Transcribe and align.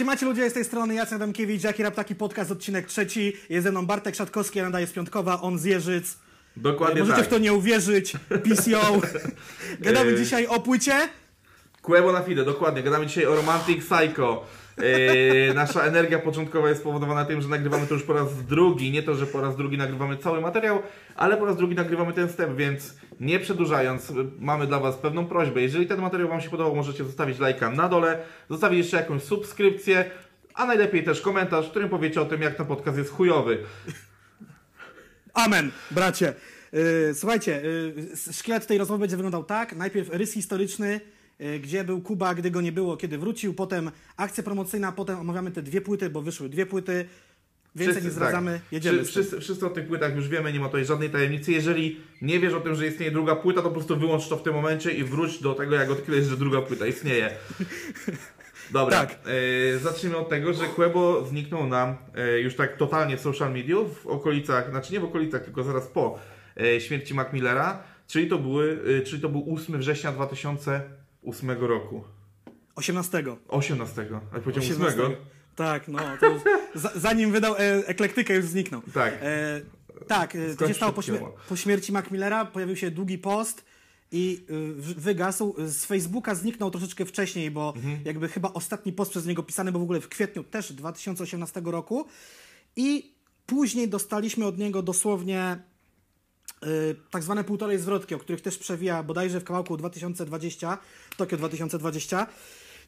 Siemacie 0.00 0.26
ludzie, 0.26 0.50
z 0.50 0.52
tej 0.52 0.64
strony 0.64 0.94
Jacek 0.94 1.14
Adamkiewicz, 1.14 1.64
Jaki 1.64 1.82
Rap 1.82 1.94
Taki 1.94 2.14
Podcast, 2.14 2.50
odcinek 2.50 2.86
trzeci. 2.86 3.32
Jest 3.50 3.64
ze 3.64 3.70
mną 3.70 3.86
Bartek 3.86 4.14
Szatkowski, 4.14 4.58
ja 4.58 4.64
nadaję 4.64 4.86
z 4.86 4.92
Piątkowa, 4.92 5.40
on 5.40 5.58
z 5.58 5.64
Jeżyc. 5.64 6.18
Dokładnie 6.56 7.00
Możecie 7.00 7.18
tak. 7.18 7.26
w 7.26 7.30
to 7.30 7.38
nie 7.38 7.52
uwierzyć, 7.52 8.12
PCO. 8.28 9.00
Gadamy 9.80 10.10
Yy. 10.10 10.18
dzisiaj 10.18 10.46
o 10.46 10.60
płycie. 10.60 11.08
Quebo 11.82 12.12
na 12.12 12.22
fide, 12.22 12.44
dokładnie. 12.44 12.82
Gadamy 12.82 13.06
dzisiaj 13.06 13.26
o 13.26 13.36
Romantic 13.36 13.84
Psycho. 13.84 14.46
Yy, 14.78 15.54
nasza 15.54 15.82
energia 15.82 16.18
początkowa 16.18 16.68
jest 16.68 16.80
spowodowana 16.80 17.24
tym, 17.24 17.42
że 17.42 17.48
nagrywamy 17.48 17.86
to 17.86 17.94
już 17.94 18.02
po 18.02 18.12
raz 18.12 18.44
drugi. 18.44 18.90
Nie 18.90 19.02
to, 19.02 19.14
że 19.14 19.26
po 19.26 19.40
raz 19.40 19.56
drugi 19.56 19.78
nagrywamy 19.78 20.16
cały 20.16 20.40
materiał, 20.40 20.82
ale 21.16 21.36
po 21.36 21.44
raz 21.44 21.56
drugi 21.56 21.74
nagrywamy 21.74 22.12
ten 22.12 22.28
step, 22.28 22.56
więc 22.56 22.96
nie 23.20 23.40
przedłużając, 23.40 24.12
mamy 24.38 24.66
dla 24.66 24.80
Was 24.80 24.96
pewną 24.96 25.26
prośbę. 25.26 25.60
Jeżeli 25.60 25.86
ten 25.86 26.00
materiał 26.00 26.28
Wam 26.28 26.40
się 26.40 26.50
podobał, 26.50 26.76
możecie 26.76 27.04
zostawić 27.04 27.38
lajka 27.38 27.70
na 27.70 27.88
dole, 27.88 28.18
zostawić 28.50 28.78
jeszcze 28.78 28.96
jakąś 28.96 29.22
subskrypcję, 29.22 30.10
a 30.54 30.66
najlepiej 30.66 31.04
też 31.04 31.20
komentarz, 31.20 31.66
w 31.66 31.70
którym 31.70 31.88
powiecie 31.88 32.20
o 32.20 32.24
tym, 32.24 32.42
jak 32.42 32.54
ten 32.54 32.66
podcast 32.66 32.98
jest 32.98 33.10
chujowy. 33.10 33.58
Amen, 35.34 35.70
bracie. 35.90 36.34
Yy, 36.72 37.14
słuchajcie, 37.14 37.62
yy, 38.16 38.32
szkielet 38.32 38.66
tej 38.66 38.78
rozmowy 38.78 39.00
będzie 39.00 39.16
wyglądał 39.16 39.44
tak. 39.44 39.76
Najpierw 39.76 40.08
rys 40.08 40.32
historyczny, 40.32 41.00
gdzie 41.60 41.84
był 41.84 42.00
Kuba, 42.00 42.34
gdy 42.34 42.50
go 42.50 42.60
nie 42.60 42.72
było, 42.72 42.96
kiedy 42.96 43.18
wrócił. 43.18 43.54
Potem 43.54 43.90
akcja 44.16 44.42
promocyjna, 44.42 44.92
potem 44.92 45.18
omawiamy 45.18 45.50
te 45.50 45.62
dwie 45.62 45.80
płyty, 45.80 46.10
bo 46.10 46.22
wyszły 46.22 46.48
dwie 46.48 46.66
płyty. 46.66 47.04
Więcej 47.74 48.02
nie 48.02 48.10
zdradzamy, 48.10 48.52
tak. 48.52 48.72
jedziemy. 48.72 49.04
Wszyscy, 49.04 49.40
wszyscy 49.40 49.66
o 49.66 49.70
tych 49.70 49.86
płytach 49.86 50.16
już 50.16 50.28
wiemy, 50.28 50.52
nie 50.52 50.60
ma 50.60 50.66
tutaj 50.66 50.84
żadnej 50.84 51.10
tajemnicy. 51.10 51.52
Jeżeli 51.52 52.00
nie 52.22 52.40
wiesz 52.40 52.54
o 52.54 52.60
tym, 52.60 52.74
że 52.74 52.86
istnieje 52.86 53.12
druga 53.12 53.36
płyta, 53.36 53.62
to 53.62 53.68
po 53.68 53.74
prostu 53.74 53.96
wyłącz 53.96 54.28
to 54.28 54.36
w 54.36 54.42
tym 54.42 54.54
momencie 54.54 54.90
i 54.90 55.04
wróć 55.04 55.38
do 55.38 55.54
tego, 55.54 55.74
jak 55.74 55.90
odkryjesz, 55.90 56.26
że 56.26 56.36
druga 56.36 56.62
płyta 56.62 56.86
istnieje. 56.86 57.30
Dobra, 58.70 59.00
Tak. 59.00 59.18
e, 59.74 59.78
zacznijmy 59.78 60.16
od 60.16 60.28
tego, 60.28 60.52
że 60.52 60.64
Quebo 60.64 61.24
zniknął 61.24 61.66
nam 61.66 61.96
e, 62.14 62.40
już 62.40 62.56
tak 62.56 62.76
totalnie 62.76 63.16
w 63.16 63.20
social 63.20 63.52
mediów, 63.52 64.02
w 64.02 64.06
okolicach, 64.06 64.70
znaczy 64.70 64.92
nie 64.92 65.00
w 65.00 65.04
okolicach, 65.04 65.44
tylko 65.44 65.62
zaraz 65.62 65.86
po 65.86 66.18
e, 66.60 66.80
śmierci 66.80 67.14
Mac 67.14 67.32
Millera, 67.32 67.82
czyli 68.06 68.28
to, 68.28 68.38
były, 68.38 68.78
e, 69.00 69.02
czyli 69.02 69.22
to 69.22 69.28
był 69.28 69.54
8 69.54 69.78
września 69.78 70.12
2008 71.22 71.50
roku. 71.66 72.04
18. 72.76 73.24
18, 73.48 74.06
a 74.32 74.38
powiedziałem 74.40 74.70
8. 74.70 74.82
18. 74.86 75.16
Tak, 75.56 75.88
no. 75.88 75.98
Zanim 76.94 77.32
wydał 77.32 77.54
e, 77.54 77.58
eklektykę, 77.86 78.34
już 78.34 78.44
zniknął. 78.44 78.82
Tak. 78.94 79.14
E, 79.22 79.60
tak, 80.06 80.36
e, 80.36 80.46
to 80.48 80.54
Skąd 80.54 80.68
się 80.70 80.74
stało 80.74 80.92
po, 80.92 81.00
śmier- 81.00 81.30
po 81.48 81.56
śmierci 81.56 81.92
Mac 81.92 82.10
Millera, 82.10 82.44
pojawił 82.44 82.76
się 82.76 82.90
długi 82.90 83.18
post 83.18 83.64
i 84.12 84.44
y, 84.50 84.94
wygasł. 84.94 85.54
Z 85.58 85.84
Facebooka 85.84 86.34
zniknął 86.34 86.70
troszeczkę 86.70 87.04
wcześniej, 87.06 87.50
bo 87.50 87.72
Mhm. 87.76 87.98
jakby 88.04 88.28
chyba 88.28 88.52
ostatni 88.52 88.92
post 88.92 89.10
przez 89.10 89.26
niego 89.26 89.42
pisany 89.42 89.72
był 89.72 89.80
w 89.80 89.84
ogóle 89.84 90.00
w 90.00 90.08
kwietniu 90.08 90.44
też 90.44 90.72
2018 90.72 91.60
roku 91.64 92.06
i 92.76 93.14
później 93.46 93.88
dostaliśmy 93.88 94.46
od 94.46 94.58
niego 94.58 94.82
dosłownie 94.82 95.58
tak 97.10 97.22
zwane 97.22 97.44
półtorej 97.44 97.78
zwrotki, 97.78 98.14
o 98.14 98.18
których 98.18 98.40
też 98.40 98.58
przewija 98.58 99.02
bodajże 99.02 99.40
w 99.40 99.44
kawałku 99.44 99.76
2020, 99.76 100.78
Tokio 101.16 101.38
2020. 101.38 102.26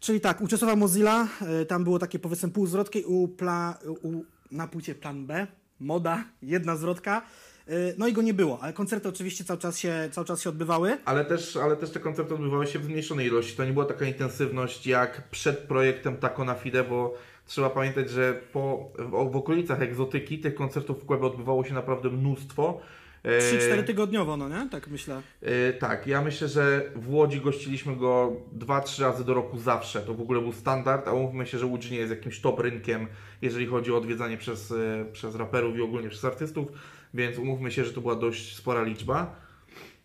Czyli 0.00 0.20
tak, 0.20 0.40
uczestniczyła 0.40 0.76
Mozilla, 0.76 1.28
y, 1.62 1.66
tam 1.66 1.84
było 1.84 1.98
takie 1.98 2.18
powiedzmy 2.18 2.50
pół 2.50 2.66
zwrotki 2.66 3.04
u, 3.04 3.28
pla, 3.28 3.78
u, 4.02 4.24
na 4.50 4.68
płycie 4.68 4.94
plan 4.94 5.26
B, 5.26 5.46
moda, 5.80 6.24
jedna 6.42 6.76
zwrotka. 6.76 7.22
Y, 7.68 7.94
No 7.98 8.06
i 8.08 8.12
go 8.12 8.22
nie 8.22 8.34
było, 8.34 8.58
ale 8.62 8.72
koncerty 8.72 9.08
oczywiście 9.08 9.44
cały 9.44 9.60
czas 9.60 9.78
się, 9.78 10.08
cały 10.12 10.26
czas 10.26 10.40
się 10.40 10.50
odbywały. 10.50 10.98
Ale 11.04 11.24
też, 11.24 11.56
ale 11.56 11.76
też 11.76 11.90
te 11.90 12.00
koncerty 12.00 12.34
odbywały 12.34 12.66
się 12.66 12.78
w 12.78 12.84
zmniejszonej 12.84 13.26
ilości. 13.26 13.56
To 13.56 13.64
nie 13.64 13.72
była 13.72 13.84
taka 13.84 14.04
intensywność 14.04 14.86
jak 14.86 15.30
przed 15.30 15.58
projektem 15.58 16.16
Taco 16.16 16.44
na 16.44 16.54
Fide, 16.54 16.84
bo 16.84 17.14
trzeba 17.46 17.70
pamiętać, 17.70 18.10
że 18.10 18.40
po, 18.52 18.92
w, 18.98 19.32
w 19.32 19.36
okolicach 19.36 19.82
egzotyki 19.82 20.38
tych 20.38 20.54
koncertów 20.54 21.02
w 21.02 21.06
Kłębie 21.06 21.26
odbywało 21.26 21.64
się 21.64 21.74
naprawdę 21.74 22.10
mnóstwo. 22.10 22.80
E, 23.24 23.38
3-4 23.38 23.84
tygodniowo, 23.84 24.36
no 24.36 24.48
nie? 24.48 24.68
Tak 24.70 24.88
myślę. 24.88 25.22
e, 25.42 25.72
tak, 25.72 26.06
ja 26.06 26.22
myślę, 26.22 26.48
że 26.48 26.90
w 26.96 27.10
Łodzi 27.10 27.40
gościliśmy 27.40 27.96
go 27.96 28.32
2-3 28.58 29.02
razy 29.02 29.24
do 29.24 29.34
roku 29.34 29.58
zawsze. 29.58 30.00
To 30.00 30.14
w 30.14 30.20
ogóle 30.20 30.40
był 30.40 30.52
standard, 30.52 31.08
a 31.08 31.12
umówmy 31.12 31.46
się, 31.46 31.58
że 31.58 31.66
Łódź 31.66 31.90
nie 31.90 31.96
jest 31.96 32.10
jakimś 32.10 32.40
top 32.40 32.60
rynkiem, 32.60 33.06
jeżeli 33.42 33.66
chodzi 33.66 33.92
o 33.92 33.96
odwiedzanie 33.96 34.36
przez, 34.36 34.70
e, 34.70 35.04
przez 35.12 35.34
raperów 35.34 35.76
i 35.76 35.82
ogólnie 35.82 36.08
przez 36.08 36.24
artystów, 36.24 36.68
więc 37.14 37.38
umówmy 37.38 37.70
się, 37.70 37.84
że 37.84 37.92
to 37.92 38.00
była 38.00 38.16
dość 38.16 38.56
spora 38.56 38.82
liczba. 38.82 39.42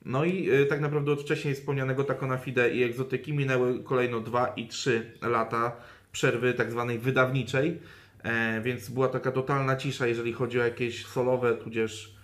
No 0.06 0.25
i 0.25 0.50
tak 0.70 0.81
naprawdę 0.81 1.12
od 1.12 1.22
wcześniej 1.22 1.56
wspomnianego 1.56 2.03
Taco 2.03 2.28
na 2.28 2.38
Fide 2.38 2.70
i 2.70 2.84
egzotyki 2.84 3.34
minęły 3.34 3.84
kolejno 3.84 4.20
2 4.20 4.47
i 4.47 4.68
3 4.68 5.12
lata 5.22 5.72
przerwy 6.12 6.53
tak 6.53 6.72
zwanej 6.72 7.00
wydawniczej, 7.00 7.80
e, 8.24 8.62
więc 8.62 8.90
była 8.90 9.08
taka 9.08 9.31
totalna 9.31 9.75
cisza, 9.75 10.08
jeżeli 10.08 10.34
chodzi 10.34 10.59
o 10.59 10.64
jakieś 10.64 11.06
solowe, 11.06 11.56
tudzież 11.56 12.14
e, 12.14 12.16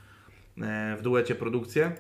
w 0.97 0.99
duecie 1.01 1.35
produkcje. 1.35 1.91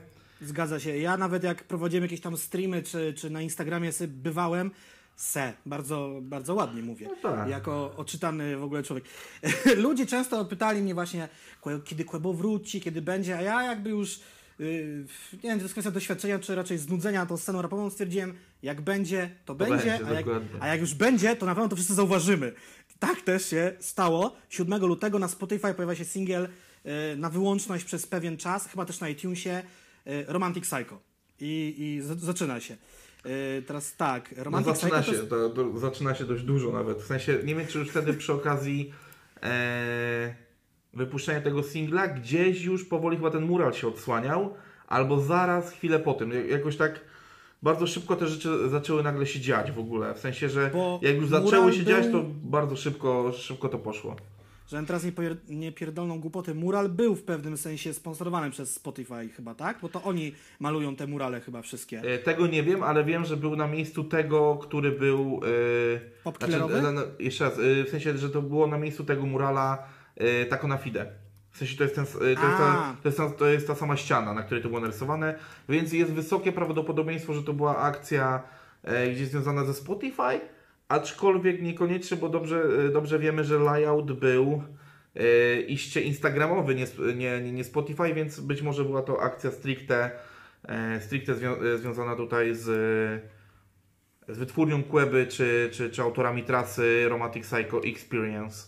Zgadza 0.41 0.79
się. 0.79 0.97
Ja 0.97 1.17
nawet 1.17 1.43
jak 1.43 1.63
prowadziłem 1.63 2.03
jakieś 2.03 2.21
tam 2.21 2.37
streamy, 2.37 2.83
czy, 2.83 3.13
czy 3.13 3.29
na 3.29 3.41
Instagramie 3.41 3.91
sobie 3.91 4.07
bywałem, 4.13 4.71
se, 5.15 5.53
bardzo, 5.65 6.19
bardzo 6.21 6.53
ładnie 6.53 6.81
mówię, 6.81 7.07
No 7.23 7.29
tak. 7.31 7.49
jako 7.49 7.93
oczytany 7.97 8.57
w 8.57 8.63
ogóle 8.63 8.83
człowiek. 8.83 9.05
Ludzie 9.77 10.05
często 10.05 10.45
pytali 10.45 10.81
mnie 10.81 10.93
właśnie, 10.93 11.29
"Kłe- 11.61 11.83
kiedy 11.83 12.03
Kłebo 12.05 12.33
wróci, 12.33 12.81
kiedy 12.81 13.01
będzie, 13.01 13.37
a 13.37 13.41
ja 13.41 13.63
jakby 13.63 13.89
już, 13.89 14.19
yy, 14.59 15.05
nie 15.33 15.49
wiem, 15.49 15.53
czy 15.53 15.57
to 15.59 15.63
jest 15.63 15.73
kwestia 15.73 15.91
doświadczenia, 15.91 16.39
czy 16.39 16.55
raczej 16.55 16.77
znudzenia 16.77 17.25
tą 17.25 17.37
sceną 17.37 17.61
rapową, 17.61 17.89
stwierdziłem, 17.89 18.33
jak 18.63 18.81
będzie, 18.81 19.29
to, 19.45 19.55
będzie, 19.55 19.75
będzie, 19.75 20.07
a, 20.07 20.13
jak, 20.13 20.25
a 20.59 20.67
jak 20.67 20.79
już 20.81 20.93
będzie, 20.93 21.35
to 21.35 21.45
na 21.45 21.55
pewno 21.55 21.69
to 21.69 21.75
wszyscy 21.75 21.93
zauważymy. 21.93 22.53
Tak 22.99 23.21
też 23.21 23.45
się 23.49 23.71
stało. 23.79 24.35
7 24.49 24.85
lutego 24.85 25.19
na 25.19 25.27
Spotify 25.27 25.73
pojawia 25.73 25.95
się 25.95 26.05
singiel 26.05 26.47
na 27.17 27.29
wyłączność 27.29 27.83
przez 27.85 28.07
pewien 28.07 28.37
czas, 28.37 28.67
chyba 28.67 28.85
też 28.85 28.99
na 28.99 29.09
iTunesie, 29.09 29.63
yy, 30.05 30.25
Romantic 30.27 30.63
Psycho. 30.63 30.99
I, 31.39 31.75
i 31.77 32.01
zaczyna 32.25 32.59
się. 32.59 32.77
Yy, 33.25 33.61
teraz 33.67 33.95
tak, 33.95 34.33
No, 34.37 34.43
Romantic 34.43 34.75
zaczyna 34.79 35.01
Psycho 35.01 35.17
się, 35.17 35.27
to, 35.27 35.49
to, 35.49 35.79
zaczyna 35.79 36.15
się 36.15 36.25
dość 36.25 36.43
dużo 36.43 36.71
nawet. 36.71 36.97
W 37.01 37.05
sensie, 37.05 37.37
nie 37.43 37.55
wiem 37.55 37.67
czy 37.67 37.79
już 37.79 37.89
wtedy 37.89 38.13
przy 38.13 38.33
okazji 38.33 38.93
e, 39.43 40.35
wypuszczenia 40.93 41.41
tego 41.41 41.63
singla, 41.63 42.07
gdzieś 42.07 42.61
już 42.63 42.85
powoli 42.85 43.17
chyba 43.17 43.31
ten 43.31 43.43
mural 43.45 43.73
się 43.73 43.87
odsłaniał, 43.87 44.53
albo 44.87 45.21
zaraz, 45.21 45.71
chwilę 45.71 45.99
po 45.99 46.13
tym. 46.13 46.31
Jak- 46.31 46.49
Jakoś 46.49 46.77
tak 46.77 46.99
bardzo 47.63 47.87
szybko 47.87 48.15
te 48.15 48.27
rzeczy 48.27 48.69
zaczęły 48.69 49.03
nagle 49.03 49.25
się 49.25 49.39
dziać 49.39 49.71
w 49.71 49.79
ogóle. 49.79 50.13
W 50.13 50.19
sensie, 50.19 50.49
że 50.49 50.69
Bo 50.73 50.99
jak 51.03 51.15
już 51.15 51.29
zaczęły 51.29 51.71
się 51.73 51.83
był- 51.83 51.87
dziać, 51.87 52.05
to 52.11 52.23
bardzo 52.43 52.75
szybko, 52.75 53.31
szybko 53.37 53.69
to 53.69 53.79
poszło. 53.79 54.15
Żebym 54.67 54.85
teraz 54.85 55.03
nie, 55.03 55.11
pojer- 55.11 55.35
nie 55.49 55.71
pierdolną 55.71 56.19
głupoty, 56.19 56.55
mural 56.55 56.89
był 56.89 57.15
w 57.15 57.23
pewnym 57.23 57.57
sensie 57.57 57.93
sponsorowany 57.93 58.51
przez 58.51 58.73
Spotify 58.75 59.29
chyba, 59.35 59.55
tak? 59.55 59.77
Bo 59.81 59.89
to 59.89 60.03
oni 60.03 60.33
malują 60.59 60.95
te 60.95 61.07
murale 61.07 61.41
chyba 61.41 61.61
wszystkie. 61.61 62.01
E, 62.01 62.17
Tego 62.19 62.47
nie 62.47 62.63
wiem, 62.63 62.83
ale 62.83 63.03
wiem, 63.03 63.25
że 63.25 63.37
był 63.37 63.55
na 63.55 63.67
miejscu 63.67 64.03
tego, 64.03 64.59
który 64.61 64.91
był. 64.91 65.41
E, 65.43 66.23
no, 66.81 66.91
no, 66.91 67.01
jeszcze 67.19 67.43
raz, 67.43 67.53
e, 67.53 67.83
w 67.83 67.89
sensie, 67.89 68.17
że 68.17 68.29
to 68.29 68.41
było 68.41 68.67
na 68.67 68.77
miejscu 68.77 69.03
tego 69.03 69.25
murala 69.25 69.83
e, 70.15 70.45
Taco 70.45 70.67
na 70.67 70.77
Fide. 70.77 71.05
W 71.51 71.57
sensie 71.57 71.77
to 71.77 71.83
jest, 71.83 71.95
ten, 71.95 72.03
e, 72.03 72.07
to, 72.17 72.27
jest 72.27 72.37
ta, 72.57 72.95
to, 73.03 73.07
jest 73.07 73.17
ta, 73.17 73.29
to 73.29 73.45
jest 73.47 73.67
ta 73.67 73.75
sama 73.75 73.97
ściana, 73.97 74.33
na 74.33 74.43
której 74.43 74.63
to 74.63 74.69
było 74.69 74.81
narysowane, 74.81 75.35
więc 75.69 75.93
jest 75.93 76.11
wysokie 76.11 76.51
prawdopodobieństwo, 76.51 77.33
że 77.33 77.43
to 77.43 77.53
była 77.53 77.77
akcja 77.77 78.43
e, 78.83 79.11
gdzieś 79.11 79.27
związana 79.27 79.65
ze 79.65 79.73
Spotify, 79.73 80.39
aczkolwiek 80.87 81.61
niekoniecznie, 81.61 82.17
bo 82.17 82.29
dobrze, 82.29 82.63
e, 82.87 82.89
dobrze 82.89 83.19
wiemy, 83.19 83.43
że 83.43 83.59
layout 83.59 84.11
był 84.19 84.63
e, 85.15 85.61
iście 85.61 86.01
instagramowy, 86.01 86.75
nie, 86.75 86.85
nie, 87.15 87.41
nie, 87.41 87.51
nie 87.51 87.63
Spotify, 87.63 88.13
więc 88.13 88.39
być 88.39 88.61
może 88.61 88.85
była 88.85 89.01
to 89.01 89.21
akcja 89.21 89.51
stricte, 89.51 90.11
e, 90.63 91.01
stricte 91.01 91.33
zwią- 91.35 91.77
związana 91.77 92.15
tutaj 92.15 92.55
z, 92.55 92.61
z 94.27 94.37
wytwórnią 94.37 94.83
Queby, 94.83 95.27
czy, 95.27 95.69
czy, 95.71 95.89
czy 95.89 96.01
autorami 96.01 96.43
trasy 96.43 97.05
Romantic 97.09 97.43
Psycho 97.47 97.83
Experience. 97.83 98.67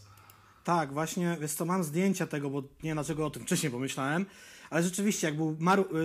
Tak, 0.64 0.94
właśnie, 0.94 1.38
wiesz 1.42 1.52
co, 1.54 1.66
mam 1.66 1.84
zdjęcia 1.84 2.28
tego, 2.28 2.50
bo 2.50 2.62
nie 2.62 2.68
wiem 2.84 2.96
dlaczego 2.96 3.26
o 3.26 3.30
tym 3.30 3.44
wcześniej 3.44 3.72
pomyślałem, 3.72 4.26
ale 4.70 4.84
rzeczywiście, 4.84 5.28
jak 5.28 5.38
był, 5.38 5.58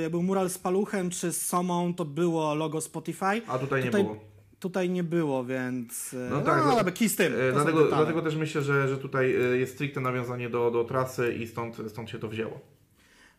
jak 0.03 0.11
był 0.11 0.23
mural 0.23 0.51
z 0.51 0.59
paluchem 0.59 1.11
czy 1.11 1.33
z 1.33 1.47
somą, 1.47 1.95
to 1.95 2.05
było 2.05 2.55
logo 2.55 2.81
Spotify. 2.81 3.43
A 3.47 3.59
tutaj 3.59 3.81
nie 3.81 3.87
Tutaj- 3.87 4.03
było. 4.05 4.30
Tutaj 4.61 4.91
nie 4.91 5.05
było, 5.05 5.45
więc... 5.45 6.15
e, 6.15 6.31
No 6.31 6.41
tak, 6.41 6.65
no, 6.67 6.79
ale 6.81 6.93
kij 6.93 7.09
z 7.09 7.17
tym. 7.17 7.33
E, 7.41 7.53
Dlatego, 7.53 7.85
dlatego 7.89 8.23
też 8.23 8.37
myślę, 8.37 8.63
że, 8.63 8.89
że 8.89 8.99
tutaj 8.99 9.35
e, 9.35 9.39
jest 9.59 9.75
stricte 9.75 10.01
nawiązanie 10.01 10.51
do, 10.51 10.71
do 10.71 10.85
trasy 10.85 11.35
i 11.35 11.47
stąd, 11.47 11.77
stąd 11.89 12.11
się 12.11 12.19
to 12.19 12.29
wzięło. 12.29 12.61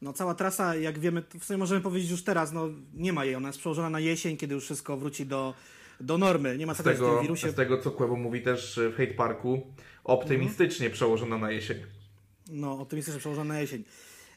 No 0.01 0.13
cała 0.13 0.35
trasa, 0.35 0.75
jak 0.75 0.99
wiemy, 0.99 1.23
w 1.39 1.45
sumie 1.45 1.57
możemy 1.57 1.81
powiedzieć 1.81 2.11
już 2.11 2.23
teraz, 2.23 2.51
no 2.51 2.69
nie 2.93 3.13
ma 3.13 3.25
jej, 3.25 3.35
ona 3.35 3.47
jest 3.49 3.59
przełożona 3.59 3.89
na 3.89 3.99
jesień, 3.99 4.37
kiedy 4.37 4.55
już 4.55 4.63
wszystko 4.63 4.97
wróci 4.97 5.25
do, 5.25 5.53
do 5.99 6.17
normy. 6.17 6.57
Nie 6.57 6.65
ma 6.67 6.73
Z 6.73 6.83
tego, 6.83 7.19
w 7.19 7.21
wirusie... 7.21 7.51
z 7.51 7.55
tego 7.55 7.77
co 7.77 7.91
Quebo 7.91 8.15
mówi 8.15 8.41
też 8.41 8.79
w 8.93 8.97
Hate 8.97 9.13
Parku, 9.13 9.67
optymistycznie 10.03 10.89
przełożona 10.89 11.37
na 11.37 11.51
jesień. 11.51 11.77
No, 12.51 12.79
optymistycznie 12.79 13.19
przełożona 13.19 13.53
na 13.53 13.59
jesień. 13.61 13.83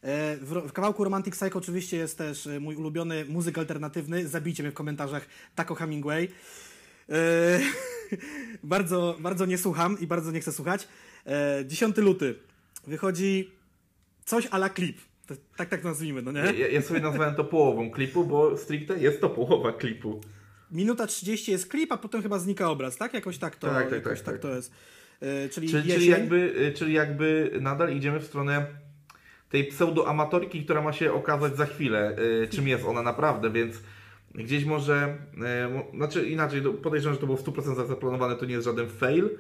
E, 0.03 0.37
W, 0.37 0.73
kawałku 0.73 1.05
Romantic 1.05 1.35
Psycho 1.35 1.59
oczywiście 1.59 1.97
jest 1.97 2.19
też 2.19 2.47
e, 2.47 2.61
mój 2.61 2.77
ulubiony 2.77 3.25
muzyk 3.25 3.59
alternatywny. 3.59 4.29
Zabijcie 4.29 4.63
mnie 4.63 4.73
w 4.73 4.75
komentarzach 4.75 5.27
Taco 5.55 5.75
Hemingway. 5.75 6.29
E, 7.11 7.61
bardzo, 8.63 9.17
bardzo 9.21 9.47
nie 9.47 9.59
słucham 9.59 10.01
i 10.01 10.07
bardzo 10.07 10.31
nie 10.31 10.41
chcę 10.41 10.53
słuchać. 10.53 10.89
E, 11.27 11.65
10 11.67 11.97
luty 11.97 12.35
wychodzi 12.87 13.51
coś 14.25 14.47
ala 14.51 14.69
klip. 14.69 14.99
Tak, 15.57 15.69
tak 15.69 15.85
nazwijmy, 15.85 16.23
no 16.23 16.33
nie? 16.33 16.41
Ja, 16.41 16.69
ja 16.69 16.83
sobie 16.83 17.01
nazwałem 17.01 17.35
to 17.35 17.45
połową 17.45 17.91
klipu, 17.91 18.25
bo 18.25 18.57
stricte 18.57 18.99
jest 18.99 19.21
to 19.21 19.31
połowa 19.31 19.73
klipu. 19.73 20.21
Minuta 20.71 21.07
30 21.07 21.51
jest 21.53 21.69
klip, 21.69 21.93
a 21.93 21.97
potem 21.97 22.23
chyba 22.23 22.39
znika 22.39 22.71
obraz, 22.71 22.97
tak? 22.97 23.15
Jakoś 23.15 23.39
tak 23.39 23.57
to, 23.57 23.67
Tak, 23.67 23.85
tak, 23.85 23.93
jakoś 23.93 24.19
tak, 24.19 24.27
tak, 24.27 24.35
tak. 24.35 24.43
to 24.43 24.57
jest. 24.57 24.73
E, 25.21 25.49
czyli 25.49 25.69
Czyli, 25.69 25.93
czyli, 25.93 26.07
jakby, 26.07 26.73
czyli 26.77 26.93
jakby 26.93 27.51
nadal 27.61 27.97
idziemy 27.97 28.21
w 28.21 28.25
stronę 28.25 28.67
tej 29.51 29.65
pseudoamatorki, 29.65 30.65
która 30.65 30.83
ma 30.83 30.93
się 30.93 31.13
okazać 31.13 31.57
za 31.57 31.67
chwilę, 31.67 32.17
czym 32.51 32.69
jest 32.69 32.85
ona 32.85 33.03
naprawdę, 33.03 33.51
więc 33.51 33.77
gdzieś 34.35 34.65
może, 34.65 35.19
mo- 35.75 35.97
znaczy 35.97 36.29
inaczej, 36.29 36.63
podejrzewam, 36.83 37.15
że 37.15 37.21
to 37.21 37.27
było 37.27 37.39
w 37.39 37.45
100% 37.45 37.87
zaplanowane, 37.87 38.37
to 38.37 38.45
nie 38.47 38.53
jest 38.55 38.65
żaden 38.65 38.89
fail, 38.89 39.31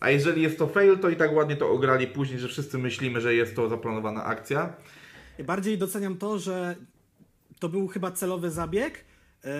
a 0.00 0.10
jeżeli 0.10 0.42
jest 0.42 0.58
to 0.58 0.66
fail, 0.66 0.98
to 0.98 1.08
i 1.08 1.16
tak 1.16 1.32
ładnie 1.32 1.56
to 1.56 1.70
ograli 1.70 2.06
później, 2.06 2.38
że 2.38 2.48
wszyscy 2.48 2.78
myślimy, 2.78 3.20
że 3.20 3.34
jest 3.34 3.56
to 3.56 3.68
zaplanowana 3.68 4.24
akcja. 4.24 4.72
Bardziej 5.44 5.78
doceniam 5.78 6.16
to, 6.16 6.38
że 6.38 6.76
to 7.58 7.68
był 7.68 7.88
chyba 7.88 8.10
celowy 8.10 8.50
zabieg. 8.50 9.04
E, 9.44 9.50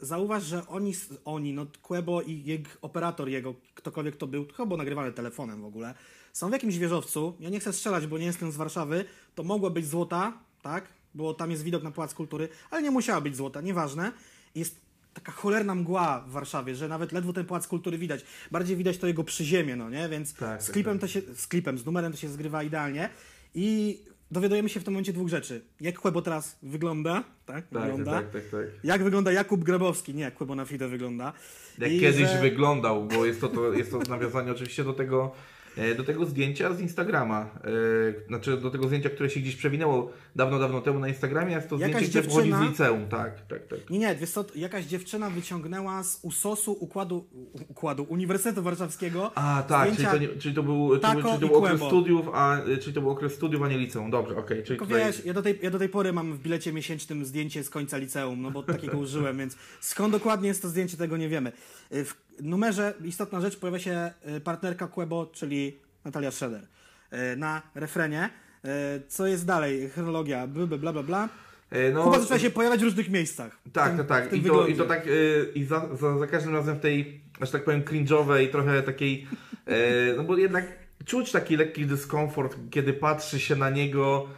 Zauważ, 0.00 0.42
że 0.42 0.66
oni, 0.66 0.92
oni, 1.24 1.52
no 1.52 1.66
Quebo 1.82 2.22
i 2.22 2.42
jego 2.44 2.70
operator 2.82 3.28
jego, 3.28 3.54
ktokolwiek 3.74 4.16
to 4.16 4.26
był, 4.26 4.46
chyba 4.56 4.76
nagrywane 4.76 5.12
telefonem 5.12 5.62
w 5.62 5.64
ogóle, 5.64 5.94
są 6.32 6.48
w 6.48 6.52
jakimś 6.52 6.78
wieżowcu. 6.78 7.36
Ja 7.40 7.50
nie 7.50 7.60
chcę 7.60 7.72
strzelać, 7.72 8.06
bo 8.06 8.18
nie 8.18 8.26
jestem 8.26 8.52
z 8.52 8.56
Warszawy. 8.56 9.04
To 9.34 9.42
mogło 9.42 9.70
być 9.70 9.86
złota, 9.86 10.32
tak? 10.62 10.84
Bo 11.16 11.34
tam 11.34 11.50
jest 11.50 11.62
widok 11.62 11.82
na 11.82 11.90
Pałac 11.90 12.14
Kultury, 12.14 12.48
ale 12.70 12.82
nie 12.82 12.90
musiała 12.90 13.20
być 13.20 13.36
złota, 13.36 13.60
nieważne. 13.60 14.12
Jest 14.54 14.80
taka 15.14 15.32
cholerna 15.32 15.74
mgła 15.74 16.24
w 16.28 16.30
Warszawie, 16.30 16.74
że 16.74 16.88
nawet 16.88 17.12
ledwo 17.12 17.32
ten 17.32 17.46
Pałac 17.46 17.66
Kultury 17.68 17.98
widać. 17.98 18.24
Bardziej 18.50 18.76
widać 18.76 18.98
to 18.98 19.06
jego 19.06 19.24
przyziemie, 19.24 19.76
no 19.76 19.90
nie? 19.90 20.08
Więc 20.08 20.34
Tak, 20.34 20.62
z 20.62 20.66
tak, 20.66 20.72
klipem 20.72 20.92
tak. 20.98 21.00
to 21.00 21.08
się, 21.08 21.22
z 21.34 21.46
klipem, 21.46 21.78
z 21.78 21.86
numerem 21.86 22.12
to 22.12 22.18
się 22.18 22.28
zgrywa 22.28 22.62
idealnie. 22.62 23.08
I 23.54 23.98
dowiadujemy 24.30 24.68
się 24.68 24.80
w 24.80 24.84
tym 24.84 24.92
momencie 24.94 25.12
dwóch 25.12 25.28
rzeczy. 25.28 25.60
Jak 25.80 25.98
Quebo 25.98 26.22
teraz 26.22 26.56
wygląda, 26.62 27.24
tak? 27.46 27.68
Tak, 27.68 27.82
wygląda. 27.82 28.12
tak, 28.12 28.30
tak, 28.30 28.42
tak. 28.50 28.60
Jak 28.84 29.04
wygląda 29.04 29.32
Jakub 29.32 29.64
Grabowski, 29.64 30.14
nie 30.14 30.22
jak 30.22 30.34
Quebo 30.34 30.54
na 30.54 30.64
Fide 30.64 30.88
wygląda. 30.88 31.32
Jak 31.78 31.92
I 31.92 32.00
kiedyś 32.00 32.28
że- 32.28 32.40
wyglądał, 32.40 33.04
bo 33.04 33.26
jest 33.26 33.40
to, 33.40 33.48
to, 33.48 33.72
jest 33.72 33.90
to 33.90 33.98
nawiązanie 33.98 34.52
oczywiście 34.52 34.84
do 34.84 34.92
tego, 34.92 35.32
do 35.96 36.04
tego 36.04 36.26
zdjęcia 36.26 36.74
z 36.74 36.80
Instagrama. 36.80 37.50
E, 38.22 38.26
Znaczy 38.28 38.56
do 38.56 38.70
tego 38.70 38.86
zdjęcia, 38.86 39.10
które 39.10 39.30
się 39.30 39.40
gdzieś 39.40 39.56
przewinęło 39.56 40.12
dawno, 40.36 40.58
dawno 40.58 40.80
temu 40.80 40.98
na 40.98 41.08
Instagramie, 41.08 41.54
jest 41.54 41.68
to 41.68 41.78
Jakaś 41.78 41.96
zdjęcie, 41.96 42.08
które 42.08 42.24
pochodzi 42.24 42.48
dziewczyna- 42.50 42.66
z 42.66 42.70
liceum. 42.70 43.08
Tak, 43.08 43.46
tak, 43.46 43.66
tak. 43.66 43.90
Nie, 43.90 43.98
nie, 43.98 44.14
wiesz 44.16 44.30
co, 44.30 44.44
jakaś 44.54 44.84
dziewczyna 44.84 45.30
wyciągnęła 45.30 46.02
z 46.04 46.18
USOS-u 46.22 46.72
układu, 46.72 47.28
układu 47.68 48.06
Uniwersytetu 48.08 48.62
Warszawskiego 48.62 49.30
A, 49.34 49.62
tak, 49.68 49.92
zdjęcia, 49.92 50.10
czyli 50.12 50.26
to, 50.28 50.32
nie, 50.34 50.40
czyli 50.40 50.54
to 50.54 50.62
był, 50.62 50.90
czyli, 50.98 51.22
czyli 51.22 51.22
to 51.24 51.38
był 51.38 51.54
okres 51.56 51.80
studiów, 51.80 52.26
a, 52.32 52.60
e, 52.60 52.76
czyli 52.78 52.94
to 52.94 53.00
był 53.00 53.10
okres 53.10 53.32
studiów, 53.34 53.62
a 53.62 53.68
nie 53.68 53.78
liceum. 53.78 54.10
Dobrze, 54.10 54.36
okej. 54.36 54.56
czyli 54.56 54.66
Tylko 54.66 54.86
tutaj... 54.86 55.04
wiesz, 55.06 55.24
ja 55.24 55.34
do, 55.34 55.42
tej, 55.42 55.58
ja 55.62 55.70
do 55.70 55.78
tej 55.78 55.88
pory 55.88 56.12
mam 56.12 56.32
w 56.32 56.38
bilecie 56.38 56.72
miesięcznym 56.72 57.24
zdjęcie 57.24 57.64
z 57.64 57.70
końca 57.70 57.96
liceum, 57.98 58.42
no 58.42 58.50
bo 58.50 58.62
takiego 58.62 58.98
użyłem, 58.98 59.38
więc 59.38 59.56
skąd 59.80 60.12
dokładnie 60.12 60.48
jest 60.48 60.62
to 60.62 60.68
zdjęcie, 60.68 60.96
tego 60.96 61.16
nie 61.16 61.28
wiemy. 61.28 61.52
Y, 61.92 62.04
W 62.04 62.25
numerze 62.42 62.94
istotna 63.04 63.40
rzecz 63.40 63.56
pojawia 63.58 63.78
się 63.78 64.10
y, 64.36 64.40
partnerka 64.40 64.86
Quebo, 64.86 65.26
czyli 65.26 65.78
Natalia 66.04 66.30
Schroeder. 66.30 66.62
Y, 67.32 67.36
Na 67.36 67.62
refrenie. 67.74 68.30
Y, 68.64 68.68
Co 69.08 69.26
jest 69.26 69.46
dalej? 69.46 69.90
Chronologia, 69.90 70.46
bla 70.46 70.66
bla 70.66 70.92
bla 70.92 71.02
bla. 71.02 71.28
E, 71.70 71.90
no, 71.92 72.04
Kuba 72.04 72.18
zaczyna 72.20 72.38
się 72.38 72.50
pojawiać 72.50 72.80
w 72.80 72.84
różnych 72.84 73.10
miejscach. 73.10 73.58
Tak, 73.72 73.96
tym- 73.96 74.06
tak, 74.06 74.24
tak. 74.24 74.32
I 74.32 74.42
to, 74.42 74.66
I 74.66 74.74
to 74.74 74.84
tak, 74.84 75.08
i 75.54 75.64
za, 75.64 75.88
za, 75.96 76.18
za 76.18 76.26
każdym 76.26 76.54
razem 76.54 76.76
w 76.76 76.80
tej, 76.80 77.20
że 77.40 77.52
tak 77.52 77.64
powiem, 77.64 77.82
cringe'owej, 77.82 78.50
trochę 78.50 78.82
takiej, 78.82 79.26
e, 79.66 79.76
no 80.16 80.24
bo 80.24 80.36
jednak 80.36 80.64
czuć 81.04 81.32
taki 81.32 81.56
lekki 81.56 81.86
dyskomfort, 81.86 82.56
kiedy 82.70 82.92
patrzy 82.92 83.40
się 83.40 83.56
na 83.56 83.70
niego, 83.70 84.28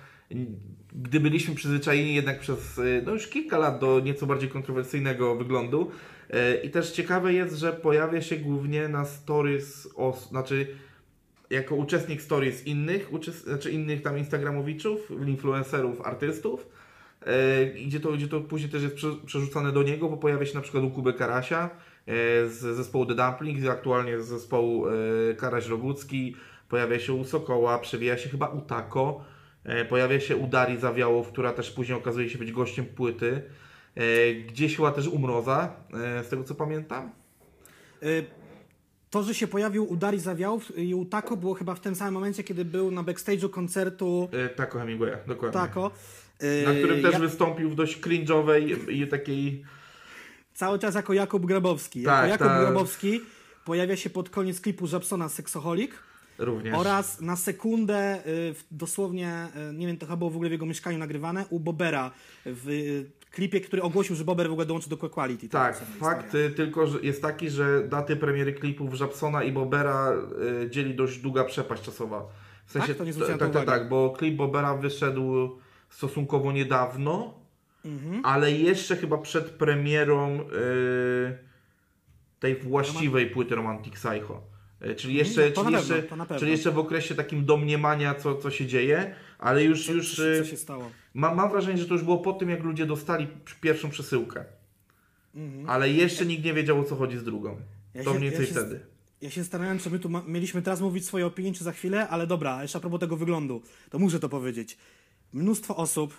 gdy 0.92 1.20
byliśmy 1.20 1.54
przyzwyczajeni 1.54 2.14
jednak 2.14 2.40
przez, 2.40 2.80
no 3.06 3.12
już 3.12 3.26
kilka 3.26 3.58
lat 3.58 3.78
do 3.80 4.00
nieco 4.00 4.26
bardziej 4.26 4.48
kontrowersyjnego 4.48 5.36
wyglądu. 5.36 5.90
E, 6.30 6.54
I 6.54 6.70
też 6.70 6.90
ciekawe 6.90 7.32
jest, 7.32 7.54
że 7.54 7.72
pojawia 7.72 8.22
się 8.22 8.36
głównie 8.36 8.88
na 8.88 9.04
stories, 9.04 9.88
os, 9.96 10.28
znaczy 10.28 10.66
jako 11.50 11.75
uczestnik 11.75 12.22
stories 12.22 12.66
innych, 12.66 13.12
uczes- 13.12 13.44
znaczy 13.44 13.70
innych 13.70 14.02
tam 14.02 14.19
instagramowiczów, 14.19 15.10
influencerów, 15.26 16.00
artystów. 16.00 16.69
E, 17.26 17.66
gdzie, 17.66 18.00
to, 18.00 18.12
gdzie 18.12 18.28
to 18.28 18.40
później 18.40 18.70
też 18.70 18.82
jest 18.82 18.94
prze, 18.94 19.08
przerzucane 19.26 19.72
do 19.72 19.82
niego, 19.82 20.08
bo 20.08 20.16
pojawia 20.16 20.46
się 20.46 20.54
na 20.54 20.60
przykład 20.60 20.84
u 20.84 20.90
Kuby 20.90 21.12
Karasia 21.12 21.70
e, 22.06 22.48
z 22.48 22.58
zespołu 22.76 23.06
The 23.06 23.14
Dumplings, 23.14 23.69
aktualnie 23.69 24.20
z 24.20 24.26
zespołu 24.26 24.86
e, 24.88 24.90
Karaś 25.36 25.66
Rogucki, 25.66 26.36
pojawia 26.69 26.98
się 26.98 27.12
u 27.12 27.25
Sokoła, 27.25 27.78
przewija 27.78 28.19
się 28.19 28.28
chyba 28.28 28.48
u 28.48 28.60
Tako, 28.60 29.25
pojawia 29.88 30.20
się 30.20 30.36
u 30.36 30.46
Darii 30.46 30.78
Zawiałow, 30.78 31.28
która 31.28 31.52
też 31.52 31.70
później 31.70 31.98
okazuje 31.98 32.30
się 32.30 32.38
być 32.38 32.52
gościem 32.52 32.86
płyty, 32.86 33.42
gdzieś 34.46 34.76
chyba 34.76 34.93
też 34.93 35.06
u 35.08 35.19
Mroza, 35.19 35.75
e, 36.20 36.25
z 36.25 36.29
tego 36.29 36.44
co 36.44 36.55
pamiętam. 36.55 37.11
Y, 38.02 38.25
To, 39.11 39.23
że 39.23 39.35
się 39.35 39.46
pojawił 39.46 39.93
u 39.93 39.96
Darii 39.96 40.20
Zawiałów 40.20 40.79
i 40.79 40.94
u 40.94 41.05
Tako 41.05 41.37
było 41.37 41.55
chyba 41.55 41.75
w 41.75 41.81
tym 41.81 41.94
samym 41.94 42.14
momencie, 42.14 42.44
kiedy 42.44 42.64
był 42.64 42.90
na 42.90 43.02
backstage'u 43.02 43.50
koncertu 43.50 44.29
E, 44.32 44.49
Tako 44.49 44.79
Hemingwaya, 44.79 45.17
dokładnie. 45.26 45.61
Tako. 45.61 45.90
Na 46.67 46.75
którym 46.75 47.02
też 47.02 47.12
ja- 47.12 47.19
wystąpił 47.19 47.70
w 47.70 47.75
dość 47.75 48.00
cringe'owej 48.00 48.90
i 48.90 49.06
takiej 49.08 49.64
Cały 50.55 50.79
czas 50.79 50.94
jako 50.94 51.12
Jakub 51.12 51.46
Grabowski. 51.46 52.02
Tak, 52.02 52.29
jako 52.31 52.44
Jakub 52.44 52.46
tak. 52.46 52.61
Grabowski 52.61 53.20
pojawia 53.64 53.96
się 53.96 54.11
pod 54.11 54.31
koniec 54.31 54.61
klipu 54.61 54.87
Żabsona 54.87 55.29
Seksoholik 55.29 55.94
również. 56.38 56.75
oraz 56.79 57.20
na 57.20 57.37
sekundę, 57.37 58.23
dosłownie, 58.70 59.46
nie 59.75 59.87
wiem, 59.87 59.96
to 59.96 60.06
chyba 60.06 60.17
było 60.17 60.31
w 60.31 60.35
ogóle 60.35 60.49
w 60.49 60.52
jego 60.52 60.67
mieszkaniu 60.67 60.99
nagrywane, 60.99 61.44
u 61.50 61.61
Bobera 61.61 62.11
w 62.46 63.05
klipie, 63.38 63.61
który 63.61 63.82
ogłosił, 63.82 64.17
że 64.17 64.25
Bober 64.25 64.49
w 64.49 64.52
ogóle 64.52 64.67
dołączy 64.67 64.90
do 64.90 64.96
Quality. 64.96 65.49
Tak, 65.49 65.76
fakt 66.00 66.23
historia. 66.25 66.46
y, 66.46 66.50
tylko 66.50 66.87
że 66.87 66.99
jest 67.02 67.23
taki, 67.23 67.50
że 67.50 67.88
daty 67.88 68.17
premiery 68.17 68.52
klipów 68.52 68.94
Żabsona 68.94 69.43
i 69.43 69.52
Bobera 69.52 70.12
y, 70.64 70.70
dzieli 70.70 70.94
dość 70.94 71.19
długa 71.19 71.44
przepaść 71.44 71.82
czasowa. 71.82 72.26
W 72.67 72.73
sensie, 72.73 72.88
Tak? 72.88 72.96
To 72.96 73.05
nie 73.05 73.12
zwróciłem 73.12 73.38
tak, 73.38 73.52
tak, 73.52 73.62
uwagi. 73.62 73.81
tak, 73.81 73.88
bo 73.88 74.11
klip 74.19 74.37
Bobera 74.37 74.75
wyszedł 74.75 75.58
stosunkowo 75.90 76.52
niedawno, 76.52 77.35
Mhm. 77.85 78.20
ale 78.25 78.52
jeszcze 78.52 78.96
chyba 78.96 79.19
przed 79.19 79.44
premierą 79.50 80.40
y, 80.40 81.38
tej 82.40 82.56
właściwej 82.56 83.26
płyty 83.31 83.55
Romantic 83.55 83.94
Psycho. 83.94 84.43
Y, 84.87 84.94
Czyli 84.94 85.14
jeszcze, 85.14 85.46
Mhm. 85.46 85.52
to 85.55 85.62
czyli, 85.62 85.75
na 85.75 85.81
pewno, 86.02 86.25
jeszcze, 86.25 86.38
czyli 86.38 86.50
jeszcze 86.50 86.70
w 86.70 86.79
okresie 86.79 87.14
takim 87.14 87.44
domniemania, 87.44 88.14
co, 88.14 88.35
co 88.37 88.50
się 88.50 88.66
dzieje, 88.66 89.14
ale 89.38 89.64
już, 89.64 89.87
Co, 89.87 89.92
już 89.92 90.16
co, 90.16 90.23
y, 90.28 90.38
co 90.42 90.50
się 90.50 90.57
stało? 90.57 90.90
Mam, 91.18 91.37
mam 91.37 91.50
wrażenie, 91.50 91.78
że 91.78 91.87
to 91.87 91.94
już 91.94 92.02
było 92.04 92.18
po 92.18 92.32
tym, 92.32 92.50
jak 92.50 92.62
ludzie 92.62 92.87
dostali 92.87 93.26
pierwszą 93.60 93.90
przesyłkę. 93.90 94.44
Ale 95.66 95.90
jeszcze 95.90 96.26
nikt 96.26 96.44
nie 96.44 96.54
wiedział, 96.54 96.80
o 96.80 96.84
co 96.84 96.96
chodzi 96.96 97.18
z 97.18 97.25
drugą. 97.25 97.50
Mhm. 97.50 97.68
Ja 97.94 98.04
to 98.04 98.12
się- 98.12 98.18
mniej 98.18 98.32
ja 98.32 98.38
więcej 98.38 98.54
się- 98.54 98.60
wtedy. 98.60 98.80
Ja 99.20 99.30
się 99.30 99.42
zastanawiam, 99.42 99.78
czy 99.78 99.90
my 99.90 99.98
tu 99.98 100.10
mieliśmy 100.26 100.62
teraz 100.62 100.80
mówić 100.80 101.06
swoje 101.06 101.26
opinie, 101.26 101.52
czy 101.52 101.64
za 101.64 101.72
chwilę, 101.72 102.08
ale 102.08 102.26
dobra, 102.26 102.62
jeszcze 102.62 102.78
a 102.78 102.80
propos 102.80 103.00
tego 103.00 103.16
wyglądu, 103.16 103.62
to 103.90 103.98
muszę 103.98 104.20
to 104.20 104.28
powiedzieć. 104.28 104.78
Mnóstwo 105.32 105.76
osób, 105.76 106.14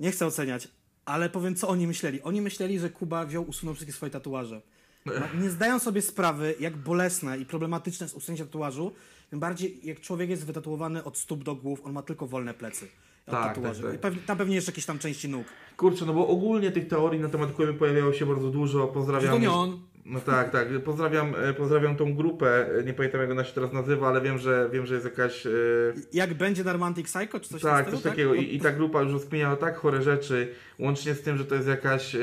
nie 0.00 0.10
chcę 0.10 0.26
oceniać, 0.26 0.68
ale 1.04 1.30
powiem, 1.30 1.54
co 1.54 1.68
oni 1.68 1.86
myśleli. 1.86 2.22
Oni 2.22 2.40
myśleli, 2.40 2.78
że 2.78 2.90
Kuba 2.90 3.26
wziął, 3.26 3.44
usunął 3.48 3.74
wszystkie 3.74 3.92
swoje 3.92 4.10
tatuaże. 4.10 4.62
Nie 5.42 5.50
zdają 5.50 5.78
sobie 5.78 6.02
sprawy, 6.02 6.54
jak 6.60 6.76
bolesne 6.76 7.38
i 7.38 7.44
problematyczne 7.46 8.04
jest 8.04 8.16
usunięcie 8.16 8.44
tatuażu, 8.44 8.92
tym 9.30 9.40
bardziej 9.40 9.80
jak 9.86 10.00
człowiek 10.00 10.30
jest 10.30 10.46
wytatuowany 10.46 11.04
od 11.04 11.18
stóp 11.18 11.44
do 11.44 11.54
głów, 11.54 11.80
on 11.84 11.92
ma 11.92 12.02
tylko 12.02 12.26
wolne 12.26 12.54
plecy. 12.54 12.88
Tak, 13.30 13.54
tatuaży. 13.54 13.82
tak, 13.82 13.90
tak. 13.92 14.00
Pewnie, 14.00 14.22
tam 14.26 14.38
pewnie 14.38 14.54
jeszcze 14.54 14.70
jakieś 14.72 14.86
tam 14.86 14.98
części 14.98 15.28
nóg. 15.28 15.44
Kurczę, 15.76 16.06
no 16.06 16.12
bo 16.12 16.28
ogólnie 16.28 16.72
tych 16.72 16.88
teorii 16.88 17.20
na 17.20 17.28
temat 17.28 17.52
Kłęby 17.52 17.74
pojawiało 17.74 18.12
się 18.12 18.26
bardzo 18.26 18.50
dużo. 18.50 18.86
Pozdrawiam. 18.86 19.32
to 19.32 19.38
nie 19.38 19.50
on. 19.50 19.80
No 20.06 20.20
tak, 20.20 20.50
tak. 20.50 20.68
Pozdrawiam, 20.84 21.34
e, 21.44 21.54
pozdrawiam 21.54 21.96
tą 21.96 22.14
grupę. 22.14 22.66
E, 22.78 22.84
Nie 22.84 22.94
pamiętam 22.94 23.20
jak 23.20 23.30
ona 23.30 23.44
się 23.44 23.52
teraz 23.54 23.72
nazywa, 23.72 24.08
ale 24.08 24.20
wiem, 24.20 24.38
że 24.38 24.68
wiem, 24.72 24.86
że 24.86 24.94
jest 24.94 25.06
jakaś. 25.06 25.46
e, 25.46 25.50
Jak 26.12 26.34
będzie 26.34 26.64
na 26.64 26.72
Romantic 26.72 27.06
Psycho, 27.06 27.40
czy 27.40 27.48
coś 27.48 27.62
tak, 27.62 27.90
coś 27.90 27.98
stylu, 27.98 28.10
takiego. 28.12 28.34
I, 28.34 28.54
I 28.54 28.60
ta 28.60 28.72
grupa 28.72 29.02
już 29.02 29.12
rozkminiała 29.12 29.56
tak 29.56 29.76
chore 29.76 30.02
rzeczy, 30.02 30.54
łącznie 30.78 31.14
z 31.14 31.22
tym, 31.22 31.38
że 31.38 31.44
to 31.44 31.54
jest 31.54 31.68
jakaś 31.68 32.14
e, 32.14 32.18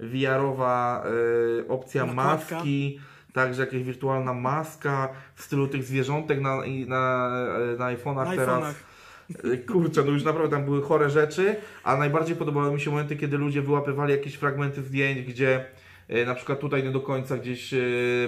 VR-owa 0.00 1.04
e, 1.64 1.68
opcja 1.68 2.06
Nakładka. 2.06 2.54
maski. 2.54 3.00
Także 3.32 3.60
jakaś 3.62 3.82
wirtualna 3.82 4.34
maska 4.34 5.08
w 5.34 5.42
stylu 5.42 5.68
tych 5.68 5.84
zwierzątek 5.84 6.40
na, 6.40 6.56
na, 6.86 7.28
na 7.78 7.96
iPhone'ach 7.96 8.24
Na 8.24 8.36
teraz. 8.36 8.48
iPhone'ach. 8.64 8.70
E, 8.70 8.93
Kurczę, 9.72 10.02
no 10.04 10.12
już 10.12 10.24
naprawdę 10.24 10.56
tam 10.56 10.64
były 10.64 10.82
chore 10.82 11.10
rzeczy, 11.10 11.56
a 11.84 11.96
najbardziej 11.96 12.36
podobały 12.36 12.72
mi 12.74 12.80
się 12.80 12.90
momenty, 12.90 13.16
kiedy 13.16 13.38
ludzie 13.38 13.62
wyłapywali 13.62 14.12
jakieś 14.12 14.34
fragmenty 14.34 14.82
zdjęć, 14.82 15.22
gdzie 15.22 15.64
e, 16.08 16.26
na 16.26 16.34
przykład 16.34 16.60
tutaj 16.60 16.82
nie 16.82 16.90
do 16.90 17.00
końca 17.00 17.36
gdzieś 17.38 17.74
e, 17.74 17.78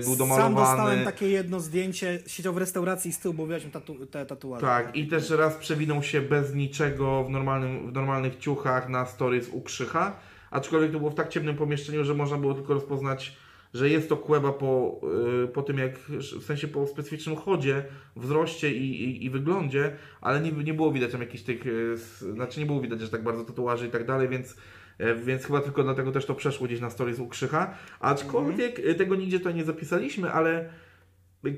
był 0.00 0.08
Sam 0.08 0.18
domalowany. 0.18 0.54
dostałem 0.54 1.04
takie 1.04 1.28
jedno 1.28 1.60
zdjęcie, 1.60 2.18
siedział 2.26 2.52
w 2.54 2.56
restauracji 2.56 3.08
i 3.08 3.12
z 3.12 3.18
tyłu, 3.18 3.34
bo 3.34 3.46
widać 3.46 3.62
tatu, 3.72 4.06
te 4.06 4.26
tatuaże. 4.26 4.66
Tak, 4.66 4.96
i 4.96 5.06
też 5.06 5.30
raz 5.30 5.54
przewinął 5.54 6.02
się 6.02 6.20
bez 6.20 6.54
niczego 6.54 7.24
w, 7.24 7.30
normalnym, 7.30 7.90
w 7.90 7.92
normalnych 7.92 8.38
ciuchach 8.38 8.88
na 8.88 9.06
stories 9.06 9.48
u 9.48 9.60
Krzycha, 9.62 10.16
aczkolwiek 10.50 10.92
to 10.92 10.98
było 10.98 11.10
w 11.10 11.14
tak 11.14 11.28
ciemnym 11.28 11.56
pomieszczeniu, 11.56 12.04
że 12.04 12.14
można 12.14 12.38
było 12.38 12.54
tylko 12.54 12.74
rozpoznać, 12.74 13.36
że 13.76 13.88
jest 13.88 14.08
to 14.08 14.16
kłęba 14.16 14.52
po, 14.52 15.00
y, 15.44 15.48
po 15.48 15.62
tym 15.62 15.78
jak, 15.78 15.98
w 16.40 16.44
sensie 16.44 16.68
po 16.68 16.86
specyficznym 16.86 17.36
chodzie, 17.36 17.84
wzroście 18.16 18.72
i, 18.72 19.04
i, 19.04 19.24
i 19.24 19.30
wyglądzie, 19.30 19.96
ale 20.20 20.40
nie, 20.40 20.52
nie 20.52 20.74
było 20.74 20.92
widać 20.92 21.12
tam 21.12 21.20
jakichś 21.20 21.44
tych, 21.44 21.66
y, 21.66 21.96
znaczy 22.32 22.60
nie 22.60 22.66
było 22.66 22.80
widać, 22.80 23.00
że 23.00 23.08
tak 23.08 23.22
bardzo 23.22 23.44
tatuaży 23.44 23.86
i 23.86 23.90
tak 23.90 24.06
dalej, 24.06 24.28
więc 24.28 24.56
e, 24.98 25.14
więc 25.14 25.44
chyba 25.44 25.60
tylko 25.60 25.82
dlatego 25.82 26.12
też 26.12 26.26
to 26.26 26.34
przeszło 26.34 26.66
gdzieś 26.66 26.80
na 26.80 26.90
stories 26.90 27.18
u 27.18 27.28
Krzycha. 27.28 27.74
Aczkolwiek 28.00 28.78
y, 28.78 28.94
tego 28.94 29.16
nigdzie 29.16 29.38
tutaj 29.38 29.54
nie 29.54 29.64
zapisaliśmy, 29.64 30.32
ale 30.32 30.70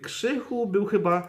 Krzychu 0.02 0.66
był 0.66 0.87
chyba 0.87 1.28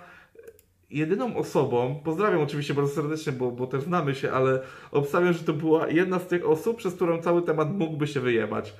jedyną 0.90 1.36
osobą, 1.36 2.02
pozdrawiam 2.04 2.42
oczywiście 2.42 2.74
bardzo 2.74 2.94
serdecznie, 2.96 3.34
bo, 3.34 3.52
bo 3.52 3.68
też 3.68 3.84
znamy 3.84 4.16
się, 4.16 4.32
ale 4.32 4.62
obstawiam, 4.92 5.34
że 5.34 5.44
to 5.44 5.54
była 5.54 5.88
jedna 5.88 6.20
z 6.20 6.28
tych 6.28 6.50
osób, 6.50 6.78
przez 6.78 6.96
którą 6.96 7.22
cały 7.22 7.42
temat 7.42 7.74
mógłby 7.74 8.08
się 8.08 8.20
wyjebać. 8.20 8.74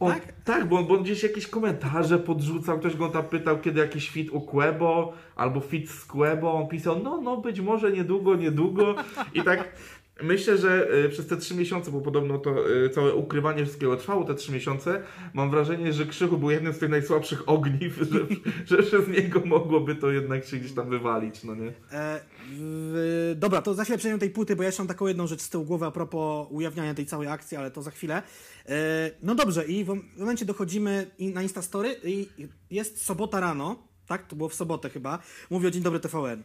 On, 0.00 0.12
Tak? 0.12 0.32
tak? 0.44 0.68
bo, 0.68 0.76
on, 0.78 0.86
bo 0.86 0.94
on 0.94 1.02
gdzieś 1.02 1.22
jakieś 1.22 1.46
komentarze 1.46 2.18
podrzucał, 2.18 2.78
ktoś 2.78 2.96
go 2.96 3.08
tam 3.08 3.24
pytał, 3.24 3.60
kiedy 3.60 3.80
jakiś 3.80 4.10
fit 4.10 4.30
u 4.30 4.40
Quebo, 4.40 5.12
albo 5.36 5.60
fit 5.60 5.90
z 5.90 6.04
Quebo, 6.04 6.52
on 6.54 6.68
pisał, 6.68 7.00
no, 7.02 7.20
no, 7.20 7.36
być 7.36 7.60
może 7.60 7.92
niedługo, 7.92 8.36
niedługo 8.36 8.94
i 9.34 9.42
tak... 9.42 9.68
Myślę, 10.22 10.58
że 10.58 10.94
y, 11.04 11.08
przez 11.08 11.26
te 11.26 11.36
trzy 11.36 11.54
miesiące, 11.54 11.90
bo 11.90 12.00
podobno 12.00 12.38
to 12.38 12.70
y, 12.70 12.90
całe 12.90 13.14
ukrywanie 13.14 13.64
wszystkiego 13.64 13.96
trwało 13.96 14.24
te 14.24 14.34
trzy 14.34 14.52
miesiące, 14.52 15.02
mam 15.34 15.50
wrażenie, 15.50 15.92
że 15.92 16.06
Krzychu 16.06 16.38
był 16.38 16.50
jednym 16.50 16.72
z 16.72 16.78
tych 16.78 16.90
najsłabszych 16.90 17.48
ogniw, 17.48 17.96
że, 18.10 18.20
że 18.76 18.82
przez 18.82 19.08
niego 19.08 19.42
mogłoby 19.44 19.96
to 19.96 20.10
jednak 20.10 20.44
się 20.44 20.56
gdzieś 20.56 20.72
tam 20.72 20.90
wywalić, 20.90 21.44
no 21.44 21.54
nie? 21.54 21.72
E, 21.92 22.20
w, 22.50 23.34
dobra, 23.38 23.62
to 23.62 23.74
za 23.74 23.84
chwilę 23.84 23.98
przejdziemy 23.98 24.20
tej 24.20 24.30
płyty, 24.30 24.56
bo 24.56 24.62
ja 24.62 24.68
jeszcze 24.68 24.82
mam 24.82 24.88
taką 24.88 25.06
jedną 25.06 25.26
rzecz 25.26 25.40
z 25.40 25.50
tyłu 25.50 25.64
głowy 25.64 25.86
a 25.86 25.90
propos 25.90 26.46
ujawniania 26.50 26.94
tej 26.94 27.06
całej 27.06 27.28
akcji, 27.28 27.56
ale 27.56 27.70
to 27.70 27.82
za 27.82 27.90
chwilę. 27.90 28.22
E, 28.68 29.10
no 29.22 29.34
dobrze, 29.34 29.64
i 29.64 29.84
w 29.84 30.18
momencie 30.18 30.44
dochodzimy 30.44 31.10
na 31.18 31.42
Instastory 31.42 31.96
i 32.04 32.28
jest 32.70 33.04
sobota 33.04 33.40
rano, 33.40 33.88
tak? 34.06 34.26
To 34.26 34.36
było 34.36 34.48
w 34.48 34.54
sobotę 34.54 34.90
chyba. 34.90 35.18
Mówię 35.50 35.68
o 35.68 35.70
Dzień 35.70 35.82
Dobry 35.82 36.00
TVN. 36.00 36.42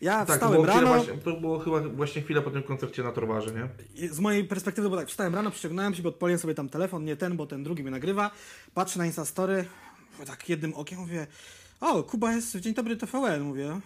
Ja 0.00 0.26
Tak, 0.26 0.36
wstałem 0.36 0.64
rano, 0.64 0.86
właśnie, 0.86 1.14
to 1.14 1.32
było 1.32 1.58
chyba 1.58 1.80
właśnie 1.80 2.22
chwilę 2.22 2.42
po 2.42 2.50
tym 2.50 2.62
koncercie 2.62 3.02
na 3.02 3.12
Torwarze, 3.12 3.50
nie? 3.52 4.08
z 4.08 4.20
mojej 4.20 4.44
perspektywy, 4.44 4.90
bo 4.90 4.96
tak, 4.96 5.08
wstałem 5.08 5.34
rano, 5.34 5.50
przyciągnąłem 5.50 5.94
się, 5.94 6.02
bo 6.02 6.08
odpaliłem 6.08 6.38
sobie 6.38 6.54
tam 6.54 6.68
telefon, 6.68 7.04
nie 7.04 7.16
ten, 7.16 7.36
bo 7.36 7.46
ten 7.46 7.62
drugi 7.62 7.82
mnie 7.82 7.90
nagrywa, 7.90 8.30
patrzę 8.74 8.98
na 8.98 9.06
Instastory, 9.06 9.64
tak 10.26 10.48
jednym 10.48 10.74
okiem 10.74 10.98
mówię, 10.98 11.26
o, 11.80 12.02
Kuba 12.02 12.32
jest 12.32 12.56
w 12.56 12.60
Dzień 12.60 12.74
Dobry 12.74 12.96
TVN, 12.96 13.42
mówię, 13.42 13.80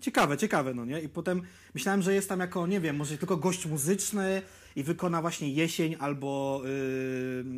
ciekawe, 0.00 0.36
ciekawe, 0.36 0.74
no 0.74 0.84
nie? 0.84 1.00
I 1.00 1.08
potem 1.08 1.42
myślałem, 1.74 2.02
że 2.02 2.14
jest 2.14 2.28
tam 2.28 2.40
jako, 2.40 2.66
nie 2.66 2.80
wiem, 2.80 2.96
może 2.96 3.18
tylko 3.18 3.36
gość 3.36 3.66
muzyczny 3.66 4.42
i 4.76 4.82
wykona 4.82 5.20
właśnie 5.20 5.52
Jesień 5.52 5.96
albo 5.98 6.62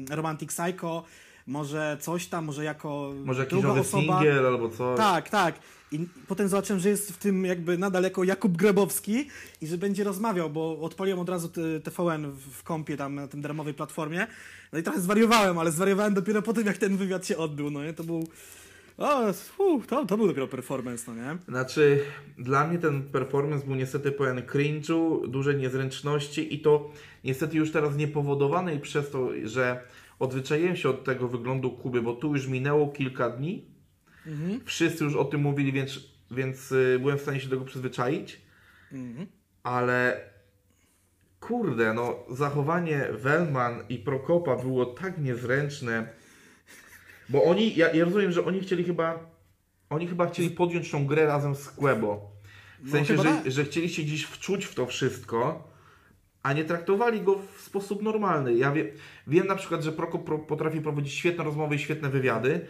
yy, 0.08 0.16
Romantic 0.16 0.54
Psycho, 0.54 1.04
może 1.46 1.96
coś 2.00 2.26
tam, 2.26 2.44
może 2.44 2.64
jako 2.64 3.12
Może 3.24 3.40
jakiś 3.40 3.52
druga 3.52 3.68
nowy 3.68 3.80
osoba. 3.80 4.02
singiel 4.20 4.46
albo 4.46 4.68
coś. 4.68 4.96
Tak, 4.96 5.28
tak. 5.28 5.54
I 5.92 5.98
potem 6.28 6.48
zobaczyłem, 6.48 6.80
że 6.80 6.88
jest 6.88 7.12
w 7.12 7.18
tym 7.18 7.44
jakby 7.44 7.78
nadal 7.78 8.02
jako 8.02 8.24
Jakub 8.24 8.56
Grebowski 8.56 9.28
i 9.60 9.66
że 9.66 9.78
będzie 9.78 10.04
rozmawiał, 10.04 10.50
bo 10.50 10.80
odpaliłem 10.80 11.20
od 11.20 11.28
razu 11.28 11.48
TVN 11.84 12.30
w- 12.32 12.62
kompie 12.62 12.96
tam 12.96 13.14
na 13.14 13.28
tym 13.28 13.40
darmowej 13.42 13.74
platformie. 13.74 14.26
No 14.72 14.78
i 14.78 14.82
trochę 14.82 15.00
zwariowałem, 15.00 15.58
ale 15.58 15.72
zwariowałem 15.72 16.14
dopiero 16.14 16.42
po 16.42 16.52
tym, 16.52 16.66
jak 16.66 16.78
ten 16.78 16.96
wywiad 16.96 17.26
się 17.26 17.36
odbył, 17.36 17.70
no 17.70 17.84
nie? 17.84 17.92
To 17.92 18.04
był... 18.04 18.28
O, 18.98 19.20
uf, 19.58 19.86
to, 19.86 20.06
to 20.06 20.16
był 20.16 20.26
dopiero 20.26 20.48
performance, 20.48 21.12
no 21.12 21.14
nie? 21.22 21.38
Znaczy, 21.48 22.00
dla 22.38 22.66
mnie 22.66 22.78
ten 22.78 23.02
performance 23.02 23.66
był 23.66 23.74
niestety 23.74 24.12
pełen 24.12 24.40
cringe'u, 24.42 25.28
dużej 25.28 25.56
niezręczności 25.56 26.54
i 26.54 26.58
to 26.60 26.90
niestety 27.24 27.56
już 27.56 27.72
teraz 27.72 27.96
niepowodowanej 27.96 28.80
przez 28.80 29.10
to, 29.10 29.28
że 29.44 29.80
odzwyczaiłem 30.18 30.76
się 30.76 30.88
od 30.88 31.04
tego 31.04 31.28
wyglądu 31.28 31.70
Kuby, 31.70 32.02
bo 32.02 32.14
tu 32.14 32.34
już 32.34 32.46
minęło 32.46 32.88
kilka 32.88 33.30
dni. 33.30 33.64
Mhm. 34.26 34.60
Wszyscy 34.64 35.04
już 35.04 35.16
o 35.16 35.24
tym 35.24 35.40
mówili, 35.40 35.72
więc, 35.72 36.00
więc 36.30 36.72
y, 36.72 36.98
byłem 37.00 37.18
w 37.18 37.22
stanie 37.22 37.40
się 37.40 37.48
do 37.48 37.56
tego 37.56 37.64
przyzwyczaić. 37.64 38.40
Mhm. 38.92 39.26
Ale 39.62 40.20
kurde, 41.40 41.94
no 41.94 42.16
zachowanie 42.30 43.08
Wellman 43.12 43.84
i 43.88 43.98
Prokopa 43.98 44.56
było 44.56 44.86
tak 44.86 45.18
niezręczne, 45.18 46.08
bo 47.28 47.44
oni, 47.44 47.76
ja, 47.76 47.92
ja 47.92 48.04
rozumiem, 48.04 48.32
że 48.32 48.44
oni 48.44 48.60
chcieli 48.60 48.84
chyba, 48.84 49.30
oni 49.90 50.06
chyba 50.06 50.26
chcieli 50.26 50.50
podjąć 50.50 50.90
tą 50.90 51.06
grę 51.06 51.26
razem 51.26 51.54
z 51.54 51.68
Quebo. 51.68 52.30
W 52.80 52.86
No, 52.86 52.92
sensie, 52.92 53.16
chyba 53.16 53.22
że, 53.22 53.28
tak. 53.42 53.52
że 53.52 53.64
chcieli 53.64 53.88
się 53.88 54.02
gdzieś 54.02 54.24
wczuć 54.24 54.64
w 54.64 54.74
to 54.74 54.86
wszystko, 54.86 55.68
a 56.44 56.52
nie 56.52 56.64
traktowali 56.64 57.20
go 57.20 57.38
w 57.38 57.60
sposób 57.60 58.02
normalny. 58.02 58.54
Ja 58.54 58.72
wie, 58.72 58.92
wiem 59.26 59.46
na 59.46 59.54
przykład, 59.54 59.82
że 59.82 59.92
Prokop 59.92 60.24
pro, 60.24 60.38
potrafi 60.38 60.80
prowadzić 60.80 61.14
świetne 61.14 61.44
rozmowy 61.44 61.74
i 61.74 61.78
świetne 61.78 62.08
wywiady, 62.08 62.66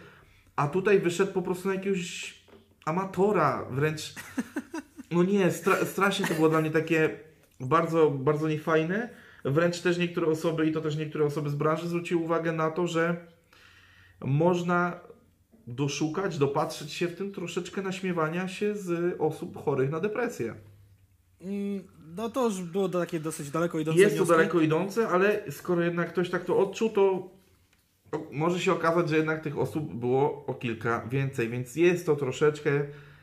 a 0.55 0.67
tutaj 0.67 0.99
wyszedł 0.99 1.33
po 1.33 1.41
prostu 1.41 1.67
na 1.67 1.73
jakiegoś 1.73 2.35
amatora, 2.85 3.65
wręcz 3.71 4.13
no 5.11 5.23
nie, 5.23 5.51
stra 5.51 5.85
strasznie 5.85 6.27
to 6.27 6.33
było 6.33 6.49
dla 6.49 6.61
mnie 6.61 6.71
takie 6.71 7.19
bardzo, 7.59 8.11
bardzo 8.11 8.47
niefajne. 8.47 9.09
Wręcz 9.45 9.81
też 9.81 9.97
niektóre 9.97 10.27
osoby, 10.27 10.67
i 10.67 10.71
to 10.71 10.81
też 10.81 10.97
niektóre 10.97 11.25
osoby 11.25 11.49
z 11.49 11.55
branży 11.55 11.87
zwróciły 11.87 12.23
uwagę 12.23 12.51
na 12.51 12.71
to, 12.71 12.87
że 12.87 13.15
można 14.21 14.99
doszukać, 15.67 16.37
dopatrzeć 16.37 16.93
się 16.93 17.07
w 17.07 17.15
tym 17.15 17.31
troszeczkę 17.31 17.81
naśmiewania 17.81 18.47
się 18.47 18.75
z 18.75 19.15
osób 19.21 19.57
chorych 19.57 19.89
na 19.89 19.99
depresję. 19.99 20.55
No 22.17 22.29
to 22.29 22.45
już 22.45 22.61
było 22.61 22.89
takie 22.89 23.19
dosyć 23.19 23.49
daleko 23.51 23.79
idące 23.79 23.99
Jest 24.01 24.17
to 24.17 24.23
wnioski. 24.25 24.37
daleko 24.37 24.61
idące, 24.61 25.07
ale 25.09 25.51
skoro 25.51 25.81
jednak 25.81 26.09
ktoś 26.09 26.29
tak 26.29 26.45
to 26.45 26.57
odczuł, 26.57 26.89
to 26.89 27.29
może 28.31 28.59
się 28.59 28.73
okazać, 28.73 29.09
że 29.09 29.17
jednak 29.17 29.43
tych 29.43 29.57
osób 29.57 29.93
było 29.93 30.45
o 30.47 30.53
kilka 30.53 31.07
więcej, 31.07 31.49
więc 31.49 31.75
jest 31.75 32.05
to 32.05 32.15
troszeczkę 32.15 32.71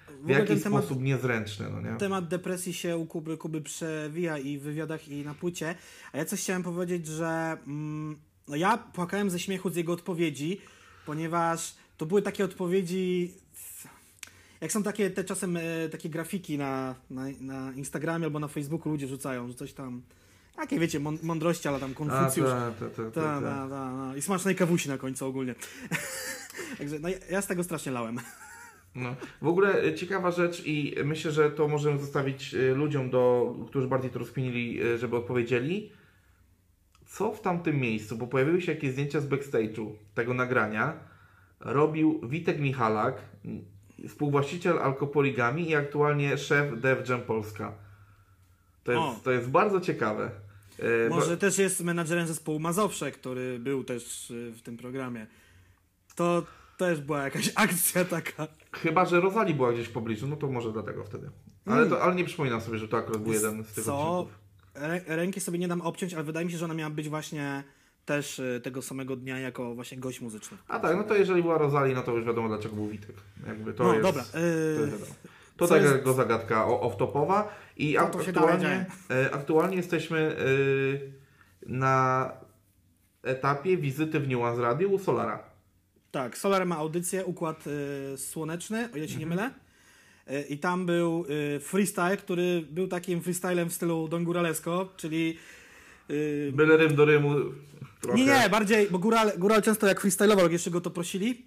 w 0.09 0.21
ogóle 0.25 0.39
jakiś 0.39 0.63
temat- 0.63 0.83
sposób 0.85 1.03
niezręczne, 1.03 1.71
no 1.71 1.81
nie? 1.91 1.97
Temat 1.99 2.29
depresji 2.29 2.75
się 2.75 2.97
u 2.97 3.07
Kuby, 3.07 3.37
Kuby 3.37 3.61
przewija 3.61 4.39
i 4.39 4.59
w 4.59 4.63
wywiadach, 4.63 5.09
i 5.09 5.25
na 5.25 5.35
płycie. 5.35 5.75
A 6.13 6.19
ja 6.19 6.25
coś 6.25 6.41
chciałem 6.41 6.63
powiedzieć, 6.63 7.07
że 7.07 7.57
mm, 7.67 8.17
no 8.49 8.57
ja 8.57 8.77
płakałem 8.79 9.31
ze 9.31 9.39
śmiechu 9.39 9.71
z 9.71 9.77
jego 9.77 9.93
odpowiedzi, 9.93 10.61
ponieważ 11.07 11.75
to 11.97 12.07
były 12.07 12.23
takie 12.23 12.45
odpowiedzi. 12.45 13.35
Jak 14.63 14.73
są 14.73 14.83
takie 14.83 15.11
te 15.11 15.25
czasem 15.25 15.57
e, 15.57 15.89
takie 15.89 16.09
grafiki 16.11 16.59
na, 16.59 16.95
na, 17.11 17.23
na 17.41 17.73
Instagramie 17.73 18.25
albo 18.25 18.39
na 18.39 18.49
Facebooku 18.49 18.89
ludzie 18.93 19.07
rzucają, 19.09 19.49
że 19.49 19.55
coś 19.55 19.73
tam. 19.73 20.03
Takie 20.57 20.79
wiecie, 20.79 21.01
mąd- 21.01 21.23
mądrości, 21.23 21.69
ale 21.69 21.81
tam 21.81 21.95
Konfucjusz. 21.95 22.47
ta, 22.49 22.73
ta, 22.81 22.87
ta, 22.91 23.03
ta, 23.05 23.11
Ta, 23.11 23.41
ta. 23.41 23.41
ta, 23.41 23.69
ta. 23.69 24.17
I 24.17 24.23
smacznej 24.23 24.55
kawusi 24.55 24.89
na 24.89 24.99
końcu 24.99 25.27
ogólnie. 25.27 25.55
Także 26.79 26.99
no, 26.99 27.09
ja- 27.31 27.43
z 27.43 27.47
tego 27.47 27.65
strasznie 27.65 27.93
lałem. 27.93 28.19
No. 28.95 29.17
W 29.43 29.47
ogóle 29.47 29.83
e, 29.85 29.95
ciekawa 29.95 30.31
rzecz 30.31 30.63
i 30.67 30.95
myślę, 31.05 31.33
że 31.33 31.51
to 31.51 31.69
możemy 31.69 31.99
zostawić 31.99 32.55
e, 32.55 32.75
ludziom, 32.75 33.11
do, 33.11 33.55
którzy 33.69 33.89
bardziej 33.89 34.11
to 34.11 34.19
rozkminili, 34.19 34.83
e, 34.83 34.99
żeby 34.99 35.17
odpowiedzieli. 35.17 35.91
Co 37.07 37.33
w 37.33 37.41
tamtym 37.41 37.77
miejscu, 37.81 38.17
bo 38.17 38.27
pojawiły 38.27 38.63
się 38.63 38.73
jakieś 38.73 38.93
zdjęcia 38.93 39.21
z 39.21 39.27
backstage'u 39.29 39.91
tego 40.15 40.35
nagrania, 40.35 40.95
robił 41.61 42.21
Witek 42.29 42.59
Michalak, 42.61 43.15
współwłaściciel 44.09 44.79
Alkopoligami 44.79 45.71
i 45.71 45.75
aktualnie 45.77 46.39
szef 46.39 46.81
Dev 46.81 47.03
Jam 47.09 47.23
Polska. 47.23 47.73
To 48.85 48.93
O. 49.05 49.11
jest, 49.13 49.25
to 49.25 49.31
jest 49.31 49.49
bardzo 49.51 49.81
ciekawe. 49.81 50.31
E, 50.79 51.09
bo- 51.09 51.15
Może 51.15 51.37
też 51.37 51.59
jest 51.59 51.81
menadżerem 51.85 52.27
zespołu 52.27 52.59
Mazowsze, 52.59 53.13
który 53.13 53.59
był 53.59 53.85
też 53.85 54.31
y, 54.31 54.53
w 54.53 54.63
tym 54.63 54.77
programie. 54.77 55.27
To 56.15 56.43
też 56.79 57.01
była 57.01 57.23
jakaś 57.23 57.53
akcja 57.67 58.05
taka. 58.05 58.49
Chyba, 58.73 59.05
że 59.07 59.21
Rozali 59.21 59.55
była 59.55 59.73
gdzieś 59.73 59.87
w 59.89 59.93
pobliżu, 59.93 60.27
no 60.29 60.37
to 60.37 60.47
może 60.47 60.73
dlatego 60.73 61.05
wtedy. 61.05 61.31
Ale, 61.67 61.87
to, 61.87 62.03
ale 62.03 62.15
nie 62.15 62.25
przypominam 62.25 62.61
sobie, 62.61 62.79
że 62.79 62.89
to 62.89 62.97
akurat 62.97 63.23
był 63.23 63.33
jeden 63.33 63.65
z 63.65 63.73
tych. 63.73 63.85
Co? 63.85 64.19
odcinków. 64.19 64.39
Rę- 64.75 65.03
Ręki 65.17 65.41
sobie 65.41 65.59
nie 65.59 65.69
dam 65.69 65.81
obciąć, 65.81 66.15
ale 66.15 66.25
wydaje 66.25 66.47
mi 66.47 66.53
się, 66.53 66.59
że 66.59 66.65
ona 66.65 66.75
miała 66.75 66.91
być 66.91 67.09
właśnie 67.09 67.65
też 68.05 68.39
y, 68.39 68.61
tego 68.65 68.83
samego 68.83 69.17
dnia 69.17 69.39
jako 69.39 69.75
właśnie 69.75 69.99
gość 69.99 70.21
muzyczny. 70.21 70.57
A 70.69 70.79
tak, 70.79 70.97
no 70.97 71.05
to 71.05 71.15
jeżeli 71.17 71.43
była 71.43 71.59
Rozali, 71.59 71.95
no 71.95 72.03
to 72.03 72.13
już 72.17 72.25
wiadomo 72.27 72.49
dlaczego 72.49 72.75
był 72.75 72.89
Witek. 72.89 73.17
Jakby 73.47 73.73
to 73.75 73.85
no 73.85 73.91
jest, 73.95 74.03
dobra. 74.07 74.25
To, 74.33 74.39
y, 74.39 74.43
jest 74.81 74.93
wiadomo. 74.93 75.13
to 75.57 75.67
co 75.69 75.75
taka 75.75 75.85
jest- 75.87 75.97
jego 75.97 76.13
zagadka 76.13 76.67
off-topowa 76.67 77.45
i 77.77 77.95
To 77.95 78.07
to 78.11 78.19
aktualnie, 78.21 78.87
e, 79.11 79.31
aktualnie 79.35 79.77
jesteśmy 79.77 80.19
e, 80.19 80.35
na 81.73 82.31
etapie 83.23 83.77
wizyty 83.77 84.21
w 84.21 84.29
Nuance 84.29 84.63
Radio 84.63 84.89
u 84.89 84.99
Solara. 84.99 85.43
Tak, 86.11 86.39
Solar 86.39 86.67
ma 86.67 86.77
audycję, 86.77 87.25
układ 87.25 87.65
słoneczny, 88.17 88.89
o 88.95 88.97
ile 88.97 89.09
się 89.09 89.19
nie 89.19 89.25
Mhm. 89.27 89.29
mylę. 89.41 89.51
I 90.49 90.59
tam 90.59 90.87
był 90.87 91.25
freestyle, 91.61 92.17
który 92.17 92.63
był 92.71 92.89
takim 92.89 93.23
freestylem 93.23 93.69
w 93.71 93.73
stylu 93.73 94.09
Don 94.09 94.25
Guralesco, 94.25 94.89
czyli 94.97 95.37
y, 96.13 96.53
Byle 96.55 96.77
rym 96.77 96.95
do 96.95 97.05
rymu 97.05 97.35
trochę. 98.01 98.19
Nie, 98.19 98.25
nie, 98.25 98.49
bardziej, 98.51 98.87
bo 98.91 98.99
Góral, 98.99 99.33
Góral 99.39 99.63
często 99.63 99.87
jak 99.87 100.01
freestylował, 100.01 100.45
jak 100.45 100.53
jeszcze 100.53 100.71
go 100.71 100.81
to 100.81 100.91
prosili, 100.91 101.47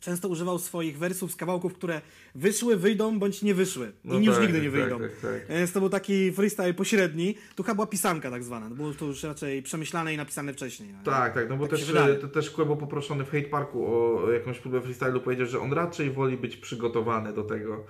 często 0.00 0.28
używał 0.28 0.58
swoich 0.58 0.98
wersów 0.98 1.32
z 1.32 1.36
kawałków, 1.36 1.74
które 1.74 2.00
wyszły, 2.34 2.76
wyjdą 2.76 3.18
bądź 3.18 3.42
nie 3.42 3.54
wyszły. 3.54 3.86
I 3.86 4.08
No 4.08 4.18
już 4.18 4.34
tak, 4.34 4.40
nigdy 4.42 4.58
nie 4.60 4.70
tak, 4.70 4.72
wyjdą. 4.80 4.98
tak, 5.00 5.10
tak. 5.22 5.48
Więc 5.48 5.72
to 5.72 5.80
był 5.80 5.88
taki 5.88 6.32
freestyle 6.32 6.74
pośredni. 6.74 7.34
Tu 7.56 7.62
chyba 7.62 7.74
była 7.74 7.86
pisanka 7.86 8.30
tak 8.30 8.44
zwana. 8.44 8.70
Było 8.70 8.94
to 8.94 9.04
już 9.04 9.22
raczej 9.22 9.62
przemyślane 9.62 10.14
i 10.14 10.16
napisane 10.16 10.52
wcześniej. 10.52 10.88
Tak, 11.04 11.34
tak, 11.34 11.48
no 11.48 11.56
bo 11.56 11.68
Tak 11.68 11.78
też, 11.78 11.92
te, 12.20 12.28
też 12.28 12.50
Kłebo 12.50 12.76
poproszony 12.76 13.24
w 13.24 13.30
Hate 13.30 13.48
Parku 13.48 13.86
o, 13.86 14.22
o 14.24 14.30
jakąś 14.32 14.58
próbę 14.58 14.80
freestylu 14.80 15.20
powiedział, 15.20 15.46
że 15.46 15.60
on 15.60 15.72
raczej 15.72 16.10
woli 16.10 16.36
być 16.36 16.56
przygotowany 16.56 17.32
do 17.32 17.42
tego, 17.42 17.84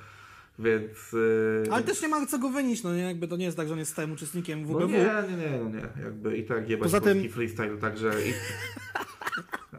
więc... 0.59 1.13
Yy, 1.13 1.65
Ale 1.73 1.83
też 1.83 2.03
nie 2.03 2.09
ma 2.09 2.27
co 2.27 2.39
go 2.39 2.49
wynieść, 2.51 2.83
no 2.83 2.95
nie? 2.97 3.03
Jakby 3.03 3.29
to 3.29 3.37
nie 3.37 3.45
jest 3.45 3.57
tak, 3.57 3.67
że 3.67 3.73
on 3.73 3.79
jest 3.79 3.93
stałym 3.93 4.13
uczestnikiem 4.13 4.63
No 4.63 4.79
WBW. 4.79 4.89
nie, 4.89 4.99
nie, 4.99 5.37
nie, 5.51 5.59
no 5.65 5.71
nie, 5.71 6.05
jakby 6.05 6.37
i 6.37 6.45
tak 6.45 6.71
jebać 6.71 6.85
Poza 6.85 7.01
tym- 7.01 7.29
freestyle, 7.29 7.77
także... 7.77 8.11
I, 8.27 8.33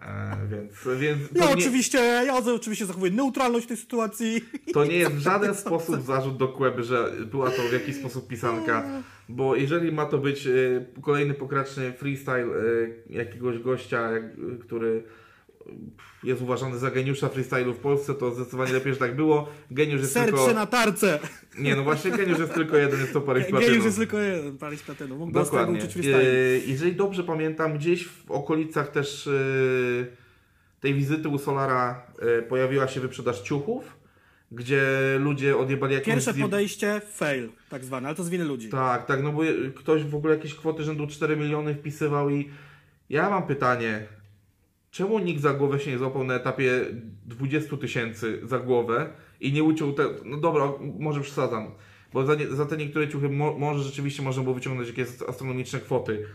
e, 0.02 0.38
więc, 0.52 0.72
więc 1.00 1.22
Ja 1.36 1.44
to, 1.44 1.48
nie, 1.50 1.54
oczywiście, 1.54 1.98
ja 1.98 2.38
oczywiście 2.38 2.86
zachowuję 2.86 3.12
neutralność 3.12 3.66
w 3.66 3.68
tej 3.68 3.78
sytuacji. 3.78 4.42
to 4.74 4.86
nie 4.86 4.96
jest 4.98 5.12
w 5.16 5.20
żaden 5.20 5.56
sposób 5.56 6.02
zarzut 6.02 6.38
do 6.38 6.48
Kłeby, 6.48 6.84
że 6.84 7.12
była 7.32 7.52
to 7.52 7.62
w 7.62 7.74
jakiś 7.74 7.96
sposób 7.96 8.28
pisanka, 8.28 8.84
bo 9.30 9.56
jeżeli 9.56 9.92
ma 9.92 10.06
to 10.06 10.18
być 10.18 10.48
e, 10.48 10.52
kolejny 11.02 11.34
pokraczny 11.34 11.94
freestyle 11.94 12.44
e, 12.46 12.54
jakiegoś 13.10 13.60
gościa, 13.60 14.10
który 14.62 15.04
jest 16.24 16.42
uważany 16.42 16.78
za 16.78 16.92
geniusza 16.92 17.30
freestylu 17.30 17.74
w 17.74 17.78
Polsce, 17.78 18.14
to 18.14 18.32
zdecydowanie 18.32 18.74
lepiej, 18.74 18.94
że 18.94 19.00
tak 19.00 19.16
było. 19.16 19.50
Geniusz 19.72 20.02
jest 20.02 20.14
Serce 20.14 20.32
tylko... 20.32 20.54
na 20.54 20.66
tarce. 20.66 21.20
Nie, 21.60 21.76
no 21.76 21.84
właśnie 21.84 22.12
geniusz 22.12 22.40
jest 22.40 22.54
tylko 22.54 22.78
jeden, 22.78 23.00
jest 23.00 23.14
to 23.14 23.22
Paris 23.22 23.44
Geniusz 23.44 23.62
Platinum. 23.62 23.86
jest 23.86 23.98
tylko 23.98 24.20
jeden, 24.20 24.58
Paris 24.58 24.84
Platynu. 24.84 25.18
Mógł 25.18 25.32
dostać 25.32 25.52
Dokładnie. 25.52 25.80
uczyć 25.80 25.94
freestyle. 25.94 26.22
E, 26.22 26.58
jeżeli 26.58 26.96
dobrze 26.96 27.24
pamiętam, 27.24 27.78
gdzieś 27.78 28.08
w 28.08 28.32
okolicach 28.32 28.92
też 28.92 29.28
e, 29.28 29.32
tej 30.80 30.94
wizyty 30.94 31.30
u 31.30 31.38
Solara 31.38 32.02
e, 32.20 32.42
pojawiła 32.42 32.88
się 32.88 33.00
wyprzedaż 33.00 33.42
ciuchów, 33.42 33.98
gdzie 34.52 34.84
ludzie 35.20 35.58
odjebali 35.58 35.94
jakąś... 35.94 36.14
Pierwsze 36.14 36.34
podejście, 36.34 37.02
fail, 37.14 37.50
tak 37.70 37.86
zwane, 37.86 38.08
ale 38.08 38.18
to 38.18 38.24
z 38.24 38.30
winy 38.30 38.46
ludzi. 38.46 38.70
Tak, 38.70 39.06
tak, 39.06 39.24
no 39.24 39.32
bo 39.32 39.42
ktoś 39.76 40.04
w 40.04 40.16
ogóle 40.16 40.36
jakieś 40.36 40.56
kwoty 40.56 40.84
rzędu 40.84 41.08
4 41.08 41.38
miliony 41.38 41.76
wpisywał 41.76 42.30
i 42.30 42.50
ja 43.10 43.30
mam 43.30 43.48
pytanie, 43.48 44.08
czemu 44.98 45.20
nikt 45.20 45.42
za 45.42 45.54
głowę 45.54 45.80
się 45.80 45.92
nie 45.92 45.98
złapał 45.98 46.24
na 46.24 46.34
etapie 46.34 46.72
20 47.26 47.78
tysięcy 47.78 48.40
za 48.44 48.60
głowę 48.60 49.10
i 49.42 49.54
nie 49.54 49.64
uciął 49.64 49.94
te, 49.94 50.04
no 50.26 50.38
dobra, 50.38 50.72
może 51.00 51.22
przesadzam, 51.22 51.72
bo 52.14 52.26
za, 52.26 52.36
nie, 52.36 52.48
za 52.48 52.66
te 52.66 52.78
niektóre 52.78 53.08
ciuchy 53.08 53.30
mo, 53.30 53.54
może 53.58 53.84
rzeczywiście 53.84 54.24
można 54.24 54.44
było 54.44 54.56
wyciągnąć 54.56 54.88
jakieś 54.90 55.08
astronomiczne 55.28 55.80
kwoty, 55.80 56.26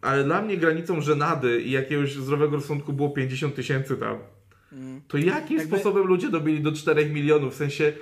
ale 0.00 0.24
dla 0.24 0.42
mnie 0.42 0.56
granicą 0.56 1.00
żenady 1.00 1.62
i 1.62 1.70
jakiegoś 1.70 2.14
zdrowego 2.14 2.56
rozsądku 2.56 2.92
było 2.92 3.10
50 3.10 3.54
tysięcy 3.54 3.96
tam. 3.96 4.18
To 5.08 5.18
jakim 5.18 5.58
Jakby- 5.58 5.76
sposobem 5.76 6.06
ludzie 6.06 6.30
dobili 6.30 6.60
do 6.60 6.72
4 6.72 7.06
milionów? 7.10 7.52
W 7.52 7.56
sensie, 7.56 7.92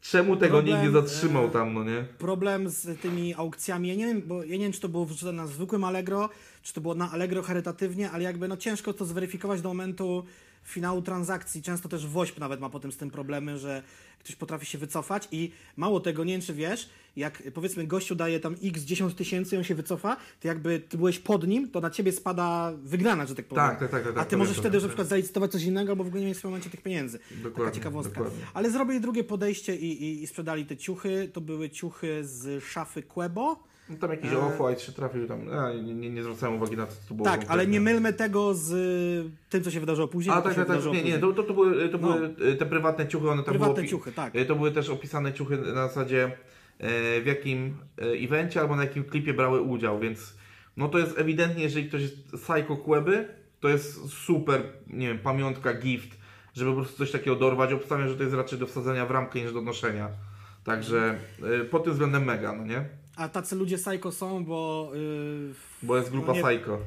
czemu 0.00 0.36
tego 0.36 0.56
Problem, 0.56 0.82
nikt 0.82 0.86
nie 0.86 1.00
zatrzymał 1.00 1.46
e, 1.46 1.50
tam, 1.50 1.74
no 1.74 1.84
nie? 1.84 2.04
Problem 2.18 2.68
z 2.68 3.00
tymi 3.00 3.34
aukcjami, 3.34 3.88
ja 3.88 3.94
nie 3.94 4.06
wiem, 4.06 4.22
bo 4.26 4.44
ja 4.44 4.52
nie 4.52 4.64
wiem, 4.64 4.72
czy 4.72 4.80
to 4.80 4.88
było 4.88 5.04
wrzucone 5.04 5.32
na 5.32 5.46
zwykłym 5.46 5.84
Allegro, 5.84 6.28
czy 6.62 6.74
to 6.74 6.80
było 6.80 6.94
na 6.94 7.12
Allegro 7.12 7.42
charytatywnie, 7.42 8.10
ale 8.10 8.24
jakby 8.24 8.48
no 8.48 8.56
ciężko 8.56 8.92
to 8.92 9.04
zweryfikować 9.04 9.60
do 9.60 9.68
momentu 9.68 10.24
finału 10.68 11.02
transakcji. 11.02 11.62
Często 11.62 11.88
też 11.88 12.06
WOŚP 12.06 12.40
nawet 12.40 12.60
ma 12.60 12.70
potem 12.70 12.92
z 12.92 12.96
tym 12.96 13.10
problemy, 13.10 13.58
że 13.58 13.82
ktoś 14.18 14.36
potrafi 14.36 14.66
się 14.66 14.78
wycofać 14.78 15.28
i 15.32 15.50
mało 15.76 16.00
tego, 16.00 16.24
nie 16.24 16.32
wiem 16.32 16.42
czy 16.42 16.54
wiesz, 16.54 16.88
jak 17.16 17.42
powiedzmy 17.54 17.86
gościu 17.86 18.14
daje 18.14 18.40
tam 18.40 18.56
x 18.64 18.82
10 18.82 19.14
tysięcy 19.14 19.54
i 19.54 19.58
on 19.58 19.64
się 19.64 19.74
wycofa, 19.74 20.16
to 20.40 20.48
jakby 20.48 20.80
ty 20.80 20.96
byłeś 20.96 21.18
pod 21.18 21.46
nim, 21.46 21.70
to 21.70 21.80
na 21.80 21.90
ciebie 21.90 22.12
spada 22.12 22.72
wygrana, 22.82 23.26
że 23.26 23.34
tak 23.34 23.46
powiem. 23.46 23.64
Tak, 23.64 23.78
tak, 23.78 23.90
tak, 23.90 24.04
tak, 24.04 24.18
A 24.18 24.24
ty 24.24 24.30
tak, 24.30 24.38
możesz 24.38 24.56
pamiętam, 24.56 24.62
wtedy, 24.62 24.80
że 24.80 24.86
na 24.86 24.88
przykład 24.88 25.08
zalicytować 25.08 25.52
coś 25.52 25.62
innego, 25.62 25.92
albo 25.92 26.04
w 26.04 26.06
ogóle 26.06 26.20
nie 26.20 26.28
mieć 26.28 26.38
w 26.38 26.42
tym 26.42 26.50
momencie 26.50 26.70
tych 26.70 26.82
pieniędzy. 26.82 27.18
Taka 27.18 27.42
Dokładnie, 27.42 27.74
ciekawostka. 27.74 28.14
dokładnie. 28.14 28.44
Ale 28.54 28.70
zrobili 28.70 29.00
drugie 29.00 29.24
podejście 29.24 29.76
i, 29.76 30.02
i, 30.02 30.22
i 30.22 30.26
sprzedali 30.26 30.66
te 30.66 30.76
ciuchy. 30.76 31.30
To 31.32 31.40
były 31.40 31.70
ciuchy 31.70 32.24
z 32.24 32.64
szafy 32.64 33.02
Quebo. 33.02 33.68
No 33.90 33.96
tam 33.96 34.10
jakiś 34.10 34.30
E, 34.30 34.34
off-white 34.36 34.78
się 34.78 34.92
trafił 34.92 35.28
tam. 35.28 35.40
A, 35.52 35.72
nie, 35.72 35.94
nie, 35.94 36.10
nie 36.10 36.22
zwracałem 36.22 36.56
uwagi 36.56 36.76
na 36.76 36.86
to, 36.86 36.92
co 36.92 37.08
to 37.08 37.14
było. 37.14 37.28
Tak, 37.28 37.44
ale 37.48 37.66
nie 37.66 37.80
mylmy 37.80 38.12
tego 38.12 38.54
z 38.54 38.72
y, 38.72 39.30
tym, 39.50 39.62
co 39.64 39.70
się 39.70 39.80
wydarzyło 39.80 40.08
później. 40.08 40.32
A 40.34 40.42
tak, 40.42 40.44
tak, 40.44 40.54
tak. 40.54 40.66
wydarzyło 40.68 40.94
Nie, 40.94 41.02
nie, 41.02 41.18
to, 41.18 41.32
to, 41.32 41.42
to 41.42 41.54
były, 41.54 41.88
to 41.88 41.98
No. 41.98 42.12
były 42.12 42.34
e, 42.52 42.54
te 42.54 42.66
prywatne 42.66 43.08
ciuchy, 43.08 43.30
one 43.30 43.42
tam 43.42 43.52
Prywatne 43.52 43.74
było, 43.74 43.86
ciuchy, 43.86 44.12
tak. 44.12 44.36
e, 44.36 44.44
To 44.44 44.54
były 44.56 44.72
też 44.72 44.88
opisane 44.88 45.32
ciuchy 45.32 45.56
na 45.56 45.88
zasadzie 45.88 46.24
e, 46.78 47.20
w 47.20 47.26
jakim 47.26 47.76
e, 47.98 48.02
evencie 48.24 48.60
albo 48.60 48.76
na 48.76 48.82
jakim 48.84 49.04
klipie 49.04 49.34
brały 49.34 49.60
udział, 49.60 49.98
więc 50.00 50.34
no 50.76 50.88
to 50.88 50.98
jest 50.98 51.18
ewidentnie, 51.18 51.62
jeżeli 51.62 51.88
ktoś 51.88 52.02
jest 52.02 52.16
psycho 52.32 52.76
Queby, 52.76 53.28
to 53.60 53.68
jest 53.68 54.08
super, 54.12 54.62
nie 54.86 55.08
wiem, 55.08 55.18
pamiątka, 55.18 55.74
gift, 55.74 56.18
żeby 56.54 56.70
po 56.70 56.76
prostu 56.76 56.98
coś 56.98 57.10
takiego 57.10 57.36
dorwać. 57.36 57.72
Obstawiam, 57.72 58.08
że 58.08 58.16
to 58.16 58.22
jest 58.22 58.34
raczej 58.34 58.58
do 58.58 58.66
wsadzenia 58.66 59.06
w 59.06 59.10
ramkę 59.10 59.40
niż 59.40 59.52
do 59.52 59.60
noszenia. 59.62 60.08
Także 60.64 61.18
e, 61.60 61.64
pod 61.64 61.84
tym 61.84 61.92
względem 61.92 62.24
mega, 62.24 62.52
no 62.52 62.64
nie? 62.64 62.84
A 63.18 63.28
tacy 63.28 63.56
ludzie 63.56 63.78
psycho 63.78 64.12
są, 64.12 64.44
bo 64.44 64.90
y, 64.94 65.54
Bo 65.82 65.96
jest 65.96 66.10
grupa 66.10 66.26
No 66.26 66.34
nie- 66.34 66.42
psycho. 66.58 66.78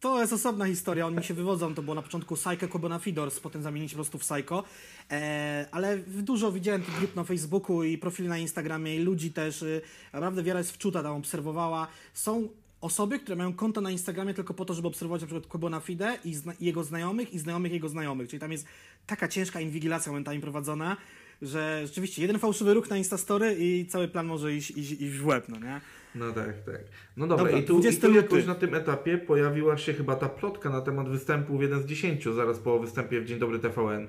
to 0.00 0.20
jest 0.20 0.32
osobna 0.32 0.66
historia. 0.66 1.06
Oni 1.06 1.24
się 1.24 1.34
wywodzą. 1.34 1.74
To 1.74 1.82
było 1.82 1.94
na 1.94 2.02
początku 2.02 2.36
Psycho 2.36 2.68
Kobona 2.68 2.98
Fidors, 2.98 3.40
potem 3.40 3.62
zamienili 3.62 3.88
się 3.88 3.92
po 3.96 4.02
prostu 4.02 4.18
w 4.18 4.20
Psycho. 4.20 4.64
E, 5.10 5.66
ale 5.72 5.98
dużo 5.98 6.52
widziałem 6.52 6.82
tych 6.82 6.98
grup 6.98 7.16
na 7.16 7.24
Facebooku 7.24 7.82
i 7.84 7.98
profili 7.98 8.28
na 8.28 8.38
Instagramie 8.38 8.96
i 8.96 8.98
ludzi 8.98 9.32
też. 9.32 9.62
Y, 9.62 9.80
naprawdę 10.12 10.42
wiele 10.42 10.60
jest 10.60 10.72
wczuta 10.72 11.02
tam 11.02 11.12
obserwowała. 11.16 11.86
Są 12.14 12.48
osoby, 12.80 13.18
które 13.18 13.36
mają 13.36 13.52
konto 13.54 13.80
na 13.80 13.90
Instagramie 13.90 14.34
tylko 14.34 14.54
po 14.54 14.64
to, 14.64 14.74
żeby 14.74 14.88
obserwować 14.88 15.20
na 15.20 15.26
przykład 15.26 15.46
Kobona 15.46 15.80
Fide 15.80 16.18
i, 16.24 16.34
zna- 16.34 16.54
i 16.60 16.64
jego 16.64 16.84
znajomych 16.84 17.34
i 17.34 17.38
znajomych 17.38 17.72
jego 17.72 17.88
znajomych. 17.88 18.28
Czyli 18.28 18.40
tam 18.40 18.52
jest 18.52 18.66
taka 19.06 19.28
ciężka 19.28 19.60
inwigilacja 19.60 20.12
momentami 20.12 20.40
prowadzona, 20.40 20.96
że 21.42 21.80
rzeczywiście 21.86 22.22
jeden 22.22 22.38
fałszywy 22.38 22.74
ruch 22.74 22.90
na 22.90 22.96
Instastory 22.96 23.56
i 23.58 23.86
cały 23.86 24.08
plan 24.08 24.26
może 24.26 24.54
iść, 24.54 24.70
iść, 24.70 24.92
iść 24.92 25.16
w 25.16 25.26
łeb, 25.26 25.44
no 25.48 25.58
nie? 25.58 25.80
No 26.14 26.32
tak, 26.32 26.62
tak. 26.62 26.80
No 27.16 27.26
dobra, 27.26 27.44
Dobra, 27.44 27.58
i 27.60 27.64
tu, 27.64 27.78
i 27.78 27.80
20 27.80 28.06
tu 28.08 28.14
jakoś 28.14 28.46
na 28.46 28.54
tym 28.54 28.74
etapie 28.74 29.18
pojawiła 29.18 29.76
się 29.78 29.94
chyba 29.94 30.16
ta 30.16 30.28
plotka 30.28 30.70
na 30.70 30.80
temat 30.80 31.08
występu 31.08 31.58
w 31.58 31.62
1 31.62 31.82
z 31.82 31.86
10, 31.86 32.24
zaraz 32.24 32.58
po 32.58 32.78
występie 32.78 33.20
w 33.20 33.24
Dzień 33.24 33.38
Dobry 33.38 33.58
TVN. 33.58 34.06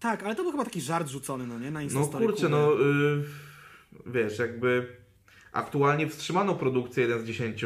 Tak, 0.00 0.22
ale 0.22 0.34
to 0.34 0.42
był 0.42 0.52
chyba 0.52 0.64
taki 0.64 0.80
żart 0.80 1.08
rzucony, 1.08 1.46
no 1.46 1.58
nie? 1.58 1.70
Na 1.70 1.80
No 1.80 1.80
Instastory. 1.80 2.26
kurczę, 2.26 2.48
no 2.48 2.72
y, 2.80 3.22
wiesz, 4.06 4.38
jakby 4.38 4.86
aktualnie 5.52 6.08
wstrzymano 6.08 6.54
produkcję 6.54 7.02
1 7.02 7.20
z 7.20 7.24
10, 7.24 7.64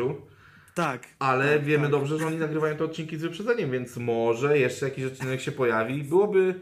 Tak. 0.75 1.07
ale 1.19 1.53
tak, 1.57 1.65
wiemy 1.65 1.83
tak. 1.85 1.91
dobrze, 1.91 2.19
że 2.19 2.27
oni 2.27 2.37
nagrywają 2.37 2.77
te 2.77 2.85
odcinki 2.85 3.17
z 3.17 3.23
wyprzedzeniem, 3.23 3.71
więc 3.71 3.97
może 3.97 4.59
jeszcze 4.59 4.89
jakiś 4.89 5.05
odcinek 5.05 5.41
się 5.41 5.53
pojawi. 5.53 6.03
Byłoby 6.03 6.55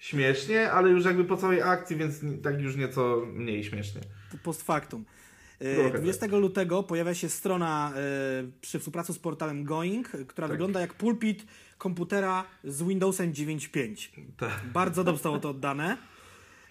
śmiesznie, 0.00 0.72
ale 0.72 0.90
już 0.90 1.04
jakby 1.04 1.24
po 1.24 1.36
całej 1.36 1.62
akcji, 1.62 1.96
więc 1.96 2.20
tak 2.42 2.60
już 2.60 2.76
nieco 2.76 3.22
mniej 3.32 3.64
śmiesznie. 3.64 4.00
Post 4.42 4.62
factum. 4.62 5.04
E, 5.58 5.74
Trochę 5.74 5.98
20 5.98 6.26
lutego 6.26 6.82
pojawia 6.82 7.14
się 7.14 7.28
strona 7.28 7.92
e, 7.96 8.00
przy 8.60 8.78
współpracy 8.78 9.12
z 9.12 9.18
portalem 9.18 9.64
Going, 9.64 10.08
która 10.08 10.48
Tak. 10.48 10.50
wygląda 10.50 10.80
jak 10.80 10.94
pulpit 10.94 11.46
komputera 11.78 12.44
z 12.64 12.82
Windowsem 12.82 13.32
9.5. 13.32 14.08
Tak. 14.36 14.60
Bardzo 14.72 15.04
dobrze 15.04 15.16
zostało 15.16 15.38
to 15.38 15.50
oddane. 15.50 15.96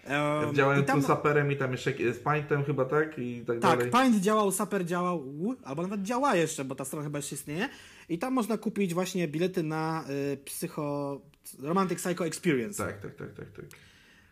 Um, 0.08 0.54
Działają 0.54 0.84
tam- 0.84 1.02
saperem 1.02 1.52
i 1.52 1.56
tam 1.56 1.72
jeszcze 1.72 1.92
z 2.14 2.18
Paintem 2.18 2.64
chyba, 2.64 2.84
tak? 2.84 3.18
I 3.18 3.40
tak, 3.46 3.58
Tak, 3.60 3.78
dalej. 3.78 3.90
Paint 3.90 4.16
działał, 4.22 4.52
Saper 4.52 4.84
działał, 4.84 5.24
albo 5.64 5.82
nawet 5.82 6.02
działa 6.02 6.36
jeszcze, 6.36 6.64
bo 6.64 6.74
ta 6.74 6.84
strona 6.84 7.04
chyba 7.04 7.18
jeszcze 7.18 7.34
istnieje. 7.34 7.68
I 8.08 8.18
tam 8.18 8.32
można 8.34 8.58
kupić 8.58 8.94
właśnie 8.94 9.28
bilety 9.28 9.62
na 9.62 10.04
y, 10.32 10.36
psycho... 10.36 11.20
Romantic 11.62 11.98
Psycho 11.98 12.26
Experience. 12.26 12.84
Tak, 12.86 13.00
tak, 13.00 13.14
tak, 13.14 13.32
tak, 13.34 13.50
tak. 13.50 13.64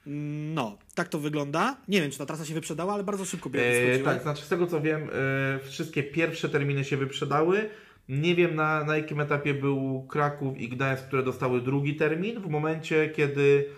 Mm, 0.06 0.54
No, 0.54 0.78
tak 0.94 1.08
to 1.08 1.18
wygląda. 1.18 1.76
Nie 1.88 2.00
wiem, 2.02 2.10
czy 2.10 2.18
ta 2.18 2.26
trasa 2.26 2.44
się 2.44 2.54
wyprzedała, 2.54 2.94
ale 2.94 3.04
bardzo 3.04 3.24
szybko 3.24 3.50
bilety 3.50 3.70
E, 3.70 3.84
schodziły. 3.86 4.04
tak, 4.04 4.22
znaczy 4.22 4.44
z 4.44 4.48
tego 4.48 4.66
co 4.66 4.80
wiem, 4.80 5.02
e, 5.12 5.58
wszystkie 5.64 6.02
pierwsze 6.02 6.48
terminy 6.48 6.84
się 6.84 6.96
wyprzedały. 6.96 7.70
Nie 8.08 8.34
wiem 8.34 8.54
na, 8.54 8.84
na 8.84 8.96
jakim 8.96 9.20
etapie 9.20 9.54
był 9.54 10.06
Kraków 10.08 10.58
i 10.58 10.68
Gdańsk, 10.68 11.04
które 11.06 11.22
dostały 11.22 11.60
drugi 11.60 11.96
termin 11.96 12.40
w 12.40 12.46
momencie, 12.48 13.08
kiedy 13.08 13.68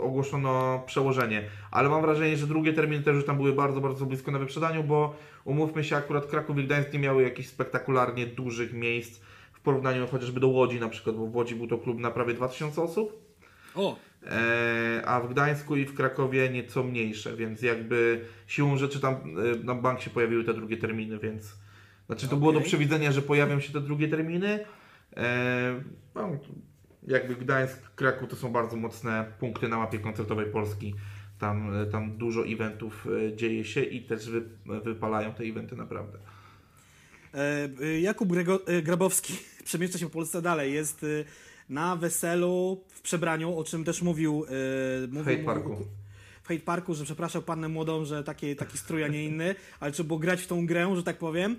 ogłoszono 0.00 0.82
przełożenie. 0.86 1.42
Ale 1.70 1.88
mam 1.88 2.02
wrażenie, 2.02 2.36
że 2.36 2.46
drugie 2.46 2.72
terminy 2.72 3.02
też 3.02 3.14
już 3.14 3.26
tam 3.26 3.36
były 3.36 3.52
bardzo, 3.52 3.80
bardzo 3.80 4.06
blisko 4.06 4.30
na 4.30 4.38
wyprzedaniu, 4.38 4.84
bo 4.84 5.16
umówmy 5.44 5.84
się, 5.84 5.96
akurat 5.96 6.26
Kraków 6.26 6.58
i 6.58 6.64
Gdańsk 6.64 6.92
nie 6.92 6.98
miały 6.98 7.22
jakichś 7.22 7.48
spektakularnie 7.48 8.26
dużych 8.26 8.72
miejsc 8.72 9.20
w 9.52 9.60
porównaniu 9.60 10.06
chociażby 10.06 10.40
do 10.40 10.48
Łodzi 10.48 10.80
na 10.80 10.88
przykład, 10.88 11.16
bo 11.16 11.26
w 11.26 11.36
Łodzi 11.36 11.54
był 11.54 11.66
to 11.66 11.78
klub 11.78 11.98
na 11.98 12.10
prawie 12.10 12.34
2000 12.34 12.82
osób. 12.82 13.22
O, 13.74 13.96
E, 14.26 15.02
a 15.06 15.20
w 15.20 15.28
Gdańsku 15.28 15.76
i 15.76 15.84
w 15.84 15.94
Krakowie 15.94 16.50
nieco 16.50 16.82
mniejsze, 16.82 17.36
więc 17.36 17.62
jakby 17.62 18.24
siłą 18.46 18.76
rzeczy 18.76 19.00
tam 19.00 19.14
e, 19.14 19.64
na 19.64 19.74
bank 19.74 20.00
się 20.00 20.10
pojawiły 20.10 20.44
te 20.44 20.54
drugie 20.54 20.76
terminy, 20.76 21.18
więc 21.18 21.56
znaczy 22.06 22.28
to 22.28 22.36
było 22.36 22.52
do 22.52 22.60
przewidzenia, 22.60 23.12
że 23.12 23.22
pojawią 23.22 23.60
się 23.60 23.72
te 23.72 23.80
drugie 23.80 24.08
terminy. 24.08 24.64
E, 25.16 25.80
no, 26.14 26.30
jakby 27.06 27.36
Gdańsk, 27.36 27.94
Kraków 27.94 28.28
to 28.30 28.36
są 28.36 28.52
bardzo 28.52 28.76
mocne 28.76 29.32
punkty 29.40 29.68
na 29.68 29.76
mapie 29.78 29.98
koncertowej 29.98 30.46
Polski. 30.46 30.94
Tam, 31.38 31.74
e, 31.82 31.86
tam 31.86 32.18
dużo 32.18 32.46
eventów 32.46 33.06
e, 33.06 33.36
dzieje 33.36 33.64
się 33.64 33.82
i 33.82 34.02
też 34.02 34.30
wy, 34.30 34.42
wypalają 34.84 35.34
te 35.34 35.44
eventy 35.44 35.76
naprawdę. 35.76 36.18
E, 37.34 38.00
Jakub 38.00 38.28
Grego, 38.28 38.60
Grabowski 38.82 39.34
przemieszcza 39.64 39.98
się 39.98 40.06
w 40.06 40.10
Polsce 40.10 40.42
dalej. 40.42 40.72
Jest 40.72 41.06
na 41.68 41.96
weselu 41.96 42.84
w 42.88 43.02
przebraniu, 43.02 43.58
o 43.58 43.64
czym 43.64 43.84
też 43.84 44.02
mówił, 44.02 44.46
mówił 45.08 45.36
Hate 45.36 45.44
Parku. 45.44 45.76
w 46.42 46.48
Hate 46.48 46.60
Parku, 46.60 46.94
że 46.94 47.04
przepraszał 47.04 47.42
pannę 47.42 47.68
młodą, 47.68 48.04
że 48.04 48.24
taki, 48.24 48.56
taki 48.56 48.78
strój, 48.78 49.04
a 49.04 49.08
nie 49.08 49.24
inny, 49.24 49.54
ale 49.80 49.92
trzeba 49.92 50.06
było 50.06 50.18
grać 50.18 50.42
w 50.42 50.46
tą 50.46 50.66
grę, 50.66 50.96
że 50.96 51.02
tak 51.02 51.18
powiem. 51.18 51.56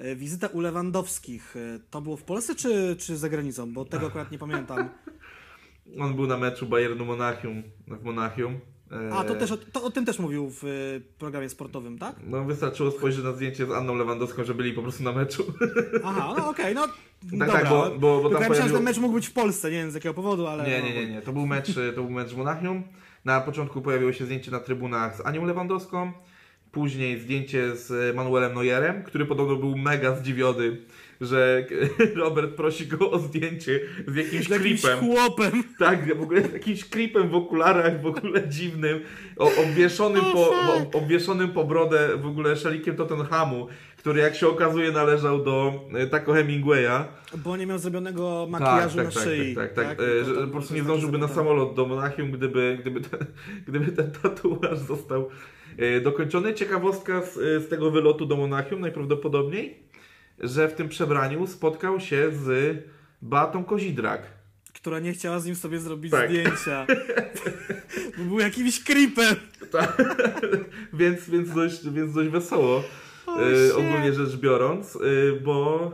Yy, 0.00 0.16
Wizyta 0.16 0.46
u 0.46 0.60
Lewandowskich. 0.60 1.52
Yy, 1.54 1.80
To 1.90 2.00
było 2.00 2.16
w 2.16 2.22
Polsce 2.22 2.54
czy, 2.54 2.96
czy 2.98 3.16
za 3.16 3.28
granicą? 3.28 3.72
Bo 3.72 3.84
tego 3.84 4.06
akurat 4.06 4.30
nie 4.32 4.38
pamiętam. 4.38 4.88
On 6.00 6.14
był 6.14 6.26
na 6.26 6.36
meczu 6.36 6.66
Bayernu 6.66 7.04
Monachium 7.04 7.62
w 7.88 8.04
Monachium. 8.04 8.58
E, 8.92 9.12
A, 9.12 9.24
to 9.24 9.34
też 9.34 9.52
o, 9.52 9.56
to 9.56 9.82
o 9.82 9.90
tym 9.90 10.04
też 10.04 10.18
mówił 10.18 10.52
w 10.62 10.64
programie 11.18 11.48
sportowym, 11.48 11.98
tak? 11.98 12.16
No 12.26 12.44
wystarczyło 12.44 12.90
spojrzeć 12.90 13.24
na 13.24 13.32
zdjęcie 13.32 13.66
z 13.66 13.70
Anną 13.70 13.94
Lewandowską, 13.94 14.44
że 14.44 14.54
byli 14.54 14.72
po 14.72 14.82
prostu 14.82 15.02
na 15.02 15.12
meczu. 15.12 15.44
Aha, 16.04 16.34
no 16.38 16.48
okej, 16.48 16.74
no 16.74 16.86
Tak, 17.20 17.30
dobra. 17.30 17.46
tak, 17.52 17.68
bo- 17.68 17.90
bo- 17.98 18.22
bo 18.22 18.30
tam 18.30 18.42
ja 18.42 18.48
myślałem, 18.48 18.68
że 18.68 18.74
ten 18.76 18.84
mecz 18.84 18.98
mógł 18.98 19.14
być 19.14 19.26
w 19.26 19.32
Polsce, 19.32 19.70
nie 19.70 19.76
wiem 19.76 19.90
z 19.90 19.94
jakiego 19.94 20.14
powodu, 20.14 20.46
ale... 20.46 20.64
Nie, 20.68 20.78
no, 20.80 20.84
nie, 20.86 20.94
nie, 20.94 21.12
nie. 21.12 21.22
To 21.22 21.32
był 21.32 21.46
mecz, 21.46 21.74
to 21.74 22.02
był 22.02 22.10
mecz 22.10 22.28
w 22.28 22.36
Monachium. 22.36 22.82
Na 23.24 23.40
początku 23.40 23.82
pojawiło 23.82 24.12
się 24.12 24.24
zdjęcie 24.24 24.50
na 24.50 24.60
trybunach 24.60 25.16
z 25.16 25.20
Anią 25.26 25.44
Lewandowską. 25.44 26.12
Później 26.80 27.20
zdjęcie 27.20 27.76
z 27.76 28.16
Manuelem 28.16 28.54
Neuerem, 28.54 29.02
który 29.02 29.26
podobno 29.26 29.56
był 29.56 29.76
mega 29.76 30.16
zdziwiony, 30.16 30.76
że 31.20 31.66
Robert 32.22 32.54
prosi 32.54 32.86
go 32.86 33.10
o 33.10 33.18
zdjęcie 33.18 33.80
z 34.06 34.16
jakimś 34.16 34.46
Z 34.46 34.50
jakimś 34.50 34.82
klipem. 34.82 34.98
chłopem. 34.98 35.64
Tak, 35.78 36.16
w 36.18 36.22
ogóle 36.22 36.42
z 36.48 36.52
jakimś 36.52 36.84
klipem 36.84 37.28
w 37.28 37.34
okularach, 37.34 38.02
w 38.02 38.06
ogóle 38.06 38.48
dziwnym, 38.48 39.00
o, 39.36 39.50
obwieszonym, 39.62 40.24
Oh, 40.24 40.32
po, 40.32 40.72
o, 40.98 41.00
obwieszonym 41.02 41.48
po 41.48 41.64
brodę 41.64 42.08
w 42.16 42.26
ogóle 42.26 42.56
szalikiem 42.56 42.96
Tottenhamu, 42.96 43.66
który 43.96 44.20
jak 44.20 44.34
się 44.34 44.48
okazuje 44.48 44.92
należał 44.92 45.44
do 45.44 45.72
e, 45.94 46.06
Taco 46.06 46.32
Hemingwaya. 46.32 47.04
Bo 47.36 47.56
nie 47.56 47.66
miał 47.66 47.78
zrobionego 47.78 48.46
makijażu 48.50 48.96
tak, 48.96 49.06
na 49.06 49.12
tak, 49.12 49.22
szyi. 49.22 49.54
Tak, 49.54 49.72
tak, 49.72 49.86
tak. 49.86 49.98
tak? 49.98 50.06
po 50.44 50.50
prostu 50.52 50.74
nie 50.74 50.82
zdążyłby 50.82 51.18
na 51.18 51.28
samolot 51.28 51.74
do 51.74 51.86
Monachium, 51.86 52.30
gdyby, 52.30 52.78
gdyby, 52.80 53.00
ten, 53.00 53.20
gdyby 53.68 53.92
ten 53.92 54.10
tatuaż 54.22 54.78
został 54.78 55.28
dokończony. 56.02 56.54
Ciekawostka 56.54 57.22
z, 57.22 57.36
e, 57.38 57.60
z 57.60 57.68
tego 57.68 57.90
wylotu 57.90 58.26
do 58.26 58.36
Monachium 58.36 58.80
najprawdopodobniej, 58.80 59.78
że 60.38 60.68
w 60.68 60.74
tym 60.74 60.88
przebraniu 60.88 61.46
spotkał 61.46 62.00
się 62.00 62.30
z 62.32 62.76
Beatą 63.22 63.64
Kozidrak. 63.64 64.22
Która 64.74 64.98
nie 64.98 65.12
chciała 65.12 65.40
z 65.40 65.46
nim 65.46 65.54
sobie 65.54 65.78
zrobić 65.78 66.10
Tak. 66.10 66.30
zdjęcia. 66.30 66.86
Bo 68.18 68.24
był 68.24 68.38
jakimś 68.38 68.84
creepem. 68.84 69.36
więc, 70.92 71.30
więc, 71.30 71.54
dość, 71.54 71.90
więc 71.90 72.14
dość 72.14 72.30
wesoło, 72.30 72.82
e, 73.28 73.74
ogólnie 73.74 74.12
rzecz 74.12 74.36
biorąc, 74.36 74.96
e, 74.96 75.40
bo 75.40 75.92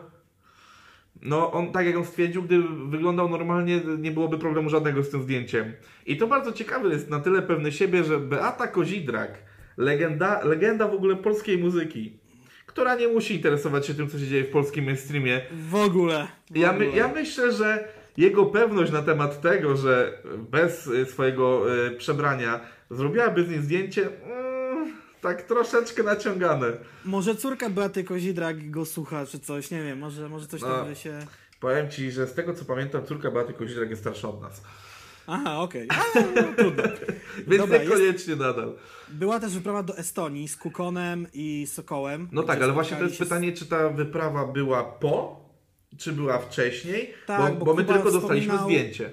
no 1.23 1.53
on, 1.53 1.73
tak 1.73 1.87
jak 1.87 1.97
on 1.97 2.05
stwierdził, 2.05 2.42
gdy 2.42 2.62
wyglądał 2.88 3.29
normalnie, 3.29 3.81
nie 3.99 4.11
byłoby 4.11 4.38
problemu 4.38 4.71
żadnego 4.71 5.03
z 5.03 5.11
tym 5.11 5.23
zdjęciem. 5.23 5.73
I 6.07 6.16
to 6.16 6.27
bardzo 6.27 6.53
ciekawe 6.53 6.88
jest, 6.88 7.11
na 7.11 7.21
tyle 7.21 7.42
pewny 7.42 7.73
siebie, 7.73 8.05
że 8.05 8.18
Beata 8.18 8.66
Kozidrak, 8.66 9.38
legenda, 9.76 10.40
legenda 10.44 10.88
w 10.88 10.94
ogóle 10.94 11.16
polskiej 11.16 11.58
muzyki, 11.58 12.18
która 12.66 12.94
nie 12.94 13.08
musi 13.08 13.35
interesować 13.35 13.87
się 13.87 13.94
tym, 13.94 14.08
co 14.11 14.18
się 14.18 14.26
dzieje 14.26 14.44
w 14.44 14.50
polskim 14.50 14.85
mainstreamie, 14.85 15.40
W 15.68 15.74
ogóle. 15.74 16.28
W 16.50 16.56
ja, 16.56 16.72
my, 16.72 16.90
ja 16.90 17.08
myślę, 17.08 17.52
że 17.52 17.88
jego 18.16 18.46
pewność 18.46 18.92
na 18.92 19.02
temat 19.02 19.40
tego, 19.40 19.76
że 19.76 20.18
bez 20.50 20.87
y, 20.87 21.06
swojego 21.06 21.74
y, 21.87 21.90
przebrania 21.90 22.61
zrobiłaby 22.90 23.44
z 23.44 23.50
nim 23.50 23.62
zdjęcie, 23.62 24.08
mm, 24.24 24.92
tak 25.20 25.42
troszeczkę 25.42 26.02
naciągane. 26.02 26.66
Może 27.04 27.35
córka 27.35 27.70
Beaty 27.70 28.04
Kozidrak 28.04 28.70
go 28.70 28.85
słucha, 28.85 29.26
czy 29.26 29.38
coś, 29.40 29.70
nie 29.70 29.82
wiem, 29.82 29.98
może, 29.98 30.28
może 30.28 30.46
coś 30.46 30.61
No. 30.61 30.68
tam 30.68 30.88
by 30.88 30.96
się... 30.96 31.18
Powiem 31.61 31.90
Ci, 31.90 32.11
że 32.11 32.26
z 32.26 32.35
tego 32.35 32.54
co 32.54 32.64
pamiętam, 32.64 33.06
córka 33.06 33.30
Beaty 33.30 33.52
Kozidrak 33.52 33.90
jest 33.90 34.02
starsza 34.02 34.28
od 34.28 34.42
nas. 34.42 34.62
Aha, 35.26 35.58
okej. 35.61 35.88
A, 35.90 36.18
No, 36.40 36.52
trudno. 36.56 36.82
Więc 37.48 37.62
Dobra, 37.62 37.76
jest, 37.76 37.90
niekoniecznie 37.90 38.37
nadal. 38.37 38.72
była 39.08 39.40
też 39.40 39.52
wyprawa 39.54 39.82
do 39.82 39.98
Estonii 39.98 40.48
z 40.48 40.56
Kukonem 40.56 41.26
i 41.35 41.66
Sokołem. 41.66 42.28
No 42.32 42.42
tak, 42.42 42.62
ale 42.62 42.72
właśnie 42.72 42.96
to 42.96 43.04
jest 43.04 43.18
pytanie, 43.18 43.52
czy 43.52 43.66
ta 43.66 43.88
wyprawa 43.88 44.46
była 44.46 44.85
po, 44.85 45.44
czy 45.98 46.12
była 46.12 46.38
wcześniej, 46.38 47.14
Tak, 47.26 47.52
bo, 47.52 47.58
bo 47.58 47.64
bo 47.64 47.74
my 47.74 47.85
tylko 47.85 48.11
dostaliśmy 48.11 48.52
wspominał- 48.54 48.64
zdjęcie. 48.64 49.12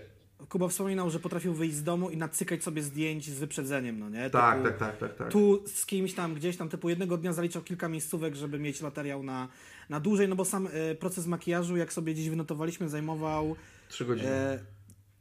Kuba 0.49 0.67
wspominał, 0.67 1.09
że 1.09 1.19
potrafił 1.19 1.53
wyjść 1.53 1.75
z 1.75 1.83
domu 1.83 2.09
i 2.09 2.17
nacykać 2.17 2.63
sobie 2.63 2.81
zdjęć 2.83 3.29
z 3.29 3.39
wyprzedzeniem, 3.39 3.99
no 3.99 4.09
nie? 4.09 4.29
Tak, 4.29 4.55
Typu 4.57 4.67
tak, 4.69 4.77
tak, 4.77 4.97
tak, 4.97 5.15
tak. 5.17 5.31
Tu 5.31 5.63
z 5.67 5.85
kimś 5.85 6.13
tam, 6.13 6.33
gdzieś 6.33 6.57
tam, 6.57 6.69
typu 6.69 6.89
jednego 6.89 7.17
dnia 7.17 7.33
zaliczał 7.33 7.61
kilka 7.61 7.89
miejscówek, 7.89 8.35
żeby 8.35 8.59
mieć 8.59 8.81
materiał 8.81 9.23
na, 9.23 9.47
na 9.89 9.99
dłużej, 9.99 10.27
no 10.27 10.35
bo 10.35 10.45
sam 10.45 10.67
e, 10.73 10.95
proces 10.95 11.27
makijażu, 11.27 11.77
jak 11.77 11.93
sobie 11.93 12.13
gdzieś 12.13 12.29
wynotowaliśmy, 12.29 12.89
zajmował 12.89 13.55
Trzy 13.89 14.05
godziny. 14.05 14.29
e, 14.29 14.59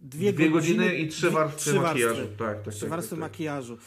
dwie, 0.01 0.33
Dwie 0.33 0.51
godziny, 0.51 0.77
godziny 0.85 0.99
i 0.99 1.09
trzy 1.09 1.31
warstwy 1.31 1.61
trzy 1.71 1.75
makijażu. 1.81 2.15
warstwy. 2.17 2.37
Tak, 2.39 2.63
tak, 2.63 2.75
Trzy 2.75 2.81
tak, 2.81 2.91
warstwy 2.91 3.11
tak, 3.17 3.21
tak. 3.23 3.31
makijażu. 3.33 3.79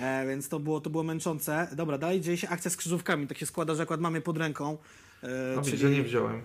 E, 0.00 0.26
więc 0.28 0.48
to 0.48 0.60
było, 0.60 0.80
to 0.80 0.90
było 0.90 1.02
męczące. 1.02 1.68
Dobra, 1.72 1.98
dalej 1.98 2.20
dzieje 2.20 2.36
się 2.36 2.48
akcja 2.48 2.70
z 2.70 2.76
krzyżówkami. 2.76 3.26
Tak 3.26 3.38
się 3.38 3.46
składa, 3.46 3.74
że 3.74 3.82
akurat 3.82 4.00
mamy 4.00 4.20
pod 4.20 4.38
ręką. 4.38 4.78
E, 5.22 5.28
No 5.56 5.62
czyli, 5.62 5.78
że 5.78 5.90
nie 5.90 6.02
wziąłem. 6.02 6.40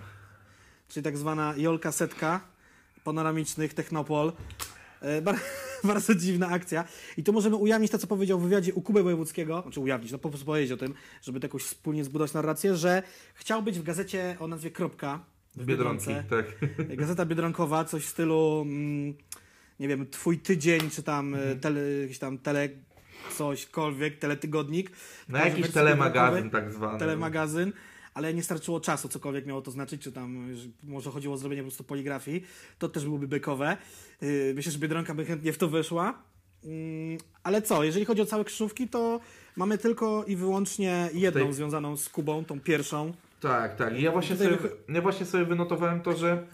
czyli 0.88 1.04
tak 1.04 1.18
zwana 1.18 1.54
Jolka 1.58 1.92
Setka 1.92 2.42
panoramicznych 3.04 3.74
Technopol. 3.74 4.32
E, 5.02 5.22
bar- 5.26 5.40
bardzo 5.84 6.16
dziwna 6.16 6.48
akcja. 6.48 6.86
I 7.18 7.24
tu 7.24 7.34
możemy 7.34 7.56
ujawnić 7.56 7.92
to, 7.92 7.98
co 7.98 8.08
powiedział 8.08 8.40
w 8.40 8.44
wywiadzie 8.44 8.74
u 8.74 8.82
Kuby 8.82 9.04
Wojewódzkiego, 9.04 9.62
znaczy 9.62 9.80
ujawnić, 9.80 10.12
no 10.12 10.18
po 10.18 10.30
prostu 10.30 10.46
powiedzieć 10.46 10.72
o 10.72 10.78
tym, 10.78 10.94
żeby 11.22 11.40
to 11.40 11.46
jakoś 11.46 11.64
wspólnie 11.64 12.04
zbudować 12.04 12.34
narrację, 12.34 12.76
że 12.76 13.04
chciał 13.34 13.64
być 13.64 13.80
w 13.80 13.84
gazecie 13.84 14.36
o 14.40 14.48
nazwie 14.48 14.72
Kropka. 14.72 15.20
W 15.56 15.66
Biedronki, 15.66 16.08
Biedronce. 16.08 16.30
tak. 16.30 16.98
Gazeta 16.98 17.26
Biedronkowa, 17.26 17.86
coś 17.86 18.04
w 18.06 18.10
stylu, 18.10 18.62
mm, 18.62 19.14
nie 19.80 19.88
wiem, 19.88 20.08
Twój 20.10 20.40
tydzień, 20.40 20.90
czy 20.90 21.04
tam 21.04 21.34
Mhm. 21.34 21.52
e, 21.52 21.56
tele, 21.56 21.82
jakiś 22.02 22.20
tam 22.20 22.38
tele, 22.38 22.70
cośkolwiek, 23.38 24.20
teletygodnik. 24.20 24.92
Na 25.30 25.40
Każdy 25.40 25.60
jakiś 25.60 25.74
telemagazyn 25.74 26.50
tak 26.50 26.74
zwany. 26.74 27.00
Telemagazyn, 27.00 27.74
ale 28.14 28.34
nie 28.34 28.44
starczyło 28.44 28.80
czasu, 28.80 29.10
cokolwiek 29.10 29.46
miało 29.46 29.62
to 29.62 29.72
znaczyć, 29.72 30.02
czy 30.02 30.12
tam 30.12 30.56
że 30.56 30.68
może 30.84 31.12
chodziło 31.12 31.34
o 31.34 31.38
zrobienie 31.38 31.62
po 31.62 31.68
prostu 31.68 31.84
poligrafii. 31.84 32.44
To 32.80 32.90
też 32.90 33.04
byłoby 33.04 33.28
bykowe. 33.28 33.78
Yy, 34.22 34.54
Myślę, 34.56 34.72
że 34.72 34.80
Biedronka 34.80 35.14
by 35.16 35.26
chętnie 35.26 35.54
w 35.54 35.58
to 35.58 35.68
weszła. 35.70 36.22
Mm, 36.64 37.18
Ale 37.44 37.62
co, 37.62 37.84
jeżeli 37.84 38.06
chodzi 38.06 38.22
o 38.22 38.26
całe 38.26 38.44
krzyżówki, 38.46 38.88
to 38.88 39.20
mamy 39.56 39.78
tylko 39.78 40.24
i 40.28 40.36
wyłącznie 40.36 41.10
jedną 41.14 41.44
tej- 41.46 41.54
związaną 41.54 41.98
z 41.98 42.10
Kubą, 42.10 42.46
tą 42.46 42.60
pierwszą. 42.60 43.14
Tak, 43.46 43.76
tak. 43.76 44.00
I 44.00 44.02
ja 44.02 44.12
właśnie, 44.12 44.36
sobie, 44.36 44.58
ja 44.90 45.02
właśnie 45.02 45.26
sobie 45.26 45.46
wynotowałem 45.46 46.02
to, 46.02 46.18
że 46.18 46.48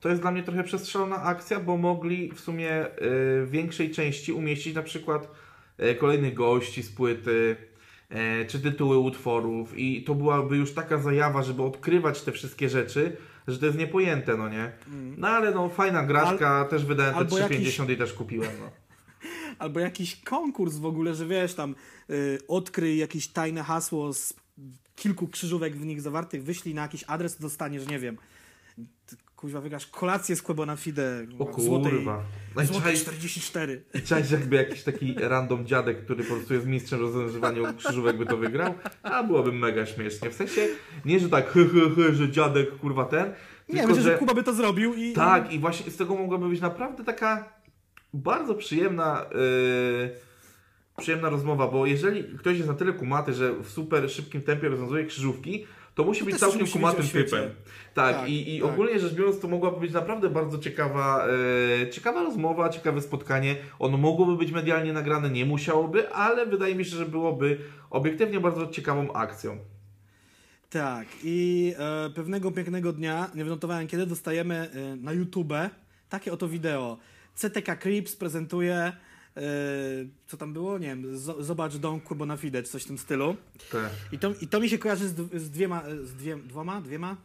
to 0.00 0.08
jest 0.08 0.20
dla 0.20 0.30
mnie 0.30 0.42
trochę 0.42 0.64
przestrzelona 0.64 1.22
akcja, 1.22 1.60
bo 1.60 1.76
mogli 1.76 2.32
w 2.32 2.40
sumie 2.40 2.86
y, 2.86 2.90
w 3.46 3.48
większej 3.50 3.90
części 3.90 4.32
umieścić 4.32 4.74
na 4.74 4.82
przykład 4.82 5.28
y, 5.80 5.94
kolejnych 5.94 6.34
gości 6.34 6.82
z 6.82 6.92
płyty, 6.92 7.56
y, 8.42 8.46
czy 8.46 8.60
tytuły 8.60 8.98
utworów 8.98 9.78
i 9.78 10.04
to 10.04 10.14
byłaby 10.14 10.56
już 10.56 10.74
taka 10.74 10.98
zajawa, 10.98 11.42
żeby 11.42 11.62
odkrywać 11.62 12.22
te 12.22 12.32
wszystkie 12.32 12.68
rzeczy, 12.68 13.16
że 13.48 13.58
to 13.58 13.66
jest 13.66 13.78
niepojęte, 13.78 14.36
no 14.36 14.48
nie? 14.48 14.72
No 15.16 15.28
ale 15.28 15.50
no 15.50 15.68
fajna 15.68 16.02
graczka, 16.02 16.64
też 16.64 16.84
wydałem 16.84 17.12
te 17.12 17.18
albo 17.18 17.36
3,50 17.36 17.90
i 17.92 17.96
też 17.96 18.12
kupiłem, 18.12 18.50
no. 18.60 18.70
Albo 19.58 19.80
jakiś 19.80 20.16
konkurs 20.16 20.76
w 20.76 20.86
ogóle, 20.86 21.14
że 21.14 21.26
wiesz, 21.26 21.54
tam 21.54 21.74
odkryj 22.48 22.98
jakieś 22.98 23.28
tajne 23.28 23.62
hasło 23.62 24.12
z 24.12 24.34
kilku 24.96 25.28
krzyżówek 25.28 25.76
w 25.76 25.86
nich 25.86 26.00
zawartych, 26.00 26.44
wyślij 26.44 26.74
na 26.74 26.82
jakiś 26.82 27.04
adres, 27.06 27.40
dostaniesz, 27.40 27.86
nie 27.86 27.98
wiem, 27.98 28.16
kuźwa, 29.36 29.60
wygrasz 29.60 29.86
kolację 29.86 30.36
z 30.36 30.42
Quebona 30.42 30.76
Fide 30.76 31.26
O 31.38 31.60
złotej, 31.60 31.92
kurwa. 31.92 32.22
No 32.56 32.62
i 32.62 32.66
złotej 32.66 32.94
czaj- 32.94 33.00
44. 33.00 33.82
Cześć, 34.04 34.30
jakby 34.30 34.56
jakiś 34.56 34.82
taki 34.82 35.14
random 35.18 35.66
dziadek, 35.66 36.04
który 36.04 36.24
po 36.24 36.34
prostu 36.34 36.54
jest 36.54 36.66
mistrzem 36.66 37.00
rozwiązywania 37.00 37.72
krzyżówek, 37.72 38.16
by 38.16 38.26
to 38.26 38.36
wygrał, 38.36 38.74
a 39.02 39.22
byłoby 39.22 39.52
mega 39.52 39.86
śmiesznie. 39.86 40.30
W 40.30 40.34
sensie, 40.34 40.68
nie, 41.04 41.20
że 41.20 41.28
tak, 41.28 41.48
hy, 41.48 41.68
hy, 41.68 41.90
hy, 41.94 42.14
że 42.14 42.30
dziadek, 42.30 42.78
kurwa, 42.78 43.04
ten, 43.04 43.32
Nie, 43.68 43.74
tylko, 43.74 43.88
myślę, 43.88 44.02
że 44.02 44.18
Kuba 44.18 44.34
by 44.34 44.42
to 44.42 44.54
zrobił 44.54 44.94
i... 44.94 45.12
Tak, 45.12 45.52
i 45.52 45.58
właśnie 45.58 45.90
z 45.90 45.96
tego 45.96 46.14
mogłaby 46.14 46.48
być 46.48 46.60
naprawdę 46.60 47.04
taka 47.04 47.48
bardzo 48.14 48.54
przyjemna, 48.54 49.26
yy, 49.32 50.25
przyjemna 50.96 51.28
rozmowa, 51.28 51.68
bo 51.68 51.86
jeżeli 51.86 52.38
ktoś 52.38 52.56
jest 52.56 52.68
na 52.68 52.74
tyle 52.74 52.92
kumaty, 52.92 53.32
że 53.32 53.52
w 53.52 53.68
super 53.68 54.10
szybkim 54.10 54.42
tempie 54.42 54.68
rozwiązuje 54.68 55.04
krzyżówki, 55.04 55.66
to 55.94 56.04
musi 56.04 56.20
To 56.20 56.26
być 56.26 56.36
całkiem 56.36 56.60
musi 56.60 56.72
kumatym 56.72 57.08
typem. 57.08 57.50
Tak, 57.94 58.16
Tak, 58.16 58.28
i, 58.28 58.56
i 58.56 58.60
tak. 58.60 58.70
ogólnie 58.70 58.98
rzecz 59.00 59.14
biorąc, 59.14 59.40
to 59.40 59.48
mogłaby 59.48 59.80
być 59.80 59.92
naprawdę 59.92 60.30
bardzo 60.30 60.58
ciekawa, 60.58 61.26
e, 61.82 61.90
ciekawa 61.90 62.22
rozmowa, 62.22 62.68
ciekawe 62.68 63.00
spotkanie. 63.00 63.56
Ono 63.78 63.96
mogłoby 63.96 64.36
być 64.36 64.52
medialnie 64.52 64.92
nagrane, 64.92 65.30
nie 65.30 65.46
musiałoby, 65.46 66.12
ale 66.12 66.46
wydaje 66.46 66.74
mi 66.74 66.84
się, 66.84 66.96
że 66.96 67.06
byłoby 67.06 67.58
obiektywnie 67.90 68.40
bardzo 68.40 68.66
ciekawą 68.66 69.12
akcją. 69.12 69.58
Tak, 70.70 71.06
i 71.24 71.74
e, 71.78 72.10
pewnego 72.10 72.52
pięknego 72.52 72.92
dnia, 72.92 73.30
nie 73.34 73.44
wynotowałem 73.44 73.86
kiedy, 73.86 74.06
dostajemy 74.06 74.54
e, 74.54 74.96
na 74.96 75.12
YouTube 75.12 75.52
takie 76.08 76.32
oto 76.32 76.48
wideo. 76.48 76.98
CTK 77.34 77.76
Crips 77.76 78.16
prezentuje, 78.16 78.92
co 80.26 80.36
tam 80.36 80.52
było? 80.52 80.78
Nie 80.78 80.86
wiem, 80.86 81.16
zo- 81.16 81.42
zobacz 81.42 81.76
dom 81.76 82.00
Quebona 82.00 82.36
Fide, 82.36 82.62
czy 82.62 82.68
coś 82.68 82.82
w 82.82 82.86
tym 82.86 82.98
stylu. 82.98 83.36
Tak. 83.72 83.90
I 84.12 84.18
to, 84.18 84.32
I 84.40 84.48
to 84.48 84.60
mi 84.60 84.68
się 84.68 84.78
kojarzy 84.78 85.08
z, 85.08 85.14
z 85.42 85.50
dwiema, 85.50 85.82
e, 85.82 86.06
z 86.06 86.14
dwie, 86.14 86.36
dwoma, 86.36 86.80
dwiema 86.80 87.16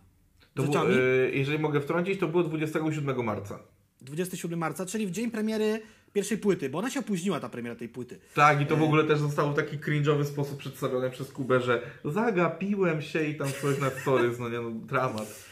To 0.54 0.64
było, 0.64 0.92
e, 0.92 0.96
jeżeli 1.32 1.60
mogę 1.60 1.82
wtrącić, 1.82 2.20
to 2.20 2.28
było 2.28 2.44
27 2.44 3.24
marca. 3.24 3.60
27 4.02 4.60
marca, 4.60 4.86
czyli 4.86 5.08
w 5.08 5.12
dzień 5.12 5.32
premiery 5.32 5.82
pierwszej 6.14 6.38
płyty, 6.38 6.70
bo 6.70 6.80
ona 6.80 6.90
się 6.90 7.00
opóźniła, 7.00 7.40
ta 7.40 7.50
premiera 7.50 7.76
tej 7.76 7.90
płyty. 7.90 8.20
Tak, 8.34 8.62
i 8.62 8.66
to 8.66 8.78
w 8.78 8.84
ogóle 8.84 9.04
też 9.04 9.20
zostało 9.20 9.52
w 9.52 9.56
taki 9.56 9.78
cringe'owy 9.78 10.26
sposób 10.26 10.58
przedstawione 10.58 11.10
przez 11.10 11.32
Kubę, 11.32 11.62
że 11.62 11.82
zagapiłem 12.06 13.02
się 13.02 13.24
i 13.24 13.36
tam 13.36 13.48
coś 13.62 13.80
na 13.80 13.90
stories, 13.90 14.40
no 14.40 14.50
nie 14.50 14.60
no, 14.60 14.72
dramat. 14.72 15.46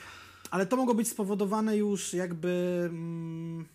Ale 0.51 0.65
to 0.65 0.77
mogło 0.77 0.95
być 0.95 1.07
spowodowane 1.07 1.77
już 1.77 2.13
jakby... 2.13 2.81
Mm, 2.89 3.65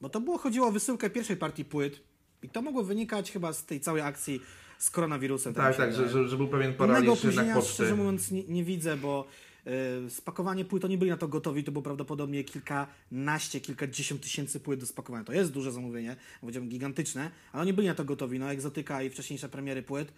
bo 0.00 0.08
to 0.08 0.20
było, 0.20 0.38
chodziło 0.38 0.66
o 0.66 0.72
wysyłkę 0.72 1.10
pierwszej 1.10 1.36
partii 1.36 1.64
płyt 1.64 2.00
i 2.42 2.48
to 2.48 2.62
mogło 2.62 2.84
wynikać 2.84 3.32
chyba 3.32 3.52
z 3.52 3.64
tej 3.64 3.80
całej 3.80 4.02
akcji 4.02 4.40
z 4.78 4.90
koronawirusem. 4.90 5.54
Tak, 5.54 5.76
tak, 5.76 5.92
że, 5.92 6.08
że, 6.08 6.28
że 6.28 6.36
był 6.36 6.48
pewien 6.48 6.74
paraliż 6.74 7.24
jednak 7.24 7.54
poczty. 7.54 7.72
szczerze 7.72 7.96
mówiąc 7.96 8.30
nie, 8.30 8.44
nie 8.44 8.64
widzę, 8.64 8.96
bo 8.96 9.26
y, 10.06 10.10
spakowanie 10.10 10.64
płyt, 10.64 10.84
oni 10.84 10.98
byli 10.98 11.10
na 11.10 11.16
to 11.16 11.28
gotowi, 11.28 11.64
to 11.64 11.72
było 11.72 11.82
prawdopodobnie 11.82 12.44
kilkanaście, 12.44 13.60
kilkadziesiąt 13.60 14.22
tysięcy 14.22 14.60
płyt 14.60 14.80
do 14.80 14.86
spakowania. 14.86 15.24
To 15.24 15.32
jest 15.32 15.52
duże 15.52 15.72
zamówienie, 15.72 16.16
powiedziałbym 16.40 16.70
gigantyczne, 16.70 17.30
ale 17.52 17.62
oni 17.62 17.72
byli 17.72 17.88
na 17.88 17.94
to 17.94 18.04
gotowi, 18.04 18.38
no 18.38 18.50
egzotyka 18.50 19.02
i 19.02 19.10
wcześniejsze 19.10 19.48
premiery 19.48 19.82
płyt, 19.82 20.12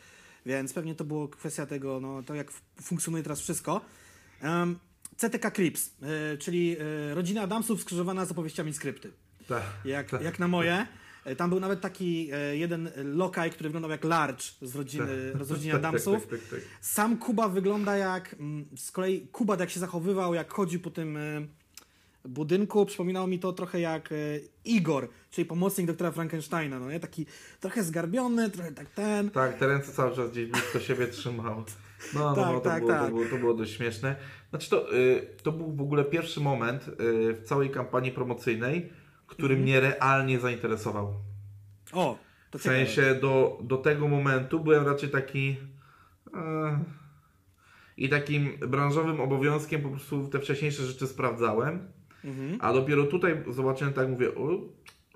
więc 0.46 0.72
pewnie 0.72 0.94
to 0.94 1.04
było 1.04 1.28
kwestia 1.28 1.66
tego, 1.66 2.00
no 2.00 2.22
to 2.22 2.34
jak 2.34 2.50
funkcjonuje 2.82 3.22
teraz 3.22 3.40
wszystko. 3.40 3.80
Um, 4.42 4.78
CTK 5.16 5.50
Crips, 5.50 5.90
y, 6.34 6.38
czyli 6.38 6.76
y, 7.10 7.14
rodzina 7.14 7.42
Adamsów 7.42 7.80
skrzyżowana 7.80 8.24
z 8.24 8.30
opowieściami 8.30 8.72
skrypty 8.72 9.12
Tak. 9.48 9.62
jak, 9.84 10.12
jak 10.12 10.38
na 10.38 10.48
moje. 10.48 10.86
E, 11.24 11.36
Tam 11.36 11.50
był 11.50 11.60
nawet 11.60 11.80
taki 11.80 12.30
e, 12.32 12.56
jeden 12.56 12.90
lokaj, 13.04 13.50
który 13.50 13.68
wyglądał 13.68 13.90
jak 13.90 14.04
Large 14.04 14.44
z 14.62 14.76
rodziny, 14.76 15.32
z 15.40 15.50
rodziny 15.50 15.74
Adamsów. 15.80 16.26
Tak, 16.26 16.30
tak, 16.30 16.40
tak, 16.40 16.50
tak. 16.50 16.60
Sam 16.80 17.16
Kuba 17.16 17.48
wygląda 17.48 17.96
jak, 17.96 18.34
mm, 18.40 18.64
z 18.76 18.90
kolei 18.92 19.20
Kuba 19.32 19.56
jak 19.56 19.70
się 19.70 19.80
zachowywał, 19.80 20.34
jak 20.34 20.52
chodził 20.52 20.80
po 20.80 20.90
tym 20.90 21.16
e, 21.16 21.46
budynku, 22.24 22.86
przypominało 22.86 23.26
mi 23.26 23.38
to 23.38 23.52
trochę 23.52 23.80
jak 23.80 24.08
Igor, 24.64 25.08
czyli 25.30 25.44
pomocnik 25.44 25.86
doktora 25.86 26.10
Frankensteina, 26.10 26.78
no 26.80 26.90
nie? 26.90 27.00
Taki 27.00 27.26
trochę 27.60 27.82
zgarbiony, 27.82 28.50
trochę 28.50 28.72
tak 28.72 28.90
ten. 28.90 29.30
Tak, 29.30 29.58
te 29.58 29.66
ręce 29.66 29.92
cały 29.92 30.16
czas 30.16 30.30
gdzieś 30.30 30.46
blisko 30.46 30.80
siebie 30.80 31.06
trzymał. 31.06 31.64
No, 32.14 32.20
no, 32.20 32.34
Tak, 32.34 32.52
no 32.52 32.60
to, 32.60 32.68
tak, 32.68 32.80
było, 32.80 32.92
tak. 32.92 33.02
To, 33.02 33.08
było, 33.08 33.24
to 33.30 33.36
było 33.36 33.54
dość 33.54 33.76
śmieszne. 33.76 34.16
Znaczy 34.50 34.70
to, 34.70 34.96
y, 34.96 35.26
to 35.42 35.52
był 35.52 35.72
w 35.72 35.80
ogóle 35.80 36.04
pierwszy 36.04 36.40
moment 36.40 36.88
y, 36.88 36.92
w 37.34 37.42
całej 37.44 37.70
kampanii 37.70 38.12
promocyjnej, 38.12 38.92
który 39.28 39.54
Mhm. 39.54 39.62
mnie 39.62 39.80
realnie 39.80 40.40
zainteresował. 40.40 41.14
O, 41.92 42.18
to 42.50 42.58
W 42.58 42.62
sensie 42.62 43.14
do, 43.14 43.58
do 43.62 43.76
tego 43.76 44.08
momentu 44.08 44.60
byłem 44.60 44.86
raczej 44.86 45.08
taki. 45.10 45.56
e, 46.34 46.84
I 47.96 48.08
takim 48.08 48.58
branżowym 48.68 49.20
obowiązkiem 49.20 49.82
po 49.82 49.88
prostu 49.88 50.28
te 50.28 50.38
wcześniejsze 50.38 50.82
rzeczy 50.86 51.06
sprawdzałem. 51.06 51.92
Mhm. 52.24 52.58
A 52.60 52.72
dopiero 52.72 53.04
tutaj 53.04 53.42
zobaczyłem, 53.50 53.92
tak 53.94 54.08
mówię, 54.08 54.34
o, 54.34 54.48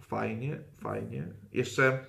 fajnie, 0.03 0.59
fajnie. 0.81 1.29
Jeszcze 1.53 2.07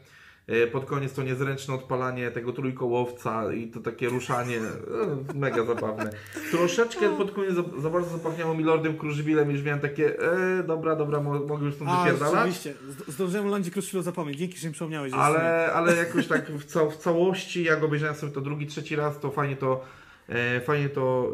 pod 0.72 0.86
koniec 0.86 1.14
to 1.14 1.24
niezręczne 1.24 1.74
odpalanie 1.74 2.32
tego 2.32 2.54
trójkołowca 2.54 3.54
i 3.54 3.68
to 3.68 3.80
takie 3.80 4.10
ruszanie, 4.10 4.58
e, 4.58 5.34
mega 5.36 5.66
zabawne. 5.66 6.10
Troszeczkę 6.52 7.18
pod 7.18 7.32
koniec 7.32 7.54
za, 7.56 7.64
za 7.82 7.90
bardzo 7.90 8.10
zapachniało 8.10 8.54
mi 8.54 8.64
Lordem 8.64 8.98
Kruszwilem, 8.98 9.52
już 9.52 9.64
miałem 9.64 9.80
takie, 9.80 10.20
e, 10.60 10.64
dobra, 10.64 10.96
dobra, 10.96 11.20
mo, 11.22 11.40
mogę 11.40 11.66
już 11.66 11.76
stąd 11.76 11.90
A, 11.94 12.04
wypierdalać. 12.04 12.34
rzeczywiście. 12.54 12.74
Zd- 12.90 13.12
Zdążyłem 13.12 13.54
o 13.54 13.72
Kruszwilu 13.74 14.04
zapomnieć. 14.04 14.38
Dzięki, 14.38 14.58
że 14.58 14.68
mi 14.68 14.74
przypomniałeś. 14.74 15.14
Ale, 15.14 15.74
ale 15.74 15.96
jakoś 15.96 16.28
tak 16.28 16.52
w, 16.52 16.66
ca 16.66 16.86
w 16.86 16.98
całości, 16.98 17.64
jak 17.64 17.84
obejrzałem 17.84 18.16
sobie 18.16 18.32
to 18.32 18.42
drugi, 18.42 18.68
trzeci 18.68 18.96
raz, 18.96 19.20
to 19.20 19.32
fajnie 19.32 19.56
to, 19.56 19.82
e, 20.30 20.62
fajnie 20.62 20.90
to 20.90 21.32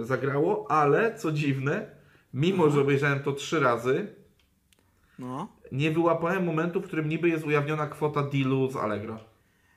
e, 0.00 0.04
zagrało, 0.04 0.70
ale 0.70 1.14
co 1.18 1.32
dziwne, 1.32 1.86
mimo 2.34 2.64
Aha. 2.64 2.74
że 2.74 2.80
obejrzałem 2.80 3.20
to 3.20 3.32
trzy 3.32 3.60
razy, 3.60 4.06
No. 5.18 5.48
nie 5.72 5.90
wyłapałem 5.90 6.44
momentu, 6.44 6.80
w 6.80 6.84
którym 6.84 7.08
niby 7.08 7.28
jest 7.28 7.46
ujawniona 7.46 7.86
kwota 7.86 8.22
dealu 8.22 8.70
z 8.70 8.76
Allegro. 8.76 9.20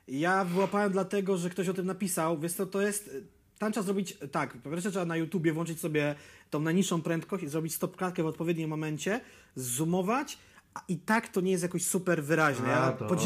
Ja 0.08 0.44
wyłapałem 0.44 0.92
dlatego, 0.92 1.36
że 1.36 1.50
ktoś 1.50 1.68
o 1.68 1.74
tym 1.74 1.86
napisał. 1.86 2.38
Wiesz 2.38 2.52
co, 2.52 2.66
to 2.66 2.82
jest... 2.82 3.16
Tam 3.58 3.72
trzeba 3.72 3.84
zrobić 3.84 4.18
tak, 4.32 4.56
po 4.56 4.70
pierwsze 4.70 4.90
trzeba 4.90 5.04
na 5.04 5.16
YouTubie 5.16 5.52
włączyć 5.52 5.80
sobie 5.80 6.14
tą 6.50 6.60
najniższą 6.60 7.02
prędkość 7.02 7.44
i 7.44 7.48
zrobić 7.48 7.74
stop 7.74 7.96
klatkę 7.96 8.22
w 8.22 8.26
odpowiednim 8.26 8.70
momencie, 8.70 9.20
zoomować, 9.54 10.38
a 10.74 10.82
i 10.88 10.96
tak 10.96 11.28
to 11.28 11.40
nie 11.40 11.50
jest 11.50 11.62
jakoś 11.62 11.84
super 11.84 12.24
wyraźne. 12.24 12.68
Ja 12.68 12.82
A, 12.82 12.92
dobra. 12.92 13.18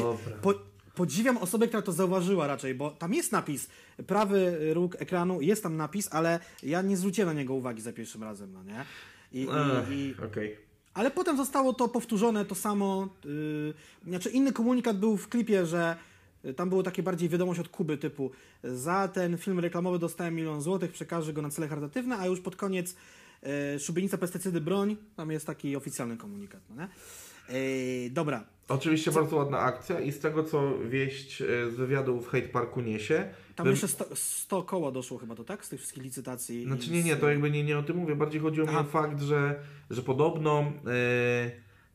po, 0.43 0.55
podziwiam 0.95 1.37
osobę, 1.37 1.67
która 1.67 1.83
to 1.83 1.93
zauważyła 1.93 2.47
raczej, 2.47 2.75
bo 2.75 2.91
tam 2.91 3.15
jest 3.15 3.33
napis, 3.33 3.69
prawy 4.07 4.59
róg 4.75 4.97
ekranu, 4.99 5.41
jest 5.41 5.63
tam 5.63 5.77
napis, 5.77 6.09
ale 6.13 6.41
ja 6.63 6.83
nie 6.83 6.97
zwróciłem 6.97 7.29
na 7.29 7.41
niego 7.41 7.55
uwagi 7.55 7.83
za 7.83 7.93
pierwszym 7.93 8.23
razem, 8.23 8.53
no 8.53 8.63
nie? 8.63 8.85
I, 9.33 9.43
i, 9.43 9.49
Ech, 9.49 9.91
i, 9.91 10.15
Okej. 10.27 10.66
Ale 10.97 11.11
potem 11.11 11.37
zostało 11.37 11.73
to 11.73 11.89
powtórzone, 11.89 12.45
to 12.45 12.55
samo. 12.55 13.09
Yy, 13.25 13.75
znaczy, 14.07 14.31
inny 14.31 14.53
komunikat 14.53 14.99
był 14.99 15.17
w 15.17 15.29
klipie, 15.29 15.67
że 15.67 15.97
y, 16.45 16.55
tam 16.55 16.69
było 16.69 16.83
takie 16.83 17.03
bardziej 17.03 17.29
wiadomość 17.29 17.61
od 17.61 17.69
Kuby 17.69 17.99
typu 17.99 18.31
za 18.65 19.09
ten 19.09 19.39
film 19.39 19.61
reklamowy 19.61 19.99
dostałem 19.99 20.35
milion 20.35 20.61
złotych, 20.61 20.93
przekażę 20.93 21.33
go 21.33 21.43
na 21.43 21.51
cele 21.51 21.69
charytatywne, 21.69 22.19
a 22.19 22.27
już 22.27 22.41
pod 22.41 22.57
koniec 22.57 22.97
yy, 23.43 23.79
szubienica, 23.79 24.19
pestycydy, 24.19 24.61
broń, 24.61 24.97
tam 25.17 25.31
jest 25.31 25.47
taki 25.47 25.77
oficjalny 25.77 26.17
komunikat, 26.17 26.61
no 26.71 26.77
nie? 26.77 26.89
Yy, 28.05 28.11
dobra, 28.11 28.45
Oczywiście 28.69 29.11
bardzo 29.13 29.37
ładna 29.37 29.59
akcja 29.59 30.01
i 30.01 30.13
z 30.13 30.19
tego 30.21 30.45
co 30.45 30.79
wieść 30.79 31.43
e, 31.43 31.71
z 31.71 31.75
wywiadu 31.75 32.21
w 32.21 32.29
Hate 32.29 32.49
Parku 32.49 32.81
niesie, 32.81 33.29
tam 33.57 33.65
bym- 33.65 33.71
jeszcze 33.73 33.89
100, 33.89 34.05
100 34.17 34.63
koła 34.63 34.93
doszło 34.93 35.19
chyba, 35.19 35.35
to 35.35 35.45
tak? 35.45 35.65
Z 35.65 35.69
tych 35.69 35.79
wszystkich 35.81 36.03
licytacji. 36.03 36.65
Znaczy 36.65 36.91
nie, 36.91 37.03
nie, 37.03 37.17
to 37.17 37.29
jakby 37.29 37.51
nie, 37.51 37.65
nie 37.65 37.79
o 37.79 37.83
tym 37.83 37.97
mówię. 37.97 38.17
Bardziej 38.17 38.41
chodziło 38.41 38.67
mi 38.67 38.73
Aha. 38.73 38.81
o 38.81 38.85
fakt, 38.85 39.21
że, 39.23 39.55
że 39.91 40.03
podobno 40.03 40.61
e, 40.87 41.51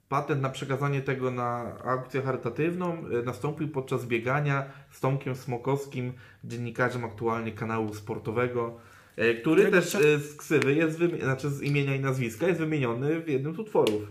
patent 0.09 0.41
na 0.41 0.49
przekazanie 0.49 1.01
tego 1.01 1.31
na 1.31 1.77
aukcję 1.83 2.21
charytatywną 2.21 2.93
e, 2.93 3.21
nastąpił 3.25 3.67
podczas 3.69 4.05
biegania 4.05 4.65
z 4.91 4.99
Tomkiem 4.99 5.35
Smokowskim, 5.35 6.13
dziennikarzem 6.43 7.05
aktualnie 7.05 7.51
kanału 7.51 7.93
sportowego, 7.93 8.77
który 9.15 9.35
Którego 9.41 9.71
też 9.81 9.91
z 10.29 10.35
ksywy 10.35 10.73
jest, 10.75 10.99
wymi- 10.99 11.23
znaczy 11.23 11.49
z 11.49 11.61
imienia 11.61 11.95
i 11.95 11.99
nazwiska 11.99 12.47
jest 12.47 12.59
wymieniony 12.59 13.21
w 13.21 13.27
jednym 13.29 13.55
z 13.55 13.59
utworów. 13.59 14.01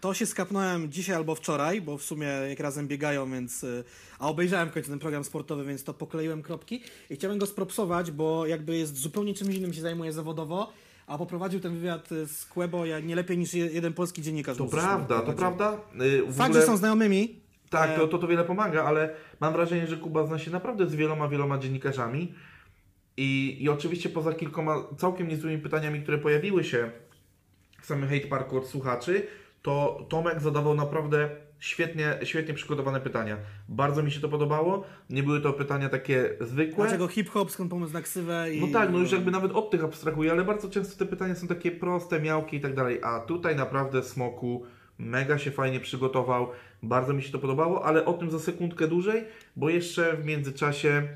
To 0.00 0.14
się 0.14 0.26
skapnąłem 0.26 0.92
dzisiaj 0.92 1.16
albo 1.16 1.34
wczoraj, 1.34 1.80
bo 1.80 1.98
w 1.98 2.02
sumie 2.02 2.26
jak 2.26 2.60
razem 2.60 2.88
biegają, 2.88 3.30
więc. 3.30 3.64
y, 3.64 3.84
A 4.18 4.28
obejrzałem 4.28 4.68
w 4.68 4.72
końcu 4.72 4.90
ten 4.90 4.98
program 4.98 5.24
sportowy, 5.24 5.64
więc 5.64 5.84
to 5.84 5.94
pokleiłem 5.94 6.42
kropki 6.42 6.82
i 7.10 7.14
chciałem 7.16 7.38
go 7.38 7.46
spropsować, 7.46 8.10
bo 8.10 8.46
jakby 8.46 8.76
jest 8.76 8.96
zupełnie 8.96 9.34
czymś 9.34 9.54
innym 9.54 9.72
się 9.72 9.80
zajmuje 9.80 10.12
zawodowo, 10.12 10.72
a 11.06 11.18
poprowadził 11.18 11.60
ten 11.60 11.74
wywiad 11.74 12.12
y, 12.12 12.26
z 12.26 12.46
Quebo 12.46 12.86
ja 12.86 13.00
nie 13.00 13.16
lepiej 13.16 13.38
niż 13.38 13.54
je- 13.54 13.66
jeden 13.66 13.92
polski 13.92 14.22
dziennikarz. 14.22 14.56
To 14.58 14.66
prawda, 14.66 15.20
to 15.20 15.32
prawda. 15.32 15.72
E, 15.72 16.22
w 16.32 16.36
Fakt, 16.36 16.48
ogóle- 16.50 16.60
że 16.60 16.66
są 16.66 16.76
znajomymi. 16.76 17.40
Tak, 17.70 17.90
E, 17.90 17.96
to, 17.96 18.08
to, 18.08 18.18
to 18.18 18.28
wiele 18.28 18.44
pomaga, 18.44 18.84
ale 18.84 19.14
mam 19.40 19.52
wrażenie, 19.52 19.86
że 19.86 19.96
Kuba 19.96 20.26
zna 20.26 20.38
się 20.38 20.50
naprawdę 20.50 20.86
z 20.86 20.94
wieloma, 20.94 21.28
wieloma 21.28 21.58
dziennikarzami 21.58 22.34
i, 23.16 23.56
i 23.60 23.68
oczywiście 23.68 24.08
poza 24.08 24.32
kilkoma 24.32 24.84
całkiem 24.98 25.28
niezłymi 25.28 25.58
pytaniami, 25.58 26.02
które 26.02 26.18
pojawiły 26.18 26.64
się 26.64 26.90
w 27.82 27.86
samym 27.86 28.08
Hate 28.08 28.26
Parku 28.26 28.56
od 28.58 28.66
słuchaczy, 28.66 29.26
to 29.62 30.06
Tomek 30.08 30.40
zadawał 30.40 30.74
naprawdę 30.74 31.30
świetnie, 31.58 32.18
świetnie 32.22 32.54
przygotowane 32.54 33.00
pytania. 33.00 33.36
Bardzo 33.68 34.02
mi 34.02 34.10
się 34.10 34.20
to 34.20 34.28
podobało. 34.28 34.84
Nie 35.10 35.22
były 35.22 35.40
to 35.40 35.52
pytania 35.52 35.88
takie 35.88 36.36
zwykłe. 36.40 36.84
Dlaczego 36.84 37.08
hip-hop, 37.08 37.50
skąd 37.50 37.70
pomysł 37.70 37.92
na 37.92 38.02
ksywę 38.02 38.54
i... 38.54 38.60
No 38.60 38.66
tak, 38.72 38.92
no 38.92 38.98
już 38.98 39.12
jakby 39.12 39.30
nawet 39.30 39.52
od 39.52 39.70
tych 39.70 39.84
abstrahuję, 39.84 40.32
ale 40.32 40.44
bardzo 40.44 40.70
często 40.70 40.98
te 40.98 41.06
pytania 41.10 41.34
są 41.34 41.46
takie 41.46 41.70
proste, 41.70 42.20
miałkie 42.20 42.56
i 42.56 42.60
tak 42.60 42.74
dalej. 42.74 43.00
A 43.02 43.20
tutaj 43.20 43.56
naprawdę 43.56 44.02
Smoku 44.02 44.64
mega 44.98 45.38
się 45.38 45.50
fajnie 45.50 45.80
przygotował. 45.80 46.48
Bardzo 46.82 47.12
mi 47.12 47.22
się 47.22 47.32
to 47.32 47.38
podobało, 47.38 47.84
ale 47.84 48.04
o 48.04 48.12
tym 48.12 48.30
za 48.30 48.38
sekundkę 48.38 48.88
dłużej, 48.88 49.24
bo 49.56 49.70
jeszcze 49.70 50.16
w 50.16 50.24
międzyczasie 50.24 51.08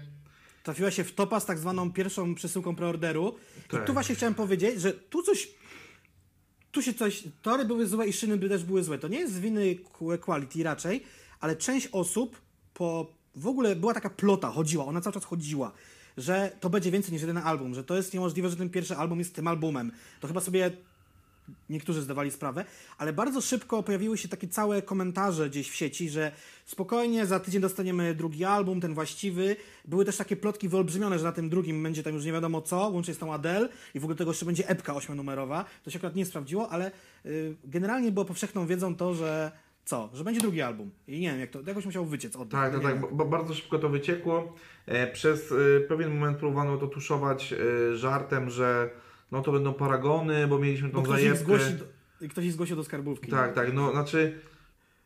Trafiła 0.62 0.90
się 0.90 1.04
w 1.04 1.14
topa 1.14 1.40
z 1.40 1.46
tak 1.46 1.58
zwaną 1.58 1.92
pierwszą 1.92 2.34
przesyłką 2.34 2.76
preorderu. 2.76 3.34
Tak. 3.68 3.82
I 3.82 3.86
tu 3.86 3.92
właśnie 3.92 4.14
chciałem 4.14 4.34
powiedzieć, 4.34 4.80
że 4.80 4.92
tu 4.92 5.22
coś. 5.22 5.48
Tu 6.72 6.82
się 6.82 6.94
coś. 6.94 7.24
Tory 7.42 7.64
były 7.64 7.86
złe 7.86 8.06
i 8.06 8.12
szyny 8.12 8.36
by 8.36 8.48
też 8.48 8.64
były 8.64 8.84
złe. 8.84 8.98
To 8.98 9.08
nie 9.08 9.18
jest 9.18 9.34
z 9.34 9.38
winy 9.38 9.76
quality 10.20 10.62
raczej, 10.62 11.02
ale 11.40 11.56
część 11.56 11.88
osób 11.92 12.40
po. 12.74 13.12
W 13.36 13.46
ogóle 13.46 13.76
była 13.76 13.94
taka 13.94 14.10
plota, 14.10 14.50
chodziła, 14.50 14.84
ona 14.84 15.00
cały 15.00 15.14
czas 15.14 15.24
chodziła, 15.24 15.72
że 16.16 16.56
to 16.60 16.70
będzie 16.70 16.90
więcej 16.90 17.12
niż 17.12 17.20
jeden 17.20 17.38
album, 17.38 17.74
że 17.74 17.84
to 17.84 17.96
jest 17.96 18.14
niemożliwe, 18.14 18.48
że 18.48 18.56
ten 18.56 18.70
pierwszy 18.70 18.96
album 18.96 19.18
jest 19.18 19.34
tym 19.34 19.48
albumem. 19.48 19.92
To 20.20 20.28
chyba 20.28 20.40
sobie 20.40 20.70
niektórzy 21.70 22.02
zdawali 22.02 22.30
sprawę, 22.30 22.64
ale 22.98 23.12
bardzo 23.12 23.40
szybko 23.40 23.82
pojawiły 23.82 24.18
się 24.18 24.28
takie 24.28 24.48
całe 24.48 24.82
komentarze 24.82 25.50
gdzieś 25.50 25.70
w 25.70 25.74
sieci, 25.74 26.10
że 26.10 26.32
spokojnie, 26.64 27.26
za 27.26 27.40
tydzień 27.40 27.60
dostaniemy 27.62 28.14
drugi 28.14 28.44
album, 28.44 28.80
ten 28.80 28.94
właściwy. 28.94 29.56
Były 29.84 30.04
też 30.04 30.16
takie 30.16 30.36
plotki 30.36 30.68
wyolbrzymione, 30.68 31.18
że 31.18 31.24
na 31.24 31.32
tym 31.32 31.48
drugim 31.48 31.82
będzie 31.82 32.02
tam 32.02 32.14
już 32.14 32.24
nie 32.24 32.32
wiadomo 32.32 32.62
co, 32.62 32.76
łącznie 32.88 33.14
z 33.14 33.18
tą 33.18 33.34
Adele 33.34 33.68
i 33.94 34.00
w 34.00 34.04
ogóle 34.04 34.16
tego 34.16 34.30
jeszcze 34.30 34.46
będzie 34.46 34.68
epka 34.68 34.94
ośmionumerowa. 34.94 35.64
To 35.84 35.90
się 35.90 35.96
akurat 35.98 36.14
nie 36.16 36.26
sprawdziło, 36.26 36.68
ale 36.68 36.90
y, 37.26 37.56
generalnie 37.64 38.12
było 38.12 38.24
powszechną 38.24 38.66
wiedzą 38.66 38.96
to, 38.96 39.14
że 39.14 39.52
co? 39.84 40.10
Że 40.14 40.24
będzie 40.24 40.40
drugi 40.40 40.62
album. 40.62 40.90
I 41.08 41.20
nie 41.20 41.30
wiem, 41.30 41.40
jak 41.40 41.50
to, 41.50 41.60
jakoś 41.66 41.84
musiał 41.86 42.04
wyciec 42.04 42.36
od 42.36 42.48
Tak, 42.50 42.72
tak, 42.72 42.82
tak. 42.82 43.14
ba- 43.16 43.24
Bardzo 43.24 43.54
szybko 43.54 43.78
to 43.78 43.88
wyciekło. 43.88 44.54
E, 44.86 45.06
Przez 45.12 45.52
e, 45.52 45.80
pewien 45.80 46.14
moment 46.14 46.38
próbowano 46.38 46.76
to 46.78 46.86
tuszować 46.86 47.52
e, 47.52 47.96
żartem, 47.96 48.50
że 48.50 48.90
no 49.32 49.42
to 49.42 49.52
będą 49.52 49.72
paragony, 49.72 50.46
bo 50.46 50.58
mieliśmy 50.58 50.88
tą 50.88 50.94
Bo 50.94 51.02
ktoś 51.02 51.16
ich 51.16 51.22
zajebkę. 51.22 51.44
zgłosi, 51.44 51.74
do, 51.74 51.84
i 52.20 52.28
ktoś 52.28 52.44
się 52.44 52.52
zgłosił 52.52 52.76
do 52.76 52.84
skarbówki. 52.84 53.30
Tak, 53.30 53.54
tak, 53.54 53.74
no 53.74 53.90
znaczy... 53.90 54.40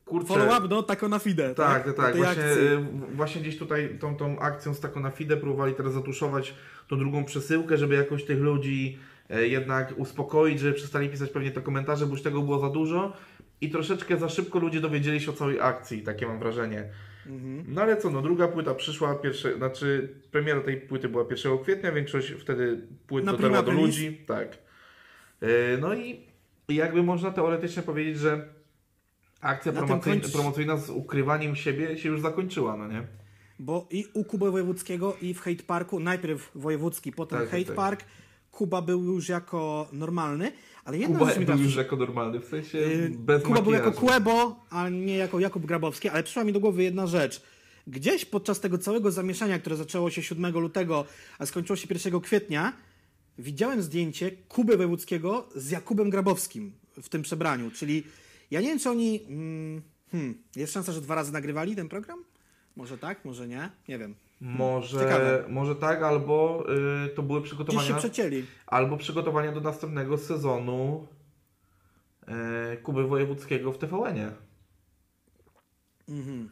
Kurczę, 0.05 0.29
Follow 0.29 0.59
up, 0.59 0.69
no, 0.71 0.83
tako 0.83 1.09
na 1.09 1.19
fide. 1.19 1.55
Tak, 1.55 1.85
tak, 1.85 1.97
tak. 1.97 2.17
Właśnie, 2.17 2.45
y, 2.45 2.87
właśnie 3.15 3.41
gdzieś 3.41 3.59
tutaj 3.59 3.99
tą, 4.01 4.17
tą 4.17 4.39
akcją 4.39 4.75
z 4.75 4.81
taką 4.81 5.01
na 5.01 5.11
FIDE 5.11 5.37
próbowali 5.37 5.75
teraz 5.75 5.93
zatuszować 5.93 6.55
tą 6.89 6.99
drugą 6.99 7.25
przesyłkę, 7.25 7.77
żeby 7.77 7.95
jakoś 7.95 8.25
tych 8.25 8.39
ludzi 8.39 8.99
e, 9.31 9.49
jednak 9.49 9.95
uspokoić, 9.97 10.61
żeby 10.61 10.73
przestali 10.75 11.09
pisać 11.09 11.31
pewnie 11.31 11.51
te 11.51 11.61
komentarze, 11.61 12.07
bo 12.07 12.12
już 12.12 12.23
tego 12.23 12.43
było 12.43 12.59
za 12.59 12.69
dużo 12.71 13.12
i 13.61 13.71
troszeczkę 13.71 14.17
za 14.17 14.29
szybko 14.29 14.59
ludzie 14.59 14.81
dowiedzieli 14.81 15.21
się 15.21 15.31
o 15.31 15.35
całej 15.35 15.61
akcji, 15.61 16.03
takie 16.03 16.27
mam 16.27 16.39
wrażenie. 16.39 16.89
Mhm. 17.29 17.65
No 17.69 17.83
ale 17.83 17.97
co, 17.97 18.11
no 18.11 18.23
druga 18.23 18.49
płyta 18.49 18.75
przyszła, 18.75 19.15
pierwsze, 19.15 19.57
znaczy 19.57 20.15
premiera 20.31 20.61
tej 20.61 20.77
płyty 20.81 21.09
była 21.09 21.25
1 21.31 21.59
kwietnia, 21.59 21.93
większość 21.93 22.31
wtedy 22.33 22.87
płyt 23.07 23.25
Na 23.25 23.33
dotarła 23.33 23.62
do 23.62 23.73
ludzi. 23.73 24.21
Tak. 24.27 24.59
E, 25.41 25.77
No 25.81 25.95
i 25.95 26.21
jakby 26.69 27.03
można 27.03 27.31
teoretycznie 27.31 27.83
powiedzieć, 27.83 28.19
że 28.19 28.49
akcja 29.41 29.73
promocyjna, 29.73 30.21
kończy- 30.21 30.33
promocyjna 30.33 30.77
z 30.77 30.91
ukrywaniem 30.91 31.57
siebie 31.57 31.99
się 31.99 32.09
już 32.09 32.21
zakończyła, 32.21 32.77
no 32.77 32.89
nie? 32.89 33.03
Bo 33.59 33.87
i 33.91 34.05
u 34.15 34.25
Kuby 34.25 34.51
Wojewódzkiego 34.51 35.17
i 35.23 35.35
w 35.35 35.41
Hate 35.41 35.62
Parku, 35.67 36.01
najpierw 36.01 36.51
Wojewódzki, 36.55 37.12
potem 37.12 37.39
Tak, 37.39 37.49
tak, 37.49 37.59
Hate 37.59 37.67
tak. 37.67 37.77
Park, 37.77 38.05
Kuba 38.51 38.83
był 38.83 39.05
już 39.05 39.29
jako 39.29 39.89
normalny, 39.93 40.53
ale 40.87 40.99
jedna 40.99 41.18
Kuba 41.18 41.31
rzecz 41.31 41.38
mi 41.38 41.46
był 41.46 41.59
już 41.59 41.77
jako 41.77 41.96
normalny, 41.96 42.40
w 42.40 42.44
sensie 42.44 42.79
Yy, 42.79 43.11
bez 43.18 43.42
Kuba 43.42 43.62
był 43.62 43.72
jako 43.72 43.87
makijażu. 43.87 44.07
Kłebo, 44.07 44.64
a 44.70 44.88
nie 44.88 45.16
jako 45.16 45.40
Jakub 45.40 45.66
Grabowski, 45.66 46.09
ale 46.09 46.22
przyszła 46.22 46.44
mi 46.44 46.53
do 46.53 46.61
głowy 46.61 46.83
jedna 46.83 47.07
rzecz. 47.07 47.42
Gdzieś 47.87 48.25
podczas 48.25 48.61
tego 48.61 48.79
całego 48.79 49.11
zamieszania, 49.11 49.59
które 49.59 49.77
zaczęło 49.77 50.11
się 50.11 50.22
7 50.22 50.59
lutego, 50.59 51.05
a 51.38 51.46
skończyło 51.46 51.77
się 51.77 51.87
1 51.90 52.20
kwietnia, 52.20 52.72
widziałem 53.38 53.83
zdjęcie 53.83 54.31
Kuby 54.31 54.77
Wojewódzkiego 54.77 55.49
z 55.55 55.70
Jakubem 55.70 56.11
Grabowskim 56.11 56.72
w 57.03 57.09
tym 57.09 57.22
przebraniu. 57.22 57.70
Czyli 57.70 58.05
ja 58.51 58.61
nie 58.61 58.68
wiem, 58.68 58.79
czy 58.79 58.90
oni. 58.90 59.22
Mm, 59.29 59.83
hmm, 60.11 60.35
jest 60.57 60.72
szansa, 60.72 60.92
że 60.92 61.01
dwa 61.01 61.14
razy 61.14 61.33
nagrywali 61.33 61.77
ten 61.77 61.88
program? 61.88 62.25
Może 62.77 62.99
tak, 62.99 63.25
może 63.25 63.49
nie? 63.49 63.70
Nie 63.88 63.99
wiem. 63.99 64.14
Może, 64.40 64.99
Ciekawe. 64.99 65.44
może 65.49 65.77
tak, 65.77 66.03
albo 66.03 66.64
y, 67.07 67.09
to 67.09 67.22
były 67.22 67.40
Gdzieś 67.40 67.51
się 67.51 67.57
przygotowania, 67.57 67.96
przecięli. 67.96 68.44
albo 68.66 68.96
przygotowania 68.96 69.53
do 69.53 69.61
następnego 69.61 70.18
sezonu 70.18 71.07
y, 72.72 72.77
Kuby 72.77 73.07
Wojewódzkiego 73.07 73.72
w 73.72 73.79
TVN-ie. 73.79 74.33
Mhm. 76.09 76.51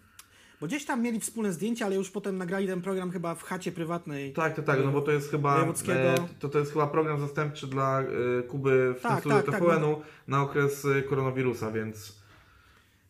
Bo 0.60 0.66
gdzieś 0.66 0.84
tam 0.84 1.02
mieli 1.02 1.20
wspólne 1.20 1.52
zdjęcia, 1.52 1.86
ale 1.86 1.94
już 1.94 2.10
potem 2.10 2.38
nagrali 2.38 2.66
ten 2.66 2.82
program 2.82 3.10
chyba 3.10 3.34
w 3.34 3.42
chacie 3.42 3.72
prywatnej. 3.72 4.32
Tak, 4.32 4.56
tak, 4.56 4.64
tak, 4.64 4.84
no 4.84 4.92
bo 4.92 5.00
to 5.00 5.10
jest 5.10 5.30
chyba 5.30 5.62
e, 5.88 6.18
to, 6.38 6.48
to 6.48 6.58
jest 6.58 6.72
chyba 6.72 6.86
program 6.86 7.20
zastępczy 7.20 7.66
dla 7.66 8.00
e, 8.02 8.42
Kuby 8.42 8.94
w 8.98 9.00
Tak, 9.02 9.12
tym 9.12 9.20
studiu 9.20 9.36
tak, 9.36 9.46
tak, 9.46 9.54
TVN-u 9.60 10.02
na 10.28 10.42
okres 10.42 10.84
e, 10.84 11.02
koronawirusa, 11.02 11.70
więc 11.70 12.23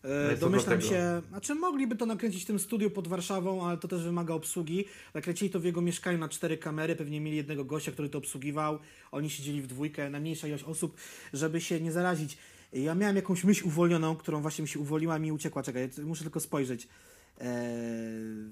E, 0.05 0.31
jest 0.31 0.41
to 0.41 0.47
Domyślam 0.47 0.81
się, 0.81 1.23
znaczy 1.29 1.55
mogliby 1.55 1.97
to 1.97 2.07
nakręcić 2.07 2.43
w 2.43 2.47
tym 2.47 2.59
studiu 2.59 2.91
pod 2.91 3.09
Warszawą, 3.09 3.67
ale 3.67 3.79
to 3.79 3.89
też 3.89 4.03
wymaga 4.03 4.35
obsługi. 4.35 4.85
Nakręcili 5.15 5.51
to 5.51 5.61
w 5.61 5.65
jego 5.65 5.81
mieszkaniu 5.81 6.19
na 6.19 6.29
cztery 6.29 6.59
kamery, 6.59 6.97
pewnie 6.97 7.21
mieli 7.21 7.37
jednego 7.37 7.65
gościa, 7.65 7.93
który 7.93 8.09
to 8.09 8.19
obsługiwał. 8.19 8.79
Oni 9.13 9.31
siedzieli 9.31 9.63
w 9.63 9.67
dwójkę, 9.67 10.11
najmniejsza 10.11 10.49
ilość 10.49 10.65
osób, 10.65 10.97
żeby 11.33 11.61
się 11.61 11.81
nie 11.81 11.93
zarazić. 11.93 12.39
Ja 12.73 12.95
miałem 12.95 13.17
jakąś 13.17 13.45
myśl 13.45 13.67
uwolnioną, 13.67 14.17
którą 14.17 14.41
właśnie 14.41 14.63
mi 14.63 14.69
się 14.69 14.79
uwolniła, 14.79 15.19
mi 15.19 15.33
uciekła. 15.33 15.63
Czekaj, 15.63 15.91
muszę 16.05 16.23
tylko 16.23 16.41
spojrzeć. 16.41 16.83
E, 16.85 16.89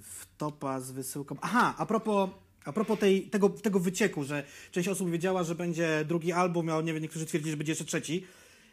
w 0.02 0.26
topa 0.38 0.80
z 0.80 0.90
wysyłką. 0.90 1.36
Aha, 1.40 1.74
a 1.78 1.86
propos, 1.86 2.30
a 2.64 2.72
propos 2.72 2.98
tej, 2.98 3.22
tego, 3.22 3.48
tego 3.48 3.80
wycieku, 3.80 4.24
że 4.24 4.44
część 4.70 4.88
osób 4.88 5.10
wiedziała, 5.10 5.44
że 5.44 5.54
będzie 5.54 6.04
drugi 6.08 6.32
album, 6.32 6.68
a 6.68 6.80
nie 6.80 6.92
wiem, 6.92 7.02
niektórzy 7.02 7.26
twierdzili, 7.26 7.50
że 7.50 7.56
będzie 7.56 7.72
jeszcze 7.72 7.84
trzeci. 7.84 8.26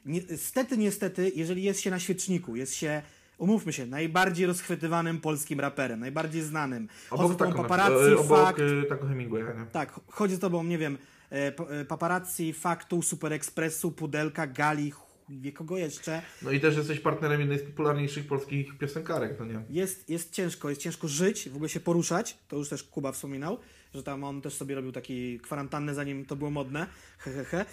Niestety, 0.06 0.78
niestety, 0.78 1.32
jeżeli 1.36 1.64
jest 1.64 1.80
się 1.82 1.90
na 1.90 2.00
świeczniku, 2.00 2.56
jest 2.56 2.76
się, 2.76 3.02
umówmy 3.38 3.74
się, 3.74 3.86
najbardziej 3.86 4.46
rozchwytywanym 4.48 5.22
polskim 5.22 5.60
raperem, 5.60 6.00
najbardziej 6.00 6.42
znanym. 6.42 6.88
Chodzi 7.10 7.34
z 7.34 7.38
tobą 7.38 7.52
taką, 7.52 7.62
paparazzi, 7.62 8.12
e, 8.14 8.18
obok 8.18 8.38
fakt, 8.40 8.60
e, 8.60 8.84
taką 8.84 9.08
Hemingwaya, 9.08 9.44
nie? 9.60 9.66
tak, 9.72 10.00
chodzi 10.08 10.36
z 10.36 10.40
tobą, 10.40 10.64
nie 10.64 10.78
wiem, 10.78 10.98
e, 11.30 11.52
pa- 11.52 11.66
paparazzi, 11.88 12.54
faktu, 12.54 13.02
Super 13.02 13.34
Expressu, 13.34 13.92
Pudelka, 13.92 14.48
Gali, 14.48 14.94
wie 15.30 15.52
kogo 15.52 15.78
jeszcze. 15.78 16.22
No 16.42 16.52
i 16.52 16.60
też 16.60 16.78
jesteś 16.78 17.00
partnerem 17.00 17.40
jednej 17.40 17.60
z 17.60 17.64
popularniejszych 17.64 18.28
polskich 18.28 18.78
piosenkarek, 18.78 19.36
no 19.40 19.46
nie? 19.46 19.62
Jest, 19.70 20.10
jest 20.10 20.32
ciężko, 20.32 20.70
jest 20.70 20.82
ciężko 20.82 21.08
żyć, 21.08 21.50
w 21.50 21.56
ogóle 21.56 21.70
się 21.70 21.80
poruszać. 21.80 22.38
To 22.48 22.56
już 22.58 22.70
też 22.70 22.84
Kuba 22.84 23.12
wspominał, 23.12 23.60
że 23.94 24.04
tam 24.04 24.24
on 24.24 24.42
też 24.42 24.54
sobie 24.54 24.76
robił 24.76 24.92
taki 24.92 25.40
kwarantannę, 25.40 25.94
zanim 25.94 26.26
to 26.26 26.36
było 26.36 26.50
modne. 26.52 26.88
He, 27.18 27.32
he, 27.32 27.46
he. 27.46 27.66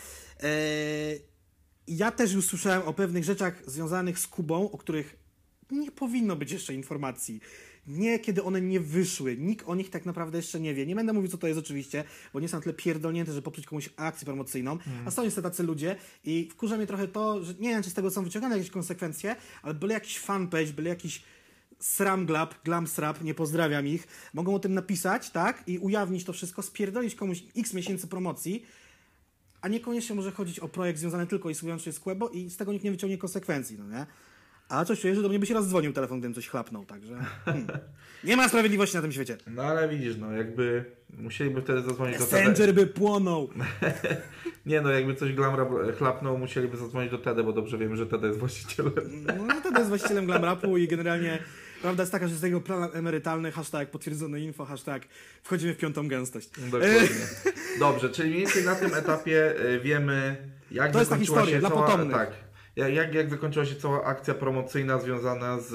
Eee, 0.42 1.20
ja 1.88 2.10
też 2.10 2.32
już 2.32 2.46
słyszałem 2.46 2.82
o 2.82 2.92
pewnych 2.92 3.24
rzeczach 3.24 3.62
związanych 3.70 4.18
z 4.18 4.26
Kubą, 4.26 4.70
o 4.70 4.78
których 4.78 5.16
nie 5.70 5.90
powinno 5.90 6.36
być 6.36 6.52
jeszcze 6.52 6.74
informacji. 6.74 7.40
Nie, 7.86 8.18
kiedy 8.18 8.42
one 8.42 8.60
nie 8.60 8.80
wyszły. 8.80 9.36
Nikt 9.36 9.68
o 9.68 9.74
nich 9.74 9.90
tak 9.90 10.06
naprawdę 10.06 10.38
jeszcze 10.38 10.60
nie 10.60 10.74
wie. 10.74 10.86
Nie 10.86 10.94
będę 10.94 11.12
mówił, 11.12 11.30
co 11.30 11.38
to 11.38 11.46
jest 11.46 11.58
oczywiście, 11.58 12.04
bo 12.32 12.40
nie 12.40 12.48
są 12.48 12.56
na 12.56 12.62
tyle 12.62 12.74
pierdolnięte, 12.74 13.32
że 13.32 13.42
popsuć 13.42 13.66
komuś 13.66 13.90
akcję 13.96 14.24
promocyjną. 14.24 14.78
A 15.04 15.10
są 15.10 15.24
niestety 15.24 15.48
tacy 15.48 15.62
ludzie 15.62 15.96
i 16.24 16.48
wkurza 16.52 16.76
mnie 16.76 16.86
trochę 16.86 17.08
to, 17.08 17.44
że 17.44 17.54
nie 17.54 17.68
wiem, 17.68 17.82
czy 17.82 17.90
z 17.90 17.94
tego 17.94 18.10
są 18.10 18.24
wyciągane 18.24 18.56
jakieś 18.56 18.70
konsekwencje, 18.70 19.36
ale 19.62 19.74
byle 19.74 19.94
jakiś 19.94 20.18
fanpage, 20.18 20.72
byle 20.72 20.90
jakiś 20.90 21.22
Sramglab, 21.80 22.64
Glamsrap, 22.64 23.22
nie 23.22 23.34
pozdrawiam 23.34 23.86
ich, 23.86 24.06
mogą 24.34 24.54
o 24.54 24.58
tym 24.58 24.74
napisać, 24.74 25.30
tak? 25.30 25.62
I 25.66 25.78
ujawnić 25.78 26.24
to 26.24 26.32
wszystko, 26.32 26.62
spierdolić 26.62 27.14
komuś 27.14 27.42
x 27.56 27.74
miesięcy 27.74 28.06
promocji, 28.06 28.66
a 29.66 29.68
niekoniecznie 29.68 30.16
może 30.16 30.32
chodzić 30.32 30.60
o 30.60 30.68
projekt 30.68 30.98
związany 30.98 31.26
tylko 31.26 31.50
i 31.50 31.54
wyłącznie 31.54 31.92
z 31.92 32.00
Quebo 32.00 32.28
i 32.28 32.50
z 32.50 32.56
tego 32.56 32.72
nikt 32.72 32.84
nie 32.84 32.90
wyciągnie 32.90 33.18
konsekwencji, 33.18 33.78
no 33.78 33.88
nie? 33.88 34.06
A 34.68 34.84
coś 34.84 35.00
czuję, 35.00 35.14
że 35.14 35.22
do 35.22 35.28
mnie 35.28 35.38
by 35.38 35.46
się 35.46 35.54
raz 35.54 35.68
dzwonił 35.68 35.92
telefon, 35.92 36.18
gdybym 36.18 36.34
coś 36.34 36.48
chlapnął, 36.48 36.84
także... 36.84 37.14
Hmm. 37.44 37.66
Nie 38.24 38.36
ma 38.36 38.48
sprawiedliwości 38.48 38.96
na 38.96 39.02
tym 39.02 39.12
świecie. 39.12 39.36
No 39.46 39.62
ale 39.62 39.88
widzisz, 39.88 40.16
no 40.16 40.32
jakby 40.32 40.84
musieliby 41.18 41.62
wtedy 41.62 41.82
zadzwonić 41.82 42.18
do 42.18 42.24
TD. 42.24 42.36
Messenger 42.36 42.74
by 42.74 42.86
płonął. 42.86 43.48
Nie 44.66 44.80
no, 44.80 44.90
jakby 44.90 45.14
coś 45.14 45.32
Glamra 45.32 45.66
chlapnął, 45.98 46.38
musieliby 46.38 46.76
zadzwonić 46.76 47.10
do 47.10 47.18
TD, 47.18 47.44
bo 47.44 47.52
dobrze 47.52 47.78
wiemy, 47.78 47.96
że 47.96 48.06
TD 48.06 48.26
jest 48.26 48.38
właścicielem. 48.38 49.26
No 49.46 49.60
to 49.60 49.78
jest 49.78 49.88
właścicielem 49.88 50.26
glam 50.26 50.44
rapu 50.44 50.76
i 50.76 50.88
generalnie 50.88 51.38
prawda 51.82 52.02
jest 52.02 52.12
taka, 52.12 52.28
że 52.28 52.34
z 52.34 52.40
tego 52.40 52.60
plan 52.60 52.88
emerytalny, 52.92 53.52
hashtag 53.52 53.90
potwierdzone 53.90 54.40
info, 54.40 54.64
hashtag 54.64 55.02
wchodzimy 55.42 55.74
w 55.74 55.76
piątą 55.78 56.08
gęstość. 56.08 56.48
Dokładnie. 56.58 57.08
Dobrze, 57.78 58.10
czyli 58.10 58.30
mniej 58.30 58.40
więcej 58.40 58.64
na 58.64 58.74
tym 58.74 58.94
etapie 58.94 59.54
e, 59.60 59.80
wiemy, 59.80 60.36
jak 60.70 60.92
To 60.92 60.98
jest 60.98 61.10
ta 61.10 61.14
zakończyła 61.16 61.38
historia 61.38 61.54
się 61.54 61.60
dla 61.60 61.68
cała, 61.70 61.86
potomnych. 61.86 62.16
tak, 62.16 62.30
jak, 62.76 63.14
jak, 63.14 63.30
zakończyła 63.30 63.64
się 63.64 63.74
cała 63.76 64.04
akcja 64.04 64.34
promocyjna 64.34 64.98
związana 64.98 65.60
z, 65.60 65.74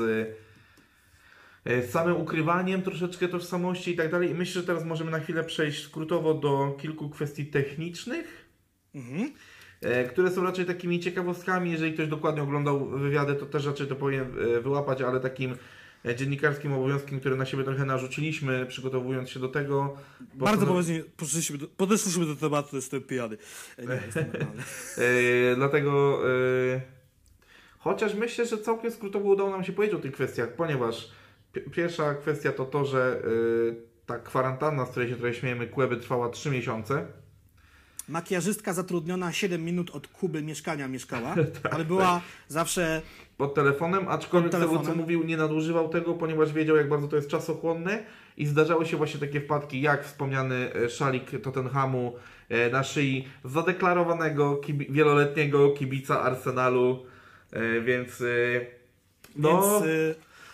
e, 1.65 1.81
z 1.81 1.91
samym 1.91 2.17
ukrywaniem 2.17 2.81
troszeczkę 2.81 3.27
tożsamości 3.27 3.91
i 3.91 3.95
tak 3.95 4.11
dalej. 4.11 4.29
I 4.29 4.33
myślę, 4.33 4.61
że 4.61 4.67
teraz 4.67 4.85
możemy 4.85 5.11
na 5.11 5.19
chwilę 5.19 5.43
przejść 5.43 5.83
skrótowo 5.83 6.33
do 6.33 6.77
kilku 6.81 7.09
kwestii 7.09 7.45
technicznych. 7.45 8.45
Mhm. 8.95 9.31
e, 9.81 10.03
Które 10.03 10.31
są 10.31 10.43
raczej 10.43 10.65
takimi 10.65 10.99
ciekawostkami. 10.99 11.71
Jeżeli 11.71 11.93
ktoś 11.93 12.07
dokładnie 12.07 12.43
oglądał 12.43 12.85
wywiady, 12.89 13.35
to 13.35 13.45
też 13.45 13.65
raczej 13.65 13.87
to 13.87 13.95
powinien 13.95 14.31
wyłapać, 14.63 15.01
ale 15.01 15.19
takim 15.19 15.55
dziennikarskim 16.15 16.73
obowiązkiem, 16.73 17.19
który 17.19 17.35
na 17.35 17.45
siebie 17.45 17.63
trochę 17.63 17.85
narzuciliśmy, 17.85 18.65
przygotowując 18.65 19.29
się 19.29 19.39
do 19.39 19.47
tego. 19.47 19.97
Bardzo 20.33 20.65
postanow- 20.65 20.67
poważnie 20.67 21.03
podeszliśmy 21.77 22.25
do, 22.25 22.35
tematu, 22.35 22.69
to 22.69 22.75
jestem 22.75 23.01
pijany. 23.01 23.37
E, 23.77 23.85
Nie, 23.85 24.01
jestem. 24.05 24.25
E, 25.51 25.55
dlatego, 25.55 26.19
e, 26.75 26.81
chociaż 27.79 28.13
myślę, 28.15 28.45
że 28.45 28.57
całkiem 28.57 28.91
skrótowo 28.91 29.29
udało 29.29 29.49
nam 29.49 29.63
się 29.63 29.73
powiedzieć 29.73 29.95
o 29.95 30.01
tych 30.01 30.11
kwestiach, 30.11 30.53
ponieważ 30.53 31.11
pi- 31.53 31.61
pierwsza 31.61 32.13
kwestia 32.15 32.51
to 32.51 32.65
to, 32.65 32.85
że 32.85 33.21
e, 33.71 33.75
ta 34.05 34.19
kwarantanna, 34.19 34.85
z 34.85 34.89
której 34.91 35.09
się 35.09 35.15
tutaj 35.15 35.33
śmiejemy, 35.33 35.67
Kłeby 35.67 35.97
trwała 35.97 36.29
3 36.29 36.49
miesiące. 36.51 37.05
Makijażystka 38.11 38.73
zatrudniona 38.73 39.31
7 39.31 39.65
minut 39.65 39.89
od 39.89 40.07
Kuby 40.07 40.41
mieszkania 40.41 40.87
mieszkała, 40.87 41.35
Tak, 41.63 41.73
ale 41.73 41.85
była 41.85 42.21
zawsze 42.47 43.01
pod 43.37 43.53
telefonem, 43.55 44.07
aczkolwiek 44.07 44.51
Pod 44.51 44.59
z 44.59 44.63
tego 44.63 44.71
co 44.73 44.77
telefonem. 44.79 45.01
mówił, 45.01 45.23
nie 45.23 45.37
nadużywał 45.37 45.89
tego, 45.89 46.13
ponieważ 46.13 46.53
wiedział, 46.53 46.75
jak 46.75 46.89
bardzo 46.89 47.07
to 47.07 47.15
jest 47.15 47.27
czasochłonne 47.27 48.03
i 48.37 48.45
zdarzały 48.45 48.85
się 48.85 48.97
właśnie 48.97 49.19
takie 49.19 49.41
wpadki, 49.41 49.81
jak 49.81 50.05
wspomniany 50.05 50.73
e, 50.73 50.89
szalik 50.89 51.41
Tottenhamu 51.43 52.15
e, 52.49 52.69
na 52.69 52.83
szyi 52.83 53.27
zadeklarowanego 53.45 54.55
kibi- 54.55 54.91
wieloletniego 54.91 55.69
kibica 55.71 56.21
Arsenalu, 56.21 57.05
e, 57.51 57.81
więc 57.81 58.23
no, 59.35 59.81
Więc 59.81 59.83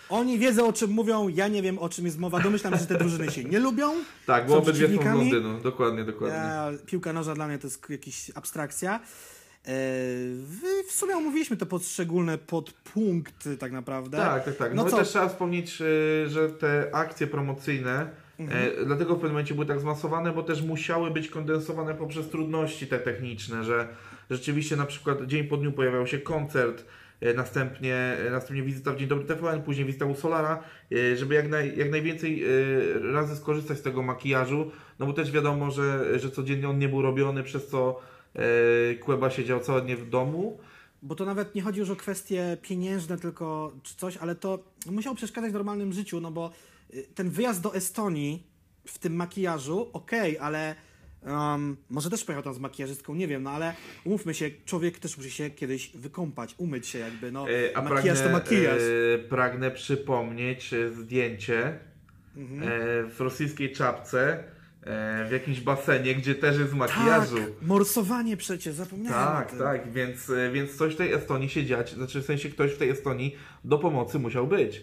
oni 0.10 0.40
wiedzą 0.40 0.68
o 0.68 0.74
czym 0.74 0.92
mówią, 0.92 1.28
ja 1.28 1.48
nie 1.48 1.62
wiem 1.62 1.80
o 1.80 1.90
czym 1.90 2.06
jest 2.06 2.20
mowa. 2.20 2.40
Domyślam 2.40 2.74
się, 2.74 2.80
że 2.80 2.86
te 2.86 2.98
drużyny 3.04 3.32
się 3.32 3.44
nie 3.44 3.60
lubią. 3.60 3.94
tak, 4.26 4.48
bo 4.48 4.58
obydwie 4.58 4.88
są 4.88 5.02
z. 5.02 5.06
Londynu, 5.06 5.60
dokładnie, 5.62 6.04
dokładnie. 6.04 6.38
Ja, 6.38 6.72
piłka 6.86 7.14
noża 7.14 7.36
dla 7.36 7.48
mnie 7.48 7.58
to 7.58 7.68
jest 7.68 7.90
jakaś 7.90 8.32
abstrakcja. 8.36 8.96
E, 8.96 9.00
w, 10.88 10.92
sumie 10.92 11.16
omówiliśmy 11.18 11.58
te 11.58 11.66
poszczególne 11.66 12.38
podpunkty 12.38 13.58
tak 13.58 13.72
naprawdę. 13.72 14.18
Tak, 14.18 14.46
tak, 14.46 14.56
tak. 14.56 14.74
No 14.74 14.84
No, 14.84 14.90
też 14.98 15.10
trzeba 15.10 15.30
wspomnieć, 15.30 15.82
e, 15.82 16.30
że 16.30 16.50
te 16.50 16.90
akcje 16.94 17.28
promocyjne 17.28 18.10
Mhm. 18.40 18.72
e, 18.82 18.86
dlatego 18.86 19.14
w 19.14 19.16
pewnym 19.16 19.32
momencie 19.32 19.54
były 19.54 19.66
tak 19.66 19.80
zmasowane, 19.80 20.32
bo 20.34 20.44
też 20.44 20.62
musiały 20.62 21.12
być 21.12 21.30
kondensowane 21.30 21.96
poprzez 21.96 22.30
trudności 22.30 22.88
te 22.88 23.00
techniczne, 23.00 23.64
że 23.64 23.88
rzeczywiście 24.30 24.76
na 24.76 24.86
przykład 24.86 25.26
dzień 25.26 25.44
po 25.44 25.58
dniu 25.58 25.72
pojawiał 25.72 26.08
się 26.08 26.20
koncert, 26.20 26.86
następnie, 27.36 27.96
e, 27.96 28.30
następnie 28.32 28.64
wizyta 28.64 28.92
w 28.92 28.98
Dzień 28.98 29.08
Dobry 29.08 29.26
TVN, 29.26 29.64
później 29.64 29.86
wizyta 29.86 30.06
u 30.06 30.16
Solara, 30.16 30.64
e, 30.92 31.16
żeby 31.18 31.36
jak, 31.36 31.50
naj, 31.50 31.78
jak 31.78 31.92
najwięcej 31.92 32.44
e, 32.44 32.48
razy 33.12 33.36
skorzystać 33.36 33.78
z 33.78 33.82
tego 33.82 34.04
makijażu, 34.04 34.72
no 35.00 35.06
bo 35.06 35.14
też 35.14 35.32
wiadomo, 35.32 35.72
że, 35.72 36.20
że 36.20 36.32
codziennie 36.32 36.70
on 36.70 36.80
nie 36.80 36.90
był 36.90 37.02
robiony, 37.02 37.44
przez 37.44 37.68
co 37.68 38.00
e, 38.36 38.96
Kłeba 38.96 39.30
siedział 39.30 39.60
całe 39.60 39.82
dnie 39.82 39.98
w 39.98 40.10
domu. 40.10 40.60
Bo 41.02 41.16
to 41.16 41.26
nawet 41.26 41.56
nie 41.56 41.62
chodzi 41.62 41.80
już 41.80 41.90
o 41.90 41.96
kwestie 41.96 42.58
pieniężne 42.62 43.18
tylko 43.18 43.72
czy 43.84 43.96
coś, 43.96 44.18
ale 44.18 44.36
to 44.36 44.60
musiało 44.92 45.16
przeszkadzać 45.16 45.52
w 45.52 45.54
normalnym 45.54 45.94
życiu, 45.94 46.22
no 46.22 46.32
bo 46.32 46.52
y, 46.94 47.08
ten 47.16 47.30
wyjazd 47.30 47.62
do 47.62 47.76
Estonii 47.76 48.44
w 48.86 49.00
tym 49.00 49.16
makijażu, 49.16 49.90
okej, 49.94 50.38
ale 50.38 50.76
um, 51.28 51.78
może 51.90 52.10
też 52.10 52.24
pojechał 52.24 52.44
tam 52.44 52.54
z 52.54 52.60
makijażystką, 52.60 53.16
nie 53.16 53.28
wiem, 53.28 53.44
no 53.44 53.50
ale 53.52 53.74
umówmy 54.04 54.34
się, 54.34 54.50
człowiek 54.66 55.00
też 55.00 55.18
musi 55.18 55.32
się 55.32 55.50
kiedyś 55.50 55.92
wykąpać, 55.96 56.56
umyć 56.58 56.88
się 56.88 57.00
jakby, 57.00 57.32
no 57.32 57.46
E, 57.50 57.78
A 57.78 57.82
makijaż 57.82 58.20
pragnę, 58.20 58.40
to 58.40 58.46
makijaż. 58.52 58.82
e, 59.16 59.20
pragnę 59.20 59.72
przypomnieć 59.72 60.74
e, 60.74 60.90
zdjęcie 60.94 61.80
Mhm. 62.38 62.64
e, 62.64 62.68
w 63.10 63.16
rosyjskiej 63.20 63.72
czapce, 63.72 64.44
e, 64.84 65.26
w 65.30 65.32
jakimś 65.32 65.60
basenie, 65.60 66.16
gdzie 66.16 66.36
też 66.36 66.60
jest 66.60 66.74
makijażu. 66.74 67.38
Tak, 67.38 67.48
morsowanie 67.62 68.38
przecież, 68.38 68.74
zapomniałem 68.76 69.20
Tak, 69.28 69.58
tak, 69.58 69.92
więc, 69.92 70.30
e, 70.30 70.52
więc 70.52 70.76
coś 70.78 70.94
w 70.94 70.98
tej 70.98 71.12
Estonii 71.14 71.50
się 71.50 71.66
dziać, 71.66 71.94
znaczy 71.94 72.22
w 72.22 72.26
sensie 72.26 72.50
ktoś 72.50 72.72
w 72.72 72.78
tej 72.78 72.90
Estonii 72.90 73.36
do 73.64 73.78
pomocy 73.78 74.20
musiał 74.20 74.48
być. 74.48 74.82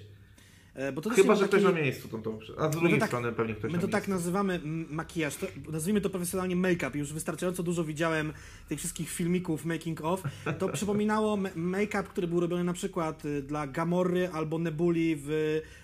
E, 0.75 0.93
Bo 0.93 1.01
to 1.01 1.11
Chyba, 1.11 1.35
że 1.35 1.49
ktoś 1.49 1.62
taki- 1.62 1.75
na 1.75 1.81
miejscu 1.81 2.09
to, 2.09 2.18
to 2.18 2.39
a 2.59 2.68
z 2.72 2.77
drugiej 2.77 2.99
tak- 2.99 3.09
strony 3.09 3.33
pewnie 3.33 3.55
ktoś 3.55 3.72
My 3.72 3.79
to 3.79 3.89
tak 3.89 4.09
nazywamy 4.09 4.61
makijaż. 4.91 5.37
To, 5.37 5.47
nazwijmy 5.72 6.01
to 6.01 6.11
profesjonalnie 6.11 6.57
make-up. 6.57 6.99
Już 6.99 7.12
wystarczająco 7.12 7.62
dużo 7.62 7.85
widziałem 7.85 8.33
tych 8.68 8.79
wszystkich 8.79 9.11
filmików 9.11 9.64
making 9.64 10.01
of. 10.05 10.22
To 10.59 10.68
przypominało 10.68 11.37
ma- 11.37 11.49
make-up, 11.57 12.03
który 12.03 12.27
był 12.27 12.41
robiony 12.41 12.64
na 12.64 12.72
przykład 12.72 13.25
y, 13.25 13.43
dla 13.43 13.66
Gamory 13.66 14.29
albo 14.33 14.59
Nebuli 14.59 15.16
w 15.16 15.31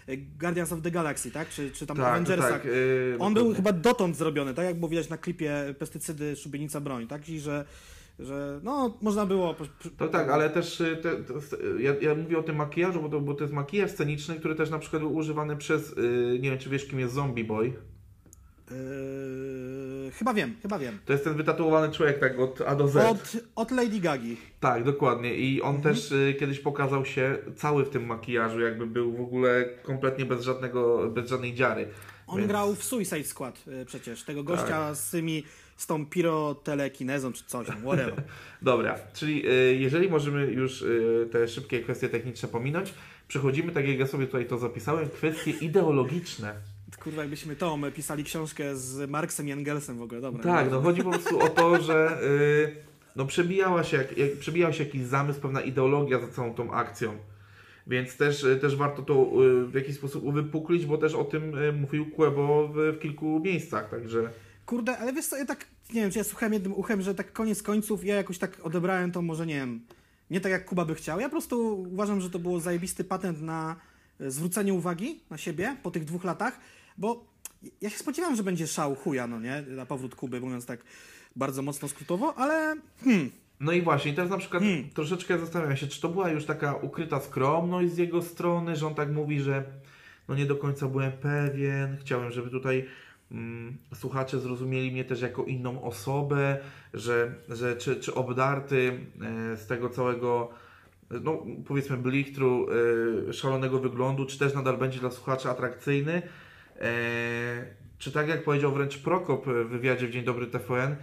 y, 0.08 0.16
Guardians 0.40 0.72
of 0.72 0.82
the 0.82 0.90
Galaxy, 0.90 1.30
tak? 1.30 1.48
Czy, 1.48 1.70
czy 1.70 1.86
tam 1.86 1.96
Tak, 1.96 2.06
Avengersach. 2.06 2.52
tak. 2.52 2.66
e, 2.66 3.18
On 3.18 3.34
był 3.34 3.54
chyba 3.54 3.72
dotąd 3.72 4.16
zrobiony, 4.16 4.54
tak 4.54 4.64
jak 4.64 4.76
było 4.78 4.88
widać 4.88 5.08
na 5.08 5.18
klipie 5.18 5.74
Pestycydy, 5.78 6.36
Szubienica, 6.36 6.80
Broń, 6.80 7.06
tak? 7.06 7.28
I 7.28 7.40
że, 7.40 7.64
że 8.20 8.60
no, 8.62 8.98
można 9.02 9.26
było... 9.26 9.56
To 9.98 10.08
tak, 10.08 10.28
ale 10.28 10.50
też 10.50 10.80
y, 10.80 10.96
te, 10.96 11.10
te, 11.16 11.56
ja, 11.78 11.94
ja 12.00 12.14
mówię 12.14 12.38
o 12.38 12.42
tym 12.42 12.56
makijażu, 12.56 13.02
bo 13.02 13.08
to, 13.08 13.20
bo 13.20 13.34
to 13.34 13.44
jest 13.44 13.54
makijaż 13.54 13.90
sceniczny, 13.90 14.36
który 14.36 14.54
też 14.54 14.70
na 14.70 14.78
przykład 14.78 15.02
był 15.02 15.14
używany 15.16 15.56
przez, 15.56 15.92
y, 15.92 16.38
nie 16.42 16.50
wiem 16.50 16.58
czy 16.58 16.70
wiesz 16.70 16.86
kim 16.86 17.00
jest 17.00 17.14
Zombie 17.14 17.44
Boy. 17.44 17.72
Yy, 18.70 20.10
chyba 20.12 20.34
wiem, 20.34 20.54
chyba 20.62 20.78
wiem. 20.78 20.98
To 21.06 21.12
jest 21.12 21.24
ten 21.24 21.34
wytatuowany 21.34 21.92
człowiek 21.92 22.18
tak 22.18 22.38
od 22.38 22.60
A 22.60 22.76
do 22.76 22.88
Z. 22.88 22.96
Od, 22.96 23.36
od 23.56 23.70
Lady 23.70 24.00
Gagi. 24.00 24.36
Tak, 24.60 24.84
dokładnie. 24.84 25.34
I 25.34 25.62
on 25.62 25.76
Mhm. 25.76 25.94
też 25.94 26.12
y, 26.12 26.34
kiedyś 26.40 26.60
pokazał 26.60 27.04
się 27.04 27.38
cały 27.56 27.84
w 27.84 27.90
tym 27.90 28.06
makijażu, 28.06 28.60
jakby 28.60 28.86
był 28.86 29.12
w 29.16 29.20
ogóle 29.20 29.64
kompletnie 29.82 30.24
bez 30.24 30.42
żadnego, 30.44 31.10
bez 31.10 31.30
żadnej 31.30 31.54
dziary. 31.54 31.88
On 32.26 32.36
Więc- 32.38 32.48
grał 32.48 32.74
w 32.74 32.84
Suicide 32.84 33.24
Squad 33.24 33.64
y, 33.82 33.84
przecież, 33.84 34.24
tego 34.24 34.42
gościa 34.44 34.94
z 34.94 35.10
tymi, 35.10 35.44
z 35.80 35.86
tą 35.86 36.06
pirotelekinezą 36.06 37.32
czy 37.32 37.44
coś, 37.44 37.66
tam, 37.66 37.82
whatever. 37.82 38.22
Dobra, 38.62 38.98
czyli 39.12 39.50
y, 39.50 39.76
jeżeli 39.76 40.08
możemy 40.08 40.46
już 40.46 40.82
y, 40.82 41.28
te 41.32 41.48
szybkie 41.48 41.80
kwestie 41.80 42.08
techniczne 42.08 42.48
pominąć, 42.48 42.94
przechodzimy, 43.28 43.72
tak 43.72 43.88
jak 43.88 43.98
ja 43.98 44.06
sobie 44.06 44.26
tutaj 44.26 44.46
to 44.46 44.58
zapisałem, 44.58 45.08
kwestie 45.08 45.50
ideologiczne. 45.50 46.54
Kurwa, 47.02 47.22
jakbyśmy 47.22 47.56
to, 47.56 47.76
my 47.76 47.92
pisali 47.92 48.24
książkę 48.24 48.76
z 48.76 49.10
Marksem 49.10 49.48
i 49.48 49.52
Engelsem 49.52 49.98
w 49.98 50.02
ogóle, 50.02 50.20
dobra. 50.20 50.42
Tak, 50.42 50.70
no 50.70 50.80
chodzi 50.80 51.02
po 51.02 51.10
prostu 51.10 51.40
o 51.40 51.48
to, 51.48 51.82
że 51.82 52.22
y, 52.22 52.76
no 53.16 53.26
przebijała 53.26 53.84
się, 53.84 53.96
jak, 53.96 54.38
przebijał 54.38 54.72
się 54.72 54.84
jakiś 54.84 55.02
zamysł, 55.02 55.40
pewna 55.40 55.60
ideologia 55.60 56.18
za 56.18 56.28
całą 56.28 56.54
tą 56.54 56.72
akcją. 56.72 57.16
Więc 57.86 58.16
też, 58.16 58.46
też 58.60 58.76
warto 58.76 59.02
to 59.02 59.30
w 59.66 59.74
jakiś 59.74 59.96
sposób 59.96 60.24
uwypuklić, 60.24 60.86
bo 60.86 60.98
też 60.98 61.14
o 61.14 61.24
tym 61.24 61.52
mówił 61.80 62.10
Kłebo 62.10 62.68
w, 62.68 62.74
w 62.74 62.98
kilku 62.98 63.40
miejscach, 63.44 63.90
także... 63.90 64.30
Kurde, 64.70 64.98
ale 64.98 65.12
wiesz 65.12 65.26
co, 65.26 65.36
ja 65.36 65.44
tak, 65.44 65.66
nie 65.94 66.00
wiem, 66.00 66.10
czy 66.10 66.18
ja 66.18 66.24
słuchałem 66.24 66.52
jednym 66.52 66.74
uchem, 66.74 67.02
że 67.02 67.14
tak 67.14 67.32
koniec 67.32 67.62
końców 67.62 68.04
ja 68.04 68.14
jakoś 68.14 68.38
tak 68.38 68.60
odebrałem 68.62 69.12
to 69.12 69.22
może, 69.22 69.46
nie 69.46 69.54
wiem, 69.54 69.80
nie 70.30 70.40
tak 70.40 70.52
jak 70.52 70.64
Kuba 70.64 70.84
by 70.84 70.94
chciał. 70.94 71.20
Ja 71.20 71.26
po 71.26 71.30
prostu 71.30 71.82
uważam, 71.92 72.20
że 72.20 72.30
to 72.30 72.38
był 72.38 72.60
zajebisty 72.60 73.04
patent 73.04 73.42
na 73.42 73.76
e, 74.20 74.30
zwrócenie 74.30 74.74
uwagi 74.74 75.20
na 75.30 75.38
siebie 75.38 75.76
po 75.82 75.90
tych 75.90 76.04
dwóch 76.04 76.24
latach, 76.24 76.60
bo 76.98 77.24
ja 77.80 77.90
się 77.90 77.98
spodziewałem, 77.98 78.36
że 78.36 78.42
będzie 78.42 78.66
szał 78.66 78.94
chuja, 78.94 79.26
no 79.26 79.40
nie, 79.40 79.62
na 79.68 79.86
powrót 79.86 80.14
Kuby, 80.14 80.40
mówiąc 80.40 80.66
tak 80.66 80.80
bardzo 81.36 81.62
mocno 81.62 81.88
skrótowo, 81.88 82.34
ale 82.38 82.76
hmm, 83.04 83.30
No 83.60 83.72
i 83.72 83.82
właśnie, 83.82 84.12
teraz 84.12 84.30
na 84.30 84.38
przykład 84.38 84.62
Hmm. 84.62 84.90
troszeczkę 84.90 85.38
zastanawiam 85.38 85.76
się, 85.76 85.86
czy 85.86 86.00
to 86.00 86.08
była 86.08 86.30
już 86.30 86.44
taka 86.44 86.74
ukryta 86.74 87.20
skromność 87.20 87.92
z 87.92 87.98
jego 87.98 88.22
strony, 88.22 88.76
że 88.76 88.86
on 88.86 88.94
tak 88.94 89.12
mówi, 89.12 89.40
że 89.40 89.64
no 90.28 90.34
nie 90.34 90.46
do 90.46 90.56
końca 90.56 90.88
byłem 90.88 91.12
pewien, 91.12 91.96
chciałem, 92.00 92.32
żeby 92.32 92.50
tutaj 92.50 92.86
słuchacze 93.94 94.40
zrozumieli 94.40 94.92
mnie 94.92 95.04
też 95.04 95.20
jako 95.20 95.44
inną 95.44 95.82
osobę, 95.82 96.58
że, 96.94 97.34
że 97.48 97.76
czy, 97.76 97.96
czy 97.96 98.14
obdarty 98.14 99.00
e, 99.52 99.56
z 99.56 99.66
tego 99.66 99.88
całego 99.88 100.50
no 101.10 101.46
powiedzmy 101.66 101.96
blichtru 101.96 102.66
e, 103.28 103.32
szalonego 103.32 103.78
wyglądu, 103.78 104.26
czy 104.26 104.38
też 104.38 104.54
nadal 104.54 104.78
będzie 104.78 105.00
dla 105.00 105.10
słuchaczy 105.10 105.48
atrakcyjny, 105.48 106.22
e, 106.80 106.90
czy 107.98 108.12
tak 108.12 108.28
jak 108.28 108.44
powiedział 108.44 108.72
wręcz 108.72 108.98
Prokop 108.98 109.46
w 109.46 109.68
wywiadzie 109.68 110.06
w 110.06 110.10
Dzień 110.10 110.24
Dobry 110.24 110.46
TVN, 110.46 110.96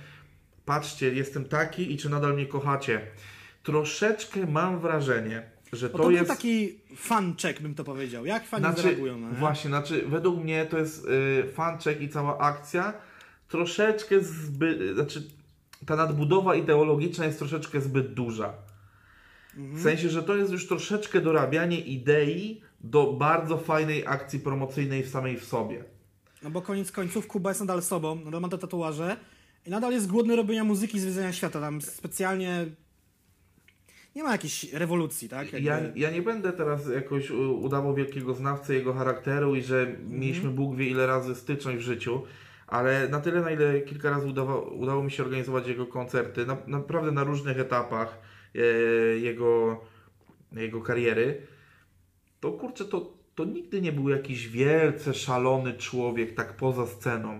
patrzcie, 0.66 1.14
jestem 1.14 1.46
taki 1.46 1.94
i 1.94 1.98
czy 1.98 2.10
nadal 2.10 2.34
mnie 2.34 2.46
kochacie. 2.46 3.02
Troszeczkę 3.64 4.46
mam 4.46 4.80
wrażenie, 4.80 5.57
że 5.74 5.90
to, 5.90 5.98
to, 5.98 6.12
jest... 6.12 6.28
taki 6.28 6.80
fan 6.96 7.36
check, 7.42 7.62
bym 7.62 7.76
to 7.76 7.84
powiedział. 7.84 8.26
Jak 8.26 8.46
fani 8.46 8.64
Znaczy, 8.64 8.82
zareagują, 8.82 9.20
nie? 9.20 9.28
właśnie, 9.28 9.70
znaczy 9.70 10.04
według 10.08 10.44
mnie 10.44 10.66
to 10.66 10.78
jest 10.78 11.06
y, 11.06 11.52
fanczek 11.54 12.02
i 12.02 12.10
cała 12.10 12.38
akcja 12.38 12.94
troszeczkę 13.48 14.22
zbyt, 14.22 14.96
znaczy 14.96 15.24
ta 15.86 15.96
nadbudowa 15.96 16.56
ideologiczna 16.56 17.26
jest 17.26 17.40
troszeczkę 17.40 17.82
zbyt 17.82 18.14
duża. 18.14 18.54
Mhm. 19.58 19.78
W 19.78 19.82
sensie, 19.84 20.10
że 20.10 20.24
to 20.24 20.36
jest 20.36 20.52
już 20.52 20.68
troszeczkę 20.68 21.22
dorabianie 21.22 21.80
idei 21.80 22.62
do 22.82 23.14
bardzo 23.14 23.58
fajnej 23.58 24.08
akcji 24.08 24.40
promocyjnej 24.40 25.04
w 25.04 25.10
samej 25.10 25.40
w 25.40 25.46
sobie. 25.46 25.84
No 26.44 26.50
bo 26.50 26.62
koniec 26.62 26.92
końców 26.92 27.28
Kuba 27.28 27.50
jest 27.50 27.60
nadal 27.60 27.82
sobą, 27.82 28.16
nadal 28.26 28.42
ma 28.42 28.50
te 28.50 28.58
tatuaże 28.58 29.18
i 29.66 29.70
nadal 29.70 29.92
jest 29.92 30.08
głodny 30.08 30.36
robienia 30.36 30.64
muzyki, 30.64 31.00
zwiedzania 31.00 31.34
świata. 31.34 31.62
Tam 31.62 31.82
specjalnie 31.82 32.66
nie 34.18 34.24
ma 34.24 34.32
jakiejś 34.32 34.74
rewolucji, 34.74 35.30
tak? 35.30 35.54
Jakby... 35.54 35.68
Ja, 35.68 35.80
ja 35.96 36.12
nie 36.12 36.22
będę 36.22 36.54
teraz 36.54 36.88
jakoś 36.88 37.32
udawał 37.32 37.96
wielkiego 37.96 38.34
znawcę 38.34 38.74
jego 38.74 38.94
charakteru 38.94 39.56
i 39.56 39.62
że 39.62 39.96
mieliśmy 40.10 40.50
Bóg 40.50 40.76
wie 40.76 40.88
ile 40.90 41.08
razy 41.08 41.36
styczność 41.36 41.78
w 41.78 41.82
życiu, 41.82 42.24
ale 42.68 43.08
na 43.08 43.20
tyle, 43.20 43.42
na 43.42 43.52
ile 43.52 43.82
kilka 43.82 44.10
razy 44.10 44.28
udało, 44.28 44.62
udało 44.62 45.04
mi 45.04 45.12
się 45.12 45.24
organizować 45.24 45.68
jego 45.68 45.86
koncerty, 45.86 46.46
na, 46.46 46.58
naprawdę 46.68 47.12
na 47.12 47.24
różnych 47.24 47.60
etapach 47.60 48.20
e, 48.56 48.60
jego, 49.18 49.82
jego 50.52 50.82
kariery, 50.82 51.42
to 52.40 52.52
kurczę, 52.52 52.86
to, 52.86 53.14
to 53.36 53.46
nigdy 53.46 53.82
nie 53.82 53.92
był 53.92 54.10
jakiś 54.10 54.48
wielce 54.48 55.14
szalony 55.14 55.74
człowiek 55.74 56.36
tak 56.36 56.54
poza 56.54 56.88
sceną. 56.88 57.40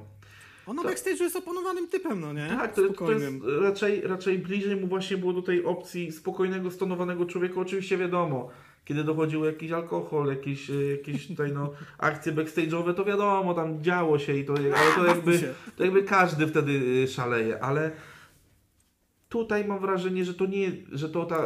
On 0.68 0.76
na 0.76 0.84
backstage 0.84 1.24
jest 1.24 1.36
oponowanym 1.36 1.88
typem, 1.88 2.22
no 2.22 2.34
nie? 2.34 2.48
Tak, 2.48 2.76
to, 2.76 2.94
to 2.94 3.12
jest 3.12 3.26
raczej, 3.62 4.02
raczej 4.02 4.40
bliżej 4.40 4.76
mu 4.76 4.88
właśnie 4.88 5.18
było 5.18 5.34
do 5.34 5.42
tej 5.42 5.66
opcji 5.66 6.12
spokojnego, 6.12 6.72
stonowanego 6.72 7.26
człowieka. 7.26 7.62
Oczywiście 7.62 7.98
wiadomo, 7.98 8.50
kiedy 8.86 9.04
dochodził 9.04 9.46
jakiś 9.46 9.72
alkohol, 9.72 10.28
jakieś, 10.28 10.70
e, 10.70 10.74
jakieś 10.74 11.28
tutaj 11.28 11.52
no, 11.52 11.72
akcje 11.98 12.34
backstage'owe, 12.34 12.94
to 12.94 13.06
wiadomo, 13.06 13.54
tam 13.54 13.84
działo 13.84 14.20
się 14.20 14.38
i 14.38 14.46
to, 14.46 14.54
ale 14.54 14.96
to 14.96 15.06
jakby, 15.06 15.54
to 15.76 15.84
jakby 15.84 16.04
każdy 16.04 16.48
wtedy 16.48 17.04
e, 17.04 17.08
szaleje, 17.08 17.64
ale 17.64 17.92
tutaj 19.30 19.66
mam 19.66 19.80
wrażenie, 19.80 20.26
że 20.26 20.34
to 20.34 20.46
nie, 20.46 20.72
że 20.92 21.10
to 21.10 21.26
ta, 21.26 21.44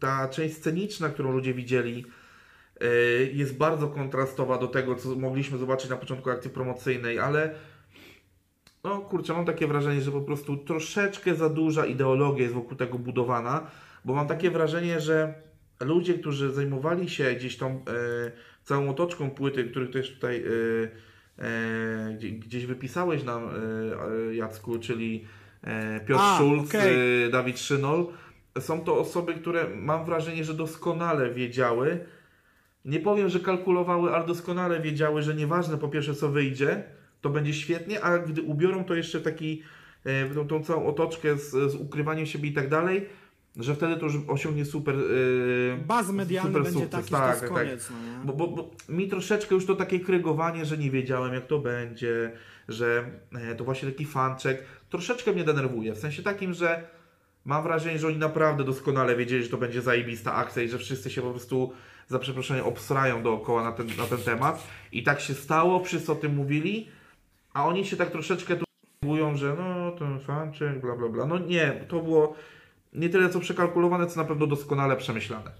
ta 0.00 0.28
część 0.28 0.56
sceniczna, 0.56 1.08
którą 1.08 1.32
ludzie 1.32 1.54
widzieli, 1.54 2.04
e, 2.80 2.86
jest 3.32 3.56
bardzo 3.56 3.88
kontrastowa 3.88 4.58
do 4.58 4.66
tego, 4.66 4.94
co 4.94 5.16
mogliśmy 5.16 5.58
zobaczyć 5.58 5.90
na 5.90 5.96
początku 5.96 6.30
akcji 6.30 6.50
promocyjnej, 6.50 7.18
ale 7.18 7.54
no 8.84 8.98
kurczę, 9.00 9.32
mam 9.32 9.44
takie 9.44 9.66
wrażenie, 9.66 10.00
że 10.00 10.10
po 10.12 10.20
prostu 10.20 10.56
troszeczkę 10.56 11.34
za 11.34 11.48
duża 11.48 11.86
ideologia 11.86 12.42
jest 12.42 12.54
wokół 12.54 12.76
tego 12.76 12.98
budowana, 12.98 13.66
bo 14.04 14.14
mam 14.14 14.26
takie 14.26 14.50
wrażenie, 14.50 15.00
że 15.00 15.34
ludzie, 15.80 16.14
którzy 16.14 16.52
zajmowali 16.52 17.08
się 17.10 17.34
gdzieś 17.34 17.56
tą 17.56 17.66
e, 17.70 17.82
całą 18.64 18.88
otoczką 18.90 19.30
płyty, 19.30 19.64
których 19.64 19.90
też 19.90 20.14
tutaj 20.14 20.44
e, 21.38 21.44
e, 21.44 22.14
gdzie- 22.18 22.30
gdzieś 22.30 22.66
wypisałeś 22.66 23.24
nam, 23.24 23.42
e, 23.44 23.50
e, 24.30 24.34
Jacku, 24.34 24.78
czyli 24.78 25.24
e, 25.64 26.00
Piotr 26.00 26.22
A, 26.24 26.36
Schulz, 26.36 26.68
okej. 26.68 27.24
e, 27.26 27.28
Dawid 27.30 27.58
Szynol, 27.58 28.06
są 28.60 28.80
to 28.80 28.98
osoby, 28.98 29.34
które 29.34 29.68
mam 29.76 30.04
wrażenie, 30.04 30.44
że 30.44 30.54
doskonale 30.54 31.30
wiedziały, 31.30 31.98
nie 32.84 33.00
powiem, 33.00 33.28
że 33.28 33.40
kalkulowały, 33.40 34.14
ale 34.14 34.26
doskonale 34.26 34.80
wiedziały, 34.80 35.22
że 35.22 35.34
nieważne 35.34 35.78
po 35.78 35.88
pierwsze 35.88 36.14
co 36.14 36.28
wyjdzie, 36.28 36.84
to 37.28 37.34
będzie 37.34 37.54
świetnie, 37.54 38.00
a 38.00 38.18
gdy 38.18 38.42
ubiorą 38.42 38.84
to 38.84 38.94
jeszcze 38.94 39.20
taki 39.20 39.62
e, 40.04 40.34
tą, 40.34 40.46
tą 40.46 40.64
całą 40.64 40.86
otoczkę 40.86 41.38
z, 41.38 41.50
z 41.50 41.74
ukrywaniem 41.74 42.26
siebie 42.26 42.48
i 42.48 42.52
tak 42.52 42.68
dalej, 42.68 43.06
że 43.56 43.74
wtedy 43.74 43.96
to 43.96 44.06
już 44.06 44.14
osiągnie 44.28 44.64
super. 44.64 44.94
e, 44.94 45.76
Baz 45.86 46.10
medialny 46.10 46.50
super 46.50 46.62
będzie 46.62 46.80
sukces. 46.80 47.10
taki, 47.10 47.10
to 47.10 47.28
jest 47.28 47.54
koniec. 47.54 47.90
No? 47.90 48.32
Bo, 48.32 48.32
bo, 48.32 48.56
bo 48.56 48.70
mi 48.88 49.08
troszeczkę 49.08 49.54
już 49.54 49.66
to 49.66 49.76
takie 49.76 50.00
krygowanie, 50.00 50.64
że 50.64 50.78
nie 50.78 50.90
wiedziałem 50.90 51.34
jak 51.34 51.46
to 51.46 51.58
będzie, 51.58 52.32
że 52.68 53.04
e, 53.32 53.54
to 53.54 53.64
właśnie 53.64 53.90
taki 53.90 54.04
fanczek, 54.04 54.62
troszeczkę 54.90 55.32
mnie 55.32 55.44
denerwuje. 55.44 55.94
W 55.94 55.98
sensie 55.98 56.22
takim, 56.22 56.54
że 56.54 56.88
mam 57.44 57.62
wrażenie, 57.62 57.98
że 57.98 58.06
oni 58.06 58.18
naprawdę 58.18 58.64
doskonale 58.64 59.16
wiedzieli, 59.16 59.44
że 59.44 59.50
to 59.50 59.56
będzie 59.56 59.82
zajebista 59.82 60.34
akcja 60.34 60.62
i 60.62 60.68
że 60.68 60.78
wszyscy 60.78 61.10
się 61.10 61.22
po 61.22 61.30
prostu 61.30 61.72
za 62.08 62.18
przeproszeniem 62.18 62.64
obsrają 62.64 63.22
dookoła 63.22 63.64
na 63.64 63.72
ten, 63.72 63.86
na 63.86 64.04
ten 64.04 64.18
temat. 64.18 64.66
I 64.92 65.02
tak 65.02 65.20
się 65.20 65.34
stało, 65.34 65.84
wszyscy 65.84 66.12
o 66.12 66.14
tym 66.14 66.34
mówili, 66.34 66.88
a 67.58 67.64
oni 67.66 67.86
się 67.86 67.96
tak 67.96 68.10
troszeczkę 68.10 68.56
tu 68.56 68.64
mówią, 69.02 69.36
że 69.36 69.56
no 69.58 69.90
ten 69.90 70.20
fanczek, 70.20 70.80
bla 70.80 70.96
bla 70.96 71.08
bla. 71.08 71.26
No 71.26 71.38
nie, 71.38 71.84
to 71.88 72.00
było 72.00 72.34
nie 72.92 73.08
tyle 73.08 73.28
co 73.30 73.40
przekalkulowane, 73.40 74.06
co 74.06 74.20
na 74.20 74.24
pewno 74.28 74.46
doskonale 74.46 74.96
przemyślane. 74.96 75.50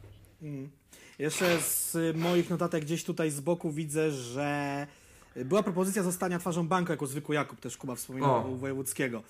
Jeszcze 1.19 1.61
z 1.61 1.97
moich 2.17 2.51
notatek 2.51 2.85
gdzieś 2.85 3.05
tutaj 3.05 3.31
z 3.31 3.41
boku 3.41 3.71
widzę, 3.71 4.11
że 4.11 4.87
była 5.37 5.63
propozycja 5.63 6.03
zostania 6.03 6.39
twarzą 6.39 6.69
banku 6.69 6.93
jako 6.93 7.07
zwykły 7.07 7.35
Jakub, 7.35 7.61
też 7.61 7.77
Kuba 7.77 7.95
wspominał 7.95 8.47
O. 8.47 8.49
u 8.49 8.57
Wojewódzkiego. 8.57 9.23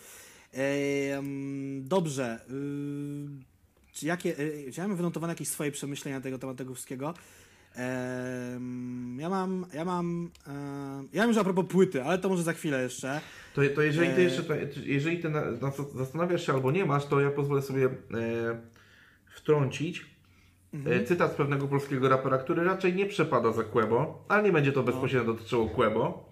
Dobrze. 1.81 2.41
y, 2.51 3.93
czy 3.93 4.07
jakie, 4.07 4.39
y, 4.41 4.71
czy 4.75 4.81
ja 4.81 4.89
mam 4.89 4.97
wynotowane 4.97 5.33
jakieś 5.33 5.49
swoje 5.49 5.73
przemyślenia 5.73 6.21
tego 6.21 6.39
tematu 6.39 6.75
wszystkiego? 6.75 7.15
Ja 9.19 9.29
mam, 9.29 9.67
ja 9.75 9.85
mam, 9.85 10.31
ja 11.13 11.21
mam 11.23 11.29
już 11.29 11.39
a 11.39 11.45
propos 11.45 11.67
płyty, 11.67 12.03
ale 12.05 12.19
to 12.19 12.29
może 12.29 12.43
za 12.43 12.53
chwilę 12.53 12.83
jeszcze. 12.83 13.21
To, 13.55 13.63
to 13.75 13.83
jeżeli 13.83 14.09
ty 14.09 14.21
E. 14.21 14.25
jeszcze, 14.25 14.43
to, 14.43 14.55
jeżeli 14.85 15.19
ty 15.19 15.31
na, 15.31 15.41
na, 15.51 15.73
zastanawiasz 15.95 16.47
się 16.47 16.53
albo 16.53 16.71
nie 16.71 16.85
masz, 16.85 17.07
to 17.07 17.21
ja 17.21 17.31
pozwolę 17.31 17.63
sobie 17.63 17.85
e, 17.87 17.91
wtrącić 19.35 20.19
Mhm. 20.75 21.01
e, 21.01 21.05
cytat 21.05 21.33
z 21.33 21.35
pewnego 21.35 21.69
polskiego 21.69 22.09
rapera, 22.09 22.39
który 22.39 22.65
raczej 22.65 22.95
nie 22.95 23.07
przepada 23.07 23.53
za 23.53 23.65
Quebo, 23.65 24.25
ale 24.29 24.43
nie 24.43 24.53
będzie 24.53 24.73
to 24.73 24.83
bezpośrednio 24.83 25.33
dotyczyło 25.33 25.69
Quebo. 25.69 26.28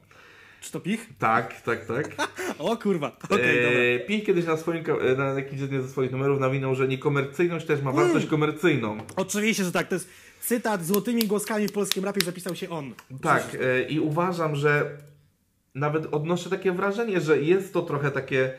Czy 0.60 0.72
to 0.72 0.80
pich? 0.80 1.08
Tak, 1.18 1.60
tak, 1.62 1.86
tak. 1.86 2.08
O 2.58 2.76
kurwa, 2.76 3.16
okej, 3.30 3.62
dobra. 3.64 3.80
e, 3.80 3.98
Pi 4.00 4.22
kiedyś 4.22 4.44
na, 4.44 4.56
swoim, 4.56 4.84
e, 5.12 5.16
na 5.16 5.24
jakimś 5.24 5.60
jednym 5.60 5.82
ze 5.82 5.88
swoich 5.88 6.12
numerów 6.12 6.40
nawinął, 6.40 6.74
że 6.74 6.88
niekomercyjność 6.88 7.66
też 7.66 7.82
ma 7.82 7.90
Mm. 7.90 8.04
wartość 8.04 8.26
komercyjną. 8.26 8.98
Oczywiście, 9.16 9.64
że 9.64 9.72
tak, 9.72 9.88
to 9.88 9.94
jest 9.94 10.08
cytat 10.40 10.86
złotymi 10.86 11.22
głoskami 11.26 11.68
w 11.68 11.72
polskim 11.72 12.04
rapie 12.04 12.20
zapisał 12.20 12.54
się 12.56 12.70
on. 12.70 12.94
Tak, 13.22 13.56
e, 13.60 13.82
i 13.82 14.00
uważam, 14.00 14.56
że 14.56 14.98
nawet 15.74 16.06
odnoszę 16.14 16.50
takie 16.50 16.72
wrażenie, 16.72 17.20
że 17.20 17.42
jest 17.42 17.72
to 17.72 17.82
trochę 17.82 18.10
takie, 18.10 18.52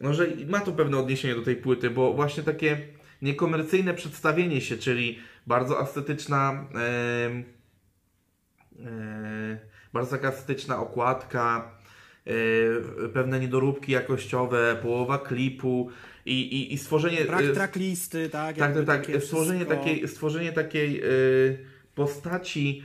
no 0.00 0.14
że 0.14 0.26
ma 0.48 0.60
to 0.60 0.72
pewne 0.72 0.98
odniesienie 0.98 1.34
do 1.34 1.42
tej 1.42 1.56
płyty, 1.56 1.90
bo 1.90 2.12
właśnie 2.14 2.42
takie 2.42 2.78
niekomercyjne 3.22 3.94
przedstawienie 3.94 4.60
się, 4.60 4.78
czyli 4.78 5.18
bardzo 5.46 5.82
estetyczna, 5.82 6.66
em, 7.26 7.44
e, 8.86 9.73
bardzo 9.94 10.10
taka 10.10 10.28
estetyczna 10.28 10.78
okładka, 10.80 11.70
e, 12.26 12.32
pewne 13.08 13.40
niedoróbki 13.40 13.92
jakościowe, 13.92 14.76
połowa 14.82 15.18
klipu 15.18 15.90
i, 16.26 16.40
i, 16.40 16.74
i 16.74 16.78
stworzenie... 16.78 17.24
Brak 17.24 17.44
e, 17.44 17.48
tracklisty, 17.48 18.28
tak? 18.28 18.56
tak, 18.56 18.74
tak, 18.74 18.86
tak. 18.86 19.22
Stworzenie 19.22 19.64
wszystko. 19.64 19.84
takiej, 19.84 20.08
stworzenie 20.08 20.52
takiej 20.52 21.04
y, 21.04 21.58
postaci, 21.94 22.82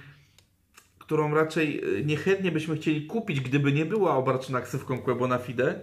którą 0.99 1.33
raczej 1.33 1.83
niechętnie 2.05 2.51
byśmy 2.51 2.75
chcieli 2.75 3.05
kupić, 3.05 3.39
gdyby 3.41 3.71
nie 3.71 3.85
była 3.85 4.15
obarczona 4.15 4.61
ksywką 4.61 4.99
Quebo 4.99 5.27
na 5.27 5.37
Fide, 5.37 5.79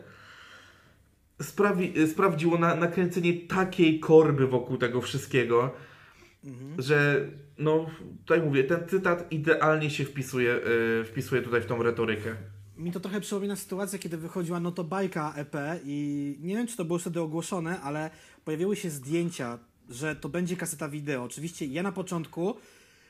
sprawi, 1.43 2.09
sprawdziło 2.09 2.59
na, 2.59 2.75
nakręcenie 2.75 3.33
takiej 3.35 4.01
korby 4.01 4.47
wokół 4.47 4.77
tego 4.77 5.01
wszystkiego, 5.01 5.71
Mhm. 6.47 6.83
że 6.83 7.27
no, 7.59 7.87
tutaj 8.25 8.43
mówię, 8.43 8.65
ten 8.65 8.89
cytat 8.89 9.33
idealnie 9.33 9.91
się 9.91 10.05
wpisuje, 10.05 10.57
y, 11.01 11.05
wpisuje 11.05 11.43
tutaj 11.43 11.61
w 11.61 11.67
tą 11.67 11.83
retorykę. 11.83 12.35
Mi 12.77 12.93
to 12.93 13.01
trochę 13.01 13.21
przypomina 13.21 13.57
sytuację, 13.57 13.99
kiedy 13.99 14.17
wychodziła 14.17 14.61
No 14.61 14.73
to 14.73 14.85
bajka 14.85 15.35
EP 15.37 15.57
i 15.85 16.39
nie 16.41 16.57
wiem, 16.57 16.67
czy 16.67 16.77
to 16.77 16.85
było 16.85 16.99
wtedy 16.99 17.21
ogłoszone, 17.21 17.81
ale 17.81 18.11
pojawiły 18.45 18.77
się 18.77 18.91
zdjęcia, 18.91 19.59
że 19.89 20.17
to 20.17 20.29
będzie 20.29 20.57
kaseta 20.57 20.89
wideo. 20.89 21.23
Oczywiście 21.23 21.67
ja 21.67 21.83
na 21.83 21.93
początku 21.93 22.57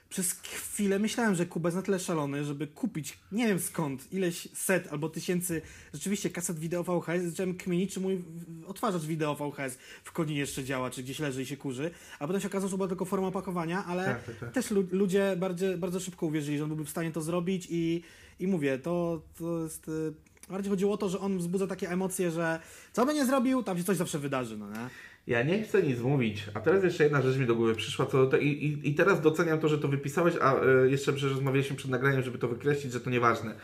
przez 0.09 0.33
chwilę 0.33 0.99
myślałem, 0.99 1.35
że 1.35 1.47
Kuba 1.47 1.69
jest 1.69 1.77
na 1.77 1.83
tyle 1.83 1.99
szalony, 1.99 2.45
żeby 2.45 2.67
kupić, 2.67 3.19
nie 3.33 3.47
wiem 3.47 3.61
skąd, 3.61 4.13
ileś 4.13 4.49
set 4.55 4.89
albo 4.93 5.09
tysięcy 5.09 5.63
rzeczywiście 5.95 6.31
kaset 6.31 6.59
wideo 6.59 6.83
VHS. 6.83 7.23
Zacząłem 7.25 7.55
kmienić, 7.57 7.95
czy 7.95 8.01
mój 8.01 8.25
odtwarzacz 8.67 9.03
wideo 9.03 9.35
VHS 9.35 9.79
w 10.05 10.13
koninie 10.13 10.39
jeszcze 10.41 10.65
działa, 10.65 10.91
czy 10.91 11.03
gdzieś 11.03 11.19
leży 11.19 11.43
i 11.43 11.47
się 11.47 11.57
kurzy. 11.57 11.91
A 12.19 12.27
potem 12.27 12.41
się 12.43 12.49
okazało, 12.49 12.71
że 12.71 12.77
była 12.77 12.89
tylko 12.89 13.05
forma 13.05 13.27
opakowania, 13.29 13.85
ale 13.85 14.05
Tak, 14.05 14.25
tak, 14.25 14.37
tak. 14.37 14.53
też 14.53 14.71
lu- 14.71 14.89
ludzie 14.91 15.37
bardzo, 15.39 15.79
bardzo 15.79 16.01
szybko 16.01 16.27
uwierzyli, 16.27 16.59
że 16.59 16.65
on 16.65 16.69
byłby 16.71 16.85
w 16.85 16.91
stanie 16.91 17.13
to 17.13 17.21
zrobić 17.23 17.67
i, 17.71 18.03
i 18.41 18.47
mówię, 18.47 18.79
to, 18.79 19.23
to 19.39 19.63
jest... 19.63 19.89
y, 19.89 20.15
Bardziej 20.51 20.71
chodziło 20.71 20.93
o 20.93 20.97
to, 20.97 21.09
że 21.09 21.21
on 21.21 21.39
wzbudza 21.39 21.67
takie 21.67 21.91
emocje, 21.91 22.31
że 22.31 22.61
co 22.93 23.07
by 23.07 23.15
nie 23.15 23.27
zrobił, 23.27 23.63
tam 23.63 23.79
się 23.79 23.85
coś 23.85 23.97
zawsze 23.97 24.19
wydarzy, 24.19 24.57
no 24.57 24.71
nie? 24.71 24.89
Ja 25.27 25.43
nie 25.43 25.63
chcę 25.63 25.83
nic 25.83 26.01
mówić, 26.01 26.45
a 26.55 26.61
teraz 26.61 26.85
jeszcze 26.85 27.05
jedna 27.05 27.23
rzecz 27.23 27.37
mi 27.37 27.47
do 27.47 27.55
głowy 27.55 27.75
przyszła, 27.75 28.07
co 28.07 28.19
do 28.19 28.27
te, 28.27 28.39
i, 28.39 28.67
i, 28.67 28.89
i 28.91 28.95
teraz 28.95 29.21
doceniam 29.21 29.59
to, 29.61 29.69
że 29.69 29.79
to 29.79 29.89
wypisałeś, 29.89 30.35
a 30.41 30.55
e, 30.55 30.89
jeszcze 30.91 31.13
przecież 31.13 31.31
rozmawialiśmy 31.33 31.77
przed 31.77 31.91
nagraniem, 31.91 32.23
żeby 32.23 32.39
to 32.39 32.49
wykreślić, 32.49 32.93
że 32.93 33.01
to 33.01 33.11
nieważne. 33.11 33.55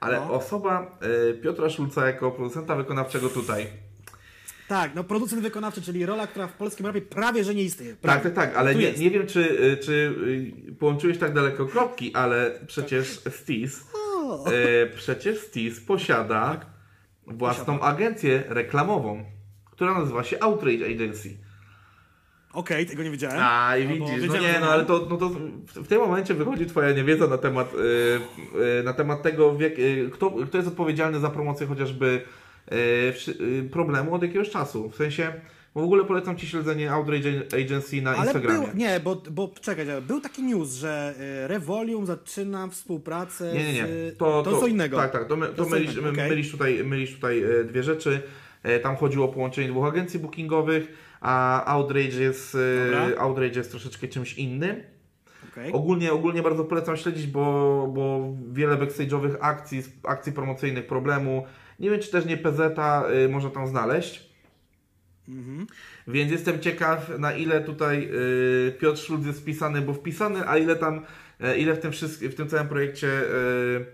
Ale 0.00 0.16
No. 0.20 0.32
osoba 0.32 0.98
e, 1.30 1.34
Piotra 1.34 1.70
Szulca 1.70 2.06
jako 2.06 2.30
producenta 2.30 2.76
wykonawczego 2.76 3.28
tutaj. 3.28 3.66
Tak, 4.68 4.94
no 4.94 5.04
producent 5.04 5.42
wykonawczy, 5.42 5.82
czyli 5.82 6.06
rola, 6.06 6.26
która 6.26 6.46
w 6.46 6.52
polskim 6.52 6.86
rapie 6.86 7.00
prawie, 7.02 7.44
że 7.44 7.54
nie 7.54 7.62
istnieje. 7.62 7.92
Tak, 7.92 8.00
Prawie. 8.00 8.22
tak, 8.22 8.34
tak, 8.34 8.56
ale 8.56 8.72
Tu 8.72 8.78
nie, 8.78 8.92
nie 8.92 9.10
wiem, 9.10 9.26
czy, 9.26 9.58
e, 9.72 9.76
czy 9.76 10.14
połączyłeś 10.78 11.18
tak 11.18 11.34
daleko 11.34 11.66
kropki, 11.66 12.14
ale 12.14 12.60
przecież 12.66 13.08
Stis, 13.30 13.84
O, 13.94 14.46
e, 14.46 14.86
przecież 14.86 15.38
Stis 15.38 15.80
posiada 15.80 16.60
własną 17.26 17.80
agencję 17.80 18.42
reklamową, 18.48 19.24
która 19.78 19.94
nazywa 19.98 20.24
się 20.24 20.40
Outrage 20.40 20.86
Agency. 20.86 21.36
Okej, 22.52 22.86
tego 22.86 23.02
nie 23.02 23.10
wiedziałem. 23.10 23.38
A 23.42 23.76
i 23.76 23.86
widzisz, 23.86 24.28
no 24.28 24.38
nie, 24.38 24.60
no 24.60 24.66
ale 24.66 24.84
to, 24.84 25.06
no 25.10 25.16
to 25.16 25.28
w, 25.82 25.88
tym 25.88 26.00
momencie 26.00 26.34
wychodzi 26.34 26.66
twoja 26.66 26.92
niewiedza 26.92 27.26
na 27.26 27.38
temat, 27.38 27.74
y, 27.74 27.78
y, 28.80 28.82
na 28.82 28.92
temat 28.92 29.22
tego, 29.22 29.56
jak, 29.60 29.78
y, 29.78 30.10
kto, 30.12 30.30
kto 30.30 30.56
jest 30.58 30.68
odpowiedzialny 30.68 31.20
za 31.20 31.30
promocję 31.30 31.66
chociażby 31.66 32.20
y, 32.72 32.76
y, 33.40 33.68
problemu 33.72 34.14
od 34.14 34.22
jakiegoś 34.22 34.50
czasu. 34.50 34.90
W 34.90 34.96
sensie, 34.96 35.32
w 35.74 35.78
ogóle 35.78 36.04
polecam 36.04 36.36
Ci 36.36 36.46
śledzenie 36.46 36.92
Outrage 36.92 37.42
Agency 37.64 38.02
na 38.02 38.10
Ale 38.10 38.20
Instagramie. 38.20 38.66
był, 38.66 38.76
nie, 38.76 39.00
bo, 39.00 39.22
bo 39.30 39.50
czekaj, 39.60 39.86
był 40.06 40.20
taki 40.20 40.42
news, 40.42 40.72
że 40.74 41.14
y, 41.44 41.48
Revolium 41.48 42.06
zaczyna 42.06 42.68
współpracę 42.68 43.52
Nie, 43.54 43.64
nie, 43.64 43.72
nie. 43.72 43.86
z... 43.86 44.18
To, 44.18 44.42
to, 44.42 44.60
co 44.60 44.66
innego. 44.66 44.96
Tak, 44.96 45.12
tak. 45.12 45.28
To, 45.28 45.36
my, 45.36 45.46
to, 45.46 45.64
To 45.64 45.68
mylisz, 45.68 45.92
innego, 45.92 46.10
okej. 46.10 46.30
mylisz 46.30 46.50
tutaj, 46.50 46.84
mylisz 46.84 47.14
tutaj 47.14 47.42
dwie 47.64 47.82
rzeczy. 47.82 48.22
E, 48.68 48.80
Tam 48.80 48.96
chodziło 48.96 49.24
o 49.24 49.28
połączenie 49.28 49.68
dwóch 49.68 49.86
agencji 49.86 50.20
bookingowych, 50.20 50.92
a 51.20 51.64
Outrage 51.64 52.20
jest, 52.20 52.54
e, 52.54 52.90
Dobra. 52.90 53.20
Outrage 53.22 53.58
jest 53.58 53.70
troszeczkę 53.70 54.08
czymś 54.08 54.34
innym. 54.34 54.82
Okej. 55.52 55.72
Ogólnie, 55.72 56.12
ogólnie 56.12 56.42
bardzo 56.42 56.64
polecam 56.64 56.96
śledzić, 56.96 57.26
bo, 57.26 57.42
bo 57.94 58.34
wiele 58.52 58.76
backstage'owych 58.76 59.36
akcji, 59.40 59.82
akcji 60.02 60.32
promocyjnych 60.32 60.86
problemu. 60.86 61.46
Nie 61.80 61.90
wiem, 61.90 62.00
czy 62.00 62.10
też 62.10 62.24
nie 62.24 62.36
PZ 62.36 62.60
y, 62.60 63.28
można 63.28 63.50
tam 63.50 63.66
znaleźć. 63.66 64.28
Mhm. 65.28 65.66
Więc 66.08 66.32
jestem 66.32 66.60
ciekaw, 66.60 67.18
na 67.18 67.32
ile 67.32 67.60
tutaj 67.60 68.08
y, 68.68 68.72
Piotr 68.80 69.00
Szulc 69.00 69.26
jest 69.26 69.40
wpisany, 69.40 69.80
bo 69.80 69.94
wpisany, 69.94 70.48
a 70.48 70.58
ile 70.58 70.76
tam, 70.76 71.04
e, 71.40 71.58
ile 71.58 71.74
w 71.74 71.78
tym, 71.78 71.90
w 72.30 72.34
tym 72.34 72.48
całym 72.48 72.68
projekcie 72.68 73.08
y, 73.08 73.86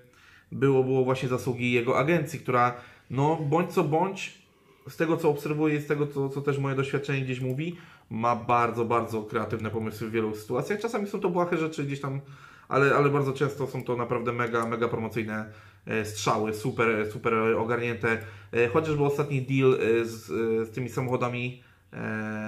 było, 0.53 0.85
było 0.85 1.05
właśnie 1.05 1.29
zasługi 1.29 1.73
jego 1.73 1.99
agencji, 1.99 2.41
która 2.41 2.75
no 3.11 3.37
bądź 3.37 3.73
co 3.73 3.85
bądź, 3.85 4.44
z 4.89 4.97
tego 4.97 5.17
co 5.17 5.31
obserwuję, 5.31 5.81
z 5.81 5.87
tego 5.87 6.07
co, 6.07 6.29
co 6.29 6.41
też 6.41 6.59
moje 6.59 6.77
doświadczenie 6.77 7.25
gdzieś 7.25 7.41
mówi, 7.41 7.77
ma 8.11 8.37
bardzo, 8.37 8.85
bardzo 8.85 9.23
kreatywne 9.23 9.71
pomysły 9.71 10.09
w 10.09 10.11
wielu 10.11 10.37
sytuacjach. 10.37 10.81
Czasami 10.81 11.07
są 11.07 11.21
to 11.21 11.31
błahe 11.31 11.59
rzeczy 11.59 11.85
gdzieś 11.85 12.01
tam, 12.01 12.21
ale, 12.69 12.95
ale 12.95 13.11
bardzo 13.11 13.33
często 13.33 13.67
są 13.67 13.85
to 13.85 13.97
naprawdę 13.97 14.33
mega, 14.33 14.67
mega 14.67 14.89
promocyjne 14.89 15.53
e, 15.87 16.05
strzały, 16.05 16.55
super, 16.55 17.13
super 17.13 17.35
ogarnięte. 17.35 18.19
E, 18.53 18.69
Chociażby 18.69 19.05
ostatni 19.05 19.43
deal 19.43 19.75
e, 19.75 20.05
z, 20.05 20.27
z 20.69 20.71
tymi 20.71 20.89
samochodami, 20.89 21.63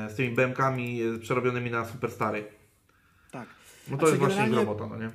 z 0.08 0.14
tymi 0.14 0.34
BMKami 0.34 1.00
przerobionymi 1.20 1.70
na 1.70 1.84
superstary. 1.84 2.44
Tak. 3.30 3.48
No 3.88 3.96
to 3.96 4.06
Znaczy, 4.06 4.22
jest 4.22 4.36
właśnie 4.36 4.56
robota, 4.56 4.86
no 4.86 4.96
nie? 4.96 5.10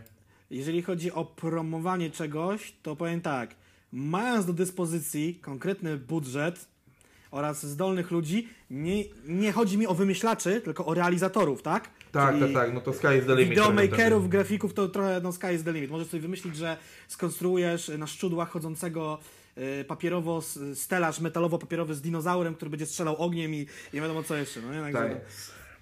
Jeżeli 0.52 0.82
chodzi 0.82 1.12
o 1.12 1.26
promowanie 1.26 2.12
czegoś, 2.12 2.74
to 2.84 2.96
powiem 2.96 3.22
tak. 3.22 3.56
Mając 3.92 4.46
do 4.46 4.54
dyspozycji 4.54 5.36
konkretny 5.36 5.98
budżet 5.98 6.71
oraz 7.32 7.66
zdolnych 7.66 8.12
ludzi, 8.12 8.48
nie, 8.70 9.04
nie 9.28 9.52
chodzi 9.52 9.78
mi 9.78 9.88
o 9.88 9.94
wymyślaczy, 9.94 10.62
tylko 10.62 10.86
o 10.86 10.94
realizatorów, 10.94 11.62
tak? 11.62 11.90
Tak, 12.12 12.40
Czyli 12.40 12.54
tak, 12.54 12.64
tak, 12.64 12.74
no 12.74 12.82
to 12.82 12.94
sky 12.94 13.18
is 13.20 13.26
the 13.26 13.36
limit. 13.36 13.50
Videomakerów, 13.50 14.30
grafików 14.30 14.74
to 14.74 14.88
trochę 14.90 15.22
no 15.24 15.32
sky 15.32 15.54
is 15.56 15.64
the 15.64 15.74
limit. 15.74 15.92
Możesz 15.92 16.08
sobie 16.08 16.22
wymyślić, 16.22 16.56
że 16.56 16.78
skonstruujesz 17.08 17.92
na 17.98 18.08
szczudłach 18.08 18.50
chodzącego 18.50 19.20
y, 19.58 19.86
papierowo, 19.88 20.42
stelaż 20.74 21.20
metalowo-papierowy 21.22 21.94
z 21.94 22.02
dinozaurem, 22.02 22.56
który 22.56 22.72
będzie 22.72 22.86
strzelał 22.86 23.18
ogniem 23.18 23.54
i 23.56 23.68
nie 23.94 24.02
wiadomo 24.02 24.24
co 24.24 24.36
jeszcze, 24.36 24.62
no 24.62 24.74
nie? 24.74 24.82
Także 24.82 25.00
Tak. 25.00 25.12
no, 25.12 25.18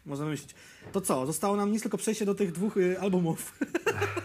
można 0.05 0.25
myśleć. 0.25 0.55
To 0.91 1.01
co, 1.01 1.25
zostało 1.25 1.55
nam 1.55 1.71
nic 1.71 1.81
tylko 1.81 1.97
przejście 1.97 2.25
do 2.25 2.35
tych 2.35 2.51
dwóch 2.51 2.77
y, 2.77 2.99
albumów. 2.99 3.59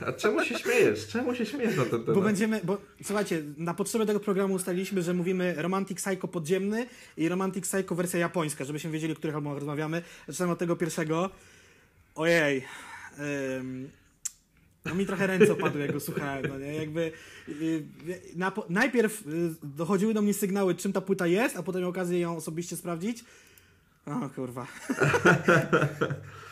A 0.07 0.13
czemu 0.13 0.45
się 0.45 0.59
śmiejesz? 0.59 1.07
Czemu 1.07 1.35
się 1.35 1.47
śmiejesz 1.47 1.77
na 1.77 1.83
ten 1.83 2.01
temat? 2.01 2.15
Bo 2.15 2.21
będziemy, 2.21 2.61
bo 2.65 2.79
słuchajcie, 3.03 3.43
na 3.57 3.75
potrzeby 3.75 4.07
tego 4.07 4.21
programu 4.21 4.55
ustaliliśmy, 4.55 5.03
że 5.03 5.15
mówimy 5.15 5.55
Romantic 5.57 5.99
Psycho 5.99 6.29
podziemny 6.29 6.87
i 7.17 7.29
Romantic 7.29 7.65
Psycho 7.69 7.95
wersja 7.95 8.21
japońska, 8.21 8.65
żebyśmy 8.65 8.91
wiedzieli, 8.91 9.13
o 9.13 9.17
których 9.17 9.37
albumach 9.37 9.59
rozmawiamy. 9.59 10.03
Zaczynamy 10.29 10.53
od 10.53 10.59
tego 10.59 10.77
pierwszego. 10.77 11.31
Ojej. 12.15 12.65
Ym, 13.59 13.91
no 14.85 14.95
mi 14.95 15.07
trochę 15.07 15.27
ręce 15.27 15.53
opadły, 15.53 15.81
jak 15.81 15.93
go 15.93 16.01
słuchałem. 16.01 16.45
No 16.49 16.59
nie? 16.59 16.75
Jakby, 16.75 17.13
y, 17.49 17.85
na, 18.37 18.53
najpierw 18.69 19.27
y, 19.27 19.55
dochodziły 19.63 20.15
do 20.15 20.23
mnie 20.23 20.35
sygnały, 20.35 20.75
czym 20.75 20.93
ta 20.93 21.01
płyta 21.01 21.27
jest, 21.27 21.57
a 21.57 21.63
potem 21.63 21.81
miałem 21.81 21.91
okazję 21.91 22.21
ją 22.21 22.37
osobiście 22.37 22.77
sprawdzić. 22.77 23.25
O 24.07 24.29
kurwa. 24.29 24.67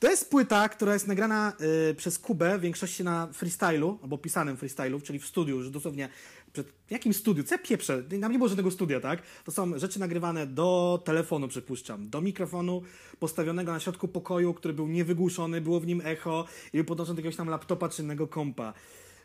To 0.00 0.10
jest 0.10 0.30
płyta, 0.30 0.68
która 0.68 0.92
jest 0.92 1.06
nagrana 1.06 1.52
y, 1.90 1.94
przez 1.94 2.18
Kubę, 2.18 2.58
w 2.58 2.60
większości 2.60 3.04
na 3.04 3.28
freestylu, 3.32 3.98
albo 4.02 4.18
pisanym 4.18 4.56
freestylu, 4.56 5.00
czyli 5.00 5.18
w 5.18 5.26
studiu, 5.26 5.56
już 5.56 5.70
dosłownie 5.70 6.08
przed 6.52 6.72
jakim 6.90 7.14
studiu? 7.14 7.44
Co 7.44 7.54
ja 7.54 7.58
pieprzę? 7.58 8.02
Nam 8.18 8.32
nie 8.32 8.38
było 8.38 8.48
żadnego 8.48 8.70
studia, 8.70 9.00
tak? 9.00 9.22
To 9.44 9.52
są 9.52 9.78
rzeczy 9.78 10.00
nagrywane 10.00 10.46
do 10.46 11.02
telefonu, 11.04 11.48
przypuszczam, 11.48 12.10
do 12.10 12.20
mikrofonu 12.20 12.82
postawionego 13.18 13.72
na 13.72 13.80
środku 13.80 14.08
pokoju, 14.08 14.54
który 14.54 14.74
był 14.74 14.88
niewygłuszony, 14.88 15.60
było 15.60 15.80
w 15.80 15.86
nim 15.86 16.02
echo 16.04 16.44
i 16.72 16.76
był 16.76 16.84
podłączony 16.84 17.16
do 17.16 17.20
jakiegoś 17.20 17.36
tam 17.36 17.48
laptopa 17.48 17.88
czy 17.88 18.02
innego 18.02 18.28
kompa. 18.28 18.72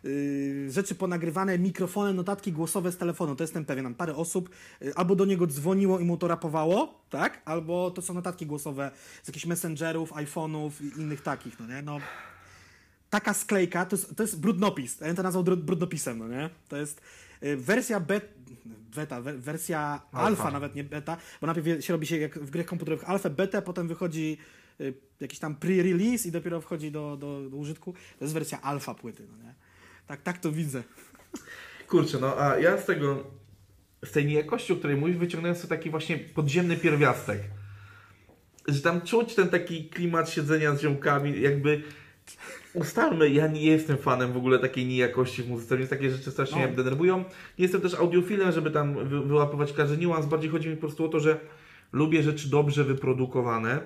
Yy, 0.04 0.72
rzeczy 0.72 0.96
ponagrywane 0.96 1.60
mikrofonem, 1.60 2.16
notatki 2.16 2.52
głosowe 2.52 2.92
z 2.92 2.98
telefonu, 2.98 3.36
to 3.36 3.44
jestem 3.44 3.66
pewien. 3.66 3.86
Tam 3.86 3.96
parę 3.96 4.16
osób 4.16 4.50
yy, 4.82 4.96
albo 4.96 5.16
do 5.16 5.26
niego 5.26 5.48
dzwoniło 5.48 6.00
i 6.00 6.06
mu 6.06 6.18
to 6.18 6.28
rapowało, 6.28 7.06
tak? 7.10 7.42
Albo 7.46 7.92
to 7.92 8.02
są 8.02 8.14
notatki 8.14 8.46
głosowe 8.46 8.92
z 9.24 9.28
jakichś 9.28 9.46
messengerów, 9.46 10.12
iPhone'ów 10.12 10.72
i 10.82 11.00
innych 11.00 11.22
takich, 11.22 11.60
no 11.60 11.68
nie? 11.68 11.82
No, 11.82 12.00
taka 13.10 13.34
sklejka, 13.34 13.86
to 13.86 13.96
jest, 13.96 14.16
to 14.16 14.24
jest 14.24 14.40
brudnopis. 14.40 15.00
Ja 15.00 15.08
bym 15.08 15.16
to 15.16 15.24
nazwał 15.24 15.44
brudnopisem, 15.44 16.20
no 16.20 16.28
nie? 16.28 16.50
To 16.68 16.78
jest 16.78 17.02
y, 17.44 17.58
wersja 17.58 18.00
bet, 18.00 18.34
beta, 18.96 19.22
we, 19.22 19.38
wersja 19.38 20.02
alfa. 20.12 20.52
nawet 20.52 20.76
nie 20.76 20.84
beta, 20.84 21.18
bo 21.42 21.48
najpierw 21.48 21.86
się 21.86 21.94
robi 21.94 22.08
się 22.08 22.18
jak 22.18 22.40
w 22.40 22.50
grach 22.50 22.66
komputerowych 22.66 23.10
alfa, 23.10 23.30
beta, 23.30 23.62
potem 23.62 23.88
wychodzi 23.88 24.38
y, 24.82 24.94
jakiś 25.20 25.40
tam 25.40 25.56
pre-release 25.56 26.28
i 26.28 26.32
dopiero 26.32 26.62
wchodzi 26.62 26.92
do, 26.92 27.18
do, 27.18 27.50
do 27.50 27.58
użytku. 27.58 27.94
To 27.94 28.26
jest 28.26 28.34
wersja 28.34 28.62
alfa 28.62 28.94
płyty, 28.94 29.28
no 29.32 29.44
nie? 29.44 29.54
Tak, 30.08 30.22
tak 30.22 30.38
to 30.38 30.52
widzę. 30.52 30.84
Kurczę, 31.88 32.18
no 32.22 32.38
a 32.42 32.60
ja 32.60 32.78
z 32.78 32.86
tego, 32.86 33.24
z 34.06 34.12
tej 34.12 34.26
niejakości, 34.26 34.74
o 34.74 34.76
której 34.76 34.98
mówisz, 34.98 35.18
wyciągnąłem 35.18 35.56
sobie 35.56 35.70
taki 35.70 35.90
właśnie 35.90 36.18
podziemny 36.18 36.78
pierwiastek. 36.78 37.40
Że 38.68 38.82
tam 38.82 39.02
czuć 39.02 39.36
ten 39.36 39.50
taki 39.50 39.90
klimat 39.90 40.30
siedzenia 40.30 40.76
z 40.76 40.82
ziomkami, 40.82 41.42
jakby 41.42 41.82
ustalmy, 42.74 43.30
ja 43.30 43.48
nie 43.48 43.62
jestem 43.66 43.98
fanem 43.98 44.34
w 44.34 44.38
ogóle 44.38 44.60
takiej 44.60 44.86
niejakości 44.86 45.44
w 45.44 45.50
muzyce, 45.50 45.78
więc 45.78 45.90
takie 45.90 46.10
rzeczy 46.10 46.32
strasznie 46.32 46.62
No. 46.62 46.68
mnie 46.68 46.76
denerwują. 46.76 47.18
Nie 47.60 47.64
jestem 47.64 47.82
też 47.82 47.94
audiofilem, 47.94 48.52
żeby 48.52 48.72
tam 48.72 49.08
wy, 49.10 49.22
wyłapywać 49.22 49.74
każdy 49.74 49.98
niuans, 49.98 50.26
bardziej 50.26 50.50
chodzi 50.50 50.70
mi 50.70 50.76
po 50.76 50.80
prostu 50.82 51.06
o 51.06 51.08
to, 51.10 51.20
że 51.20 51.40
lubię 51.92 52.24
rzeczy 52.24 52.50
dobrze 52.50 52.84
wyprodukowane. 52.84 53.82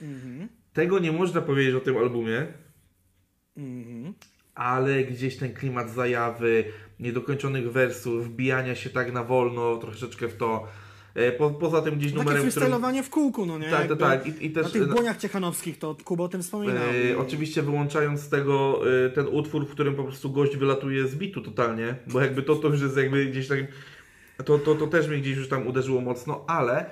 Mhm. 0.00 0.48
Tego 0.72 0.98
nie 0.98 1.12
można 1.12 1.40
powiedzieć 1.42 1.74
o 1.74 1.80
tym 1.80 1.96
albumie, 1.96 2.46
Mhm. 3.56 4.14
Ale 4.54 5.04
gdzieś 5.04 5.36
ten 5.36 5.54
klimat 5.54 5.90
zajawy, 5.90 6.64
niedokończonych 7.00 7.72
wersów, 7.72 8.26
wbijania 8.26 8.74
się 8.74 8.90
tak 8.90 9.12
na 9.12 9.24
wolno 9.24 9.76
troszeczkę 9.76 10.28
w 10.28 10.36
to. 10.36 10.66
E, 11.14 11.32
Po, 11.32 11.50
poza 11.50 11.82
tym 11.82 11.94
gdzieś 11.98 12.12
Takie 12.12 12.18
numerem, 12.18 12.38
którym... 12.40 12.52
freestylowanie 12.52 13.02
w 13.02 13.10
kółku, 13.10 13.46
no 13.46 13.58
nie? 13.58 13.70
Tak, 13.70 13.80
Jakby 13.80 13.96
tak, 13.96 14.24
tak. 14.24 14.42
I, 14.42 14.46
i 14.46 14.50
Na 14.50 14.62
też 14.62 14.72
tych 14.72 14.86
no, 14.88 14.94
błoniach 14.94 15.16
ciechanowskich 15.16 15.78
to 15.78 15.96
Kuba 16.04 16.24
o 16.24 16.28
tym 16.28 16.42
wspominał. 16.42 16.82
e, 17.12 17.18
oczywiście 17.18 17.62
wyłączając 17.62 18.20
z 18.20 18.28
tego 18.28 18.80
e, 19.06 19.10
ten 19.10 19.26
utwór, 19.26 19.66
w 19.66 19.70
którym 19.70 19.94
po 19.94 20.04
prostu 20.04 20.30
gość 20.30 20.56
wylatuje 20.56 21.08
z 21.08 21.16
bitu 21.16 21.40
totalnie, 21.40 21.94
bo 22.06 22.20
jakby 22.20 22.42
to, 22.42 22.56
to 22.56 22.68
już 22.68 22.80
jest 22.80 22.96
jakby 22.96 23.26
gdzieś 23.26 23.48
tak... 23.48 23.58
To, 24.44 24.58
to, 24.58 24.74
to 24.74 24.86
też 24.86 25.08
mnie 25.08 25.18
gdzieś 25.18 25.36
już 25.36 25.48
tam 25.48 25.66
uderzyło 25.66 26.00
mocno, 26.00 26.44
ale 26.48 26.90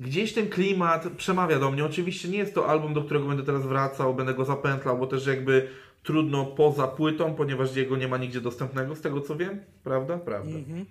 gdzieś 0.00 0.32
ten 0.32 0.48
klimat 0.48 1.08
przemawia 1.16 1.58
do 1.58 1.70
mnie. 1.70 1.84
Oczywiście 1.84 2.28
nie 2.28 2.38
jest 2.38 2.54
to 2.54 2.68
album, 2.68 2.94
do 2.94 3.02
którego 3.04 3.26
będę 3.26 3.42
teraz 3.42 3.66
wracał, 3.66 4.14
będę 4.14 4.34
go 4.34 4.44
zapętlał, 4.44 4.98
bo 4.98 5.06
też 5.06 5.26
jakby 5.26 5.68
trudno 6.02 6.46
poza 6.46 6.88
płytą, 6.88 7.34
ponieważ 7.34 7.76
jego 7.76 7.96
nie 7.96 8.08
ma 8.08 8.18
nigdzie 8.18 8.40
dostępnego, 8.40 8.96
z 8.96 9.00
tego 9.00 9.20
co 9.20 9.36
wiem. 9.36 9.60
Prawda? 9.84 10.18
Prawda. 10.18 10.56
Mhm. 10.56 10.86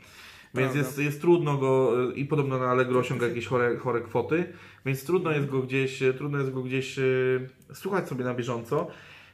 Więc 0.54 0.76
jest, 0.76 0.98
jest 0.98 1.22
trudno 1.22 1.58
go 1.58 2.04
y, 2.10 2.14
i 2.14 2.26
podobno 2.26 2.60
na 2.60 2.66
Allegro 2.66 3.00
osiąga 3.00 3.28
jakieś 3.28 3.48
chore, 3.48 3.78
chore 3.78 4.02
kwoty, 4.02 4.54
więc 4.86 5.04
trudno 5.04 5.32
jest 5.32 5.48
go 5.48 5.62
gdzieś, 5.62 6.02
y, 6.02 6.14
trudno 6.14 6.38
jest 6.38 6.52
go 6.52 6.62
gdzieś 6.62 7.00
y, 7.00 7.50
słuchać 7.74 8.08
sobie 8.08 8.24
na 8.24 8.34
bieżąco, 8.34 8.88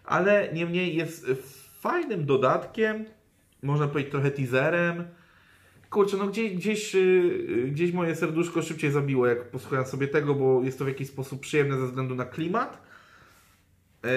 ale 0.05 0.49
niemniej 0.53 0.95
jest 0.95 1.25
fajnym 1.79 2.25
dodatkiem, 2.25 3.05
można 3.63 3.87
powiedzieć 3.87 4.11
trochę 4.11 4.31
teaserem. 4.31 5.03
Kurczę, 5.89 6.17
no 6.17 6.27
gdzieś, 6.27 6.53
gdzieś, 6.53 6.95
gdzieś 7.67 7.91
moje 7.91 8.15
serduszko 8.15 8.61
szybciej 8.61 8.91
zabiło, 8.91 9.27
jak 9.27 9.51
posłuchałem 9.51 9.85
sobie 9.85 10.07
tego, 10.07 10.35
bo 10.35 10.63
jest 10.63 10.79
to 10.79 10.85
w 10.85 10.87
jakiś 10.87 11.07
sposób 11.07 11.39
przyjemne 11.39 11.77
ze 11.77 11.85
względu 11.85 12.15
na 12.15 12.25
klimat. 12.25 12.86
E, 14.03 14.09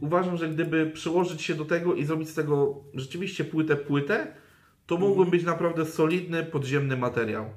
uważam, 0.00 0.36
że 0.36 0.48
gdyby 0.48 0.90
przyłożyć 0.90 1.42
się 1.42 1.54
do 1.54 1.64
tego 1.64 1.94
i 1.94 2.04
zrobić 2.04 2.28
z 2.28 2.34
tego 2.34 2.84
rzeczywiście 2.94 3.44
płytę 3.44 3.76
płytę, 3.76 4.34
to 4.86 4.98
mógłby 4.98 5.30
być 5.30 5.44
naprawdę 5.44 5.86
solidny, 5.86 6.44
podziemny 6.44 6.96
materiał. 6.96 7.50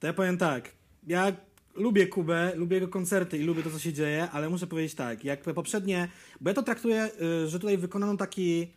To 0.00 0.06
ja 0.06 0.12
powiem 0.12 0.38
tak. 0.38 0.72
Ja 1.06 1.32
lubię 1.74 2.06
Kubę, 2.06 2.52
lubię 2.56 2.74
jego 2.74 2.88
koncerty 2.88 3.38
i 3.38 3.44
lubię 3.44 3.62
to, 3.62 3.70
co 3.70 3.78
się 3.78 3.92
dzieje, 3.92 4.30
ale 4.30 4.48
muszę 4.48 4.66
powiedzieć 4.66 4.94
tak, 4.94 5.24
jak 5.24 5.42
poprzednie, 5.42 6.08
bo 6.40 6.50
ja 6.50 6.54
to 6.54 6.62
traktuję, 6.62 7.10
y, 7.44 7.48
że 7.48 7.58
tutaj 7.58 7.78
wykonano 7.78 8.16
taki 8.16 8.72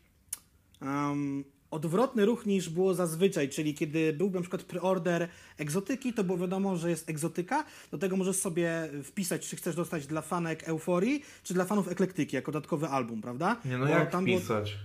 um, 0.82 1.44
odwrotny 1.76 2.26
ruch 2.26 2.46
niż 2.46 2.70
było 2.70 2.94
zazwyczaj, 2.94 3.50
czyli 3.50 3.74
kiedy 3.74 4.14
był 4.14 4.30
na 4.32 4.42
przykład 4.42 4.64
preorder 4.64 5.28
egzotyki, 5.58 6.14
to 6.14 6.24
było 6.24 6.38
wiadomo, 6.38 6.76
że 6.78 6.90
jest 6.90 7.10
egzotyka, 7.10 7.64
do 7.92 7.98
tego 7.98 8.18
możesz 8.18 8.36
sobie 8.36 8.90
wpisać, 9.04 9.50
czy 9.50 9.56
chcesz 9.56 9.76
dostać 9.76 10.08
dla 10.08 10.22
fanek 10.22 10.64
Euforii, 10.70 11.24
czy 11.44 11.54
dla 11.54 11.66
fanów 11.66 11.88
Eklektyki, 11.92 12.36
jako 12.36 12.52
dodatkowy 12.52 12.88
album, 12.88 13.22
prawda? 13.22 13.56
Nie 13.66 13.78
no 13.78 13.86
Bo 13.86 13.92
jak 13.92 14.12
tam 14.12 14.26
było- 14.26 14.40
pisać? 14.40 14.78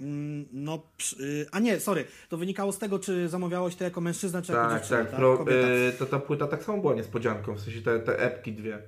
Mm, 0.00 0.46
No, 0.52 0.82
y, 1.20 1.46
a 1.52 1.58
nie, 1.60 1.80
sorry, 1.80 2.04
to 2.28 2.36
wynikało 2.36 2.72
z 2.72 2.78
tego, 2.78 2.98
czy 2.98 3.28
zamawiałeś 3.28 3.76
to 3.76 3.84
jako 3.84 4.00
mężczyzna, 4.00 4.42
czy 4.42 4.52
jako 4.52 4.68
Tak, 4.68 4.78
dziewczyna, 4.80 5.04
tak. 5.04 5.20
Kobieta. 5.20 5.68
y, 5.68 5.92
ta, 5.98 6.06
ta 6.06 6.18
płyta 6.18 6.46
tak 6.46 6.64
samo 6.64 6.78
była 6.78 6.94
niespodzianką, 6.94 7.54
w 7.54 7.60
sensie 7.60 7.82
te, 7.82 8.00
te 8.00 8.18
epki 8.18 8.52
dwie. 8.52 8.78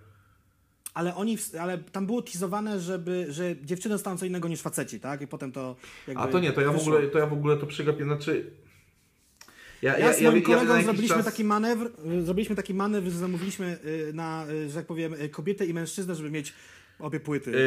Ale 0.94 1.14
oni, 1.14 1.38
ale 1.60 1.78
tam 1.78 2.06
było 2.06 2.22
teasowane, 2.22 2.80
żeby, 2.80 3.26
że 3.28 3.56
dziewczyny 3.62 3.94
dostaną 3.94 4.16
co 4.16 4.26
innego 4.26 4.48
niż 4.48 4.60
faceci, 4.60 5.00
tak? 5.00 5.22
I 5.22 5.26
potem 5.26 5.52
to 5.52 5.76
jakby 6.08 6.22
A 6.22 6.26
to 6.26 6.40
nie, 6.40 6.52
to 6.52 6.60
ja 6.60 6.72
w 6.72 6.80
ogóle 6.80 7.06
to, 7.08 7.18
ja 7.18 7.26
w 7.26 7.32
ogóle 7.32 7.56
to 7.56 7.66
przegapię, 7.66 8.04
znaczy... 8.04 8.50
Ja, 9.82 9.98
Ja 9.98 10.12
z 10.12 10.20
moim 10.22 10.36
ja 10.36 10.42
kolegą 10.42 10.72
jakiś 10.72 10.84
zrobiliśmy 10.84 11.16
czas- 11.16 11.24
taki 11.24 11.44
manewr, 11.44 11.90
zrobiliśmy 12.24 12.56
taki 12.56 12.74
manewr, 12.74 13.10
że 13.10 13.18
zamówiliśmy 13.18 13.78
y, 13.84 14.12
na, 14.12 14.46
y, 14.50 14.68
że 14.68 14.74
tak 14.74 14.86
powiem, 14.86 15.14
y, 15.14 15.28
kobietę 15.28 15.66
i 15.66 15.74
mężczyznę, 15.74 16.14
żeby 16.14 16.30
mieć 16.30 16.54
obie 16.98 17.20
płyty. 17.20 17.52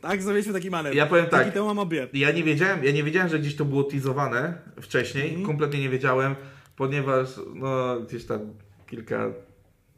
Tak, 0.00 0.22
zrobiliśmy 0.22 0.52
taki 0.52 0.70
manewr. 0.70 0.96
Ja 0.96 1.06
powiem 1.06 1.26
tak. 1.26 1.52
Temu 1.52 1.66
mam 1.66 1.78
obie. 1.78 2.08
Ja 2.12 2.30
nie 2.30 2.44
wiedziałem, 2.44 2.84
ja 2.84 2.92
nie 2.92 3.04
wiedziałem, 3.04 3.28
że 3.28 3.38
gdzieś 3.38 3.56
to 3.56 3.64
było 3.64 3.84
teasowane 3.84 4.58
wcześniej. 4.80 5.28
Mhm. 5.28 5.46
Kompletnie 5.46 5.80
nie 5.80 5.88
wiedziałem, 5.88 6.34
ponieważ 6.76 7.28
no 7.54 8.00
gdzieś 8.00 8.24
tam 8.24 8.40
kilka, 8.86 9.32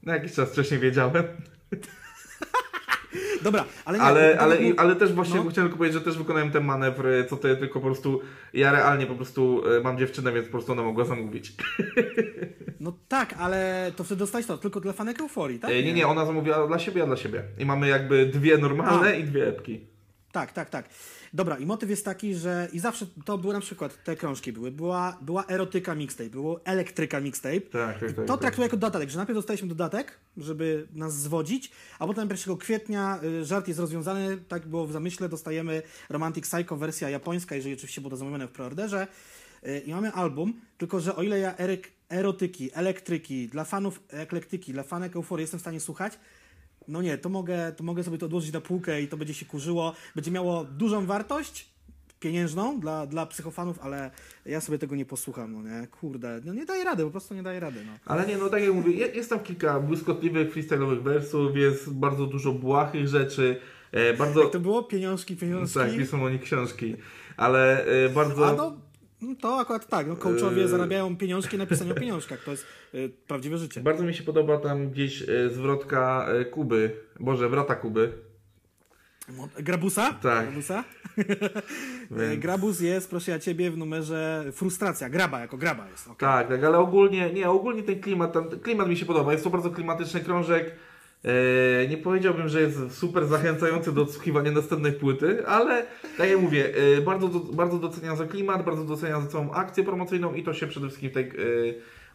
no 0.07 0.13
jakiś 0.13 0.33
czas 0.33 0.51
wcześniej 0.53 0.81
wiedziałem. 0.81 1.25
Dobra, 3.43 3.65
ale 3.85 3.99
nie. 3.99 4.05
Ale, 4.05 4.39
ale, 4.41 4.61
mów- 4.61 4.75
ale 4.79 4.97
też 4.97 5.13
właśnie 5.13 5.35
no. 5.37 5.51
chciałem 5.51 5.69
tylko 5.69 5.77
powiedzieć, 5.79 5.99
że 5.99 6.05
też 6.05 6.19
wykonałem 6.19 6.51
ten 6.51 6.65
manewr, 6.65 7.07
co 7.31 7.37
ty, 7.37 7.57
tylko 7.57 7.81
po 7.81 7.87
prostu 7.87 8.21
ja 8.53 8.73
realnie 8.73 9.07
po 9.07 9.15
prostu 9.15 9.63
e, 9.77 9.81
mam 9.81 9.99
dziewczynę, 9.99 10.33
więc 10.33 10.47
po 10.47 10.53
prostu 10.53 10.73
ona 10.73 10.83
mogła 10.83 11.05
zamówić. 11.05 11.53
No 12.81 12.99
tak, 13.09 13.35
ale 13.39 13.93
to 13.97 14.05
wtedy 14.05 14.19
dostałeś 14.19 14.47
to 14.47 14.59
tylko 14.59 14.81
dla 14.81 14.93
fanek 14.93 15.21
Euforii, 15.21 15.59
tak? 15.59 15.71
E, 15.71 15.83
Nie, 15.83 15.93
nie, 15.93 16.07
ona 16.07 16.27
zamówiła 16.27 16.67
dla 16.67 16.79
siebie, 16.79 17.03
a 17.03 17.07
dla 17.07 17.17
siebie. 17.17 17.43
I 17.59 17.67
mamy 17.67 17.89
jakby 17.89 18.27
dwie 18.27 18.59
normalne 18.59 19.09
A. 19.09 19.13
i 19.15 19.25
dwie 19.25 19.49
epki. 19.49 19.87
Tak, 20.33 20.53
tak, 20.53 20.71
tak. 20.71 20.89
Dobra, 21.37 21.59
i 21.59 21.67
motyw 21.67 21.91
jest 21.91 22.05
taki, 22.05 22.35
że 22.35 22.69
i 22.73 22.79
zawsze 22.79 23.07
to 23.25 23.39
były 23.39 23.55
na 23.55 23.61
przykład 23.61 24.05
te 24.05 24.17
krążki 24.17 24.53
były. 24.53 24.71
Była, 24.71 25.19
była 25.21 25.47
erotyka 25.47 25.95
mixtape, 25.95 26.31
było 26.31 26.61
elektryka 26.65 27.21
mixtape. 27.21 27.61
Tak, 27.61 28.01
tak, 28.01 28.13
tak. 28.13 28.27
to 28.27 28.33
tak. 28.33 28.41
traktuję 28.41 28.65
jako 28.67 28.77
dodatek, 28.77 29.11
że 29.11 29.17
najpierw 29.17 29.37
dostaliśmy 29.37 29.69
dodatek, 29.69 30.19
żeby 30.37 30.87
nas 30.93 31.17
zwodzić, 31.17 31.71
a 31.99 32.07
potem 32.07 32.29
1 32.31 32.57
kwietnia 32.57 33.21
y, 33.23 33.45
żart 33.45 33.69
jest 33.69 33.81
rozwiązany, 33.81 34.39
tak 34.49 34.67
było 34.67 34.87
w 34.87 34.93
zamyśle, 34.93 35.29
dostajemy 35.29 35.83
Romantic 36.09 36.45
Psycho 36.49 36.77
wersja 36.77 37.11
japońska, 37.11 37.55
jeżeli 37.55 37.75
oczywiście 37.75 38.01
było 38.01 38.11
to 38.11 38.17
zamówione 38.17 38.47
w 38.47 38.51
preorderze. 38.51 39.07
Y, 39.67 39.79
I 39.87 39.91
mamy 39.91 40.13
album, 40.13 40.61
tylko 40.79 41.01
że 41.01 41.17
o 41.17 41.23
ile 41.23 41.39
ja 41.39 41.57
eryk, 41.57 41.93
erotyki, 42.09 42.71
elektryki, 42.75 43.49
dla 43.49 43.65
fanów 43.65 44.01
eklektyki, 44.09 44.73
dla 44.73 44.83
fanek 44.83 45.17
euforii 45.17 45.43
jestem 45.43 45.59
w 45.59 45.63
stanie 45.63 45.81
słuchać, 45.81 46.19
no 46.89 47.03
nie, 47.03 47.19
to 47.19 47.29
mogę, 47.29 47.73
to 47.77 47.85
mogę 47.85 48.05
sobie 48.05 48.19
to 48.19 48.27
odłożyć 48.27 48.53
na 48.53 48.61
półkę 48.61 49.03
i 49.03 49.09
to 49.09 49.17
będzie 49.17 49.35
się 49.35 49.47
kurzyło, 49.47 49.93
będzie 50.15 50.31
miało 50.31 50.65
dużą 50.65 51.07
wartość, 51.07 51.69
pieniężną 52.21 52.81
dla, 52.81 53.07
dla 53.07 53.27
psychofanów, 53.27 53.79
ale 53.83 54.11
ja 54.47 54.61
sobie 54.61 54.79
tego 54.79 54.97
nie 54.97 55.05
posłucham, 55.05 55.53
no 55.53 55.63
nie? 55.63 55.87
Kurde, 55.87 56.41
no 56.45 56.55
nie 56.55 56.67
daje 56.67 56.85
rady, 56.85 57.05
po 57.05 57.11
prostu 57.11 57.35
nie 57.35 57.43
daje 57.43 57.61
rady, 57.61 57.81
no. 57.87 57.93
Ale 58.05 58.27
nie, 58.27 58.37
no 58.37 58.49
tak 58.49 58.63
jak 58.63 58.73
mówię, 58.75 58.93
je- 58.93 59.07
jest 59.07 59.31
tam 59.31 59.41
kilka 59.41 59.81
błyskotliwych 59.81 60.55
freestyle'owych 60.55 61.03
wersów, 61.03 61.57
jest 61.57 61.93
bardzo 61.93 62.27
dużo 62.27 62.53
błahych 62.53 63.09
rzeczy, 63.09 63.61
e, 63.93 64.15
bardzo... 64.15 64.43
Jak 64.43 64.53
to 64.59 64.61
było? 64.61 64.83
Pieniążki, 64.83 65.37
pieniążki. 65.37 65.79
Tak, 65.79 65.97
piszą 65.97 66.25
o 66.25 66.31
nich 66.31 66.43
książki, 66.43 66.97
ale 67.37 67.87
e, 67.87 68.09
bardzo... 68.09 68.47
A 68.47 68.53
no, 68.53 68.57
no 68.57 68.77
to 69.41 69.59
akurat 69.61 69.87
tak, 69.89 70.07
no 70.07 70.17
coachowie 70.17 70.63
Yy. 70.63 70.69
zarabiają 70.69 71.17
pieniążki 71.17 71.59
na 71.59 71.67
pisaniu 71.67 71.93
o 71.93 71.95
pieniążkach, 71.95 72.45
to 72.45 72.51
jest 72.51 72.67
y, 72.95 73.11
prawdziwe 73.29 73.59
życie. 73.59 73.81
Bardzo 73.81 74.05
mi 74.05 74.15
się 74.15 74.23
podoba 74.23 74.59
tam 74.59 74.91
gdzieś 74.91 75.23
e, 75.23 75.51
zwrotka 75.51 76.27
e, 76.29 76.45
Kuby, 76.45 76.91
Boże, 77.21 77.51
brata 77.51 77.75
Kuby. 77.75 78.13
Grabusa? 79.59 80.13
Tak. 80.13 80.47
Grabusa? 80.47 80.85
Więc- 82.11 82.41
Grabus 82.41 82.81
jest, 82.81 83.11
proszę 83.11 83.31
ja 83.31 83.39
ciebie, 83.39 83.71
w 83.71 83.77
numerze 83.79 84.45
frustracja. 84.53 85.09
Graba, 85.09 85.41
jako 85.41 85.57
graba 85.57 85.89
jest. 85.89 86.07
okej. 86.07 86.17
Tak, 86.19 86.49
tak, 86.49 86.65
ale 86.65 86.79
ogólnie, 86.79 87.33
nie, 87.33 87.51
ogólnie 87.51 87.83
ten 87.83 88.01
klimat, 88.01 88.33
tam, 88.33 88.51
klimat 88.51 88.89
mi 88.89 88.97
się 88.97 89.07
podoba. 89.07 89.33
Jest 89.33 89.45
to 89.45 89.51
bardzo 89.51 89.71
klimatyczny 89.71 90.21
krążek. 90.21 90.73
E, 91.27 91.89
nie 91.89 91.97
powiedziałbym, 91.97 92.49
że 92.49 92.61
jest 92.61 92.99
super 92.99 93.27
zachęcający 93.27 93.93
do 93.93 94.03
odsłuchiwania 94.03 94.53
następnej 94.53 94.93
płyty, 94.93 95.47
ale 95.47 95.87
tak 96.19 96.31
jak 96.31 96.41
mówię, 96.41 96.75
e, 96.99 97.01
bardzo, 97.01 97.29
bardzo 97.29 97.79
doceniam 97.79 98.17
za 98.17 98.27
klimat, 98.27 98.65
bardzo 98.65 98.85
doceniam 98.85 99.23
za 99.23 99.29
całą 99.29 99.53
akcję 99.53 99.85
promocyjną 99.85 100.35
i 100.35 100.43
to 100.43 100.55
się 100.55 100.67
przede 100.67 100.87
wszystkim 100.87 101.11
w 101.11 101.15
tej, 101.15 101.25
e, 101.25 101.33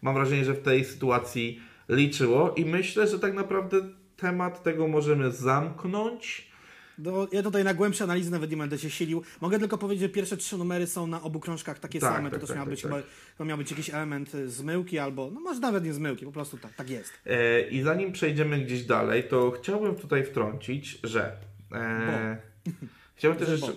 mam 0.01 0.13
wrażenie, 0.13 0.45
że 0.45 0.53
w 0.53 0.61
tej 0.61 0.85
sytuacji 0.85 1.61
liczyło 1.89 2.53
i 2.55 2.65
myślę, 2.65 3.07
że 3.07 3.19
tak 3.19 3.33
naprawdę 3.33 3.77
temat 4.17 4.63
tego 4.63 4.87
możemy 4.87 5.31
zamknąć. 5.31 6.50
Do, 6.97 7.27
ja 7.31 7.43
tutaj 7.43 7.63
na 7.63 7.73
głębsze 7.73 8.03
analizy 8.03 8.31
nawet 8.31 8.51
nie 8.51 8.57
będę 8.57 8.77
się 8.77 8.89
silił. 8.89 9.23
Mogę 9.41 9.59
tylko 9.59 9.77
powiedzieć, 9.77 10.01
że 10.01 10.09
pierwsze 10.09 10.37
trzy 10.37 10.57
numery 10.57 10.87
są 10.87 11.07
na 11.07 11.21
obu 11.21 11.39
krążkach 11.39 11.79
takie 11.79 11.99
Tak, 11.99 12.15
same. 12.15 12.29
tak, 12.31 12.39
to 12.39 12.39
też 12.39 12.47
tak, 12.47 12.57
miał 12.57 12.65
tak, 12.65 12.69
być 12.69 12.81
tak. 12.81 12.91
chyba 12.91 13.03
to 13.37 13.45
miał 13.45 13.57
być 13.57 13.71
jakiś 13.71 13.89
element 13.89 14.35
y, 14.35 14.49
zmyłki 14.49 14.99
albo, 14.99 15.31
no 15.33 15.39
może 15.39 15.59
nawet 15.59 15.83
nie 15.83 15.93
zmyłki, 15.93 16.25
po 16.25 16.31
prostu 16.31 16.57
tak, 16.57 16.73
tak 16.73 16.89
jest. 16.89 17.13
E, 17.25 17.61
I 17.61 17.81
zanim 17.81 18.11
przejdziemy 18.11 18.59
gdzieś 18.59 18.83
dalej, 18.83 19.23
to 19.23 19.51
chciałbym 19.51 19.95
tutaj 19.95 20.23
wtrącić, 20.23 20.99
że. 21.03 21.37
E, 21.71 22.37
chciałbym 23.15 23.39
też 23.39 23.49
jeszcze. 23.49 23.73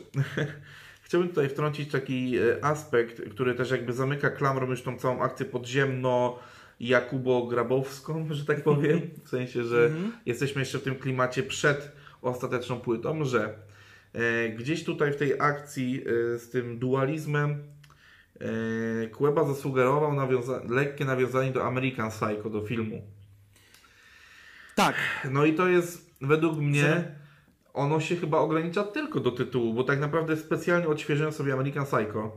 chciałbym 1.04 1.28
tutaj 1.28 1.48
wtrącić 1.48 1.90
taki 1.90 2.38
e, 2.38 2.64
aspekt, 2.64 3.30
który 3.30 3.54
też 3.54 3.70
jakby 3.70 3.92
zamyka 3.92 4.30
klamrą 4.30 4.70
już 4.70 4.82
tą 4.82 4.98
całą 4.98 5.22
akcję 5.22 5.46
podziemno. 5.46 6.38
Jakubo-grabowską, 6.80 8.26
że 8.30 8.44
tak 8.44 8.62
powiem, 8.62 9.00
w 9.24 9.28
sensie, 9.28 9.64
że 9.64 9.90
jesteśmy 10.26 10.62
jeszcze 10.62 10.78
w 10.78 10.82
tym 10.82 10.96
klimacie 10.96 11.42
przed 11.42 11.92
ostateczną 12.25 12.81
płytą, 12.81 13.25
że 13.25 13.55
e, 14.12 14.49
gdzieś 14.49 14.85
tutaj 14.85 15.12
w 15.12 15.16
tej 15.16 15.41
akcji 15.41 16.03
e, 16.35 16.39
z 16.39 16.51
tym 16.51 16.79
dualizmem 16.79 17.62
e, 18.41 19.07
Kueba 19.09 19.45
zasugerował 19.45 20.12
nawiąza- 20.12 20.70
lekkie 20.70 21.05
nawiązanie 21.05 21.51
do 21.53 21.64
American 21.66 22.11
Psycho, 22.11 22.51
do 22.51 22.62
filmu. 22.62 23.03
Tak, 24.75 24.95
No 25.31 25.45
i 25.45 25.55
to 25.55 25.68
jest 25.68 26.11
według 26.20 26.59
mnie, 26.59 27.14
ono 27.75 28.01
się 28.01 28.16
chyba 28.16 28.39
ogranicza 28.39 28.85
tylko 28.85 29.20
do 29.20 29.31
tytułu, 29.31 29.75
bo 29.75 29.85
tak 29.85 30.01
naprawdę 30.01 30.37
specjalnie 30.37 30.89
odświeżyłem 30.89 31.33
sobie 31.33 31.53
American 31.53 31.85
Psycho 31.85 32.33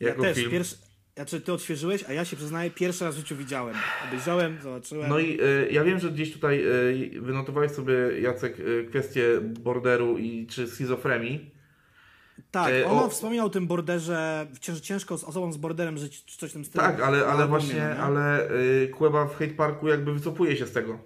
ja 0.00 0.08
jako 0.08 0.22
też 0.22 0.36
film. 0.36 0.50
pierwszy, 0.50 0.76
znaczy 1.16 1.40
ty 1.40 1.52
odświeżyłeś, 1.52 2.04
a 2.08 2.12
ja 2.12 2.24
się 2.24 2.36
przyznaję, 2.36 2.70
pierwszy 2.70 3.04
raz 3.04 3.14
w 3.14 3.18
życiu 3.18 3.36
widziałem. 3.36 3.74
Obejrzałem, 4.08 4.58
zobaczyłem. 4.62 5.08
No 5.08 5.18
i 5.18 5.40
y, 5.40 5.68
ja 5.70 5.84
wiem, 5.84 5.98
że 5.98 6.10
gdzieś 6.10 6.32
tutaj 6.32 6.62
y, 7.14 7.20
wynotowałeś 7.20 7.70
sobie, 7.72 7.94
Jacek, 8.20 8.60
y, 8.60 8.86
kwestię 8.90 9.24
borderu 9.40 10.18
i 10.18 10.46
czy 10.46 10.66
schizofrenii. 10.68 11.50
tak, 12.50 12.72
e, 12.72 12.86
ono 12.86 13.04
o- 13.04 13.08
wspominał 13.08 13.46
o 13.46 13.50
tym 13.50 13.66
borderze, 13.66 14.46
cięż, 14.60 14.80
ciężko 14.80 15.18
z 15.18 15.24
osobą 15.24 15.52
z 15.52 15.56
borderem 15.56 15.98
żyć, 15.98 16.24
czy 16.24 16.38
coś 16.38 16.50
w 16.50 16.52
tym 16.52 16.64
stylu. 16.64 16.84
Tak, 16.84 17.00
ale, 17.00 17.18
ale 17.18 17.26
albumie, 17.26 17.46
właśnie, 17.48 17.80
no 17.80 17.88
nie? 17.88 17.96
ale 17.96 18.50
y, 18.50 18.88
Kueba 18.88 19.26
w 19.26 19.32
Hate 19.38 19.54
Parku 19.54 19.88
jakby 19.88 20.12
wycofuje 20.14 20.56
się 20.56 20.66
z 20.66 20.72
tego. 20.72 20.98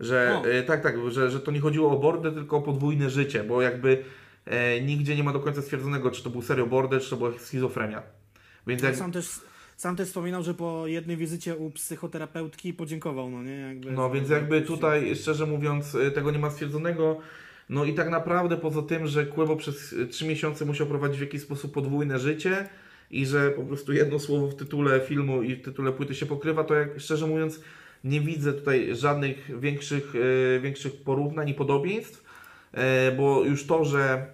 Że 0.00 0.40
O. 0.44 0.48
y, 0.48 0.62
tak, 0.62 0.82
tak, 0.82 0.94
że, 1.10 1.30
że 1.30 1.40
to 1.40 1.50
nie 1.50 1.60
chodziło 1.60 1.90
o 1.92 1.98
border, 1.98 2.34
tylko 2.34 2.56
o 2.56 2.62
podwójne 2.62 3.10
życie, 3.10 3.44
bo 3.44 3.62
jakby 3.62 4.04
e, 4.46 4.80
nigdzie 4.80 5.16
nie 5.16 5.24
ma 5.24 5.32
do 5.32 5.40
końca 5.40 5.62
stwierdzonego, 5.62 6.10
czy 6.10 6.22
to 6.24 6.30
był 6.30 6.42
serio 6.42 6.66
border, 6.66 7.00
czy 7.00 7.10
to 7.10 7.16
była 7.16 7.38
schizofrenia. 7.38 8.02
Więc 8.66 8.82
jak, 8.82 8.96
Sam 8.96 9.12
też, 9.12 9.40
sam 9.76 9.96
też 9.96 10.08
wspominał, 10.08 10.42
że 10.42 10.54
po 10.54 10.86
jednej 10.86 11.16
wizycie 11.16 11.56
u 11.56 11.70
psychoterapeutki 11.70 12.74
podziękował, 12.74 13.30
no 13.30 13.42
nie? 13.42 13.56
Jakby, 13.56 13.92
No 13.92 14.10
więc 14.10 14.28
jakby 14.28 14.62
tutaj, 14.62 15.16
szczerze 15.16 15.46
mówiąc, 15.46 15.94
y, 15.94 16.10
tego 16.10 16.30
nie 16.30 16.38
ma 16.38 16.50
stwierdzonego. 16.50 17.20
No 17.68 17.84
i 17.84 17.94
tak 17.94 18.10
naprawdę 18.10 18.56
poza 18.56 18.82
tym, 18.82 19.06
że 19.06 19.26
Kłebo 19.26 19.56
przez 19.56 19.92
y, 19.92 20.06
trzy 20.06 20.26
miesiące 20.26 20.64
musiał 20.64 20.86
prowadzić 20.86 21.18
w 21.18 21.22
jakiś 21.22 21.42
sposób 21.42 21.72
podwójne 21.72 22.18
życie 22.18 22.68
i 23.10 23.26
że 23.26 23.50
po 23.50 23.62
prostu 23.62 23.92
jedno 23.92 24.18
słowo 24.18 24.48
w 24.48 24.56
tytule 24.56 25.00
filmu 25.00 25.42
i 25.42 25.56
w 25.56 25.62
tytule 25.62 25.92
płyty 25.92 26.14
się 26.14 26.26
pokrywa, 26.26 26.64
to 26.64 26.74
jak 26.74 27.00
szczerze 27.00 27.26
mówiąc 27.26 27.60
nie 28.04 28.20
widzę 28.20 28.52
tutaj 28.52 28.96
żadnych 28.96 29.60
większych, 29.60 30.14
y, 30.14 30.60
większych 30.62 30.96
porównań 30.96 31.48
i 31.48 31.54
podobieństw, 31.54 32.24
e, 32.72 33.12
bo 33.12 33.44
już 33.44 33.66
to, 33.66 33.84
że 33.84 34.00
e, 34.00 34.26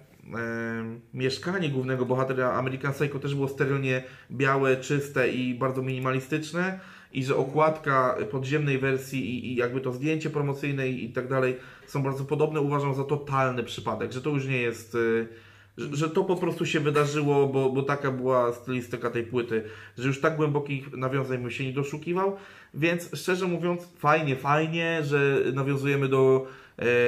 mieszkanie 1.13 1.69
głównego 1.69 2.05
bohatera 2.05 2.51
American 2.51 2.93
Psycho 2.93 3.19
też 3.19 3.35
było 3.35 3.47
sterylnie 3.47 4.03
białe, 4.31 4.77
czyste 4.77 5.29
i 5.29 5.55
bardzo 5.55 5.81
minimalistyczne. 5.81 6.79
I 7.13 7.23
że 7.23 7.35
okładka 7.35 8.17
podziemnej 8.31 8.79
wersji 8.79 9.29
i, 9.29 9.53
i 9.53 9.55
jakby 9.55 9.81
to 9.81 9.93
zdjęcie 9.93 10.29
promocyjne 10.29 10.89
i, 10.89 11.13
tak 11.13 11.27
dalej 11.27 11.57
są 11.87 12.03
bardzo 12.03 12.25
podobne, 12.25 12.61
uważam 12.61 12.95
za 12.95 13.03
totalny 13.03 13.63
przypadek, 13.63 14.11
że 14.11 14.21
to 14.21 14.29
już 14.29 14.47
nie 14.47 14.61
jest, 14.61 14.95
y, 14.95 15.27
że, 15.77 15.95
że 15.95 16.09
to 16.09 16.23
po 16.23 16.35
prostu 16.35 16.65
się 16.65 16.79
wydarzyło, 16.79 17.47
bo, 17.47 17.69
bo 17.69 17.83
taka 17.83 18.11
była 18.11 18.53
stylistyka 18.53 19.09
tej 19.09 19.23
płyty, 19.23 19.63
że 19.97 20.07
już 20.07 20.21
tak 20.21 20.35
głębokich 20.35 20.97
nawiązań 20.97 21.37
bym 21.37 21.51
się 21.51 21.65
nie 21.65 21.73
doszukiwał, 21.73 22.37
więc 22.73 23.09
szczerze 23.13 23.47
mówiąc 23.47 23.87
fajnie, 23.97 24.35
fajnie, 24.35 24.99
że 25.03 25.37
nawiązujemy 25.53 26.07
do 26.07 26.47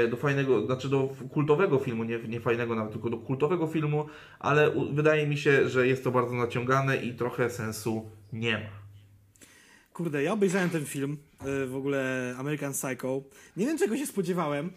do 0.10 0.18
fajnego, 0.18 0.66
znaczy 0.66 0.90
do 0.90 1.10
kultowego 1.32 1.80
filmu, 1.80 2.04
nie, 2.04 2.20
nie 2.20 2.40
fajnego 2.40 2.76
nawet, 2.76 2.92
tylko 2.92 3.10
do 3.10 3.18
kultowego 3.18 3.68
filmu, 3.68 4.06
ale 4.40 4.72
wydaje 4.94 5.28
mi 5.28 5.38
się, 5.38 5.70
że 5.70 5.88
jest 5.88 6.04
to 6.04 6.12
bardzo 6.12 6.34
naciągane 6.34 6.98
i 6.98 7.14
trochę 7.14 7.50
sensu 7.50 8.10
nie 8.34 8.54
ma. 8.54 8.84
Kurde, 9.94 10.24
ja 10.24 10.34
obejrzałem 10.34 10.70
ten 10.70 10.86
film, 10.86 11.18
y, 11.64 11.68
w 11.68 11.76
ogóle 11.76 12.34
American 12.38 12.74
Psycho. 12.74 13.22
Nie 13.58 13.66
wiem, 13.66 13.78
czego 13.78 13.98
się 13.98 14.06
spodziewałem. 14.06 14.72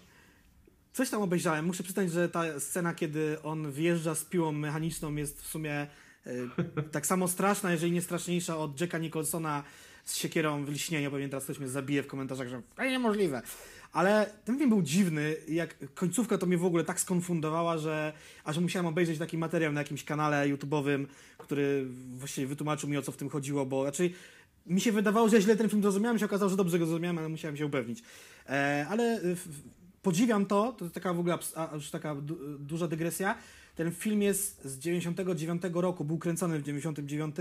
Coś 0.92 1.10
tam 1.10 1.22
obejrzałem. 1.22 1.64
Muszę 1.64 1.82
przyznać, 1.82 2.10
że 2.10 2.28
ta 2.28 2.60
scena, 2.60 2.94
kiedy 2.94 3.42
on 3.42 3.72
wjeżdża 3.72 4.14
z 4.14 4.24
piłą 4.24 4.52
mechaniczną 4.52 5.14
jest 5.14 5.42
w 5.42 5.46
sumie 5.46 5.86
y, 6.26 6.48
tak 6.92 7.06
samo 7.06 7.28
straszna, 7.28 7.72
jeżeli 7.72 7.92
nie 7.92 8.02
straszniejsza 8.02 8.58
od 8.58 8.80
Jacka 8.80 8.98
Nicholsona 8.98 9.64
z 10.04 10.16
siekierą 10.16 10.64
w 10.64 10.68
liśnieniu. 10.68 11.10
Pewnie 11.10 11.28
teraz 11.28 11.44
ktoś 11.44 11.58
mnie 11.58 11.68
zabije 11.68 12.02
w 12.02 12.06
komentarzach, 12.06 12.48
że 12.48 12.62
niemożliwe. 12.78 13.42
Ale 13.96 14.26
ten 14.44 14.58
film 14.58 14.70
był 14.70 14.82
dziwny. 14.82 15.36
Jak 15.48 15.94
końcówka 15.94 16.38
to 16.38 16.46
mnie 16.46 16.58
w 16.58 16.64
ogóle 16.64 16.84
tak 16.84 17.00
skonfundowała, 17.00 17.78
że 17.78 18.12
aż 18.44 18.58
musiałem 18.58 18.86
obejrzeć 18.86 19.18
taki 19.18 19.38
materiał 19.38 19.72
na 19.72 19.80
jakimś 19.80 20.04
kanale 20.04 20.48
YouTube'owym, 20.48 21.06
który 21.38 21.86
właściwie 22.16 22.46
wytłumaczył 22.46 22.88
mi 22.88 22.96
o 22.96 23.02
co 23.02 23.12
w 23.12 23.16
tym 23.16 23.28
chodziło, 23.28 23.66
bo 23.66 23.84
raczej 23.84 24.14
mi 24.66 24.80
się 24.80 24.92
wydawało, 24.92 25.28
że 25.28 25.40
źle 25.40 25.56
ten 25.56 25.68
film 25.68 25.82
zrozumiałem, 25.82 26.18
się 26.18 26.24
okazało, 26.24 26.48
że 26.50 26.56
dobrze 26.56 26.78
go 26.78 26.86
zrozumiałem, 26.86 27.18
ale 27.18 27.28
musiałem 27.28 27.56
się 27.56 27.66
upewnić. 27.66 28.02
E, 28.48 28.86
ale 28.90 29.20
podziwiam 30.02 30.46
to, 30.46 30.72
to 30.72 30.90
taka 30.90 31.12
w 31.12 31.20
ogóle 31.20 31.38
a, 31.56 31.70
już 31.74 31.90
taka 31.90 32.14
du, 32.14 32.58
duża 32.58 32.88
dygresja. 32.88 33.34
Ten 33.76 33.92
film 33.92 34.22
jest 34.22 34.64
z 34.64 34.78
99 34.78 35.62
roku, 35.74 36.04
był 36.04 36.18
kręcony 36.18 36.58
w 36.58 36.62
99, 36.62 37.36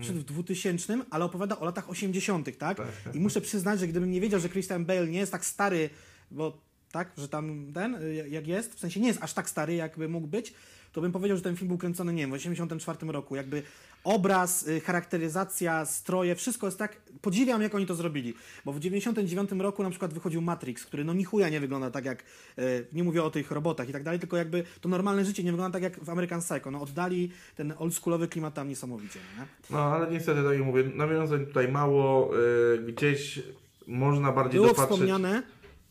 przed 0.00 0.16
w 0.16 0.24
2000, 0.24 0.98
ale 1.10 1.24
opowiada 1.24 1.58
o 1.58 1.64
latach 1.64 1.90
80., 1.90 2.58
tak? 2.58 2.76
I 3.14 3.20
muszę 3.20 3.40
przyznać, 3.40 3.80
że 3.80 3.88
gdybym 3.88 4.10
nie 4.10 4.20
wiedział, 4.20 4.40
że 4.40 4.48
Christian 4.48 4.84
Bale 4.84 5.06
nie 5.06 5.18
jest 5.18 5.32
tak 5.32 5.44
stary, 5.44 5.90
bo 6.30 6.60
tak, 6.92 7.12
że 7.16 7.28
tam 7.28 7.72
ten, 7.74 7.94
y, 7.94 8.28
jak 8.28 8.46
jest, 8.46 8.74
w 8.74 8.78
sensie 8.78 9.00
nie 9.00 9.08
jest 9.08 9.22
aż 9.22 9.32
tak 9.34 9.50
stary, 9.50 9.74
jakby 9.74 10.08
mógł 10.08 10.26
być, 10.26 10.54
to 10.92 11.00
bym 11.00 11.12
powiedział, 11.12 11.36
że 11.36 11.42
ten 11.42 11.56
film 11.56 11.68
był 11.68 11.78
kręcony, 11.78 12.12
nie 12.12 12.22
wiem, 12.22 12.30
w 12.30 12.34
84 12.34 13.12
roku. 13.12 13.36
Jakby 13.36 13.62
obraz, 14.04 14.68
y, 14.68 14.80
charakteryzacja, 14.80 15.84
stroje, 15.84 16.34
wszystko 16.34 16.66
jest 16.66 16.78
tak, 16.78 16.96
podziwiam 17.20 17.62
jak 17.62 17.74
oni 17.74 17.86
to 17.86 17.94
zrobili. 17.94 18.34
Bo 18.64 18.72
w 18.72 18.80
99 18.80 19.50
roku 19.58 19.82
na 19.82 19.90
przykład 19.90 20.14
wychodził 20.14 20.40
Matrix, 20.42 20.84
który 20.84 21.04
no 21.04 21.14
ni 21.14 21.24
chuja 21.24 21.48
nie 21.48 21.60
wygląda 21.60 21.90
tak 21.90 22.04
jak, 22.04 22.22
y, 22.58 22.86
nie 22.92 23.04
mówię 23.04 23.22
o 23.22 23.30
tych 23.30 23.50
robotach 23.50 23.88
i 23.88 23.92
tak 23.92 24.02
dalej, 24.02 24.20
tylko 24.20 24.36
jakby 24.36 24.64
to 24.80 24.88
normalne 24.88 25.24
życie 25.24 25.42
nie 25.44 25.50
wygląda 25.52 25.72
tak 25.80 25.82
jak 25.82 26.04
w 26.04 26.10
American 26.10 26.40
Psycho. 26.40 26.70
No 26.70 26.80
oddali 26.82 27.30
ten 27.56 27.74
oldschoolowy 27.78 28.28
klimat 28.28 28.54
tam 28.54 28.68
niesamowicie, 28.68 29.20
no 29.36 29.42
nie? 29.42 29.48
No 29.70 29.78
ale 29.78 30.10
niestety, 30.10 30.42
tak 30.42 30.52
jak 30.52 30.64
mówię, 30.66 30.84
nawiązań 30.94 31.46
tutaj 31.46 31.68
mało, 31.68 32.30
y, 32.74 32.78
gdzieś 32.92 33.42
można 33.86 34.32
bardziej 34.32 34.60
Było 34.60 34.68
dopatrzeć. 34.68 34.90
wspomniane, 34.90 35.42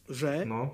że 0.09 0.45
No, 0.45 0.69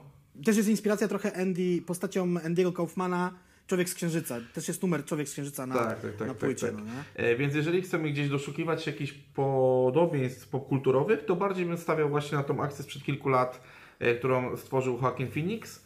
też 0.46 0.58
jest 0.58 0.70
inspiracja 0.70 1.08
trochę 1.08 1.36
Andy, 1.42 1.82
postacią 1.86 2.26
Andy'ego 2.34 2.74
Kaufmana, 2.74 3.34
Człowiek 3.68 3.90
z 3.90 3.94
Księżyca. 3.94 4.38
Też 4.54 4.68
jest 4.68 4.82
numer 4.82 5.06
Człowiek 5.06 5.30
z 5.30 5.32
Księżyca 5.32 5.66
na, 5.66 5.76
Tak, 5.76 6.02
tak, 6.02 6.12
tak, 6.12 6.28
na 6.28 6.34
tak, 6.34 6.38
płycie, 6.38 6.68
tak. 6.68 6.76
no? 6.76 6.84
E, 7.16 7.36
Więc 7.36 7.56
jeżeli 7.56 7.82
chcemy 7.82 8.10
gdzieś 8.10 8.30
doszukiwać 8.30 8.88
jakichś 8.88 9.14
podobieństw 9.14 10.48
popkulturowych, 10.48 11.26
to 11.26 11.36
bardziej 11.36 11.66
bym 11.66 11.78
stawiał 11.78 12.10
właśnie 12.10 12.38
na 12.38 12.44
tą 12.44 12.64
akcję 12.64 12.84
sprzed 12.84 13.04
kilku 13.04 13.30
lat, 13.30 13.62
e, 14.00 14.16
którą 14.16 14.58
stworzył 14.58 15.00
Joaquin 15.02 15.32
Phoenix 15.32 15.86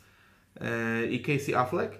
e, 0.61 1.05
i 1.05 1.21
Casey 1.21 1.55
Affleck, 1.55 1.95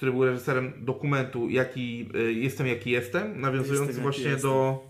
który 0.00 0.12
był 0.12 0.24
reżyserem 0.24 0.72
dokumentu 0.76 1.48
jaki, 1.48 2.08
y, 2.16 2.32
Jestem 2.32 2.66
jaki 2.66 2.90
jestem, 2.90 3.40
nawiązujący 3.40 3.86
Jestem, 3.86 4.02
właśnie 4.02 4.24
jestem. 4.24 4.50
do... 4.50 4.84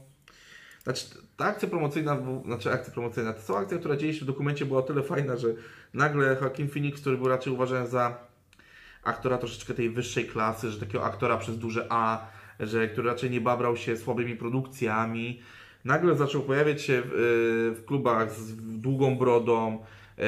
Znaczy, 0.83 1.07
ta 1.37 1.45
akcja 1.45 1.69
promocyjna, 1.69 2.19
znaczy 2.45 2.73
akcja 2.73 2.93
promocyjna, 2.93 3.33
ta 3.33 3.43
cała 3.43 3.59
akcja, 3.59 3.79
która 3.79 3.97
dzieje 3.97 4.15
się 4.15 4.21
w 4.21 4.25
dokumencie 4.25 4.67
była 4.67 4.79
o 4.81 4.83
tyle 4.83 5.03
fajna, 5.03 5.37
że 5.37 5.49
nagle 5.95 6.37
Joaquin 6.41 6.69
Phoenix, 6.69 7.01
który 7.01 7.17
był 7.17 7.29
raczej 7.29 7.53
uważany 7.53 7.87
za 7.87 8.30
aktora 9.03 9.39
troszeczkę 9.39 9.75
tej 9.75 9.91
wyższej 9.91 10.25
klasy, 10.25 10.71
że 10.71 10.81
takiego 10.81 11.05
aktora 11.05 11.37
przez 11.37 11.59
duże 11.59 11.87
A, 11.89 12.27
że 12.61 12.89
który 12.89 13.09
raczej 13.09 13.31
nie 13.31 13.41
babrał 13.41 13.77
się 13.77 13.97
słabymi 13.97 14.37
produkcjami, 14.37 15.41
nagle 15.85 16.17
zaczął 16.17 16.43
pojawiać 16.43 16.83
się 16.83 17.03
w, 17.03 17.13
y, 17.13 17.81
w 17.81 17.85
klubach 17.85 18.33
z 18.33 18.57
długą 18.81 19.17
brodą, 19.17 19.79
y, 20.19 20.23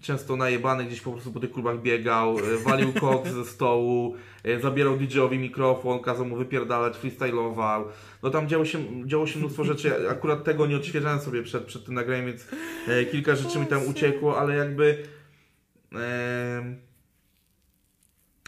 często 0.00 0.36
najebany 0.36 0.84
gdzieś 0.84 1.00
po 1.00 1.12
prostu 1.12 1.32
po 1.32 1.40
tych 1.40 1.52
klubach 1.52 1.82
biegał, 1.82 2.38
y, 2.38 2.58
walił 2.58 2.92
kok 3.00 3.28
ze 3.28 3.44
stołu, 3.44 4.14
zabierał 4.62 4.96
DJ-owi 4.96 5.38
mikrofon, 5.38 6.00
kazał 6.00 6.26
mu 6.26 6.36
wypierdalać, 6.36 6.96
freestylował. 6.96 7.84
No 8.22 8.30
tam 8.30 8.48
działo 8.48 8.64
się, 8.64 9.06
działo 9.06 9.26
się 9.26 9.38
mnóstwo 9.38 9.64
rzeczy, 9.64 10.10
akurat 10.10 10.44
tego 10.44 10.66
nie 10.66 10.76
odświeżałem 10.76 11.20
sobie 11.20 11.42
przed, 11.42 11.64
przed 11.64 11.84
tym 11.84 11.94
nagraniem, 11.94 12.26
więc 12.26 12.48
e, 12.88 13.04
kilka 13.04 13.36
rzeczy 13.36 13.58
mi 13.58 13.66
tam 13.66 13.88
uciekło, 13.88 14.40
ale 14.40 14.56
jakby 14.56 15.02
em, 15.92 16.85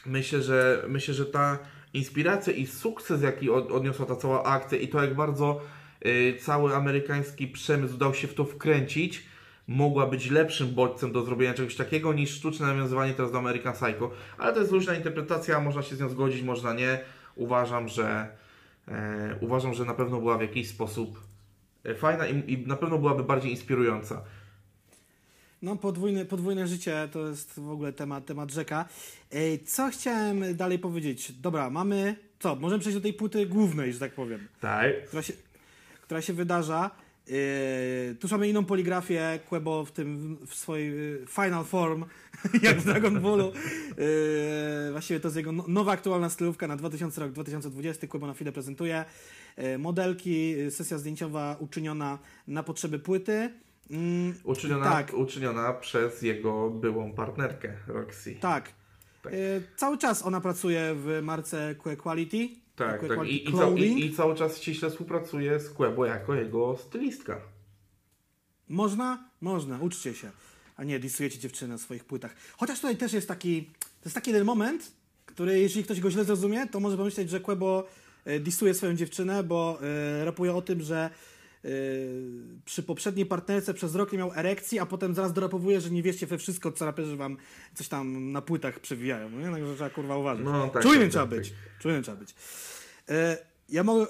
myślę, 0.09 0.42
że 0.42 0.84
myślę, 0.88 1.14
że 1.14 1.26
ta 1.26 1.59
inspiracja 1.94 2.52
i 2.52 2.66
sukces, 2.66 3.22
jaki 3.22 3.50
od, 3.50 3.72
odniosła 3.72 4.06
ta 4.06 4.16
cała 4.16 4.44
akcja 4.44 4.78
i 4.78 4.88
to 4.88 5.02
jak 5.02 5.14
bardzo 5.14 5.61
y, 6.06 6.36
cały 6.40 6.74
amerykański 6.74 7.48
przemysł 7.48 7.96
dał 7.96 8.14
się 8.14 8.28
w 8.28 8.34
to 8.34 8.44
wkręcić, 8.44 9.24
mogła 9.68 10.06
być 10.06 10.30
lepszym 10.30 10.74
bodźcem 10.74 11.12
do 11.12 11.22
zrobienia 11.22 11.54
czegoś 11.54 11.76
takiego 11.76 12.12
niż 12.12 12.30
sztuczne 12.30 12.66
nawiązywanie 12.66 13.14
teraz 13.14 13.32
do 13.32 13.38
American 13.38 13.72
Psycho. 13.72 14.11
Ale 14.38 14.52
to 14.52 14.61
jest 14.61 14.72
luźna 14.72 14.94
interpretacja, 14.94 15.61
można 15.61 15.82
się 15.82 15.96
z 15.96 16.00
nią 16.00 16.09
zgodzić, 16.09 16.42
można 16.42 16.72
nie. 16.72 17.00
Uważam, 17.34 17.88
że 17.88 18.28
e, 18.88 19.36
uważam, 19.40 19.74
że 19.74 19.84
na 19.84 19.94
pewno 19.94 20.18
była 20.20 20.38
w 20.38 20.40
jakiś 20.40 20.68
sposób 20.68 21.20
e, 21.84 21.94
fajna 21.94 22.26
i, 22.26 22.52
i 22.52 22.66
na 22.66 22.76
pewno 22.76 22.98
byłaby 22.98 23.24
bardziej 23.24 23.50
inspirująca. 23.50 24.22
No, 25.62 25.76
podwójne, 25.76 26.24
podwójne 26.24 26.66
życie 26.68 27.09
to 27.12 27.28
jest 27.28 27.61
w 27.61 27.70
ogóle 27.70 27.92
temat, 27.92 28.26
temat 28.26 28.50
rzeka. 28.50 28.88
Co 29.66 29.90
chciałem 29.90 30.56
dalej 30.56 30.78
powiedzieć? 30.78 31.32
Dobra, 31.32 31.70
mamy. 31.70 32.16
Co? 32.38 32.56
Możemy 32.56 32.80
przejść 32.80 32.96
do 32.98 33.02
tej 33.02 33.12
płyty 33.12 33.46
głównej, 33.46 33.92
że 33.92 33.98
tak 33.98 34.12
powiem, 34.14 34.48
Tak. 34.61 35.06
która 35.06 35.22
się, 35.22 35.32
która 36.02 36.22
się 36.22 36.32
wydarza. 36.32 36.90
Yy, 37.26 38.14
tu 38.20 38.28
mamy 38.30 38.48
inną 38.48 38.64
poligrafię, 38.64 39.38
Quebo 39.48 39.84
w 39.84 39.92
tym 39.92 40.38
w 40.46 40.54
swojej 40.54 40.92
yy, 40.92 41.24
final 41.28 41.64
form, 41.64 42.04
jak 42.62 42.80
w 42.80 42.84
Dragon 42.84 43.20
Ballu. 43.20 43.52
Yy, 43.98 44.92
właściwie 44.92 45.20
to 45.20 45.28
jest 45.28 45.36
jego 45.36 45.52
no- 45.52 45.64
nowa 45.68 45.92
aktualna 45.92 46.30
stylówka 46.30 46.66
na 46.68 46.76
2000 46.76 47.20
rok 47.20 47.32
2020. 47.32 48.06
Quebo 48.06 48.26
na 48.26 48.34
chwilę 48.34 48.52
prezentuje. 48.52 49.04
Yy, 49.59 49.78
modelki, 49.78 50.50
yy, 50.50 50.70
sesja 50.70 50.98
zdjęciowa 50.98 51.56
uczyniona 51.61 52.18
na 52.46 52.62
potrzeby 52.62 52.98
płyty. 52.98 53.50
Mm, 53.91 54.34
Uczyniona, 54.45 54.84
Tak. 54.84 55.14
uczyniona 55.14 55.72
przez 55.72 56.22
jego 56.22 56.70
byłą 56.70 57.12
partnerkę 57.12 57.72
Roxy. 57.86 58.34
Tak. 58.41 58.72
Tak. 59.22 59.32
E, 59.32 59.36
cały 59.76 59.99
czas 59.99 60.22
ona 60.26 60.41
pracuje 60.41 60.95
w 60.95 61.20
marce 61.22 61.74
Que 61.84 61.97
Quality. 61.97 62.49
Tak, 62.76 63.01
Que 63.01 63.09
tak. 63.09 63.16
Quality 63.16 63.51
I, 63.51 63.82
i, 63.97 64.01
i, 64.01 64.07
I 64.07 64.14
cały 64.14 64.34
czas 64.36 64.57
ściśle 64.59 64.91
współpracuje 64.91 65.61
z 65.61 65.70
Quebo 65.70 66.07
jako 66.07 66.34
jego 66.34 66.76
stylistka. 66.76 67.41
Można? 68.68 69.28
Można, 69.41 69.78
uczcie 69.80 70.14
się. 70.14 70.30
A 70.76 70.84
nie, 70.84 70.99
disujecie 70.99 71.39
dziewczyny 71.39 71.72
na 71.72 71.78
swoich 71.78 72.05
płytach. 72.05 72.34
Chociaż 72.57 72.80
tutaj 72.80 72.97
też 72.97 73.12
jest 73.12 73.28
taki, 73.28 73.62
to 73.80 74.05
jest 74.05 74.14
taki 74.14 74.30
jeden 74.30 74.47
moment, 74.47 74.93
który 75.26 75.59
jeśli 75.61 75.84
ktoś 75.84 76.01
go 76.01 76.11
źle 76.11 76.24
zrozumie, 76.24 76.66
to 76.66 76.80
może 76.80 76.97
pomyśleć, 76.97 77.30
że 77.30 77.41
Quebo 77.41 77.86
e, 78.24 78.41
disuje 78.41 78.74
swoją 78.74 78.95
dziewczynę, 78.95 79.45
bo 79.45 79.78
e, 79.82 80.24
rapuje 80.24 80.55
o 80.55 80.62
tym, 80.62 80.82
że 80.82 81.11
przy 82.64 82.82
poprzedniej 82.82 83.26
partnerce 83.26 83.74
przez 83.74 83.94
rok 83.94 84.12
nie 84.12 84.18
miał 84.18 84.32
erekcji, 84.34 84.78
a 84.78 84.86
potem 84.86 85.14
zaraz 85.14 85.32
dorapowuje, 85.32 85.80
że 85.80 85.90
nie 85.90 86.02
wierzcie 86.02 86.26
we 86.26 86.38
wszystko, 86.38 86.72
co 86.72 86.84
raperzy 86.84 87.16
wam 87.16 87.36
coś 87.74 87.88
tam 87.88 88.32
na 88.32 88.42
płytach 88.42 88.80
przewijają. 88.80 89.30
No 89.30 89.40
nie? 89.40 89.50
Także 89.56 89.74
trzeba 89.74 89.90
kurwa 89.90 90.16
uważać. 90.16 90.44
No, 90.44 90.68
tak, 90.68 90.82
Czujnym 90.82 91.02
tak, 91.02 91.11
trzeba 91.11 91.26
tak, 91.26 91.38
być. 91.38 91.52
Czujnym 91.80 92.02
trzeba 92.02 92.16
być. 92.16 92.34
E, 93.09 93.38
Ja 93.70 93.84
mogę, 93.84 94.06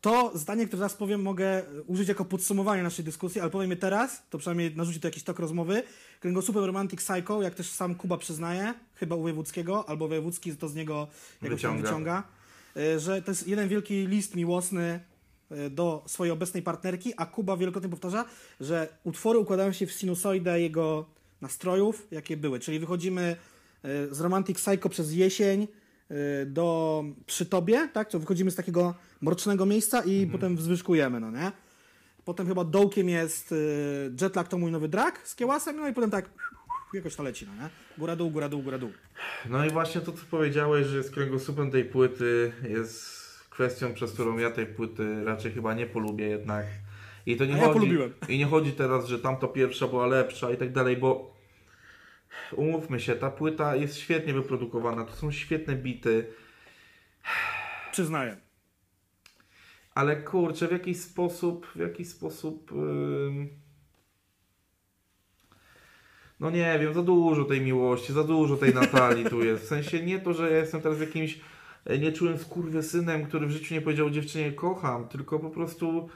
to 0.00 0.32
zdanie, 0.34 0.66
które 0.66 0.78
teraz 0.80 0.94
powiem, 0.94 1.22
mogę 1.22 1.62
użyć 1.86 2.08
jako 2.08 2.24
podsumowanie 2.24 2.82
naszej 2.82 3.04
dyskusji, 3.04 3.40
ale 3.40 3.50
powiem 3.50 3.70
je 3.70 3.76
teraz, 3.76 4.22
to 4.30 4.38
przynajmniej 4.38 4.76
narzuci 4.76 5.00
to 5.00 5.08
jakiś 5.08 5.22
tok 5.22 5.38
rozmowy. 5.38 5.82
Kręgosłupem 6.20 6.64
Romantic 6.64 7.00
Psycho, 7.00 7.42
jak 7.42 7.54
też 7.54 7.70
sam 7.70 7.94
Kuba 7.94 8.18
przyznaje, 8.18 8.74
chyba 8.94 9.16
u 9.16 9.22
Wojewódzkiego, 9.22 9.88
albo 9.88 10.08
Wojewódzki 10.08 10.56
to 10.56 10.68
z 10.68 10.74
niego 10.74 11.08
jakoś 11.42 11.56
Wyciąga. 11.56 11.82
wyciąga, 11.82 12.22
e, 12.76 12.98
że 13.00 13.22
to 13.22 13.30
jest 13.30 13.48
jeden 13.48 13.68
wielki 13.68 14.06
list 14.06 14.34
miłosny 14.36 15.00
do 15.70 16.02
swojej 16.06 16.32
obecnej 16.32 16.62
partnerki, 16.62 17.12
a 17.16 17.26
Kuba 17.26 17.56
wielokrotnie 17.56 17.90
powtarza, 17.90 18.24
że 18.60 18.88
utwory 19.04 19.38
układają 19.38 19.72
się 19.72 19.86
w 19.86 19.92
sinusoidę 19.92 20.60
jego 20.60 21.06
nastrojów, 21.40 22.06
jakie 22.10 22.36
były. 22.36 22.60
Czyli 22.60 22.78
wychodzimy 22.78 23.36
e, 23.82 24.14
z 24.14 24.20
Romantic 24.20 24.58
Psycho 24.58 24.88
przez 24.88 25.12
jesień 25.12 25.62
e, 26.10 26.46
do 26.46 27.04
przy 27.26 27.46
tobie, 27.46 27.88
tak? 27.92 28.10
To 28.10 28.18
wychodzimy 28.18 28.50
z 28.50 28.54
takiego 28.54 28.94
mrocznego 29.20 29.66
miejsca 29.66 30.02
i 30.02 30.26
potem 30.26 30.56
wzwyżkujemy, 30.56 31.20
no 31.20 31.30
nie? 31.30 31.52
Potem 32.24 32.46
chyba 32.46 32.64
dołkiem 32.64 33.08
jest 33.08 33.52
e, 33.52 33.56
Jetlag 34.24 34.48
to 34.48 34.58
mój 34.58 34.72
nowy 34.72 34.88
drag 34.88 35.28
z 35.28 35.34
kiełasem, 35.34 35.76
no 35.76 35.88
i 35.88 35.92
potem 35.92 36.10
tak 36.10 36.30
jakoś 36.94 37.16
to 37.16 37.22
leci, 37.22 37.46
no 37.46 37.62
nie? 37.62 37.70
Góra 37.98 38.16
dół, 38.16 38.30
góra 38.30 38.48
dół, 38.48 38.62
góra 38.62 38.78
dół. 38.78 38.90
No 39.48 39.64
i 39.66 39.70
właśnie 39.70 40.00
to, 40.00 40.12
co 40.12 40.24
powiedziałeś, 40.30 40.86
że 40.86 41.02
z 41.02 41.10
kręgosłupem 41.10 41.70
tej 41.70 41.84
płyty 41.84 42.52
jest 42.68 43.19
kwestią, 43.60 43.94
przez 43.94 44.12
którą 44.12 44.38
ja 44.38 44.50
tej 44.50 44.66
płyty 44.66 45.24
raczej 45.24 45.52
chyba 45.52 45.74
nie 45.74 45.86
polubię 45.86 46.26
jednak. 46.28 46.66
I 47.26 47.36
to 47.36 47.44
nie 47.44 47.54
A 47.54 47.56
ja 47.56 47.64
chodzi, 47.64 47.78
polubiłem. 47.78 48.12
I 48.28 48.38
nie 48.38 48.46
chodzi 48.46 48.72
teraz, 48.72 49.06
że 49.06 49.18
tamta 49.18 49.48
pierwsza 49.48 49.88
była 49.88 50.06
lepsza 50.06 50.50
i 50.50 50.56
tak 50.56 50.72
dalej, 50.72 50.96
bo 50.96 51.36
umówmy 52.52 53.00
się, 53.00 53.14
ta 53.14 53.30
płyta 53.30 53.76
jest 53.76 53.98
świetnie 53.98 54.32
wyprodukowana, 54.34 55.04
to 55.04 55.12
są 55.12 55.32
świetne 55.32 55.76
bity, 55.76 56.26
Przyznaję. 57.92 58.36
ale 59.94 60.16
kurczę, 60.16 60.68
w 60.68 60.72
jakiś 60.72 61.00
sposób, 61.00 61.66
w 61.74 61.78
jakiś 61.78 62.08
sposób... 62.08 62.72
ym, 62.72 63.48
No 66.40 66.50
nie 66.50 66.78
wiem, 66.80 66.94
za 66.94 67.02
dużo 67.02 67.44
tej 67.44 67.60
miłości, 67.60 68.12
za 68.12 68.24
dużo 68.24 68.56
tej 68.56 68.74
Natalii 68.74 69.24
tu 69.24 69.44
jest. 69.44 69.64
W 69.64 69.68
sensie 69.68 70.02
nie 70.02 70.18
to, 70.18 70.32
że 70.32 70.50
ja 70.50 70.56
jestem 70.56 70.80
teraz 70.80 71.00
jakimś 71.00 71.40
e, 71.84 71.98
nieczułym 71.98 72.38
skurwysynem, 72.38 73.26
który 73.26 73.46
w 73.46 73.50
życiu 73.50 73.74
nie 73.74 73.80
powiedział 73.80 74.10
dziewczynie 74.10 74.52
kocham, 74.52 75.08
tylko 75.08 75.38
po 75.38 75.50
prostu 75.50 76.08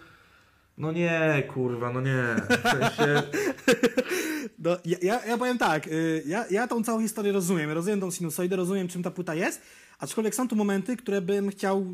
no 0.78 0.92
nie, 0.92 1.42
kurwa, 1.54 1.92
no 1.92 2.00
nie. 2.00 2.36
W 2.48 2.62
sensie 2.62 3.22
No, 4.58 4.76
ja, 4.84 4.98
ja, 5.02 5.26
ja 5.26 5.38
powiem 5.38 5.58
tak, 5.58 5.86
y, 5.86 6.22
ja, 6.26 6.44
ja 6.50 6.68
tą 6.68 6.84
całą 6.84 7.00
historię 7.00 7.32
rozumiem, 7.32 7.70
rozumiem 7.70 8.00
tą 8.00 8.10
sinusoidę, 8.10 8.56
rozumiem 8.56 8.88
czym 8.88 9.02
ta 9.02 9.10
płyta 9.10 9.34
jest, 9.34 9.62
aczkolwiek 9.98 10.34
są 10.34 10.48
tu 10.48 10.56
momenty, 10.56 10.96
które 10.96 11.20
bym 11.20 11.50
chciał, 11.50 11.86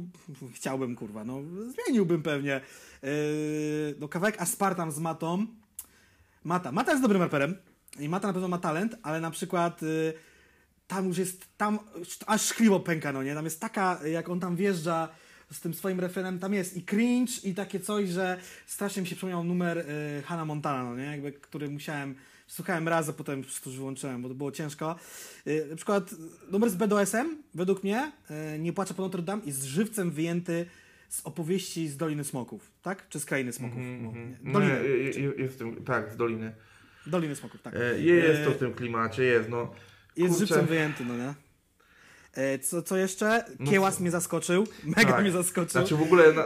chciałbym 0.55 0.97
kurwa, 0.97 1.25
no 1.25 1.41
zmieniłbym 1.69 2.23
pewnie. 2.23 2.61
Y, 3.05 3.95
no 3.99 4.09
kawałek 4.09 4.43
Aspartam 4.43 4.93
z 4.93 4.99
Matą, 4.99 5.47
Mata, 6.45 6.73
Mata 6.73 6.91
jest 6.91 7.03
dobrym 7.03 7.23
raperem 7.23 7.57
i 7.99 8.09
Mata 8.09 8.27
na 8.27 8.33
pewno 8.33 8.49
ma 8.49 8.59
talent, 8.59 8.97
ale 9.03 9.21
na 9.21 9.31
przykład 9.31 9.83
y, 9.83 10.13
tam 10.91 11.07
już 11.09 11.19
jest, 11.19 11.47
tam 11.57 11.79
aż 12.27 12.43
szkliwo 12.47 12.81
pęka, 12.81 13.13
no 13.13 13.23
nie, 13.23 13.35
tam 13.35 13.45
jest 13.45 13.61
taka, 13.61 14.01
jak 14.07 14.29
on 14.29 14.41
tam 14.41 14.57
wjeżdża 14.57 15.09
z 15.53 15.61
tym 15.61 15.75
swoim 15.75 16.01
refrenem, 16.01 16.39
tam 16.39 16.55
jest 16.55 16.77
i 16.77 16.83
cringe 16.83 17.33
i 17.45 17.55
takie 17.55 17.81
coś, 17.81 18.09
że 18.09 18.39
strasznie 18.67 19.03
mi 19.03 19.09
się 19.09 19.15
przypomniał 19.17 19.45
numer 19.45 19.79
y, 19.79 20.23
Hannah 20.23 20.47
Montana, 20.47 20.85
no 20.91 20.97
nie, 20.97 21.05
jakby, 21.05 21.33
który 21.33 21.69
musiałem, 21.69 22.15
słuchałem 22.47 22.89
raz, 22.89 23.09
a 23.09 23.13
potem 23.13 23.39
już 23.43 23.77
wyłączyłem, 23.77 24.23
bo 24.23 24.29
to 24.29 24.35
było 24.35 24.53
ciężko. 24.53 24.97
Y, 25.47 25.67
na 25.71 25.77
przykład 25.77 26.15
numer 26.51 26.71
z 26.71 26.75
BDSM, 26.75 27.37
według 27.55 27.85
mnie, 27.85 28.13
y, 28.55 28.59
Nie 28.59 28.73
płacze 28.73 28.95
po 28.95 29.03
Notre 29.03 29.23
Dame 29.23 29.43
jest 29.47 29.63
żywcem 29.65 30.11
wyjęty 30.11 30.67
z 31.09 31.21
opowieści 31.27 31.89
z 31.89 31.97
Doliny 31.97 32.25
Smoków, 32.25 32.71
tak? 32.83 33.09
Czy 33.09 33.21
z 33.21 33.25
Krainy 33.25 33.53
Smoków? 33.53 33.79
No, 33.79 34.13
nie. 34.13 34.37
no, 34.43 34.53
Doliny. 34.53 34.73
nie, 34.83 34.89
je- 34.89 35.11
je- 35.11 35.33
jest 35.43 35.55
w 35.55 35.59
tym, 35.59 35.85
tak, 35.85 36.13
z 36.13 36.17
Doliny. 36.17 36.53
Doliny 37.07 37.37
Smoków, 37.37 37.63
tak. 37.63 37.75
E, 37.77 38.01
Jest 38.01 38.45
to 38.45 38.51
E, 38.51 38.55
w 38.55 38.59
tym 38.59 38.75
klimacie, 38.75 39.23
jest, 39.23 39.49
no. 39.49 39.75
Jest 40.21 40.33
Kurczę. 40.39 40.47
żywcem 40.47 40.67
wyjęty, 40.67 41.05
no 41.05 41.17
nie? 41.17 41.35
E, 42.35 42.59
co, 42.59 42.83
co 42.83 42.97
jeszcze? 42.97 43.45
No 43.59 43.71
Kiełas 43.71 43.95
co? 43.95 44.01
mnie 44.01 44.11
zaskoczył. 44.11 44.67
Mega 44.85 45.13
Tak. 45.13 45.21
mnie 45.23 45.33
zaskoczył. 45.33 45.71
Znaczy 45.71 45.97
w 45.97 46.03
ogóle 46.03 46.33
na, 46.33 46.45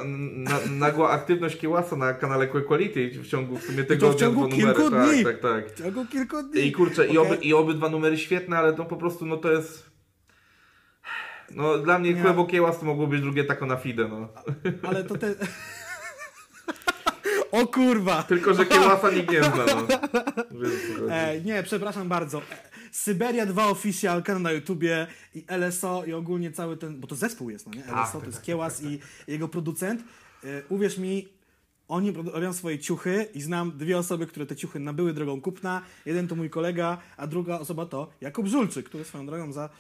na, 0.51 0.59
nagła 0.71 1.11
aktywność 1.11 1.59
Kiełasa 1.59 1.97
na 1.97 2.15
kanale 2.15 2.47
Quality 2.47 3.11
w 3.11 3.27
ciągu 3.27 3.59
w 3.59 3.63
sumie 3.63 3.85
tygodnia, 3.85 4.17
w 4.17 4.21
ciągu 4.21 4.49
dwa 4.49 4.57
kilku 4.57 4.83
numery, 4.83 5.13
dni. 5.15 5.25
tak, 5.25 5.41
tak, 5.41 5.65
tak. 5.65 5.75
W 5.75 5.79
ciągu 5.83 6.07
kilku 6.07 6.43
dni. 6.43 6.67
I 6.67 6.73
kurczę, 6.73 7.07
i, 7.07 7.19
Okej. 7.19 7.33
oby, 7.33 7.45
i 7.45 7.55
obydwa 7.55 7.89
numery 7.89 8.19
świetne, 8.19 8.59
ale 8.59 8.73
to 8.73 8.85
po 8.85 8.97
prostu, 8.97 9.27
no 9.27 9.37
to 9.37 9.53
jest... 9.53 9.91
No 11.51 11.79
dla 11.79 11.99
mnie 11.99 12.15
Nie. 12.15 12.23
Kłebo 12.23 12.45
Kiełas 12.47 12.79
to 12.79 12.85
mogło 12.87 13.07
być 13.07 13.21
drugie 13.21 13.45
tako 13.45 13.67
na 13.67 13.77
fide, 13.77 14.09
no. 14.09 14.29
Ale 14.89 15.05
to 15.05 15.19
te... 15.19 15.35
o 17.61 17.67
kurwa! 17.67 18.23
Tylko, 18.23 18.55
że 18.55 18.67
Kiełasa 18.67 19.11
nikt 19.11 19.31
nie 19.33 19.45
zna, 19.45 19.65
no. 19.67 19.87
Wiesz. 20.61 20.73
E, 21.11 21.41
nie, 21.41 21.63
przepraszam 21.63 22.09
bardzo. 22.09 22.43
E, 22.95 22.97
Syberia 22.97 23.47
2 23.47 23.69
Official, 23.69 24.23
kanał 24.23 24.43
na 24.43 24.53
YouTubie 24.53 25.07
i 25.35 25.45
LSO 25.49 26.05
i 26.05 26.13
ogólnie 26.13 26.53
cały 26.53 26.77
ten, 26.77 27.01
bo 27.01 27.07
to 27.07 27.15
zespół 27.15 27.51
jest, 27.51 27.67
no 27.67 27.75
nie? 27.75 27.83
Tak, 27.83 27.91
LSO 27.91 28.13
to 28.13 28.19
tak, 28.19 28.27
jest 28.27 28.39
tak, 28.39 28.47
Kiełas 28.47 28.83
i 28.83 28.99
jego 29.29 29.49
producent. 29.49 30.01
Y, 30.45 30.63
Uwierz 30.69 30.99
mi, 30.99 31.29
oni 31.89 32.13
robią 32.13 32.53
swoje 32.53 32.79
ciuchy 32.79 33.27
i 33.35 33.43
znam 33.43 33.79
dwie 33.79 33.99
osoby, 33.99 34.27
które 34.27 34.47
te 34.47 34.57
ciuchy 34.57 34.81
nabyły 34.81 35.13
drogą 35.13 35.41
kupna. 35.41 35.83
Jeden 36.07 36.29
to 36.29 36.37
mój 36.37 36.51
kolega, 36.51 36.99
a 37.17 37.27
druga 37.27 37.59
osoba 37.59 37.87
to 37.87 38.11
Jakub 38.21 38.47
Żulczyk, 38.47 38.87
który 38.87 39.05
swoją 39.05 39.27
drogą 39.27 39.53
za 39.53 39.71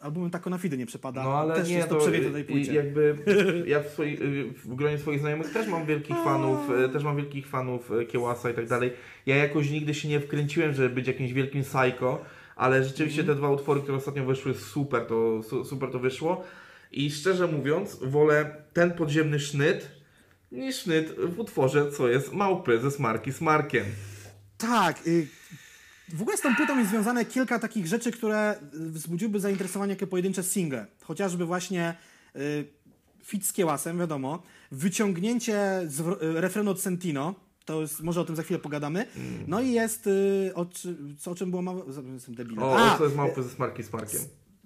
albumem 0.00 0.30
Tako 0.30 0.50
na 0.50 0.58
Fidy 0.58 0.78
nie 0.78 0.86
przepada. 0.86 1.22
No 1.22 1.38
ale 1.38 1.54
Też 1.54 1.68
nie, 1.68 1.74
jest 1.74 1.88
to 1.88 1.98
to 1.98 2.10
tej 2.32 2.44
płycie. 2.44 2.74
jakby 2.74 3.16
ja 3.66 3.80
w, 3.82 3.86
swoi, 3.88 4.16
w 4.64 4.74
gronie 4.74 4.98
swoich 4.98 5.20
znajomych 5.20 5.52
też 5.52 5.68
mam 5.68 5.86
wielkich 5.86 6.16
fanów, 6.24 6.70
e, 6.70 6.88
też 6.88 7.04
mam 7.04 7.16
wielkich 7.16 7.46
fanów 7.46 7.92
e, 7.92 8.04
Kiełasa 8.04 8.50
i 8.50 8.54
tak 8.54 8.66
dalej. 8.68 8.92
Ja 9.26 9.36
jakoś 9.36 9.70
nigdy 9.70 9.94
się 9.94 10.08
nie 10.08 10.20
wkręciłem, 10.20 10.74
żeby 10.74 10.88
być 10.94 11.06
jakimś 11.06 11.32
wielkim 11.32 11.62
psycho, 11.62 12.24
ale 12.56 12.84
rzeczywiście 12.84 13.20
Mhm. 13.20 13.36
te 13.36 13.40
dwa 13.40 13.50
utwory, 13.50 13.80
które 13.80 13.96
ostatnio 13.96 14.24
wyszły, 14.24 14.54
super 14.54 15.06
to, 15.06 15.42
su, 15.42 15.64
super 15.64 15.90
to 15.90 15.98
wyszło. 15.98 16.44
I 16.92 17.10
szczerze 17.10 17.46
mówiąc, 17.46 17.98
wolę 18.02 18.56
ten 18.72 18.90
podziemny 18.92 19.40
sznyt 19.40 19.90
niż 20.52 20.76
sznyt 20.76 21.14
w 21.18 21.38
utworze, 21.38 21.90
co 21.90 22.08
jest 22.08 22.32
Małpy 22.32 22.78
ze 22.80 22.90
Smarki 22.90 23.32
z 23.32 23.40
Markiem. 23.40 23.84
Tak. 24.58 25.06
Y, 25.06 25.26
w 26.12 26.22
ogóle 26.22 26.36
z 26.36 26.40
tą 26.40 26.56
płytą 26.56 26.78
jest 26.78 26.90
związane 26.90 27.24
kilka 27.24 27.58
takich 27.58 27.86
rzeczy, 27.86 28.12
które 28.12 28.54
y, 28.74 28.90
wzbudziłyby 28.90 29.40
zainteresowanie 29.40 29.92
jako 29.92 30.06
pojedyncze 30.06 30.42
single. 30.42 30.86
Chociażby 31.02 31.44
właśnie 31.44 31.94
y, 32.36 32.64
fit 33.24 33.46
z 33.46 33.52
Kiełasem, 33.52 33.98
wiadomo. 33.98 34.42
Wyciągnięcie 34.72 35.80
z 35.86 36.00
y, 36.00 36.40
refrenu 36.40 36.70
od 36.70 36.80
Sentino. 36.80 37.34
To 37.64 37.80
jest, 37.80 38.00
może 38.00 38.20
o 38.20 38.24
tym 38.24 38.36
za 38.36 38.42
chwilę 38.42 38.58
pogadamy. 38.60 39.06
No 39.46 39.60
i 39.60 39.72
jest, 39.72 40.06
y, 40.06 40.52
o, 40.54 40.66
co, 41.18 41.30
o 41.30 41.34
czym 41.34 41.50
było 41.50 41.62
mowa? 41.62 41.82
Jestem 42.14 42.34
debilem. 42.34 42.62
O, 42.62 42.78
A, 42.78 42.98
co 42.98 43.04
jest 43.04 43.16
Małpy 43.16 43.42
ze 43.42 43.48
Smarki 43.50 43.82
z 43.82 43.92
Markiem. 43.92 44.20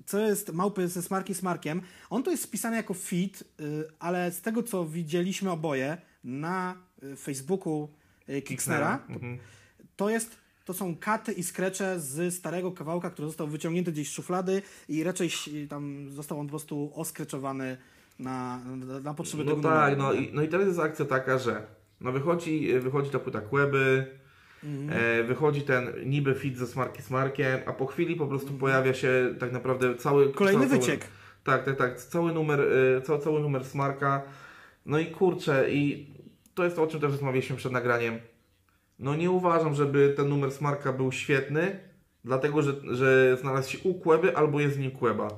co 0.06 0.18
jest 0.18 0.52
Małpy 0.52 0.88
ze 0.88 1.02
Smarki 1.02 1.34
z 1.34 1.42
Markiem. 1.42 1.82
On 2.10 2.22
to 2.22 2.30
jest 2.30 2.42
spisany 2.42 2.76
jako 2.76 2.94
fit, 2.94 3.44
y, 3.60 3.84
ale 3.98 4.32
z 4.32 4.40
tego 4.40 4.62
co 4.62 4.86
widzieliśmy 4.86 5.50
oboje 5.50 5.96
na 6.24 6.74
y, 7.02 7.16
Facebooku 7.16 7.88
y, 8.28 8.42
Kicksnera, 8.42 8.98
to, 8.98 9.12
Mhm. 9.14 9.38
to 9.96 10.10
jest 10.10 10.36
to 10.66 10.74
są 10.74 10.96
katy 10.96 11.32
i 11.32 11.42
skrecze 11.42 12.00
z 12.00 12.34
starego 12.34 12.72
kawałka, 12.72 13.10
który 13.10 13.28
został 13.28 13.46
wyciągnięty 13.48 13.92
gdzieś 13.92 14.08
z 14.08 14.12
szuflady 14.12 14.62
i 14.88 15.04
raczej 15.04 15.30
tam 15.68 16.10
został 16.10 16.40
on 16.40 16.46
po 16.46 16.50
prostu 16.50 16.90
oskreczowany 16.94 17.76
na, 18.18 18.58
na, 18.64 19.00
na 19.00 19.14
potrzeby 19.14 19.44
No 19.44 19.50
tego 19.50 19.62
tak, 19.68 19.98
numeru. 19.98 20.02
no 20.02 20.20
i, 20.20 20.30
no 20.34 20.42
i 20.42 20.48
teraz 20.48 20.66
jest 20.66 20.78
akcja 20.78 21.04
taka, 21.04 21.38
że 21.38 21.62
no 22.00 22.12
wychodzi, 22.12 22.78
wychodzi 22.80 23.10
ta 23.10 23.18
płyta 23.18 23.40
Kłeby, 23.40 24.06
Mhm. 24.64 25.00
e, 25.20 25.24
wychodzi 25.24 25.62
ten 25.62 25.92
niby 26.06 26.34
fit 26.34 26.56
ze 26.58 26.66
Smarki 26.66 27.02
z 27.02 27.10
Markiem, 27.10 27.60
a 27.66 27.72
po 27.72 27.86
chwili 27.86 28.16
po 28.16 28.26
prostu 28.26 28.46
Mhm. 28.46 28.60
pojawia 28.60 28.94
się 28.94 29.34
tak 29.40 29.52
naprawdę 29.52 29.94
cały... 29.94 30.32
Kolejny 30.32 30.66
cały, 30.66 30.78
wyciek. 30.80 31.04
Tak, 31.44 31.64
tak, 31.64 31.76
tak, 31.76 32.00
cały 32.00 32.32
numer, 32.32 32.60
e, 32.96 33.02
cały, 33.02 33.18
cały 33.18 33.40
numer 33.40 33.64
Smarka. 33.64 34.22
No 34.86 34.98
i 34.98 35.06
kurczę, 35.06 35.70
i 35.70 36.06
to 36.54 36.64
jest 36.64 36.76
to, 36.76 36.82
o 36.82 36.86
czym 36.86 37.00
też 37.00 37.10
rozmawialiśmy 37.10 37.56
przed 37.56 37.72
nagraniem. 37.72 38.18
No 38.98 39.16
nie 39.16 39.30
uważam, 39.30 39.74
żeby 39.74 40.14
ten 40.16 40.28
numer 40.28 40.52
Smarka 40.52 40.92
był 40.92 41.12
świetny, 41.12 41.80
dlatego 42.24 42.62
że, 42.62 42.72
że 42.90 43.36
znalazł 43.40 43.70
się 43.70 43.78
u 43.78 43.94
Kłeby 43.94 44.36
albo 44.36 44.60
jest 44.60 44.76
z 44.76 44.78
nim 44.78 44.90
Kłeba. 44.90 45.28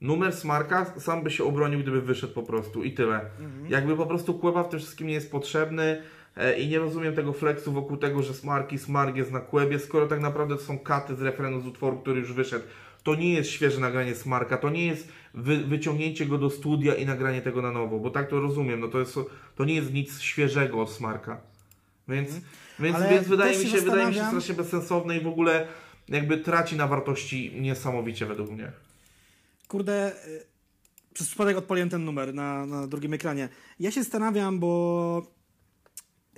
Numer 0.00 0.32
Smarka 0.32 0.94
sam 1.00 1.22
by 1.22 1.30
się 1.30 1.44
obronił, 1.44 1.80
gdyby 1.80 2.02
wyszedł 2.02 2.34
po 2.34 2.42
prostu 2.42 2.82
i 2.82 2.92
tyle. 2.92 3.30
Jakby 3.68 3.96
po 3.96 4.06
prostu 4.06 4.34
Kłeba 4.34 4.62
w 4.62 4.68
tym 4.68 4.78
wszystkim 4.78 5.06
nie 5.06 5.14
jest 5.14 5.30
potrzebny 5.30 6.02
e, 6.36 6.58
i 6.58 6.68
nie 6.68 6.78
rozumiem 6.78 7.14
tego 7.14 7.32
flexu 7.32 7.72
wokół 7.72 7.96
tego, 7.96 8.22
że 8.22 8.34
Smarki, 8.34 8.78
Smark 8.78 9.16
jest 9.16 9.32
na 9.32 9.40
Kłebie, 9.40 9.78
skoro 9.78 10.06
tak 10.06 10.20
naprawdę 10.20 10.56
to 10.56 10.62
są 10.62 10.78
katy 10.78 11.16
z 11.16 11.22
refrenu 11.22 11.60
z 11.60 11.66
utworu, 11.66 11.98
który 11.98 12.20
już 12.20 12.32
wyszedł. 12.32 12.64
To 13.02 13.14
nie 13.14 13.34
jest 13.34 13.50
świeże 13.50 13.80
nagranie 13.80 14.14
Smarka, 14.14 14.56
to 14.58 14.70
nie 14.70 14.86
jest 14.86 15.08
wy, 15.34 15.56
wyciągnięcie 15.56 16.26
go 16.26 16.38
do 16.38 16.50
studia 16.50 16.94
i 16.94 17.06
nagranie 17.06 17.42
tego 17.42 17.62
na 17.62 17.72
nowo, 17.72 17.98
bo 17.98 18.10
tak 18.10 18.28
to 18.28 18.40
rozumiem, 18.40 18.80
no 18.80 18.88
to, 18.88 18.98
jest, 18.98 19.18
to 19.56 19.64
nie 19.64 19.74
jest 19.74 19.92
nic 19.92 20.20
świeżego 20.20 20.82
od 20.82 20.90
Smarka. 20.90 21.40
Więc, 22.08 22.40
więc, 22.78 22.96
więc 23.10 23.28
wydaje, 23.28 23.58
mi 23.58 23.66
się 23.66 23.80
wydaje 23.80 24.06
mi 24.06 24.14
się 24.14 24.24
strasznie 24.24 24.54
bezsensowne 24.54 25.16
i 25.16 25.20
w 25.20 25.26
ogóle 25.26 25.66
jakby 26.08 26.38
traci 26.38 26.76
na 26.76 26.86
wartości 26.86 27.52
niesamowicie 27.60 28.26
według 28.26 28.50
mnie. 28.50 28.72
Kurde, 29.68 30.12
y, 30.26 30.46
przez 31.14 31.26
przypadek 31.26 31.56
odpaliłem 31.56 31.90
ten 31.90 32.04
numer 32.04 32.34
na, 32.34 32.66
na 32.66 32.86
drugim 32.86 33.14
ekranie. 33.14 33.48
Ja 33.80 33.90
się 33.90 34.02
zastanawiam, 34.02 34.58
bo 34.58 35.22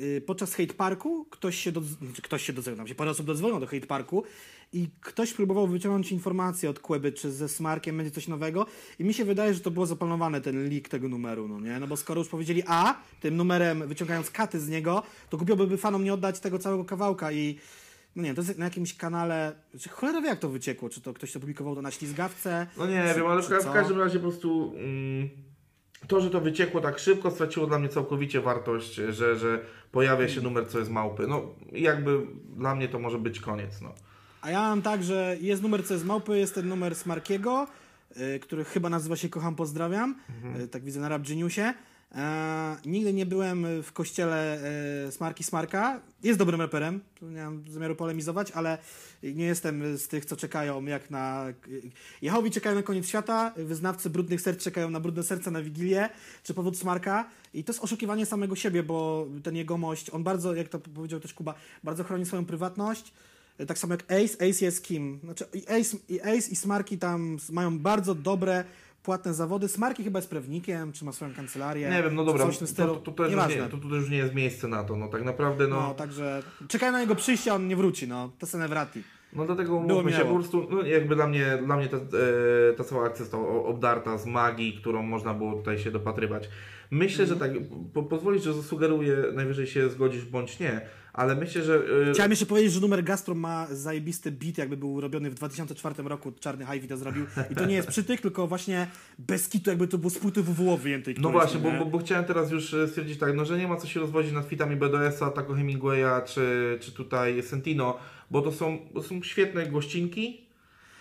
y, 0.00 0.22
podczas 0.26 0.54
hate 0.54 0.74
parku 0.74 1.26
ktoś 1.30 1.58
się, 1.58 1.72
do, 1.72 1.80
znaczy 1.80 2.22
ktoś 2.22 2.42
się 2.44 2.52
dodzwonił, 2.52 2.76
tam 2.76 2.88
się 2.88 2.94
parę 2.94 3.10
osób 3.10 3.26
dodzwoniło 3.26 3.60
do 3.60 3.66
hate 3.66 3.86
parku 3.86 4.24
i 4.72 4.88
ktoś 5.00 5.32
próbował 5.34 5.66
wyciągnąć 5.66 6.12
informacje 6.12 6.70
od 6.70 6.78
Kłeby, 6.80 7.12
czy 7.12 7.32
ze 7.32 7.48
Smarkiem 7.48 7.96
będzie 7.96 8.10
coś 8.10 8.28
nowego 8.28 8.66
i 8.98 9.04
mi 9.04 9.14
się 9.14 9.24
wydaje, 9.24 9.54
że 9.54 9.60
to 9.60 9.70
było 9.70 9.86
zaplanowane, 9.86 10.40
ten 10.40 10.68
leak 10.68 10.88
tego 10.88 11.08
numeru, 11.08 11.48
no 11.48 11.60
nie? 11.60 11.80
No 11.80 11.86
bo 11.86 11.96
skoro 11.96 12.20
już 12.20 12.28
powiedzieli 12.28 12.62
A, 12.66 12.94
tym 13.20 13.36
numerem 13.36 13.88
wyciągając 13.88 14.30
katy 14.30 14.60
z 14.60 14.68
niego, 14.68 15.02
to 15.30 15.36
głupio 15.36 15.76
fanom 15.76 16.04
nie 16.04 16.14
oddać 16.14 16.40
tego 16.40 16.58
całego 16.58 16.84
kawałka 16.84 17.32
i 17.32 17.58
no 18.16 18.22
nie, 18.22 18.34
to 18.34 18.40
jest 18.42 18.58
na 18.58 18.64
jakimś 18.64 18.96
kanale, 18.96 19.52
czy 19.80 19.88
cholera 19.88 20.20
wie 20.20 20.28
jak 20.28 20.38
to 20.38 20.48
wyciekło, 20.48 20.88
czy 20.90 21.00
to 21.00 21.14
ktoś 21.14 21.32
to 21.32 21.40
publikował 21.40 21.74
to 21.74 21.82
na 21.82 21.90
ślizgawce, 21.90 22.66
No 22.76 22.86
nie 22.86 23.04
czy- 23.08 23.14
wiem, 23.20 23.26
ale 23.26 23.42
w, 23.42 23.46
w 23.46 23.72
każdym 23.72 23.98
razie 23.98 24.18
po 24.18 24.22
prostu 24.28 24.72
mm, 24.76 25.28
to, 26.06 26.20
że 26.20 26.30
to 26.30 26.40
wyciekło 26.40 26.80
tak 26.80 26.98
szybko, 26.98 27.30
straciło 27.30 27.66
dla 27.66 27.78
mnie 27.78 27.88
całkowicie 27.88 28.40
wartość, 28.40 28.94
że, 28.94 29.36
że 29.36 29.64
pojawia 29.92 30.28
się 30.28 30.40
numer, 30.40 30.68
co 30.68 30.78
jest 30.78 30.90
małpy. 30.90 31.26
No 31.26 31.42
jakby 31.72 32.26
dla 32.56 32.74
mnie 32.74 32.88
to 32.88 32.98
może 32.98 33.18
być 33.18 33.40
koniec. 33.40 33.80
No. 33.80 33.94
A 34.44 34.50
ja 34.50 34.60
mam 34.60 34.82
tak, 34.82 35.04
że 35.04 35.36
jest 35.40 35.62
numer 35.62 35.86
co 35.86 35.94
jest 35.94 36.06
małpy, 36.06 36.38
jest 36.38 36.54
ten 36.54 36.68
numer 36.68 36.94
Smarkiego, 36.94 37.66
y, 38.16 38.38
który 38.38 38.64
chyba 38.64 38.88
nazywa 38.88 39.16
się 39.16 39.28
Kocham 39.28 39.54
Pozdrawiam, 39.54 40.14
y, 40.60 40.68
tak 40.68 40.84
widzę 40.84 41.00
na 41.00 41.08
Rap 41.08 41.22
Geniusie. 41.22 41.74
E, 42.14 42.76
nigdy 42.86 43.12
nie 43.12 43.26
byłem 43.26 43.82
w 43.82 43.92
kościele 43.92 44.58
e, 45.06 45.12
Smarki 45.12 45.44
Smarka. 45.44 46.00
Jest 46.22 46.38
dobrym 46.38 46.60
raperem, 46.60 47.00
tu 47.14 47.30
nie 47.30 47.44
mam 47.44 47.64
zamiaru 47.68 47.96
polemizować, 47.96 48.50
ale 48.50 48.78
nie 49.22 49.44
jestem 49.44 49.98
z 49.98 50.08
tych, 50.08 50.24
co 50.24 50.36
czekają 50.36 50.84
jak 50.84 51.10
na... 51.10 51.46
Jehowi 52.22 52.50
czekają 52.50 52.76
na 52.76 52.82
koniec 52.82 53.06
świata, 53.08 53.52
wyznawcy 53.56 54.10
brudnych 54.10 54.40
serc 54.40 54.64
czekają 54.64 54.90
na 54.90 55.00
brudne 55.00 55.22
serca 55.22 55.50
na 55.50 55.62
Wigilię, 55.62 56.08
czy 56.42 56.54
powód 56.54 56.78
Smarka. 56.78 57.28
I 57.54 57.64
to 57.64 57.72
jest 57.72 57.84
oszukiwanie 57.84 58.26
samego 58.26 58.56
siebie, 58.56 58.82
bo 58.82 59.26
ten 59.42 59.56
jegomość, 59.56 60.10
on 60.10 60.22
bardzo, 60.22 60.54
jak 60.54 60.68
to 60.68 60.78
powiedział 60.78 61.20
też 61.20 61.34
Kuba, 61.34 61.54
bardzo 61.84 62.04
chroni 62.04 62.26
swoją 62.26 62.44
prywatność. 62.44 63.12
Tak 63.66 63.78
samo 63.78 63.94
jak 63.94 64.02
Ace, 64.02 64.48
Ace 64.50 64.64
jest 64.64 64.84
kim? 64.84 65.20
Znaczy 65.24 65.44
i 65.54 65.58
Ace, 65.68 65.96
i 66.08 66.20
Ace 66.20 66.50
i 66.50 66.56
Smarki 66.56 66.98
tam 66.98 67.36
mają 67.52 67.78
bardzo 67.78 68.14
dobre, 68.14 68.64
płatne 69.02 69.34
zawody. 69.34 69.68
Smarki 69.68 70.04
chyba 70.04 70.18
jest 70.18 70.30
prawnikiem, 70.30 70.92
czy 70.92 71.04
ma 71.04 71.12
swoją 71.12 71.34
kancelarię. 71.34 71.90
Nie 71.90 72.02
wiem, 72.02 72.14
no 72.14 72.24
dobra, 72.24 72.46
Coś 72.46 72.54
w 72.56 72.58
tym 72.58 72.66
to, 72.66 72.72
stylu. 72.72 72.94
to, 72.96 73.00
to, 73.00 73.12
też 73.12 73.30
Nieważne. 73.30 73.56
nie, 73.56 73.62
to, 73.62 73.76
to 73.76 73.82
też 73.82 73.92
już 73.92 74.10
nie 74.10 74.16
jest 74.16 74.34
miejsce 74.34 74.68
na 74.68 74.84
to. 74.84 74.96
No 74.96 75.08
tak 75.08 75.24
naprawdę 75.24 75.68
no, 75.68 75.80
No, 75.80 75.94
także 75.94 76.42
czekają 76.68 76.92
na 76.92 77.00
jego 77.00 77.14
przyjście, 77.14 77.54
on 77.54 77.68
nie 77.68 77.76
wróci, 77.76 78.08
no. 78.08 78.30
To 78.38 78.46
se 78.46 78.68
wrati. 78.68 79.02
No 79.32 79.46
dlatego 79.46 79.80
mówmy 79.80 80.12
się, 80.12 80.24
po 80.24 80.34
prostu 80.34 80.68
no, 80.70 80.82
jakby 80.82 81.14
dla 81.14 81.26
mnie, 81.26 81.58
dla 81.64 81.76
mnie 81.76 81.88
ta, 81.88 81.96
e, 81.96 82.00
ta 82.76 82.84
cała 82.84 83.04
akcja 83.06 83.24
została 83.24 83.64
obdarta 83.64 84.18
z 84.18 84.26
magii, 84.26 84.72
którą 84.80 85.02
można 85.02 85.34
było 85.34 85.54
tutaj 85.54 85.78
się 85.78 85.90
dopatrywać. 85.90 86.48
Myślę, 86.90 87.26
że 87.26 87.36
tak, 87.36 87.50
po, 87.94 88.02
pozwolisz, 88.02 88.42
że 88.42 88.54
zasugeruję, 88.54 89.16
najwyżej 89.32 89.66
się 89.66 89.88
zgodzisz 89.88 90.24
bądź 90.24 90.60
nie, 90.60 90.80
ale 91.14 91.34
myślę, 91.34 91.62
że... 91.62 91.82
e, 92.10 92.12
Chciałem 92.12 92.30
jeszcze 92.32 92.46
powiedzieć, 92.46 92.72
że 92.72 92.80
numer 92.80 93.04
Gazprom 93.04 93.38
ma 93.38 93.66
zajebisty 93.70 94.32
beat, 94.32 94.58
jakby 94.58 94.76
był 94.76 95.00
robiony 95.00 95.30
w 95.30 95.34
2004 95.34 96.02
roku. 96.02 96.32
Czarny 96.40 96.66
Hive 96.66 96.88
to 96.88 96.96
zrobił. 96.96 97.26
I 97.50 97.54
to 97.54 97.66
nie 97.66 97.74
jest 97.74 97.88
przytyk, 97.88 98.20
tylko 98.20 98.46
właśnie 98.46 98.86
bez 99.18 99.48
kitu, 99.48 99.70
jakby 99.70 99.88
to 99.88 99.98
był 99.98 100.10
z 100.10 100.18
płyty 100.18 100.42
WWO 100.42 100.76
wyjętej. 100.76 101.14
No 101.18 101.30
właśnie, 101.30 101.60
bo, 101.60 101.72
bo, 101.72 101.84
bo 101.84 101.98
chciałem 101.98 102.24
teraz 102.24 102.50
już 102.50 102.74
e, 102.74 102.88
stwierdzić 102.88 103.18
tak, 103.18 103.36
no 103.36 103.44
że 103.44 103.58
nie 103.58 103.68
ma 103.68 103.76
co 103.76 103.86
się 103.86 104.00
rozwodzić 104.00 104.32
nad 104.32 104.46
fitami 104.46 104.76
BDS-a, 104.76 105.30
Taco 105.30 105.54
Hemingwaya 105.54 106.24
czy, 106.26 106.78
czy 106.80 106.92
tutaj 106.92 107.42
Sentino, 107.42 107.98
bo 108.30 108.42
to 108.42 108.52
są, 108.52 108.78
to 108.94 109.02
są 109.02 109.22
świetne 109.22 109.66
gościnki, 109.66 110.44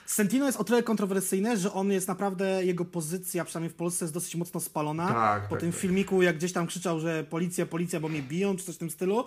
Sentino 0.06 0.46
jest 0.46 0.60
o 0.60 0.64
tyle 0.64 0.84
kontrowersyjne, 0.84 1.58
że 1.58 1.74
on 1.74 1.92
jest 1.92 2.08
naprawdę, 2.08 2.66
jego 2.66 2.86
pozycja, 2.86 3.46
przynajmniej 3.46 3.70
w 3.70 3.76
Polsce, 3.76 4.06
jest 4.06 4.14
dosyć 4.14 4.36
mocno 4.36 4.60
spalona. 4.60 5.08
Tak, 5.08 5.44
po 5.44 5.50
tak, 5.50 5.60
tym 5.60 5.72
tak. 5.72 5.82
filmiku, 5.82 6.22
jak 6.22 6.38
gdzieś 6.38 6.54
tam 6.54 6.68
krzyczał, 6.68 7.00
że 7.00 7.24
policja, 7.24 7.66
policja, 7.66 8.00
bo 8.00 8.10
mnie 8.10 8.22
biją, 8.22 8.56
czy 8.58 8.66
coś 8.66 8.76
w 8.76 8.78
tym 8.78 8.90
stylu. 8.90 9.26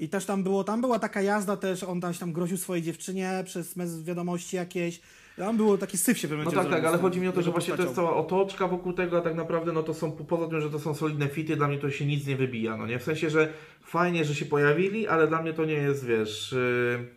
I 0.00 0.08
też 0.08 0.26
tam 0.26 0.42
było, 0.42 0.64
tam 0.64 0.80
była 0.80 0.98
taka 0.98 1.22
jazda 1.22 1.56
też, 1.56 1.82
on 1.82 2.00
tam 2.00 2.14
się 2.14 2.20
tam 2.20 2.32
groził 2.32 2.56
swojej 2.56 2.82
dziewczynie 2.82 3.42
przez 3.44 3.76
mes 3.76 4.02
wiadomości 4.02 4.56
jakieś. 4.56 5.00
Tam 5.36 5.56
było 5.56 5.78
taki 5.78 5.98
syf 5.98 6.18
się 6.18 6.28
No 6.28 6.50
tak, 6.50 6.70
tak, 6.70 6.84
ale 6.84 6.98
chodzi 6.98 7.20
mi 7.20 7.28
o 7.28 7.32
to, 7.32 7.42
że 7.42 7.50
właśnie 7.50 7.74
to 7.74 7.82
jest 7.82 7.94
cała 7.94 8.16
otoczka 8.16 8.68
wokół 8.68 8.92
tego, 8.92 9.18
a 9.18 9.20
tak 9.20 9.34
naprawdę 9.34 9.72
no 9.72 9.82
to 9.82 9.94
są, 9.94 10.12
poza 10.12 10.48
tym, 10.48 10.60
że 10.60 10.70
to 10.70 10.78
są 10.78 10.94
solidne 10.94 11.28
fity, 11.28 11.56
dla 11.56 11.68
mnie 11.68 11.78
to 11.78 11.90
się 11.90 12.06
nic 12.06 12.26
nie 12.26 12.36
wybija, 12.36 12.76
no 12.76 12.86
nie? 12.86 12.98
W 12.98 13.02
sensie, 13.02 13.30
że 13.30 13.52
fajnie, 13.82 14.24
że 14.24 14.34
się 14.34 14.44
pojawili, 14.44 15.08
ale 15.08 15.28
dla 15.28 15.42
mnie 15.42 15.52
to 15.52 15.64
nie 15.64 15.74
jest, 15.74 16.06
wiesz... 16.06 16.52
Yy... 16.52 17.08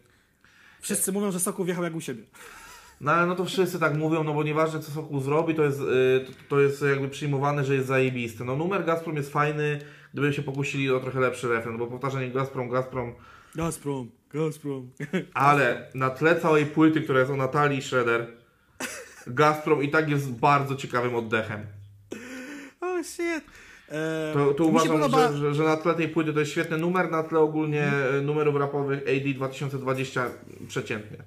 Wszyscy 0.82 1.12
mówią, 1.12 1.32
że 1.32 1.40
Sokół 1.40 1.66
wjechał 1.66 1.84
jak 1.84 1.96
u 1.96 2.02
siebie. 2.02 2.24
No 3.02 3.12
ale 3.12 3.28
no 3.28 3.36
to 3.36 3.46
wszyscy 3.46 3.80
tak 3.80 3.98
mówią, 3.98 4.24
no 4.24 4.34
bo 4.34 4.44
nieważne 4.44 4.80
co 4.80 4.92
Sokół 4.92 5.20
zrobi, 5.20 5.56
to 5.56 5.64
jest, 5.64 5.80
yy, 5.80 6.26
to, 6.28 6.32
to 6.50 6.60
jest 6.60 6.82
jakby 6.82 7.10
przyjmowane, 7.10 7.66
że 7.66 7.76
jest 7.76 7.88
zajebisty. 7.88 8.46
No 8.46 8.56
numer 8.56 8.86
Gazprom 8.86 9.16
jest 9.16 9.32
fajny, 9.32 9.80
gdyby 10.14 10.34
się 10.34 10.42
pokusili 10.44 10.92
o 10.92 11.00
trochę 11.00 11.20
lepszy 11.20 11.48
refren, 11.48 11.78
bo 11.78 11.88
powtarzanie 11.88 12.30
Gazprom, 12.32 12.70
Gazprom, 12.70 13.14
Gazprom. 13.56 14.10
Gazprom. 14.34 14.90
Ale 15.34 15.88
na 15.94 16.10
tle 16.10 16.36
całej 16.42 16.66
płyty, 16.66 17.02
która 17.02 17.20
jest 17.20 17.32
o 17.32 17.36
Natalii 17.36 17.82
Schroeder, 17.82 18.28
Gazprom 19.28 19.84
i 19.84 19.90
tak 19.90 20.10
jest 20.10 20.32
bardzo 20.32 20.76
ciekawym 20.76 21.16
oddechem. 21.16 21.66
Oh 22.82 23.04
shit. 23.04 23.44
E, 23.90 24.32
To, 24.34 24.54
to 24.54 24.66
uważam, 24.66 25.00
podoba- 25.00 25.32
że, 25.32 25.38
że, 25.38 25.54
że 25.54 25.64
na 25.64 25.78
tle 25.78 25.96
tej 25.96 26.10
płyty 26.10 26.34
to 26.34 26.40
jest 26.40 26.52
świetny 26.52 26.78
numer, 26.78 27.12
na 27.12 27.24
tle 27.24 27.40
ogólnie 27.40 27.92
numerów 28.22 28.56
rapowych 28.56 29.00
AD 29.02 29.34
2020 29.36 30.26
przeciętnie. 30.68 31.18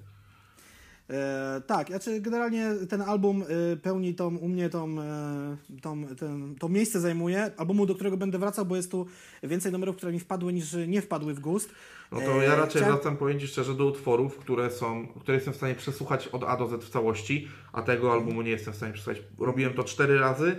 E, 1.11 1.63
tak, 1.67 1.87
znaczy 1.89 2.21
generalnie 2.21 2.71
ten 2.89 3.03
album 3.03 3.43
e, 3.73 3.77
pełni 3.77 4.15
tą, 4.15 4.37
u 4.37 4.49
mnie 4.49 4.71
tą, 4.71 5.01
e, 5.01 5.57
tą, 5.83 6.07
ten, 6.07 6.55
to 6.59 6.69
miejsce 6.69 7.01
zajmuje, 7.01 7.51
albumu, 7.57 7.87
do 7.87 7.95
którego 7.95 8.17
będę 8.17 8.39
wracał, 8.39 8.65
bo 8.67 8.77
jest 8.77 8.91
tu 8.91 9.07
więcej 9.43 9.73
numerów, 9.73 9.97
które 9.97 10.13
mi 10.13 10.21
wpadły 10.21 10.53
niż 10.53 10.77
nie 10.89 11.03
wpadły 11.03 11.35
w 11.35 11.41
gust. 11.41 11.71
No 12.13 12.21
to 12.21 12.43
E, 12.43 12.45
ja 12.45 12.57
raczej 12.57 12.81
chciałem- 12.83 12.95
wracam, 12.97 13.17
powiem 13.17 13.41
Ci 13.41 13.47
szczerze, 13.47 13.75
do 13.75 13.87
utworów, 13.87 14.39
które 14.39 14.71
są, 14.71 15.07
które 15.21 15.35
jestem 15.35 15.53
w 15.55 15.57
stanie 15.57 15.75
przesłuchać 15.75 16.29
od 16.29 16.45
A 16.45 16.57
do 16.57 16.67
Z 16.67 16.85
w 16.85 16.91
całości, 16.91 17.49
a 17.73 17.83
tego 17.83 18.13
albumu 18.13 18.43
nie 18.43 18.51
jestem 18.51 18.73
w 18.73 18.77
stanie 18.77 18.93
przesłuchać. 18.93 19.23
Robiłem 19.39 19.75
to 19.75 19.85
cztery 19.85 20.19
razy, 20.19 20.57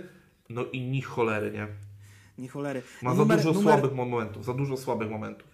no 0.48 0.64
i 0.64 0.80
ni 0.80 1.02
cholery, 1.02 1.50
nie? 1.52 1.66
Nie 2.38 2.48
cholery. 2.48 2.82
Ma 3.02 3.10
za 3.10 3.16
numer, 3.22 3.36
dużo 3.38 3.52
numer, 3.52 3.72
słabych 3.74 3.96
momentów, 3.96 4.44
za 4.44 4.54
dużo 4.54 4.76
słabych 4.76 5.10
momentów. 5.10 5.48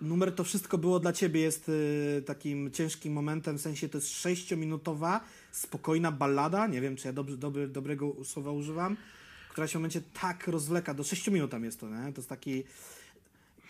Numer 0.00 0.32
to 0.34 0.44
wszystko 0.44 0.78
było 0.78 1.00
dla 1.00 1.12
ciebie 1.12 1.40
jest 1.40 1.68
y, 1.68 2.22
takim 2.26 2.70
ciężkim 2.70 3.12
momentem, 3.12 3.58
w 3.58 3.60
sensie 3.60 3.88
to 3.88 3.98
jest 3.98 4.10
sześciominutowa, 4.10 5.20
spokojna 5.52 6.12
ballada, 6.12 6.66
nie 6.66 6.80
wiem 6.80 6.96
czy 6.96 7.06
ja 7.06 7.12
dobrze, 7.12 7.36
dobry, 7.36 7.68
dobrego 7.68 8.24
słowa 8.24 8.50
używam, 8.52 8.96
która 9.50 9.66
się 9.66 9.72
w 9.72 9.74
momencie 9.74 10.00
tak 10.20 10.48
rozwleka, 10.48 10.94
do 10.94 11.04
6 11.04 11.28
minut 11.28 11.50
tam 11.50 11.64
jest 11.64 11.80
to, 11.80 11.88
nie? 11.88 12.12
To 12.12 12.18
jest 12.20 12.28
taki... 12.28 12.64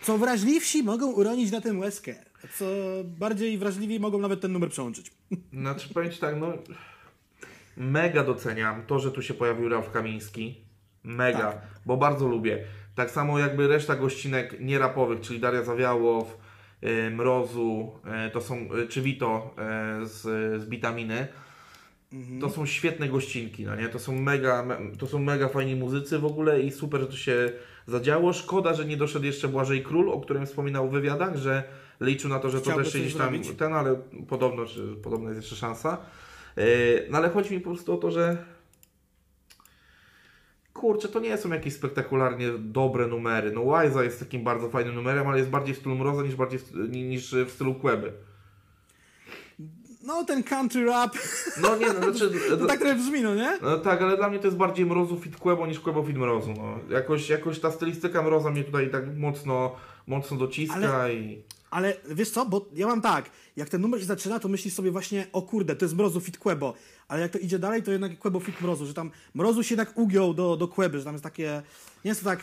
Co 0.03 0.19
wrażliwsi 0.19 0.83
mogą 0.83 1.13
uronić 1.13 1.51
na 1.53 1.61
tym 1.61 1.79
łezkę, 1.79 2.15
co 2.59 2.65
bardziej 3.05 3.59
wrażliwi 3.59 4.01
mogą 4.01 4.19
nawet 4.19 4.41
ten 4.41 4.53
numer 4.53 4.71
przełączyć. 4.71 5.11
Znaczy 5.53 5.95
powiem 5.95 6.13
Ci 6.13 6.19
tak, 6.21 6.37
no 6.41 6.53
mega 7.77 8.25
doceniam 8.25 8.83
to, 8.87 8.99
że 8.99 9.13
tu 9.13 9.23
się 9.23 9.35
pojawił 9.35 9.69
Ralf 9.69 9.91
Kamiński. 9.91 10.55
Mega, 11.05 11.53
Tak. 11.53 11.63
bo 11.87 11.97
bardzo 11.97 12.29
lubię. 12.29 12.65
Tak 12.95 13.11
samo 13.11 13.39
jakby 13.39 13.69
reszta 13.69 13.97
gościnek 13.97 14.61
nierapowych, 14.61 15.21
czyli 15.21 15.41
Daria 15.41 15.63
Zawiałow, 15.63 16.39
y, 16.83 17.11
Mrozu, 17.11 17.93
y, 18.27 18.31
to 18.31 18.41
są, 18.41 18.57
y, 18.57 18.89
czy 18.89 19.03
Vito 19.03 19.55
z, 20.03 20.21
z 20.63 20.67
Bitaminy. 20.67 21.29
To 22.41 22.51
są 22.51 22.67
świetne 22.67 23.09
gościnki, 23.09 23.65
no 23.65 23.77
nie? 23.77 23.89
To 23.89 23.99
są 23.99 24.21
mega, 24.21 24.65
me, 24.65 24.77
to 24.99 25.07
są 25.07 25.19
mega 25.19 25.49
fajni 25.49 25.77
muzycy 25.77 26.19
w 26.19 26.25
ogóle 26.25 26.61
i 26.61 26.71
super, 26.71 27.01
że 27.01 27.07
to 27.07 27.17
się 27.17 27.53
zadziało. 27.87 28.33
Szkoda, 28.33 28.75
że 28.75 28.85
nie 28.85 28.97
doszedł 28.97 29.25
jeszcze 29.25 29.49
Błażej 29.49 29.83
Król, 29.83 30.11
o 30.11 30.21
którym 30.21 30.47
wspominał 30.47 30.89
w 30.89 30.93
wywiadach, 30.93 31.37
że 31.37 31.63
liczył 32.01 32.31
na 32.31 32.39
to, 32.39 32.51
że 32.51 32.61
Chciałby 32.61 32.85
to 32.85 32.91
też 32.91 33.01
gdzieś 33.01 33.15
tam 33.15 33.23
zrobić. 33.23 33.51
ten, 33.59 33.73
ale 33.73 33.97
podobno, 34.29 34.67
czy, 34.67 34.97
podobno 35.03 35.29
jest 35.29 35.41
jeszcze 35.41 35.57
szansa. 35.57 35.99
No 37.11 37.19
ale 37.19 37.31
chodzi 37.31 37.55
mi 37.55 37.61
po 37.61 37.71
prostu 37.71 37.95
o 37.95 37.97
to, 37.97 38.11
że 38.11 38.45
kurczę, 40.75 41.09
to 41.09 41.21
nie 41.21 41.39
są 41.39 41.49
jakieś 41.49 41.75
spektakularnie 41.75 42.49
dobre 42.59 43.07
numery. 43.07 43.53
No 43.53 43.61
Wiza 43.65 44.05
jest 44.05 44.19
takim 44.21 44.45
bardzo 44.45 44.69
fajnym 44.69 44.95
numerem, 44.95 45.29
ale 45.29 45.39
jest 45.39 45.51
bardziej 45.51 45.75
w 45.75 45.79
stylu 45.79 45.95
Mroza 45.95 46.23
niż, 46.23 46.35
bardziej 46.35 46.59
w, 46.59 46.91
niż 46.91 47.35
w 47.35 47.51
stylu 47.51 47.75
Queby. 47.75 48.13
No 50.07 50.25
ten 50.25 50.43
country 50.43 50.85
rap, 50.85 51.17
No 51.63 51.77
nie, 51.77 51.87
no 51.87 52.13
znaczy... 52.13 52.31
to 52.59 52.67
tak 52.67 52.79
trochę 52.79 52.95
brzmi, 52.95 53.23
no 53.23 53.35
nie? 53.35 53.59
No 53.63 53.79
tak, 53.79 54.03
ale 54.03 54.17
dla 54.17 54.29
mnie 54.29 54.39
to 54.39 54.47
jest 54.47 54.57
bardziej 54.57 54.87
Mrozu 54.87 55.21
fit 55.21 55.37
Quebo 55.37 55.67
niż 55.67 55.81
Quebo 55.81 56.03
fit 56.03 56.17
Mrozu. 56.17 56.55
No. 56.57 56.95
Jakoś, 56.95 57.31
jakoś 57.31 57.61
ta 57.61 57.71
stylistyka 57.71 58.23
Mroza 58.23 58.51
mnie 58.51 58.65
tutaj 58.65 58.91
tak 58.91 59.17
mocno, 59.17 59.77
mocno 60.07 60.37
dociska 60.37 60.75
Ale- 60.75 61.15
i... 61.15 61.43
Ale 61.75 61.97
wiesz 62.11 62.31
co, 62.31 62.47
bo 62.47 62.67
ja 62.75 62.87
mam 62.87 63.01
tak, 63.03 63.31
jak 63.57 63.69
ten 63.69 63.81
numer 63.81 64.01
się 64.01 64.07
zaczyna, 64.07 64.41
to 64.41 64.49
myślisz 64.49 64.75
sobie 64.75 64.91
właśnie, 64.91 65.27
o 65.33 65.43
kurde, 65.43 65.77
to 65.77 65.85
jest 65.85 65.97
Mrozu 65.97 66.21
fit 66.21 66.39
Quebo, 66.39 66.75
ale 67.09 67.21
jak 67.21 67.31
to 67.33 67.39
idzie 67.39 67.59
dalej, 67.59 67.83
to 67.83 67.93
jednak 67.93 68.19
Quebo 68.19 68.41
fit 68.41 68.61
Mrozu, 68.61 68.87
że 68.87 68.95
tam 68.95 69.11
Mrozu 69.35 69.63
się 69.63 69.75
jednak 69.75 69.99
ugiął 69.99 70.35
do, 70.35 70.57
do 70.57 70.69
Queby, 70.69 70.99
że 70.99 71.05
tam 71.05 71.15
jest 71.15 71.25
takie, 71.25 71.63
nie 72.05 72.09
jest 72.09 72.25
to 72.25 72.31
tak, 72.31 72.41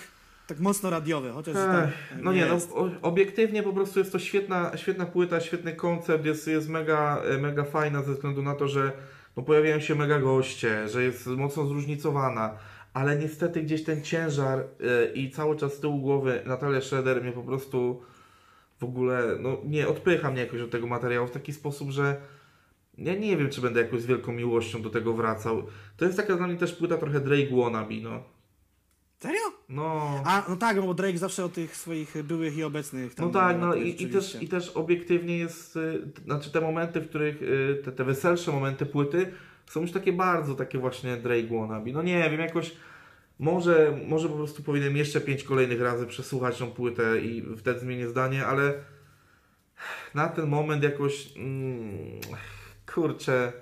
tak 0.48 0.60
mocno 0.60 0.90
radiowe, 0.90 1.32
chociaż 1.32 1.56
tak, 1.56 1.84
Ech, 1.88 1.94
no 2.24 2.34
nie, 2.34 2.46
no 2.46 2.54
jest. 2.54 2.72
o- 2.72 2.90
obiektywnie 3.02 3.64
po 3.64 3.74
prostu 3.74 4.00
jest 4.00 4.12
to 4.12 4.20
świetna, 4.20 4.72
świetna 4.78 5.06
płyta, 5.06 5.40
świetny 5.40 5.74
koncept, 5.76 6.26
jest, 6.26 6.48
jest 6.48 6.70
mega, 6.70 7.22
e, 7.24 7.38
mega 7.38 7.64
fajna 7.64 8.04
ze 8.04 8.14
względu 8.14 8.42
na 8.44 8.56
to, 8.56 8.68
że 8.68 8.92
no, 9.38 9.44
pojawiają 9.44 9.80
się 9.80 9.96
mega 9.96 10.20
goście, 10.20 10.88
że 10.90 11.04
jest 11.04 11.28
mocno 11.28 11.66
zróżnicowana, 11.66 12.54
ale 12.94 13.16
niestety 13.18 13.62
gdzieś 13.64 13.84
ten 13.84 14.04
ciężar 14.04 14.60
e, 14.60 14.66
i 15.14 15.32
cały 15.32 15.56
czas 15.58 15.74
z 15.74 15.80
tyłu 15.80 16.00
głowy 16.02 16.42
Natalia 16.46 16.82
Schroeder 16.82 17.22
mnie 17.24 17.32
po 17.32 17.44
prostu 17.44 18.02
w 18.82 18.84
ogóle, 18.84 19.38
no 19.40 19.58
nie, 19.66 19.88
odpycha 19.88 20.32
mnie 20.32 20.42
jakoś 20.42 20.62
od 20.62 20.72
tego 20.72 20.88
materiału 20.88 21.28
w 21.28 21.32
taki 21.32 21.54
sposób, 21.54 21.90
że 21.90 22.22
ja 22.98 23.16
nie 23.16 23.38
wiem, 23.38 23.50
czy 23.50 23.62
będę 23.62 23.82
jakoś 23.82 24.02
z 24.02 24.06
wielką 24.06 24.32
miłością 24.32 24.82
do 24.82 24.90
tego 24.90 25.14
wracał. 25.14 25.64
To 25.98 26.06
jest 26.06 26.18
taka 26.18 26.36
dla 26.36 26.48
mnie 26.48 26.58
też 26.58 26.74
płyta 26.74 26.98
trochę 26.98 27.20
Drake 27.20 27.56
wannabe, 27.56 27.96
no. 28.02 28.24
Serio? 29.20 29.42
No... 29.70 30.22
A, 30.26 30.46
no 30.50 30.56
tak, 30.56 30.78
no 30.78 30.84
bo 30.84 30.94
Drake 30.94 31.18
zawsze 31.18 31.46
o 31.46 31.50
tych 31.50 31.76
swoich 31.76 32.24
byłych 32.24 32.58
i 32.58 32.64
obecnych 32.64 33.16
tam 33.16 33.26
No 33.26 33.32
tak, 33.32 33.58
no 33.60 33.76
i, 33.76 34.04
i, 34.04 34.08
też, 34.10 34.42
i 34.42 34.48
też 34.48 34.70
obiektywnie 34.70 35.38
jest, 35.38 35.76
y, 35.76 36.12
znaczy 36.26 36.52
te 36.52 36.62
momenty, 36.62 37.02
w 37.02 37.10
których, 37.10 37.42
y, 37.42 37.82
te, 37.86 37.92
te 37.92 38.04
weselsze 38.04 38.52
momenty 38.52 38.86
płyty 38.86 39.32
są 39.66 39.82
już 39.82 39.92
takie 39.92 40.14
bardzo 40.14 40.56
takie 40.56 40.78
właśnie 40.78 41.18
Drake 41.18 41.48
wannabe. 41.48 41.92
No 41.92 42.02
nie 42.02 42.30
wiem, 42.30 42.40
jakoś 42.40 42.76
może, 43.42 44.00
może 44.08 44.30
po 44.30 44.36
prostu 44.36 44.64
powinienem 44.64 44.98
jeszcze 44.98 45.22
pięć 45.22 45.44
kolejnych 45.44 45.82
razy 45.82 46.06
przesłuchać 46.08 46.58
tą 46.58 46.72
płytę 46.72 47.20
i 47.22 47.44
wtedy 47.58 47.80
zmienię 47.80 48.08
zdanie, 48.08 48.46
ale 48.46 48.74
na 50.14 50.30
ten 50.30 50.48
moment 50.48 50.84
jakoś, 50.84 51.34
mm, 51.38 52.20
kurczę, 52.94 53.54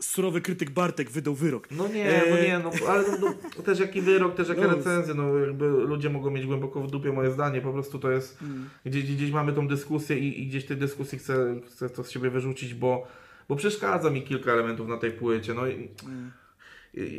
Surowy 0.00 0.40
krytyk 0.40 0.70
Bartek 0.70 1.10
wydał 1.10 1.34
wyrok. 1.34 1.70
no 1.70 1.88
nie, 1.88 2.04
no 2.30 2.36
Eee. 2.36 2.48
nie, 2.48 2.58
no 2.58 2.70
ale 2.88 3.02
no, 3.20 3.34
no, 3.58 3.62
też 3.62 3.80
jaki 3.80 4.00
wyrok, 4.00 4.34
też 4.34 4.48
jaka 4.48 4.60
No. 4.62 4.76
recenzja, 4.76 5.14
no 5.14 5.38
jakby 5.38 5.68
ludzie 5.68 6.10
mogą 6.10 6.30
mieć 6.30 6.46
głęboko 6.46 6.80
w 6.82 6.90
dupie 6.90 7.12
moje 7.12 7.30
zdanie, 7.30 7.60
po 7.60 7.72
prostu 7.72 7.98
to 7.98 8.10
jest, 8.10 8.38
gdzieś, 8.86 9.04
gdzieś 9.16 9.30
mamy 9.30 9.52
tą 9.52 9.68
dyskusję 9.68 10.18
i, 10.18 10.42
i 10.42 10.46
gdzieś 10.46 10.64
tej 10.64 10.76
dyskusji 10.76 11.18
chcę, 11.18 11.60
chcę 11.66 11.90
to 11.90 12.04
z 12.04 12.10
siebie 12.10 12.30
wyrzucić, 12.30 12.74
bo, 12.74 13.06
bo 13.48 13.56
przeszkadza 13.56 14.10
mi 14.10 14.22
kilka 14.22 14.52
elementów 14.52 14.88
na 14.88 14.96
tej 14.96 15.10
płycie, 15.12 15.54
no 15.54 15.66
i, 15.66 15.72
i 15.84 15.88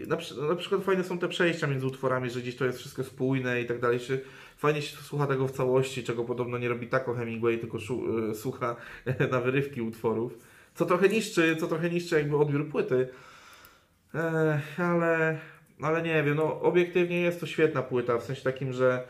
na, 0.07 0.17
przy- 0.17 0.41
na 0.41 0.55
przykład 0.55 0.84
fajne 0.84 1.03
są 1.03 1.19
te 1.19 1.28
przejścia 1.28 1.67
między 1.67 1.88
utworami, 1.88 2.30
że 2.30 2.41
gdzieś 2.41 2.55
to 2.55 2.65
jest 2.65 2.80
wszystko 2.80 3.03
spójne 3.03 3.61
i 3.61 3.65
tak 3.65 3.80
dalej, 3.80 3.99
fajnie 4.57 4.82
się 4.82 4.97
słucha 4.97 5.28
tego 5.28 5.47
w 5.47 5.51
całości, 5.51 6.03
czego 6.03 6.24
podobno 6.24 6.57
nie 6.57 6.69
robi 6.69 6.88
tako 6.88 7.13
Hemingway, 7.13 7.59
tylko 7.59 7.80
szu, 7.80 8.19
y, 8.32 8.36
słucha 8.36 8.76
na 9.32 9.41
wyrywki 9.41 9.82
utworów, 9.82 10.38
co 10.76 10.86
trochę 10.86 11.09
niszczy, 11.09 11.55
co 11.55 11.67
trochę 11.67 11.89
niszczy 11.89 12.15
jakby 12.15 12.38
odbiór 12.38 12.69
płyty, 12.69 13.07
ale, 14.78 15.39
ale 15.82 16.01
nie 16.01 16.24
wiem, 16.24 16.36
no 16.36 16.61
obiektywnie 16.61 17.21
jest 17.21 17.39
to 17.39 17.45
świetna 17.45 17.82
płyta, 17.84 18.17
w 18.17 18.24
sensie 18.24 18.43
takim, 18.43 18.74
że 18.74 19.07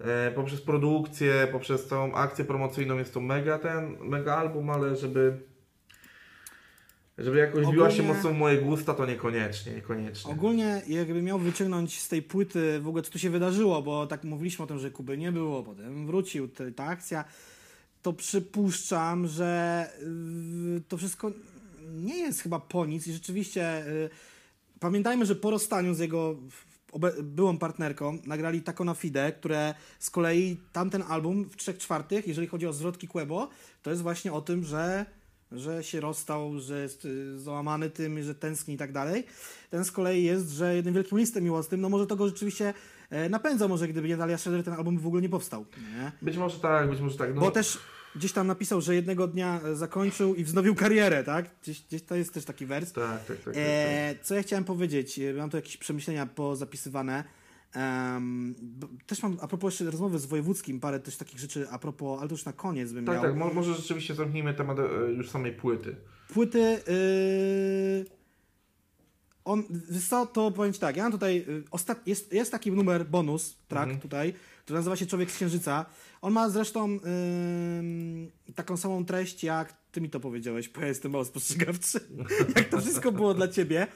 e, 0.00 0.32
poprzez 0.34 0.60
produkcję, 0.60 1.48
poprzez 1.52 1.86
całą 1.86 2.14
akcję 2.14 2.44
promocyjną 2.44 2.98
jest 2.98 3.14
to 3.14 3.20
mega 3.20 3.58
ten, 3.58 3.96
mega 4.00 4.36
album, 4.36 4.70
ale 4.70 4.96
żeby 4.96 5.38
żeby 7.18 7.38
jakoś 7.38 7.66
biła 7.66 7.90
się 7.90 7.96
Ogólnie- 8.02 8.14
mocno 8.14 8.30
w 8.30 8.36
moje 8.36 8.58
gusta, 8.58 8.94
to 8.94 9.06
niekoniecznie, 9.06 9.72
niekoniecznie. 9.72 10.32
Ogólnie, 10.32 10.82
jakby 10.88 11.22
miał 11.22 11.38
wyciągnąć 11.38 12.00
z 12.00 12.08
tej 12.08 12.22
płyty 12.22 12.80
w 12.80 12.88
ogóle, 12.88 13.02
co 13.02 13.10
tu 13.10 13.18
się 13.18 13.30
wydarzyło, 13.30 13.82
bo 13.82 14.06
tak 14.06 14.24
mówiliśmy 14.24 14.64
o 14.64 14.68
tym, 14.68 14.78
że 14.78 14.90
Kuby 14.90 15.18
nie 15.18 15.32
było, 15.32 15.62
potem 15.62 16.06
wrócił, 16.06 16.48
ta 16.76 16.84
akcja, 16.84 17.24
to 18.02 18.12
przypuszczam, 18.12 19.26
że 19.26 19.88
y, 20.76 20.82
to 20.88 20.96
wszystko 20.96 21.30
nie 21.94 22.18
jest 22.18 22.40
chyba 22.40 22.60
po 22.60 22.86
nic 22.86 23.06
i 23.06 23.12
rzeczywiście 23.12 23.86
y, 23.86 24.10
pamiętajmy, 24.80 25.26
że 25.26 25.34
po 25.34 25.50
rozstaniu 25.50 25.94
z 25.94 25.98
jego 25.98 26.36
byłą 27.22 27.58
partnerką 27.58 28.18
nagrali 28.26 28.62
Taco 28.62 28.84
na 28.84 28.94
Fide, 28.94 29.32
które 29.32 29.74
z 29.98 30.10
kolei 30.10 30.56
tamten 30.72 31.02
album 31.08 31.44
w 31.44 31.56
trzech 31.56 31.78
czwartych, 31.78 32.26
jeżeli 32.28 32.46
chodzi 32.46 32.66
o 32.66 32.72
zwrotki 32.72 33.08
Quebo, 33.08 33.48
to 33.82 33.90
jest 33.90 34.02
właśnie 34.02 34.32
o 34.32 34.40
tym, 34.40 34.64
że 34.64 35.06
że 35.56 35.84
się 35.84 36.00
rozstał, 36.00 36.60
że 36.60 36.82
jest 36.82 37.04
y, 37.04 37.40
załamany 37.40 37.90
tym, 37.90 38.22
że 38.22 38.34
tęskni 38.34 38.74
i 38.74 38.78
tak 38.78 38.92
dalej. 38.92 39.24
Ten 39.70 39.84
z 39.84 39.92
kolei 39.92 40.24
jest, 40.24 40.50
że 40.50 40.76
jednym 40.76 40.94
wielkim 40.94 41.18
listem 41.18 41.44
miłosnym, 41.44 41.80
no 41.80 41.88
może 41.88 42.06
to 42.06 42.16
go 42.16 42.28
rzeczywiście 42.28 42.74
e, 43.10 43.28
napędza, 43.28 43.68
może 43.68 43.88
gdyby 43.88 44.08
nie 44.08 44.16
Dalia 44.16 44.38
Schroeder, 44.38 44.64
ten 44.64 44.74
album 44.74 44.98
w 44.98 45.06
ogóle 45.06 45.22
nie 45.22 45.28
powstał. 45.28 45.64
Nie? 45.76 46.12
Być 46.22 46.36
może 46.36 46.58
tak, 46.58 46.90
być 46.90 47.00
może 47.00 47.18
tak. 47.18 47.34
No, 47.34 47.40
Bo 47.40 47.50
też 47.50 47.78
gdzieś 48.16 48.32
tam 48.32 48.46
napisał, 48.46 48.80
że 48.80 48.94
jednego 48.94 49.26
dnia 49.26 49.60
e, 49.64 49.76
zakończył 49.76 50.34
i 50.34 50.44
wznowił 50.44 50.74
karierę, 50.74 51.24
tak? 51.24 51.46
Gdzieś, 51.62 51.82
gdzieś 51.82 52.02
to 52.02 52.14
jest 52.14 52.34
też 52.34 52.44
taki 52.44 52.66
wers. 52.66 52.92
Tak, 52.92 53.04
tak, 53.04 53.26
tak. 53.26 53.36
tak, 53.36 53.44
tak. 53.44 53.54
E, 53.56 54.14
co 54.22 54.34
ja 54.34 54.42
chciałem 54.42 54.64
powiedzieć? 54.64 55.18
E, 55.18 55.34
Mam 55.34 55.50
tu 55.50 55.56
jakieś 55.56 55.76
przemyślenia 55.76 56.26
pozapisywane. 56.26 57.24
B- 58.62 58.86
też 59.06 59.22
mam, 59.22 59.38
a 59.40 59.48
propos 59.48 59.72
jeszcze 59.72 59.90
rozmowy 59.90 60.18
z 60.18 60.26
wojewódzkim, 60.26 60.80
parę 60.80 61.00
też 61.00 61.16
takich 61.16 61.38
rzeczy, 61.40 61.66
a 61.70 61.78
propos, 61.78 62.18
ale 62.20 62.28
to 62.28 62.34
już 62.34 62.44
na 62.44 62.52
koniec 62.52 62.92
bym 62.92 63.04
tak, 63.04 63.14
miał. 63.14 63.24
tak, 63.24 63.36
mo- 63.36 63.54
może 63.54 63.74
rzeczywiście 63.74 64.14
zamknijmy 64.14 64.54
temat 64.54 64.78
e, 64.78 64.82
już 65.12 65.30
samej 65.30 65.52
płyty. 65.52 65.96
Płyty. 66.28 66.58
Yy... 66.58 68.04
On, 69.44 69.62
co, 70.08 70.26
to 70.26 70.50
powiem 70.50 70.72
Ci 70.72 70.80
tak, 70.80 70.96
ja 70.96 71.02
mam 71.02 71.12
tutaj, 71.12 71.36
yy, 71.36 71.64
ostat... 71.70 72.06
jest, 72.06 72.32
jest 72.32 72.50
taki 72.52 72.72
numer, 72.72 73.06
bonus, 73.06 73.56
track 73.68 73.82
Mhm. 73.84 74.00
tutaj, 74.00 74.34
który 74.64 74.78
nazywa 74.78 74.96
się 74.96 75.06
Człowiek 75.06 75.30
z 75.30 75.36
Księżyca. 75.36 75.86
On 76.22 76.32
ma 76.32 76.50
zresztą 76.50 76.90
yy, 76.92 78.52
taką 78.54 78.76
samą 78.76 79.04
treść, 79.04 79.44
jak 79.44 79.74
ty 79.92 80.00
mi 80.00 80.10
to 80.10 80.20
powiedziałeś, 80.20 80.68
bo 80.68 80.80
ja 80.80 80.86
jestem 80.86 81.12
mało 81.12 81.24
spostrzegawczy, 81.24 82.00
jak 82.56 82.68
to 82.68 82.80
wszystko 82.80 83.12
było 83.12 83.34
dla 83.34 83.48
ciebie. 83.48 83.86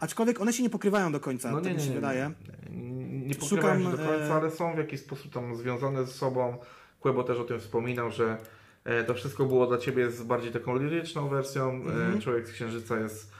Aczkolwiek 0.00 0.40
one 0.40 0.52
się 0.52 0.62
nie 0.62 0.70
pokrywają 0.70 1.12
do 1.12 1.20
końca, 1.20 1.50
no 1.50 1.60
tak 1.60 1.74
mi 1.74 1.82
się 1.82 1.92
wydaje. 1.92 2.30
Nie, 2.70 3.26
nie 3.26 3.34
pokrywają 3.34 3.78
Szukam, 3.78 3.92
się 3.92 4.04
do 4.04 4.08
końca, 4.08 4.26
e, 4.26 4.34
ale 4.34 4.50
są 4.50 4.74
w 4.74 4.78
jakiś 4.78 5.00
sposób 5.00 5.32
tam 5.32 5.56
związane 5.56 6.06
ze 6.06 6.12
sobą. 6.12 6.56
Kłebo 7.00 7.24
też 7.24 7.38
o 7.38 7.44
tym 7.44 7.60
wspominał, 7.60 8.10
że 8.10 8.38
e, 8.84 9.04
to 9.04 9.14
wszystko 9.14 9.46
było 9.46 9.66
dla 9.66 9.78
ciebie 9.78 10.10
z 10.10 10.22
bardziej 10.22 10.52
taką 10.52 10.78
liryczną 10.78 11.28
wersją. 11.28 11.82
Mm-hmm. 11.82 12.22
Człowiek 12.22 12.48
z 12.48 12.52
Księżyca 12.52 13.00
jest 13.00 13.30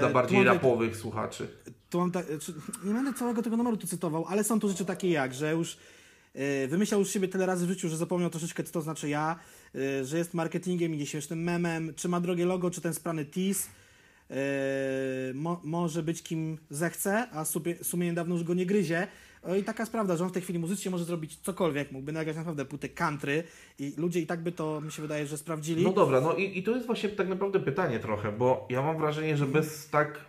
dla 0.00 0.10
bardziej 0.10 0.44
rapowych 0.44 0.96
słuchaczy. 0.96 1.48
Tu 1.90 1.98
mam 1.98 2.10
ta, 2.10 2.20
nie 2.84 2.94
będę 2.94 3.12
całego 3.12 3.42
tego 3.42 3.56
numeru 3.56 3.76
tu 3.76 3.86
cytował, 3.86 4.24
ale 4.28 4.44
są 4.44 4.60
tu 4.60 4.68
rzeczy 4.68 4.84
takie 4.84 5.10
jak, 5.10 5.34
że 5.34 5.52
już 5.52 5.76
wymyślał 6.68 7.00
już 7.00 7.10
siebie 7.10 7.28
tyle 7.28 7.46
razy 7.46 7.66
w 7.66 7.68
życiu, 7.68 7.88
że 7.88 7.96
zapomniał 7.96 8.30
troszeczkę, 8.30 8.64
co 8.64 8.72
to 8.72 8.82
znaczy 8.82 9.08
ja, 9.08 9.38
że 10.02 10.18
jest 10.18 10.34
marketingiem 10.34 10.94
i 10.94 10.98
nieśmiesznym 10.98 11.42
memem, 11.42 11.94
czy 11.96 12.08
ma 12.08 12.20
drogie 12.20 12.46
logo, 12.46 12.70
czy 12.70 12.80
ten 12.80 12.94
sprany 12.94 13.24
tease, 13.24 13.68
mo, 15.34 15.60
może 15.64 16.02
być 16.02 16.22
kim 16.22 16.58
zechce, 16.70 17.28
a 17.32 17.44
sumienie 17.82 18.12
dawno 18.12 18.34
już 18.34 18.44
go 18.44 18.54
nie 18.54 18.66
gryzie. 18.66 19.06
I 19.58 19.62
taka 19.62 19.82
jest 19.82 19.92
prawda, 19.92 20.16
że 20.16 20.24
on 20.24 20.30
w 20.30 20.32
tej 20.32 20.42
chwili 20.42 20.58
muzycznie 20.58 20.90
może 20.90 21.04
zrobić 21.04 21.36
cokolwiek, 21.36 21.92
mógłby 21.92 22.12
nagrać 22.12 22.36
naprawdę 22.36 22.64
płytę 22.64 22.88
country 22.88 23.44
i 23.78 23.94
ludzie 23.96 24.20
i 24.20 24.26
tak 24.26 24.42
by 24.42 24.52
to, 24.52 24.80
mi 24.80 24.92
się 24.92 25.02
wydaje, 25.02 25.26
że 25.26 25.38
sprawdzili. 25.38 25.84
No 25.84 25.92
dobra, 25.92 26.20
no 26.20 26.34
i, 26.34 26.58
i 26.58 26.62
to 26.62 26.70
jest 26.70 26.86
właśnie 26.86 27.08
tak 27.08 27.28
naprawdę 27.28 27.60
pytanie 27.60 27.98
trochę, 27.98 28.32
bo 28.32 28.66
ja 28.70 28.82
mam 28.82 28.98
wrażenie, 28.98 29.36
że 29.36 29.46
bez 29.46 29.88
tak 29.88 30.20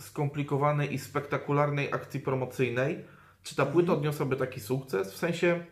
skomplikowanej 0.00 0.94
i 0.94 0.98
spektakularnej 0.98 1.92
akcji 1.92 2.20
promocyjnej, 2.20 3.04
czy 3.42 3.56
ta 3.56 3.66
płyta 3.66 3.92
mhm. 3.92 3.98
odniosłaby 3.98 4.36
taki 4.36 4.60
sukces? 4.60 5.12
W 5.12 5.16
sensie, 5.16 5.64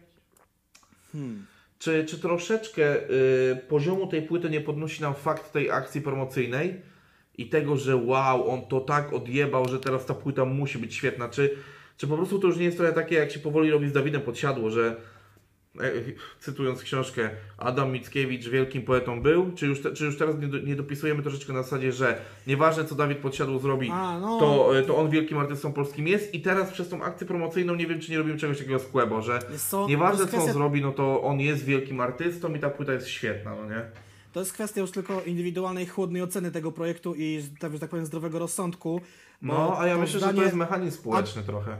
hmm. 1.13 1.47
czy, 1.79 2.05
czy 2.05 2.19
troszeczkę 2.19 3.11
y, 3.11 3.57
poziomu 3.69 4.07
tej 4.07 4.23
płyty 4.23 4.51
nie 4.51 4.61
podnosi 4.61 5.03
nam 5.03 5.15
fakt 5.15 5.53
tej 5.53 5.71
akcji 5.71 6.01
promocyjnej 6.01 6.94
i 7.39 7.48
tego, 7.48 7.77
że 7.77 7.97
wow, 7.97 8.51
on 8.51 8.66
to 8.66 8.81
tak 8.81 9.12
odjebał, 9.12 9.69
że 9.69 9.81
teraz 9.81 10.06
ta 10.06 10.15
płyta 10.15 10.44
musi 10.44 10.78
być 10.78 10.94
świetna? 10.94 11.28
Czy 11.28 11.56
czy 11.97 12.06
po 12.06 12.16
prostu 12.16 12.39
to 12.39 12.47
już 12.47 12.56
nie 12.56 12.65
jest 12.65 12.77
trochę 12.77 12.93
takie, 12.93 13.15
jak 13.15 13.31
się 13.31 13.40
powoli 13.40 13.70
robi 13.70 13.89
z 13.89 13.93
Dawidem 13.93 14.23
Podsiadło, 14.23 14.70
że 14.70 14.97
e, 15.81 15.90
cytując 16.40 16.82
książkę, 16.82 17.31
Adam 17.59 17.93
Mickiewicz 17.93 18.48
wielkim 18.48 18.82
poetą 18.82 19.23
był, 19.23 19.52
czy 19.52 19.66
już, 19.66 19.82
te, 19.82 19.93
czy 19.93 20.05
już 20.05 20.19
teraz 20.19 20.39
nie, 20.39 20.47
do, 20.47 20.59
nie, 20.59 20.77
dopisujemy 20.77 21.23
troszeczkę 21.23 21.52
na 21.52 21.62
zasadzie, 21.62 21.93
że 21.93 22.20
nieważne 22.47 22.85
co 22.85 22.94
Dawid 22.94 23.19
Podsiadło 23.19 23.59
zrobi, 23.59 23.90
A, 23.93 24.19
no. 24.20 24.39
to, 24.39 24.78
e, 24.78 24.82
to 24.82 24.97
on 24.97 25.11
wielkim 25.11 25.39
artystą 25.39 25.73
polskim 25.73 26.09
jest 26.09 26.35
i 26.35 26.40
teraz 26.40 26.70
przez 26.70 26.89
tą 26.89 27.02
akcję 27.02 27.27
promocyjną 27.27 27.74
nie 27.74 27.86
wiem, 27.86 28.01
czy 28.01 28.11
nie 28.11 28.19
robimy 28.19 28.39
czegoś 28.39 28.59
takiego 28.59 28.78
z 28.78 28.86
Kłebo, 28.86 29.23
że 29.23 29.39
nieważne 29.89 30.27
co 30.27 30.36
on 30.36 30.52
zrobi, 30.52 30.82
no 30.82 30.93
to 30.93 31.23
on 31.23 31.40
jest 31.40 31.65
wielkim 31.65 32.01
artystą 32.01 32.55
i 32.55 32.59
ta 32.59 32.70
płyta 32.70 32.93
jest 32.93 33.09
świetna, 33.09 33.56
no 33.56 33.69
nie? 33.69 33.82
To 34.35 34.40
jest 34.40 34.52
kwestia 34.52 34.81
już 34.81 34.90
tylko 34.90 35.23
indywidualnej, 35.23 35.86
chłodnej 35.86 36.23
oceny 36.23 36.51
tego 36.51 36.73
projektu 36.73 37.15
i, 37.15 37.43
tak, 37.59 37.78
tak 37.78 37.90
powiem, 37.90 38.06
zdrowego 38.06 38.39
rozsądku, 38.39 39.01
no, 39.43 39.78
a 39.78 39.86
ja 39.86 39.98
myślę, 39.98 40.20
że 40.20 40.35
to 40.35 40.43
jest 40.43 40.55
mechanizm 40.55 40.98
społeczny 40.98 41.40
Ad... 41.40 41.47
trochę. 41.47 41.78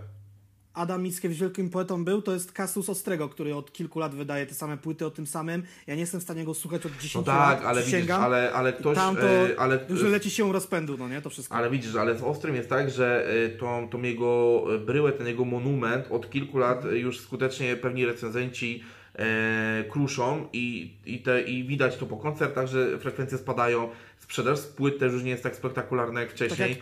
Adam 0.75 1.03
Mickiewicz 1.03 1.39
wielkim 1.39 1.71
poetą 1.71 2.05
był, 2.05 2.23
to 2.23 2.33
jest 2.33 2.53
Kasus 2.53 2.89
Ostrego, 2.89 3.29
który 3.29 3.55
od 3.55 3.73
kilku 3.73 3.99
lat 3.99 4.15
wydaje 4.15 4.47
te 4.47 4.55
same 4.55 4.77
płyty 4.77 5.07
o 5.07 5.11
tym 5.11 5.27
samym. 5.27 5.63
Ja 5.87 5.95
nie 5.95 6.01
jestem 6.01 6.21
w 6.21 6.23
stanie 6.23 6.45
go 6.45 6.55
słuchać 6.55 6.87
od 6.87 6.93
10 6.93 7.15
no 7.15 7.23
tak, 7.23 7.59
lat. 7.59 7.69
ale 7.69 7.83
widzisz, 7.83 8.11
ale, 8.11 8.53
ale 8.53 8.73
ktoś... 8.73 8.97
Tam 8.97 9.17
to 9.17 9.27
yy, 9.27 9.59
ale, 9.59 9.79
już 9.89 10.03
leci 10.03 10.31
się 10.31 10.53
rozpędu, 10.53 10.97
no 10.99 11.09
nie, 11.09 11.23
to 11.23 11.31
wszystko. 11.31 11.55
Ale 11.55 11.71
widzisz, 11.71 11.97
ale 11.97 12.19
z 12.19 12.23
Ostrym 12.23 12.55
jest 12.55 12.69
tak, 12.69 12.91
że 12.91 13.35
y, 13.35 13.59
tą, 13.59 13.89
tą 13.89 14.03
jego 14.03 14.65
bryłę, 14.87 15.13
ten 15.13 15.27
jego 15.27 15.45
monument 15.45 16.07
od 16.11 16.31
kilku 16.31 16.59
lat 16.59 16.85
już 16.85 17.21
skutecznie 17.21 17.77
pewni 17.77 18.07
recenzenci 18.07 18.83
e, 19.15 19.85
kruszą 19.91 20.49
i, 20.53 20.95
i, 21.07 21.19
te, 21.19 21.43
i 21.43 21.65
widać 21.65 21.97
to 21.97 22.07
po 22.07 22.17
koncertach, 22.17 22.67
że 22.67 22.99
frekwencje 22.99 23.39
spadają. 23.39 23.89
Sprzedaż 24.19 24.61
płyt 24.61 24.99
też 24.99 25.13
już 25.13 25.23
nie 25.23 25.31
jest 25.31 25.43
tak 25.43 25.57
spektakularna 25.57 26.21
jak 26.21 26.31
wcześniej. 26.31 26.77
Tak 26.77 26.79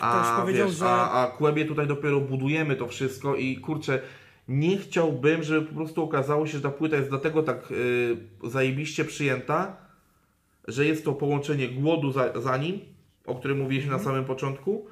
jak 0.00 0.26
a, 0.26 0.40
powiedział, 0.40 0.68
wiesz, 0.68 0.76
że... 0.76 0.86
a, 0.86 1.22
a 1.22 1.26
Kłębie 1.26 1.64
tutaj 1.64 1.86
dopiero 1.86 2.20
budujemy 2.20 2.76
to 2.76 2.88
wszystko 2.88 3.36
i 3.36 3.56
kurczę, 3.56 4.00
nie 4.48 4.78
chciałbym, 4.78 5.42
żeby 5.42 5.66
po 5.66 5.74
prostu 5.74 6.02
okazało 6.02 6.46
się, 6.46 6.52
że 6.52 6.60
ta 6.60 6.70
płyta 6.70 6.96
jest 6.96 7.08
dlatego 7.08 7.42
tak 7.42 7.70
yy, 7.70 8.50
zajebiście 8.50 9.04
przyjęta, 9.04 9.76
że 10.68 10.86
jest 10.86 11.04
to 11.04 11.12
połączenie 11.12 11.68
głodu 11.68 12.12
za, 12.12 12.40
za 12.40 12.56
nim, 12.56 12.80
o 13.26 13.34
którym 13.34 13.58
mówiliśmy 13.58 13.88
mm. 13.88 13.96
na 13.96 13.98
mhm. 13.98 14.14
samym 14.14 14.24
początku, 14.24 14.86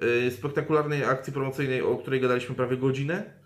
yy, 0.00 0.30
spektakularnej 0.30 1.04
akcji 1.04 1.32
promocyjnej, 1.32 1.82
o 1.82 1.96
której 1.96 2.20
gadaliśmy 2.20 2.54
prawie 2.54 2.76
godzinę. 2.76 3.39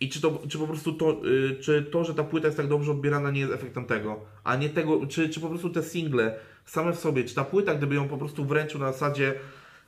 I 0.00 0.08
czy, 0.08 0.20
to, 0.20 0.42
czy 0.48 0.58
po 0.58 0.66
prostu 0.66 0.92
to, 0.92 1.20
yy, 1.24 1.56
czy 1.60 1.82
to, 1.82 2.04
że 2.04 2.14
ta 2.14 2.24
płyta 2.24 2.46
jest 2.46 2.56
tak 2.56 2.68
dobrze 2.68 2.92
odbierana, 2.92 3.30
nie 3.30 3.40
jest 3.40 3.52
efektem 3.52 3.84
tego, 3.84 4.20
a 4.44 4.56
nie 4.56 4.68
tego, 4.68 5.06
czy, 5.06 5.28
czy 5.28 5.40
po 5.40 5.48
prostu 5.48 5.70
te 5.70 5.82
single 5.82 6.38
same 6.64 6.92
w 6.92 6.98
sobie, 6.98 7.24
czy 7.24 7.34
ta 7.34 7.44
płyta, 7.44 7.74
gdyby 7.74 7.94
ją 7.94 8.08
po 8.08 8.18
prostu 8.18 8.44
wręczył 8.44 8.80
na 8.80 8.92
zasadzie 8.92 9.34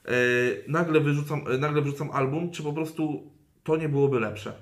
E, 0.05 0.13
nagle, 0.69 1.01
wyrzucam, 1.01 1.45
e, 1.55 1.59
nagle 1.59 1.83
wrzucam 1.83 2.11
album, 2.11 2.51
czy 2.51 2.63
po 2.63 2.73
prostu 2.73 3.31
to 3.65 3.77
nie 3.77 3.89
byłoby 3.89 4.21
lepsze? 4.21 4.53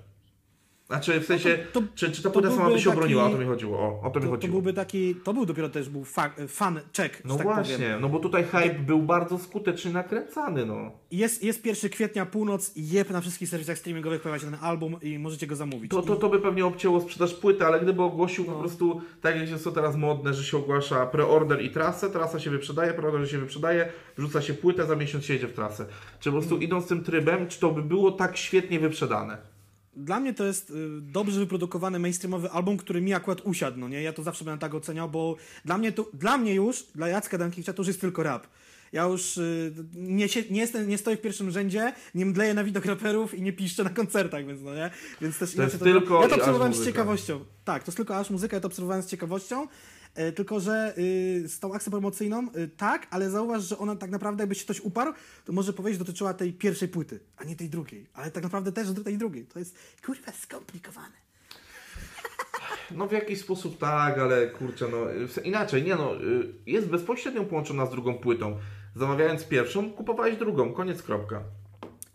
Znaczy 0.88 1.20
w 1.20 1.26
sensie, 1.26 1.58
to, 1.72 1.80
to, 1.80 1.86
czy, 1.94 2.12
czy 2.12 2.22
ta 2.22 2.30
płyta 2.30 2.50
sama 2.50 2.70
by 2.70 2.78
się 2.78 2.84
taki, 2.84 2.96
obroniła, 2.96 3.24
o 3.24 3.30
to 3.30 3.38
mi 3.38 3.46
chodziło. 3.46 3.78
O, 3.78 4.00
o 4.02 4.10
to, 4.10 4.20
mi 4.20 4.26
chodziło. 4.26 4.36
to 4.36 4.48
byłby 4.48 4.72
taki, 4.72 5.14
to 5.14 5.34
był 5.34 5.46
dopiero 5.46 5.68
też 5.68 5.88
był 5.88 6.04
fan, 6.04 6.30
fan 6.48 6.80
check, 6.96 7.24
No 7.24 7.36
tak 7.36 7.46
właśnie, 7.46 7.76
powiem. 7.76 8.00
no 8.00 8.08
bo 8.08 8.18
tutaj 8.18 8.44
hype 8.44 8.78
był 8.78 9.02
bardzo 9.02 9.38
skutecznie 9.38 9.90
nakręcany, 9.90 10.66
no. 10.66 10.90
Jest, 11.10 11.44
jest 11.44 11.66
1 11.66 11.90
kwietnia, 11.90 12.26
północ 12.26 12.72
jeb 12.76 13.10
na 13.10 13.20
wszystkich 13.20 13.48
serwisach 13.48 13.78
streamingowych 13.78 14.22
pojawia 14.22 14.40
się 14.40 14.50
ten 14.50 14.58
album 14.60 14.96
i 15.02 15.18
możecie 15.18 15.46
go 15.46 15.56
zamówić. 15.56 15.90
To, 15.90 16.02
to, 16.02 16.16
to 16.16 16.28
by 16.28 16.40
pewnie 16.40 16.66
obcięło 16.66 17.00
sprzedaż 17.00 17.34
płyty, 17.34 17.66
ale 17.66 17.80
gdyby 17.80 18.02
ogłosił 18.02 18.44
no. 18.46 18.52
po 18.52 18.58
prostu, 18.58 19.00
tak 19.20 19.36
jak 19.36 19.50
jest 19.50 19.64
to 19.64 19.72
teraz 19.72 19.96
modne, 19.96 20.34
że 20.34 20.44
się 20.44 20.56
ogłasza 20.56 21.06
preorder 21.06 21.64
i 21.64 21.70
trasę, 21.70 22.10
trasa 22.10 22.40
się 22.40 22.50
wyprzedaje, 22.50 22.94
preorder 22.94 23.30
się 23.30 23.38
wyprzedaje, 23.38 23.88
wrzuca 24.16 24.42
się 24.42 24.54
płytę, 24.54 24.86
za 24.86 24.96
miesiąc 24.96 25.24
się 25.24 25.34
jedzie 25.34 25.48
w 25.48 25.52
trasę. 25.52 25.86
Czy 26.20 26.30
po 26.30 26.36
prostu 26.36 26.50
hmm. 26.50 26.68
idąc 26.68 26.86
tym 26.86 27.04
trybem, 27.04 27.48
czy 27.48 27.60
to 27.60 27.70
by 27.70 27.82
było 27.82 28.12
tak 28.12 28.36
świetnie 28.36 28.80
wyprzedane? 28.80 29.57
Dla 29.98 30.20
mnie 30.20 30.34
to 30.34 30.44
jest 30.44 30.70
y, 30.70 30.74
dobrze 31.00 31.40
wyprodukowany 31.40 31.98
mainstreamowy 31.98 32.50
album, 32.50 32.76
który 32.76 33.00
mi 33.00 33.14
akurat 33.14 33.40
usiadł, 33.40 33.78
no 33.78 33.88
nie? 33.88 34.02
Ja 34.02 34.12
to 34.12 34.22
zawsze 34.22 34.44
będę 34.44 34.60
tak 34.60 34.74
oceniał, 34.74 35.08
bo 35.08 35.36
dla 35.64 35.78
mnie, 35.78 35.92
to, 35.92 36.06
dla 36.12 36.38
mnie 36.38 36.54
już, 36.54 36.82
dla 36.94 37.08
Jacka 37.08 37.38
Dankiewicza 37.38 37.72
to 37.72 37.82
już 37.82 37.88
jest 37.88 38.00
tylko 38.00 38.22
rap. 38.22 38.46
Ja 38.92 39.04
już 39.04 39.36
y, 39.36 39.74
nie, 39.94 40.26
nie, 40.50 40.60
jestem, 40.60 40.88
nie 40.88 40.98
stoję 40.98 41.16
w 41.16 41.20
pierwszym 41.20 41.50
rzędzie, 41.50 41.92
nie 42.14 42.26
mdleję 42.26 42.54
na 42.54 42.64
widok 42.64 42.84
raperów 42.84 43.34
i 43.34 43.42
nie 43.42 43.52
piszczę 43.52 43.84
na 43.84 43.90
koncertach, 43.90 44.46
więc 44.46 44.62
no 44.62 44.74
nie? 44.74 44.90
Więc 45.20 45.38
też 45.38 45.54
to 45.54 45.62
jest 45.62 45.78
to, 45.78 45.84
tylko 45.84 46.22
Ja 46.22 46.28
to 46.28 46.36
obserwowałem 46.36 46.74
z 46.74 46.84
ciekawością. 46.84 47.44
Tak, 47.64 47.82
to 47.82 47.88
jest 47.88 47.96
tylko 47.96 48.16
aż 48.16 48.30
muzyka, 48.30 48.56
ja 48.56 48.60
to 48.60 48.66
obserwowałem 48.66 49.02
z 49.02 49.06
ciekawością. 49.06 49.66
E, 50.14 50.32
tylko, 50.32 50.60
że 50.60 50.94
y, 50.98 51.48
z 51.48 51.60
tą 51.60 51.74
akcją 51.74 51.90
promocyjną 51.90 52.46
y, 52.56 52.68
tak, 52.68 53.06
ale 53.10 53.30
zauważ, 53.30 53.62
że 53.62 53.78
ona 53.78 53.96
tak 53.96 54.10
naprawdę, 54.10 54.42
jakby 54.42 54.54
się 54.54 54.64
ktoś 54.64 54.80
uparł, 54.80 55.12
to 55.44 55.52
może 55.52 55.72
powiedzieć, 55.72 55.98
dotyczyła 55.98 56.34
tej 56.34 56.52
pierwszej 56.52 56.88
płyty, 56.88 57.20
a 57.36 57.44
nie 57.44 57.56
tej 57.56 57.70
drugiej. 57.70 58.06
Ale 58.14 58.30
tak 58.30 58.42
naprawdę 58.42 58.72
też 58.72 58.92
do 58.92 59.04
tej 59.04 59.18
drugiej. 59.18 59.46
To 59.46 59.58
jest 59.58 59.78
kurwa 60.06 60.32
skomplikowane. 60.32 61.28
No 62.90 63.08
w 63.08 63.12
jakiś 63.12 63.40
sposób 63.40 63.78
tak, 63.78 64.18
ale 64.18 64.46
kurczę, 64.46 64.88
no 64.90 64.96
inaczej, 65.44 65.82
nie 65.82 65.96
no, 65.96 66.22
y, 66.22 66.54
jest 66.66 66.88
bezpośrednio 66.88 67.44
połączona 67.44 67.86
z 67.86 67.90
drugą 67.90 68.18
płytą. 68.18 68.58
Zamawiając 68.96 69.44
pierwszą, 69.44 69.92
kupowałeś 69.92 70.36
drugą, 70.36 70.72
koniec, 70.72 71.02
kropka. 71.02 71.42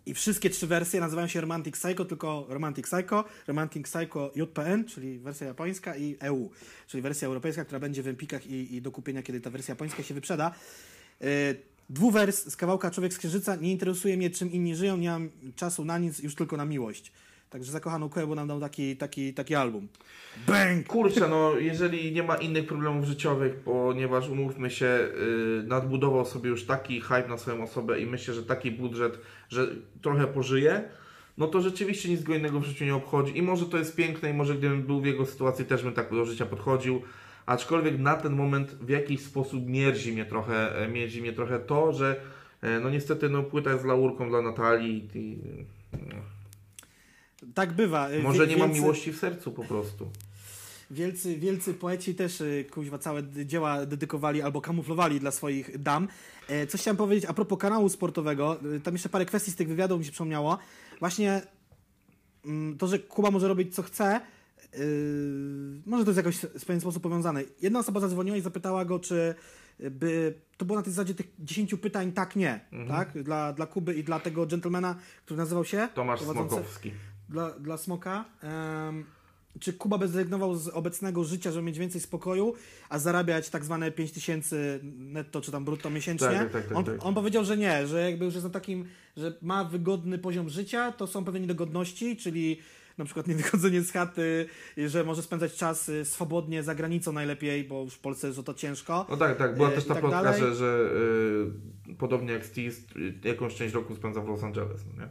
I 0.06 0.14
wszystkie 0.14 0.50
trzy 0.50 0.68
wersje 0.68 1.00
nazywają 1.00 1.28
się 1.28 1.42
Romantic 1.42 1.76
Psycho, 1.76 2.06
tylko 2.06 2.46
Romantic 2.50 2.88
Psycho, 2.88 3.26
Romantic 3.48 3.88
Psycho 3.88 4.32
JPN, 4.36 4.86
czyli 4.86 5.20
wersja 5.20 5.48
japońska 5.48 5.96
i 5.96 6.18
EU, 6.20 6.52
czyli 6.88 7.02
wersja 7.02 7.28
europejska, 7.28 7.66
która 7.66 7.80
będzie 7.80 8.04
w 8.04 8.08
Empikach 8.08 8.48
i, 8.48 8.76
i 8.76 8.82
do 8.82 8.92
kupienia, 8.92 9.24
kiedy 9.24 9.42
ta 9.42 9.50
wersja 9.50 9.72
japońska 9.72 10.04
się 10.04 10.14
wyprzeda. 10.14 10.52
Yy, 11.22 11.28
dwuwers 11.90 12.52
z 12.52 12.56
kawałka 12.56 12.92
Człowiek 12.92 13.14
z 13.14 13.18
Księżyca. 13.18 13.56
Nie 13.56 13.72
interesuje 13.72 14.18
mnie, 14.18 14.30
czym 14.30 14.52
inni 14.52 14.76
żyją, 14.76 14.98
nie 14.98 15.10
mam 15.10 15.30
czasu 15.56 15.86
na 15.86 15.98
nic, 15.98 16.20
już 16.20 16.36
tylko 16.36 16.58
na 16.58 16.66
miłość. 16.66 17.12
Także 17.54 17.72
zakochaną 17.72 18.10
Kłębu 18.10 18.36
nam 18.36 18.48
dał 18.48 18.60
taki, 18.60 18.98
taki, 18.98 19.34
taki 19.34 19.56
album. 19.56 19.88
Bang! 20.48 20.88
Kurczę, 20.88 21.28
no 21.28 21.60
jeżeli 21.60 22.12
nie 22.12 22.24
ma 22.24 22.36
innych 22.36 22.66
problemów 22.68 23.06
życiowych, 23.06 23.56
ponieważ 23.56 24.30
umówmy 24.30 24.70
się, 24.70 24.86
yy, 24.86 25.64
nadbudował 25.68 26.26
sobie 26.26 26.50
już 26.50 26.66
taki 26.66 27.02
hype 27.02 27.28
na 27.28 27.38
swoją 27.38 27.64
osobę 27.64 28.00
i 28.00 28.06
myślę, 28.06 28.34
że 28.34 28.44
taki 28.44 28.72
budżet, 28.72 29.20
że 29.50 29.68
trochę 30.02 30.28
pożyje, 30.28 30.84
no 31.38 31.48
to 31.48 31.62
rzeczywiście 31.62 32.10
nic 32.10 32.24
go 32.24 32.36
innego 32.36 32.60
w 32.60 32.64
życiu 32.64 32.86
nie 32.86 32.96
obchodzi. 32.96 33.38
I 33.38 33.42
może 33.42 33.66
to 33.66 33.78
jest 33.78 33.96
piękne 33.96 34.30
i 34.30 34.34
może 34.34 34.56
gdybym 34.56 34.84
był 34.84 35.02
w 35.02 35.06
jego 35.06 35.26
sytuacji, 35.26 35.66
też 35.66 35.84
bym 35.84 35.94
tak 35.94 36.12
do 36.12 36.26
życia 36.26 36.46
podchodził. 36.46 37.02
Aczkolwiek 37.46 38.00
na 38.00 38.16
ten 38.16 38.36
moment 38.36 38.76
w 38.82 38.90
jakiś 38.90 39.22
sposób 39.22 39.68
mierzi 39.68 40.12
mnie 40.12 40.26
trochę, 40.26 40.78
e, 40.78 40.88
mierzi 40.88 41.22
mnie 41.22 41.34
trochę 41.34 41.60
to, 41.60 41.94
że 41.94 42.22
e, 42.62 42.80
no 42.80 42.90
niestety 42.90 43.30
no, 43.30 43.44
płyta 43.44 43.72
jest 43.72 43.86
laurką 43.86 44.30
dla 44.30 44.42
Natalii 44.42 45.10
i, 45.16 45.38
no, 45.94 46.16
tak 47.54 47.74
bywa. 47.74 48.10
Może 48.24 48.48
nie 48.48 48.58
ma 48.58 48.68
miłości 48.68 49.14
w 49.14 49.18
sercu 49.20 49.52
po 49.52 49.64
prostu. 49.64 50.10
Wielcy, 50.92 51.36
wielcy 51.38 51.74
poeci 51.74 52.16
też 52.16 52.42
y, 52.42 52.66
kuźwa 52.72 52.98
całe 52.98 53.24
dzieła 53.46 53.86
dedykowali 53.86 54.42
albo 54.42 54.62
kamuflowali 54.62 55.20
dla 55.20 55.32
swoich 55.32 55.82
dam. 55.82 56.08
E, 56.48 56.68
coś 56.68 56.82
chciałem 56.82 56.98
powiedzieć 56.98 57.26
a 57.26 57.34
propos 57.34 57.60
kanału 57.60 57.90
sportowego. 57.90 58.60
Y, 58.76 58.80
tam 58.80 58.94
jeszcze 58.94 59.10
parę 59.10 59.26
kwestii 59.26 59.52
z 59.52 59.56
tych 59.56 59.68
wywiadów 59.68 60.00
mi 60.00 60.06
się 60.06 60.12
przypomniało. 60.12 60.58
Właśnie 61.00 61.42
mm, 62.46 62.78
to, 62.78 62.88
że 62.88 63.00
Kuba 63.00 63.32
może 63.32 63.48
robić 63.48 63.76
co 63.76 63.84
chce, 63.84 64.22
yy, 64.74 64.80
może 65.86 66.04
to 66.06 66.10
jest 66.12 66.18
jakoś 66.18 66.36
w 66.38 66.66
pewien 66.66 66.82
sposób 66.82 67.04
powiązane. 67.04 67.44
Jedna 67.62 67.80
osoba 67.80 68.00
zadzwoniła 68.00 68.38
i 68.38 68.42
zapytała 68.42 68.86
go, 68.86 69.00
czy 69.00 69.36
by 69.92 70.34
to 70.58 70.66
było 70.66 70.78
na 70.80 70.84
tej 70.84 70.94
zasadzie 70.94 71.14
tych 71.16 71.28
10 71.40 71.76
pytań 71.76 72.12
tak, 72.12 72.36
nie, 72.36 72.60
Mhm. 72.72 72.90
tak? 72.90 73.24
Dla, 73.24 73.54
dla 73.54 73.66
Kuby 73.66 73.94
i 73.94 74.04
dla 74.04 74.20
tego 74.20 74.46
gentlemana, 74.46 74.96
który 75.26 75.38
nazywał 75.38 75.66
się? 75.66 75.88
Tomasz 75.94 76.20
prowadzący- 76.22 76.50
Smokowski. 76.50 76.92
Dla, 77.30 77.50
dla 77.52 77.78
Smoka. 77.78 78.26
Em, 78.42 79.06
czy 79.60 79.74
Kuba 79.74 79.98
by 79.98 80.08
zrezygnował 80.08 80.56
z 80.56 80.68
obecnego 80.68 81.24
życia, 81.24 81.52
żeby 81.52 81.66
mieć 81.66 81.80
więcej 81.80 82.02
spokoju, 82.02 82.54
a 82.90 83.00
zarabiać 83.00 83.50
tak 83.50 83.66
zwane 83.66 83.92
5000 83.92 84.80
netto 84.84 85.42
czy 85.42 85.52
tam 85.52 85.66
brutto 85.66 85.90
miesięcznie? 85.90 86.28
Tak, 86.28 86.52
tak, 86.52 86.68
tak, 86.68 86.78
on, 86.78 86.86
tak. 86.86 87.06
on 87.06 87.16
powiedział, 87.16 87.46
że 87.46 87.58
nie, 87.58 87.88
że 87.88 88.10
jakby 88.10 88.26
już 88.26 88.34
jest 88.34 88.46
na 88.46 88.50
takim, 88.50 88.86
że 89.18 89.38
ma 89.42 89.64
wygodny 89.64 90.18
poziom 90.18 90.50
życia, 90.50 90.92
to 90.92 91.08
są 91.08 91.26
pewne 91.26 91.40
niedogodności, 91.40 92.18
czyli 92.18 92.60
na 92.98 93.06
przykład 93.06 93.28
niewychodzenie 93.32 93.82
z 93.82 93.92
chaty, 93.92 94.46
że 94.88 95.04
może 95.04 95.22
spędzać 95.22 95.56
czas 95.56 95.90
y, 95.90 96.06
swobodnie 96.06 96.64
za 96.64 96.76
granicą 96.76 97.12
najlepiej, 97.12 97.64
bo 97.64 97.84
już 97.84 97.94
w 97.94 98.00
Polsce 98.00 98.28
jest 98.28 98.40
o 98.40 98.44
to 98.44 98.54
ciężko. 98.54 99.06
No 99.10 99.18
tak, 99.18 99.38
tak. 99.38 99.56
Była 99.56 99.70
E, 99.70 99.72
też 99.72 99.86
ta 99.86 99.94
tak 99.94 100.04
plotka, 100.04 100.38
że, 100.38 100.56
że 100.56 100.90
y, 101.90 101.96
podobnie 101.96 102.34
jak 102.34 102.46
Steve, 102.46 102.76
y, 102.96 103.14
jakąś 103.24 103.56
część 103.56 103.74
roku 103.74 103.96
spędza 103.96 104.22
w 104.22 104.28
Los 104.28 104.44
Angeles, 104.44 104.82
no 104.86 105.04
nie? 105.04 105.10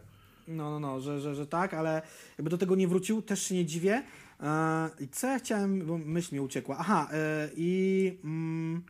No, 0.57 0.71
no, 0.71 0.81
no, 0.81 1.01
że, 1.01 1.21
że, 1.21 1.35
że 1.35 1.47
tak, 1.47 1.75
ale 1.75 2.03
jakby 2.39 2.51
do 2.51 2.59
tego 2.59 2.75
nie 2.75 2.89
wrócił, 2.89 3.23
też 3.23 3.43
się 3.43 3.55
nie 3.55 3.67
dziwię. 3.67 4.03
E, 4.41 4.91
I 5.01 5.09
co 5.09 5.27
ja 5.27 5.39
chciałem, 5.39 5.87
bo 5.87 5.99
myśl 5.99 6.35
mi 6.35 6.41
uciekła. 6.41 6.77
Aha, 6.79 7.09
e, 7.13 7.49
i 7.57 8.19
mm, 8.25 8.83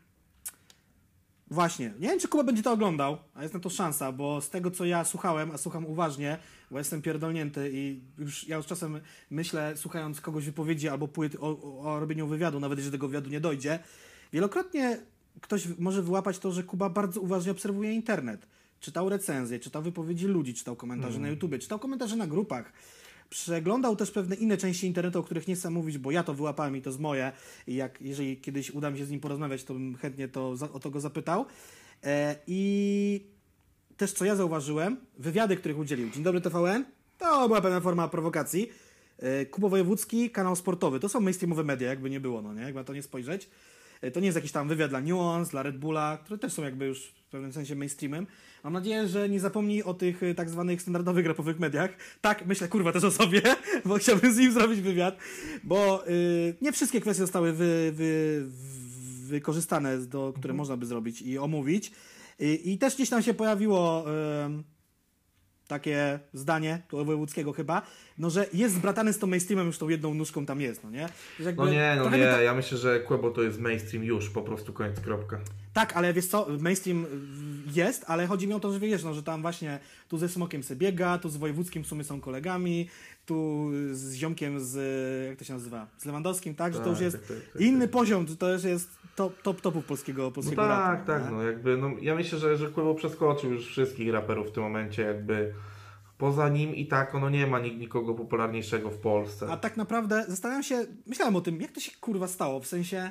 właśnie, 1.51 1.95
nie 1.99 2.09
wiem, 2.09 2.19
czy 2.19 2.29
Kuba 2.29 2.45
będzie 2.45 2.63
to 2.63 2.73
oglądał, 2.73 3.19
a 3.35 3.43
jest 3.43 3.55
na 3.55 3.61
to 3.61 3.71
szansa, 3.71 4.13
bo 4.13 4.41
z 4.41 4.51
tego, 4.51 4.71
co 4.71 4.85
ja 4.85 5.05
słuchałem, 5.05 5.51
a 5.51 5.59
słucham 5.59 5.87
uważnie, 5.87 6.39
bo 6.71 6.79
jestem 6.79 7.03
pierdolnięty 7.03 7.71
i 7.73 8.01
już 8.19 8.49
ja 8.49 8.57
już 8.57 8.67
czasem 8.67 9.01
myślę, 9.31 9.77
słuchając 9.77 10.21
kogoś 10.21 10.45
wypowiedzi 10.45 10.89
albo 10.89 11.09
płyt 11.09 11.37
o, 11.41 11.81
o, 11.81 12.01
robieniu 12.01 12.27
wywiadu, 12.27 12.61
nawet 12.61 12.79
jeżeli 12.79 12.93
do 12.93 12.99
tego 12.99 13.09
wywiadu 13.09 13.31
nie 13.31 13.41
dojdzie, 13.41 13.79
wielokrotnie 14.33 14.99
ktoś 15.41 15.69
może 15.79 16.03
wyłapać 16.03 16.39
to, 16.39 16.53
że 16.53 16.63
Kuba 16.63 16.91
bardzo 16.91 17.21
uważnie 17.21 17.53
obserwuje 17.53 17.93
internet. 17.93 18.47
Czytał 18.83 19.09
recenzje, 19.09 19.59
czytał 19.59 19.83
wypowiedzi 19.83 20.27
ludzi, 20.27 20.55
czytał 20.55 20.77
komentarze 20.77 21.19
na 21.19 21.29
YouTubie, 21.29 21.59
czytał 21.59 21.79
komentarze 21.79 22.17
na 22.17 22.27
grupach. 22.27 22.73
Przeglądał 23.31 23.97
też 23.97 24.11
pewne 24.11 24.37
inne 24.37 24.57
części 24.57 24.87
internetu, 24.87 25.19
o 25.19 25.23
których 25.23 25.49
nie 25.49 25.55
chcę 25.55 25.71
mówić, 25.71 25.99
bo 25.99 26.11
ja 26.11 26.23
to 26.23 26.35
wyłapałem 26.35 26.77
i 26.77 26.83
to 26.83 26.91
jest 26.91 27.01
moje. 27.01 27.33
I 27.67 27.75
jak, 27.75 28.01
jeżeli 28.01 28.37
kiedyś 28.37 28.71
uda 28.71 28.91
mi 28.91 28.99
się 28.99 29.05
z 29.05 29.11
nim 29.11 29.21
porozmawiać, 29.21 29.65
to 29.65 29.75
bym 29.75 29.97
chętnie 29.97 30.29
to, 30.29 30.55
o 30.73 30.81
to 30.81 30.91
go 30.91 31.01
zapytał. 31.01 31.47
E, 32.05 32.37
I 32.47 33.27
też 33.97 34.13
co 34.13 34.25
ja 34.25 34.37
zauważyłem, 34.37 34.97
wywiady, 35.19 35.57
których 35.57 35.79
udzielił 35.79 36.11
Dzień 36.11 36.23
Dobry 36.23 36.41
TVN, 36.41 36.85
to 37.19 37.49
była 37.49 37.61
pewna 37.61 37.81
forma 37.81 38.09
prowokacji. 38.09 38.69
E, 39.19 39.47
Kubo 39.47 39.69
Wojewódzki, 39.69 40.31
kanał 40.31 40.57
sportowy, 40.57 41.01
to 41.01 41.09
są 41.09 41.21
mainstreamowe 41.21 41.65
media, 41.65 41.89
jakby 41.89 42.11
nie 42.11 42.21
było, 42.21 42.43
no 42.43 42.55
nie? 42.55 42.63
Jakby 42.63 42.81
na 42.81 42.85
to 42.85 42.95
nie 42.95 43.03
spojrzeć. 43.03 43.49
E, 44.03 44.11
To 44.11 44.20
nie 44.20 44.27
jest 44.27 44.37
jakiś 44.37 44.53
tam 44.53 44.69
wywiad 44.69 44.91
dla 44.91 45.01
Nuance, 45.01 45.51
dla 45.51 45.62
Red 45.62 45.79
Bulla, 45.79 46.19
które 46.24 46.39
też 46.39 46.53
są 46.53 46.62
jakby 46.62 46.87
już 46.87 47.03
w 47.03 47.31
pewnym 47.31 47.53
sensie 47.53 47.77
mainstreamem. 47.77 48.27
Mam 48.65 48.73
nadzieję, 48.73 49.09
że 49.09 49.29
nie 49.29 49.41
zapomni 49.41 49.83
o 49.83 49.95
tych 49.95 50.23
e, 50.23 50.35
tak 50.35 50.51
zwanych 50.51 50.83
standardowych 50.83 51.27
rapowych 51.27 51.59
mediach. 51.59 51.91
Tak, 52.20 52.47
myślę 52.47 52.69
kurwa 52.69 52.93
też 52.93 53.05
o 53.05 53.11
sobie, 53.11 53.43
bo 53.87 53.95
chciałbym 53.95 54.35
z 54.35 54.39
nim 54.39 54.53
zrobić 54.53 54.81
wywiad, 54.81 55.16
bo 55.65 56.09
y, 56.09 56.55
nie 56.61 56.73
wszystkie 56.73 57.01
kwestie 57.01 57.23
zostały 57.23 57.53
wy, 57.53 57.93
wy, 57.93 58.43
wykorzystane, 59.27 59.99
do, 59.99 60.33
które 60.37 60.55
można 60.55 60.77
by 60.77 60.87
zrobić 60.87 61.23
i 61.23 61.39
omówić. 61.39 61.93
I, 62.39 62.73
I 62.73 62.79
też 62.79 62.95
gdzieś 62.95 63.11
tam 63.11 63.23
się 63.23 63.35
pojawiło 63.35 64.05
takie 65.73 66.19
zdanie, 66.35 66.82
wojewódzkiego 66.93 67.53
chyba, 67.53 67.82
no 68.19 68.31
że 68.31 68.47
jest 68.55 68.74
zbratany 68.74 69.12
z 69.12 69.19
tą 69.19 69.27
mainstreamem, 69.27 69.66
już 69.66 69.78
tą 69.78 69.89
jedną 69.89 70.15
nóżką 70.15 70.47
tam 70.47 70.61
jest, 70.61 70.85
no 70.85 70.90
nie? 70.90 71.09
No 71.57 71.66
nie, 71.69 71.94
no 71.99 72.11
nie. 72.11 72.19
mi 72.19 72.24
to- 72.24 72.43
Ja 72.43 72.55
myślę, 72.55 72.78
że 72.78 73.01
Quebo 73.01 73.31
to 73.31 73.43
jest 73.43 73.61
mainstream 73.61 74.05
już, 74.05 74.31
po 74.31 74.43
prostu 74.43 74.73
koniec, 74.73 75.01
kropka. 75.01 75.40
Tak, 75.73 75.97
ale 75.97 76.12
wiesz 76.12 76.27
co, 76.27 76.47
mainstream 76.61 77.07
jest, 77.77 78.05
ale 78.09 78.27
chodzi 78.27 78.49
mi 78.49 78.55
o 78.55 78.61
to, 78.61 78.73
że 78.73 78.78
wiesz, 78.81 79.05
no, 79.05 79.15
że 79.15 79.23
tam 79.23 79.43
właśnie 79.43 79.78
tu 80.09 80.19
ze 80.19 80.28
Smokiem 80.28 80.62
se 80.62 80.77
biega, 80.77 81.19
tu 81.19 81.28
z 81.28 81.36
Wojewódzkim 81.36 81.85
w 81.85 81.86
sumie 81.86 82.05
są 82.05 82.20
kolegami, 82.20 82.89
tu 83.27 83.69
z 83.93 84.15
Ziomkiem 84.15 84.61
z, 84.61 84.74
jak 85.28 85.39
to 85.39 85.44
się 85.44 85.53
nazywa, 85.55 85.86
z 85.99 86.05
Lewandowskim, 86.05 86.55
tak? 86.55 86.73
Że 86.73 86.78
to 86.78 86.85
Tak, 86.85 86.93
już 86.93 87.01
jest 87.01 87.16
tak, 87.19 87.27
tak, 87.36 87.53
tak, 87.53 87.62
inny 87.62 87.81
tak. 87.85 87.90
poziom, 87.90 88.27
to 88.36 88.53
już 88.53 88.65
jest 88.65 88.90
top, 89.16 89.43
top 89.43 89.61
topów 89.61 89.85
polskiego, 89.85 90.23
No 90.23 90.31
polskiego 90.31 90.62
tak, 90.62 90.70
rapu, 90.70 91.07
tak, 91.07 91.24
nie? 91.24 91.31
no 91.31 91.43
jakby, 91.43 91.77
no 91.77 91.90
ja 92.01 92.15
myślę, 92.15 92.39
że, 92.39 92.57
że 92.57 92.69
Quebo 92.70 92.94
przeskoczył 92.94 93.51
już 93.53 93.66
wszystkich 93.66 94.12
raperów 94.12 94.49
w 94.49 94.53
tym 94.53 94.62
momencie, 94.62 95.03
jakby 95.03 95.55
poza 96.19 96.49
nim 96.49 96.74
i 96.74 96.86
tak 96.86 97.15
ono 97.15 97.31
nie 97.31 97.47
ma 97.47 97.61
nik- 97.61 97.78
nikogo 97.78 98.15
popularniejszego 98.15 98.90
w 98.90 98.99
Polsce. 98.99 99.47
A 99.51 99.57
tak 99.57 99.77
naprawdę 99.77 100.24
zastanawiam 100.28 100.62
się, 100.62 100.86
myślałem 101.07 101.36
o 101.36 101.40
tym, 101.40 101.61
jak 101.61 101.73
to 101.73 101.81
się 101.81 101.93
kurwa 102.01 102.28
stało, 102.28 102.61
w 102.61 102.66
sensie 102.66 103.11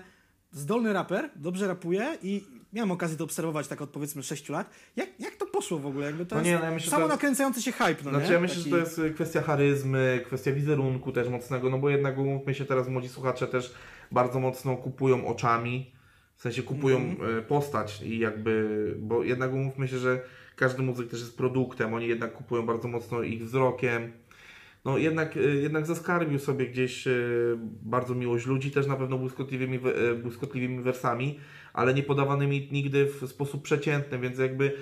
zdolny 0.52 0.94
raper, 0.94 1.30
dobrze 1.36 1.68
rapuje 1.68 2.18
i 2.23 2.44
miałem 2.73 2.91
okazję 2.91 3.18
to 3.18 3.23
obserwować 3.23 3.68
tak 3.68 3.82
od 3.82 3.90
powiedzmy 3.90 4.23
6 4.23 4.49
lat. 4.49 4.69
Jak, 4.95 5.10
jak 5.19 5.36
to 5.36 5.45
poszło 5.45 5.80
w 5.80 5.86
ogóle? 5.86 6.06
Jakby 6.06 6.26
to 6.26 6.36
No 6.36 6.41
jest 6.41 6.52
nie, 6.52 6.60
no 6.60 6.65
ja 6.65 6.72
myślę, 6.72 6.91
samo 6.91 7.03
to- 7.07 7.14
nakręcający 7.14 7.61
się 7.61 7.72
hype, 7.72 7.95
no 8.03 8.10
Znaczy 8.10 8.28
nie? 8.28 8.34
ja 8.34 8.40
myślę, 8.40 8.57
Taki- 8.57 8.69
że 8.69 8.76
to 8.76 8.78
jest 8.78 8.99
y, 8.99 9.11
kwestia 9.11 9.41
charyzmy, 9.41 10.22
kwestia 10.26 10.52
wizerunku 10.52 11.11
też 11.11 11.30
mocnego, 11.30 11.69
no 11.69 11.78
bo 11.80 11.90
jednak 11.90 12.18
umówmy 12.18 12.53
się 12.56 12.65
teraz 12.65 12.88
młodzi 12.88 13.10
słuchacze 13.10 13.48
też 13.48 13.73
bardzo 14.11 14.40
mocno 14.40 14.78
kupują 14.78 15.28
oczami, 15.28 15.91
w 16.36 16.41
sensie 16.41 16.64
kupują 16.64 16.98
Mhm. 16.98 17.38
y, 17.40 17.41
postać 17.41 18.02
i 18.02 18.19
jakby, 18.19 18.95
bo 18.99 19.23
jednak 19.23 19.53
umówmy 19.53 19.88
się, 19.88 19.98
że 19.98 20.22
każdy 20.56 20.84
muzyk 20.84 21.10
też 21.10 21.19
jest 21.19 21.38
produktem, 21.38 21.94
oni 21.94 22.07
jednak 22.07 22.34
kupują 22.34 22.65
bardzo 22.65 22.88
mocno 22.88 23.22
ich 23.23 23.44
wzrokiem. 23.45 24.11
No 24.85 24.97
jednak, 24.97 25.37
y, 25.37 25.61
jednak 25.61 25.85
zaskarbił 25.85 26.39
sobie 26.39 26.67
gdzieś 26.67 27.07
y, 27.07 27.57
bardzo 27.81 28.15
miłość 28.15 28.45
ludzi, 28.45 28.71
też 28.71 28.87
na 28.87 28.95
pewno 28.95 29.17
błyskotliwymi, 29.17 29.79
y, 30.11 30.15
błyskotliwymi 30.15 30.83
wersami, 30.83 31.39
ale 31.73 31.93
nie 31.93 32.03
podawanymi 32.03 32.69
nigdy 32.71 33.05
w 33.05 33.27
sposób 33.27 33.63
przeciętny, 33.63 34.19
więc 34.19 34.39
jakby 34.39 34.73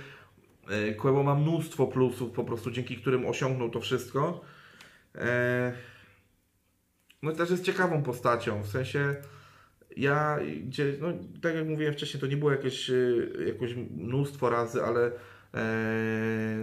Quebo 0.97 1.23
ma 1.23 1.35
mnóstwo 1.35 1.88
plusów 1.88 2.31
po 2.31 2.43
prostu, 2.43 2.71
dzięki 2.71 2.97
którym 2.97 3.26
osiągnął 3.26 3.69
to 3.69 3.81
wszystko. 3.81 4.41
E, 5.15 5.73
No 7.23 7.31
i 7.31 7.35
też 7.35 7.49
jest 7.49 7.63
ciekawą 7.63 8.03
postacią, 8.03 8.63
w 8.63 8.67
sensie 8.67 9.15
ja, 9.97 10.39
gdzie, 10.63 10.93
no, 10.99 11.07
tak 11.41 11.55
jak 11.55 11.67
mówiłem 11.67 11.93
wcześniej, 11.93 12.21
to 12.21 12.27
nie 12.27 12.38
było 12.38 12.51
jakieś, 12.51 12.91
jakoś 13.47 13.76
mnóstwo 13.76 14.49
razy, 14.49 14.84
ale 14.84 15.11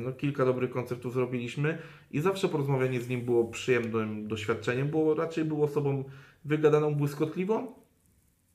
no, 0.00 0.12
kilka 0.12 0.44
dobrych 0.44 0.70
koncertów 0.70 1.12
zrobiliśmy 1.14 1.78
i 2.10 2.20
zawsze 2.20 2.48
porozmawianie 2.48 3.00
z 3.00 3.08
nim 3.08 3.20
było 3.24 3.44
przyjemnym 3.44 4.28
doświadczeniem, 4.28 4.88
bo 4.88 5.14
raczej 5.14 5.44
był 5.44 5.62
osobą 5.64 6.04
wygadaną, 6.44 6.94
błyskotliwą, 6.94 7.66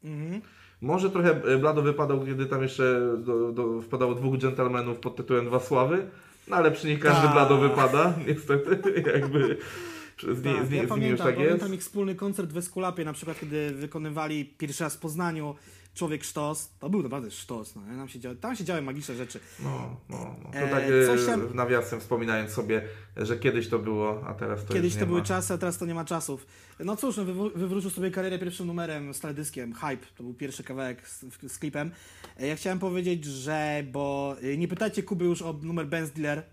Mhm. 0.03 0.41
może 0.81 1.09
trochę 1.09 1.29
e, 1.43 1.57
blado 1.57 1.81
wypadał, 1.81 2.25
kiedy 2.25 2.45
tam 2.45 2.61
jeszcze 2.63 3.01
do, 3.17 3.51
do, 3.51 3.81
wpadało 3.81 4.15
dwóch 4.15 4.37
dżentelmenów 4.37 4.99
pod 4.99 5.15
tytułem 5.15 5.45
Dwa 5.45 5.59
Sławy, 5.59 6.07
no 6.47 6.55
ale 6.55 6.71
przy 6.71 6.87
nich 6.87 6.99
każdy 6.99 7.21
Tak. 7.23 7.33
blado 7.33 7.57
wypada, 7.57 8.13
niestety, 8.27 9.03
jakby 9.13 9.57
z, 10.33 10.43
nie, 10.43 10.53
Tak, 10.55 10.65
z, 10.65 10.69
nie, 10.69 10.77
ja 10.77 10.85
z 10.85 10.89
pamiętam, 10.89 11.27
tak 11.27 11.35
pamiętam 11.35 11.59
jest. 11.59 11.73
ich 11.73 11.81
wspólny 11.81 12.15
koncert 12.15 12.51
w 12.51 12.57
Eskulapie, 12.57 13.05
na 13.05 13.13
przykład 13.13 13.39
kiedy 13.39 13.71
wykonywali 13.71 14.45
pierwszy 14.45 14.83
raz 14.83 14.95
w 14.95 14.99
Poznaniu 14.99 15.55
Człowiek 15.93 16.23
Sztos. 16.23 16.69
To 16.79 16.89
był 16.89 17.03
naprawdę 17.03 17.31
sztos, 17.31 17.75
no, 17.75 17.81
tam, 17.81 18.09
się 18.09 18.19
działy, 18.19 18.35
tam 18.35 18.55
się 18.55 18.63
działy 18.63 18.81
magiczne 18.81 19.15
rzeczy. 19.15 19.39
No, 19.63 19.97
no, 20.09 20.35
no. 20.43 20.51
To 20.51 20.57
E, 20.57 20.69
tak 20.69 20.83
e, 20.83 21.05
coś 21.05 21.25
tam- 21.25 21.55
nawiasem 21.55 21.99
wspominając 21.99 22.51
sobie, 22.51 22.81
że 23.17 23.37
kiedyś 23.39 23.67
to 23.69 23.79
było, 23.79 24.27
a 24.27 24.33
teraz 24.33 24.65
to 24.65 24.73
Kiedyś 24.73 24.93
to 24.93 24.99
nie 24.99 25.05
były 25.05 25.19
ma. 25.19 25.25
czasy, 25.25 25.53
a 25.53 25.57
teraz 25.57 25.77
to 25.77 25.85
nie 25.85 25.93
ma 25.95 26.05
czasów. 26.05 26.45
No 26.79 26.95
cóż, 26.95 27.17
no, 27.17 27.23
wyw- 27.25 27.51
wywrócił 27.55 27.89
sobie 27.89 28.11
karierę 28.11 28.39
pierwszym 28.39 28.67
numerem 28.67 29.13
z 29.13 29.19
teledyskiem, 29.19 29.73
Hype, 29.73 30.05
to 30.15 30.23
był 30.23 30.33
pierwszy 30.33 30.63
kawałek 30.63 31.07
z, 31.07 31.25
z 31.47 31.59
klipem. 31.59 31.91
E, 32.39 32.47
Ja 32.47 32.55
chciałem 32.55 32.79
powiedzieć, 32.79 33.25
że, 33.25 33.83
bo 33.91 34.35
e, 34.43 34.57
nie 34.57 34.67
pytajcie 34.67 35.03
Kuby 35.03 35.25
już 35.25 35.41
o 35.41 35.53
numer 35.63 35.87
Benz 35.87 36.11
Dealer, 36.11 36.43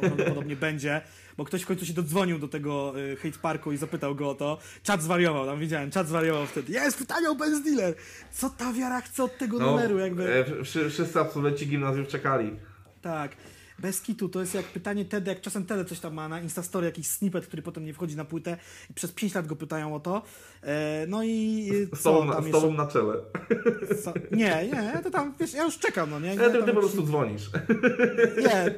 prawdopodobnie 0.00 0.56
będzie, 0.66 1.00
bo 1.38 1.44
ktoś 1.44 1.62
w 1.62 1.66
końcu 1.66 1.86
się 1.86 1.92
dodzwonił 1.92 2.38
do 2.38 2.48
tego 2.48 3.00
y, 3.00 3.16
hate 3.16 3.38
parku 3.38 3.72
i 3.72 3.76
zapytał 3.76 4.14
go 4.14 4.30
o 4.30 4.34
to. 4.34 4.58
Czat 4.82 5.02
zwariował, 5.02 5.46
tam 5.46 5.58
widziałem, 5.58 5.90
czat 5.90 6.08
zwariował 6.08 6.46
wtedy. 6.46 6.72
Jest 6.72 6.98
pytanie 6.98 7.30
o 7.30 7.34
Benz 7.34 7.64
Dealer! 7.64 7.94
Co 8.32 8.50
ta 8.50 8.72
wiara 8.72 9.00
chce 9.00 9.24
od 9.24 9.38
tego 9.38 9.58
No, 9.58 9.66
numeru? 9.70 9.98
Jakby... 9.98 10.34
e, 10.34 10.64
wszy- 10.64 10.90
wszyscy 10.90 11.20
absolwenci 11.20 11.66
gimnazjum 11.66 12.06
czekali. 12.06 12.56
Tak. 13.02 13.32
Bez 13.78 14.00
kitu, 14.00 14.28
to 14.28 14.40
jest 14.40 14.54
jak 14.54 14.64
pytanie 14.64 15.04
Tedy, 15.04 15.30
jak 15.30 15.40
czasem 15.40 15.66
Tedy 15.66 15.84
coś 15.84 16.00
tam 16.00 16.14
ma 16.14 16.28
na 16.28 16.40
Instastory, 16.40 16.86
jakiś 16.86 17.06
snippet, 17.06 17.46
który 17.46 17.62
potem 17.62 17.84
nie 17.84 17.94
wchodzi 17.94 18.16
na 18.16 18.24
płytę 18.24 18.56
i 18.90 18.94
przez 18.94 19.12
5 19.12 19.34
lat 19.34 19.46
go 19.46 19.56
pytają 19.56 19.94
o 19.94 20.00
to. 20.00 20.22
E, 20.62 21.06
no 21.08 21.22
i 21.24 21.70
Z 21.92 22.02
tobą, 22.02 22.24
na, 22.24 22.42
z 22.42 22.50
tobą 22.50 22.72
na 22.72 22.86
czele. 22.86 23.14
Co? 24.04 24.12
Nie, 24.30 24.68
nie, 24.72 25.00
to 25.02 25.10
tam, 25.10 25.34
wiesz, 25.40 25.54
ja 25.54 25.64
już 25.64 25.78
czekam, 25.78 26.10
no 26.10 26.20
nie? 26.20 26.34
Ja 26.34 26.50
ty, 26.50 26.58
ty 26.58 26.72
po 26.72 26.80
prostu 26.80 27.02
dzwonisz. 27.02 27.50
Nie. 28.46 28.74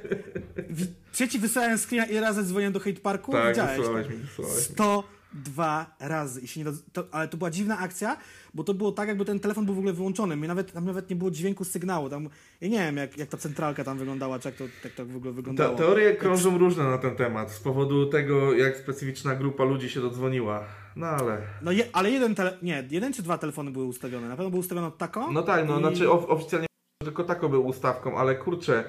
Czy 1.13 1.29
ci 1.29 1.39
wysłałem 1.39 1.79
screena 1.79 2.07
i 2.07 2.21
razem 2.21 2.45
dzwoniłem 2.45 2.73
do 2.73 2.81
Hate 2.81 3.01
Parku? 3.01 3.33
Tak, 3.33 3.49
Widziałeś. 3.49 3.79
wysłałeś 3.79 4.07
tak? 4.07 4.17
mi, 4.17 4.23
wysłałeś 4.23 4.69
mi. 4.69 4.75
100 4.75 5.20
dwa 5.33 5.97
razy 6.01 6.41
i 6.41 6.49
się 6.49 6.61
nie 6.61 6.73
to, 6.93 7.05
ale 7.13 7.29
to 7.29 7.37
była 7.37 7.51
dziwna 7.51 7.79
akcja, 7.79 8.17
bo 8.55 8.65
to 8.65 8.75
było 8.75 8.93
tak, 8.93 9.09
jakby 9.09 9.25
ten 9.25 9.41
telefon 9.41 9.67
był 9.67 9.75
w 9.75 9.79
ogóle 9.79 9.93
wyłączony. 9.93 10.37
Mnie 10.37 10.49
nawet, 10.49 10.73
tam 10.73 10.85
nawet 10.85 11.11
nie 11.11 11.17
było 11.17 11.31
dźwięku 11.31 11.65
sygnału. 11.65 12.09
Tam, 12.09 12.29
ja 12.61 12.69
nie 12.69 12.79
wiem, 12.79 12.97
jak, 12.97 13.19
jak 13.19 13.29
ta 13.29 13.37
centralka 13.37 13.85
tam 13.85 13.99
wyglądała, 13.99 14.39
czy 14.39 14.49
jak 14.49 14.57
to, 14.57 14.65
jak 14.85 14.93
to 14.93 15.07
w 15.07 15.17
ogóle 15.17 15.33
wyglądało. 15.33 15.77
Te, 15.77 15.83
teorie 15.83 16.17
krążą 16.17 16.59
różne 16.59 16.85
na 16.85 16.99
ten 16.99 17.17
temat, 17.17 17.53
z 17.53 17.61
powodu 17.61 18.07
tego, 18.07 18.55
jak 18.55 18.77
specyficzna 18.77 19.35
grupa 19.35 19.65
ludzi 19.65 19.91
się 19.91 20.01
dodzwoniła. 20.01 20.65
No 20.97 21.07
ale... 21.07 21.39
No 21.63 21.73
je, 21.73 21.85
ale 21.93 22.11
jeden, 22.11 22.35
tele... 22.35 22.59
nie, 22.63 22.85
jeden 22.91 23.13
czy 23.13 23.23
dwa 23.23 23.39
telefony 23.39 23.71
były 23.71 23.85
ustawione? 23.85 24.29
Na 24.29 24.37
pewno 24.37 24.51
był 24.51 24.61
ustawiony 24.61 24.91
taką? 24.99 25.33
No 25.33 25.43
tak, 25.43 25.69
no 25.69 25.77
i... 25.77 25.81
znaczy 25.81 26.11
of, 26.11 26.25
oficjalnie 26.29 26.67
tylko 27.05 27.25
tako 27.25 27.49
był 27.49 27.67
ustawką, 27.67 28.19
ale 28.19 28.35
kurczę, 28.35 28.85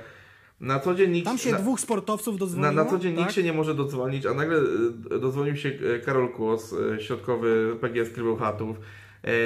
na 0.62 0.80
co 0.80 0.96
dzień 0.96 1.12
nikt... 1.12 1.28
Tam 1.28 1.38
się 1.38 1.52
na, 1.52 1.58
dwóch 1.58 1.80
sportowców? 1.80 2.58
Na, 2.58 2.72
na 2.72 2.86
co 2.86 3.00
dzień 3.00 3.16
tak? 3.16 3.22
nikt 3.22 3.36
się 3.36 3.44
nie 3.44 3.54
może 3.54 3.76
dodzwonić, 3.76 4.26
a 4.26 4.34
nagle 4.34 4.58
e, 5.12 5.20
dodzwonił 5.20 5.56
się 5.56 5.70
e, 5.96 6.00
Karol 6.00 6.30
Kłos, 6.30 6.74
e, 6.74 7.02
środkowy 7.02 7.78
PGS 7.82 8.10
Krybełchatów. 8.10 8.78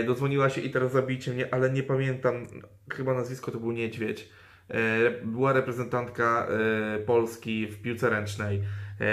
Dodzwoniła 0.05 0.49
się 0.49 0.61
i 0.61 0.69
teraz 0.69 0.91
zabijcie 0.91 1.33
mnie, 1.33 1.53
ale 1.53 1.69
nie 1.69 1.83
pamiętam, 1.83 2.47
chyba 2.93 3.13
nazwisko 3.13 3.51
to 3.51 3.59
był 3.59 3.71
Niedźwiedź. 3.71 4.29
Była 5.23 5.53
reprezentantka 5.53 6.47
Polski 7.05 7.67
w 7.67 7.81
piłce 7.81 8.09
ręcznej. 8.09 8.61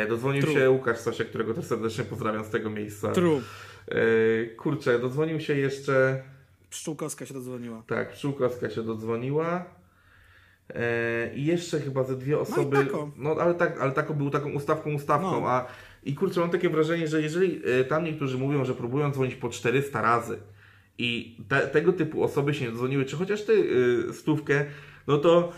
Dodzwonił 0.08 0.46
się 0.46 0.70
Łukasz 0.70 0.98
Stasiak, 0.98 1.28
którego 1.28 1.54
też 1.54 1.64
serdecznie 1.64 2.04
pozdrawiam 2.04 2.44
z 2.44 2.50
tego 2.50 2.70
miejsca. 2.70 3.12
True. 3.12 3.40
E, 3.88 4.46
kurczę, 4.46 4.98
dodzwonił 4.98 5.40
się 5.40 5.54
jeszcze... 5.54 6.22
Pszczółkowska 6.70 7.26
się 7.26 7.34
dodzwoniła. 7.34 7.82
Tak, 7.86 8.12
Pszczółkowska 8.12 8.70
się 8.70 8.82
dodzwoniła. 8.82 9.64
E, 10.70 11.30
I 11.34 11.44
jeszcze 11.46 11.80
chyba 11.80 12.04
ze 12.04 12.16
dwie 12.16 12.38
osoby. 12.38 12.76
Tako. 12.76 13.10
No 13.16 13.30
ale 13.40 13.54
tak, 13.54 13.80
ale 13.80 13.92
tako 13.92 14.14
był 14.14 14.30
taką 14.30 14.52
ustawką, 14.52 14.92
ustawką. 14.94 15.40
No. 15.40 15.48
A 15.48 15.66
i 16.04 16.14
kurczę, 16.14 16.40
mam 16.40 16.50
takie 16.50 16.68
wrażenie, 16.68 17.08
że 17.08 17.22
jeżeli 17.22 17.62
e, 17.80 17.84
tam 17.84 18.04
niektórzy 18.04 18.38
mówią, 18.38 18.64
że 18.64 18.74
próbują 18.74 19.10
dzwonić 19.12 19.34
po 19.34 19.48
400 19.48 20.02
razy 20.02 20.38
i 20.98 21.36
te, 21.48 21.60
tego 21.60 21.92
typu 21.92 22.24
osoby 22.24 22.54
się 22.54 22.64
nie 22.64 22.72
dzwoniły, 22.72 23.04
czy 23.04 23.16
chociaż 23.16 23.42
ty 23.42 23.52
y, 23.52 24.12
stówkę, 24.14 24.64
no 25.06 25.18
to, 25.18 25.52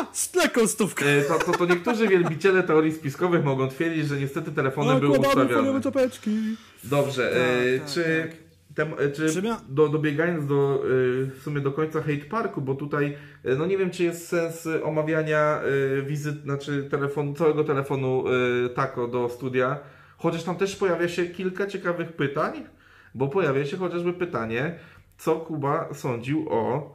A, 0.00 0.06
z 0.14 0.34
lekką 0.34 0.66
stówkę. 0.66 1.04
e, 1.06 1.22
to, 1.22 1.38
to, 1.38 1.52
to 1.52 1.66
niektórzy 1.66 2.08
wielbiciele 2.08 2.62
teorii 2.62 2.92
spiskowych 2.92 3.44
mogą 3.44 3.68
twierdzić, 3.68 4.06
że 4.06 4.16
niestety 4.16 4.52
telefony 4.52 5.00
były 5.00 5.18
ustawione. 5.18 5.80
czapeczki. 5.80 6.30
Dobrze, 6.84 7.30
Tak, 7.30 7.38
e, 7.38 7.78
tak, 7.78 7.88
czy, 7.88 8.28
tak. 8.30 8.43
Tem, 8.74 8.94
e, 8.98 9.10
czy 9.10 9.42
do, 9.68 9.88
dobiegając 9.88 10.46
do 10.46 10.74
e, 10.74 10.86
w 11.30 11.40
sumie 11.42 11.60
do 11.60 11.72
końca 11.72 12.00
Hate 12.00 12.24
Parku, 12.30 12.60
bo 12.60 12.74
tutaj 12.74 13.16
e, 13.44 13.56
no 13.56 13.66
nie 13.66 13.78
wiem 13.78 13.90
czy 13.90 14.04
jest 14.04 14.28
sens 14.28 14.68
omawiania 14.82 15.60
wizyt, 16.06 16.42
znaczy 16.42 16.88
telefonu, 16.90 17.34
całego 17.34 17.64
telefonu 17.64 18.24
Tako 18.74 19.08
do 19.08 19.28
studia, 19.28 19.78
chociaż 20.16 20.42
tam 20.42 20.56
też 20.56 20.76
pojawia 20.76 21.08
się 21.08 21.26
kilka 21.26 21.66
ciekawych 21.66 22.12
pytań, 22.12 22.64
bo 23.14 23.28
pojawia 23.28 23.64
się 23.64 23.76
chociażby 23.76 24.12
pytanie, 24.12 24.78
co 25.18 25.36
Kuba 25.36 25.94
sądził 25.94 26.46
o 26.50 26.94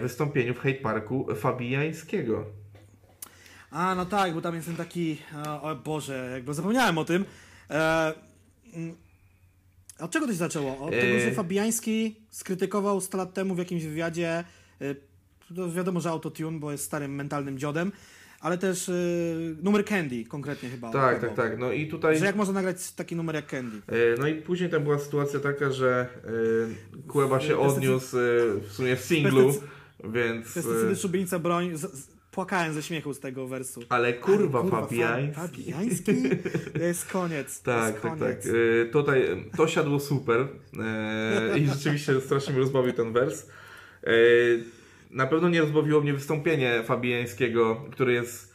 wystąpieniu 0.00 0.54
w 0.54 0.58
Hate 0.58 0.74
Parku 0.74 1.26
Fabijańskiego. 1.34 2.44
A, 3.70 3.94
no 3.94 4.06
tak, 4.06 4.34
bo 4.34 4.40
tam 4.40 4.54
jest 4.54 4.66
ten 4.66 4.76
taki. 4.76 5.18
O 5.62 5.74
Boże, 5.74 6.30
jakby 6.32 6.54
zapomniałem 6.54 6.98
o 6.98 7.04
tym. 7.04 7.24
E, 7.70 8.12
mm, 9.98 10.04
od 10.04 10.10
czego 10.10 10.26
to 10.26 10.32
się 10.32 10.38
zaczęło? 10.38 10.78
Od 10.78 10.90
tego, 10.90 11.16
E. 11.16 11.20
że 11.20 11.32
Fabiański 11.32 12.16
skrytykował 12.30 13.00
100 13.00 13.18
lat 13.18 13.34
temu 13.34 13.54
w 13.54 13.58
jakimś 13.58 13.84
wywiadzie. 13.84 14.44
e, 14.80 14.94
To 15.56 15.72
wiadomo, 15.72 16.00
że 16.00 16.10
autotune, 16.10 16.58
bo 16.58 16.72
jest 16.72 16.84
starym 16.84 17.14
mentalnym 17.14 17.58
dziodem, 17.58 17.92
ale 18.40 18.58
też 18.58 18.88
e, 18.88 18.92
numer 19.62 19.84
Candy 19.84 20.24
konkretnie 20.24 20.68
chyba. 20.68 20.90
Tak, 20.90 21.20
tak, 21.20 21.34
tak. 21.34 21.58
No 21.58 21.72
i 21.72 21.86
tutaj 21.88 22.18
Że 22.18 22.24
jak 22.26 22.36
można 22.36 22.54
nagrać 22.54 22.92
taki 22.92 23.16
numer 23.16 23.34
jak 23.34 23.46
Candy? 23.46 23.76
E, 23.86 23.94
No 24.18 24.28
i 24.28 24.34
później 24.34 24.70
tam 24.70 24.82
była 24.84 24.98
sytuacja 24.98 25.40
taka, 25.40 25.70
że 25.72 26.08
e, 26.96 27.08
Kłeba 27.08 27.40
się 27.40 27.58
odniósł 27.58 28.18
e, 28.18 28.20
w 28.68 28.72
sumie 28.72 28.96
w 28.96 29.00
singlu, 29.04 29.54
więc... 30.04 30.44
Pestycydy, 30.54 30.92
e, 30.92 30.96
szubienica, 30.96 31.38
broń. 31.38 31.76
Z, 31.76 31.80
z, 31.80 32.17
płakałem 32.38 32.72
ze 32.74 32.82
śmiechu 32.82 33.14
z 33.14 33.20
tego 33.20 33.46
wersu. 33.46 33.80
Ale 33.88 34.12
kurwa, 34.12 34.60
Ale 34.60 34.70
Fabiański. 34.70 35.34
Fa- 35.34 35.48
Fabiański? 35.48 36.12
To 36.72 36.78
jest 36.78 37.06
koniec. 37.06 37.62
Tak, 37.62 37.86
jest 37.86 38.02
tak, 38.02 38.10
tak. 38.12 38.18
koniec. 38.18 38.46
E, 38.46 38.84
Tutaj 38.92 39.22
e, 39.22 39.36
to 39.56 39.68
siadło 39.68 40.00
super 40.00 40.48
e, 41.52 41.58
i 41.58 41.66
rzeczywiście 41.66 42.20
strasznie 42.20 42.52
mnie 42.52 42.60
rozbawił 42.62 42.92
ten 42.92 43.12
wers. 43.12 43.46
E, 44.04 44.10
Na 45.10 45.26
pewno 45.26 45.48
nie 45.48 45.60
rozbawiło 45.60 46.00
mnie 46.00 46.12
wystąpienie 46.12 46.82
Fabiańskiego, 46.84 47.84
który 47.92 48.12
jest 48.12 48.54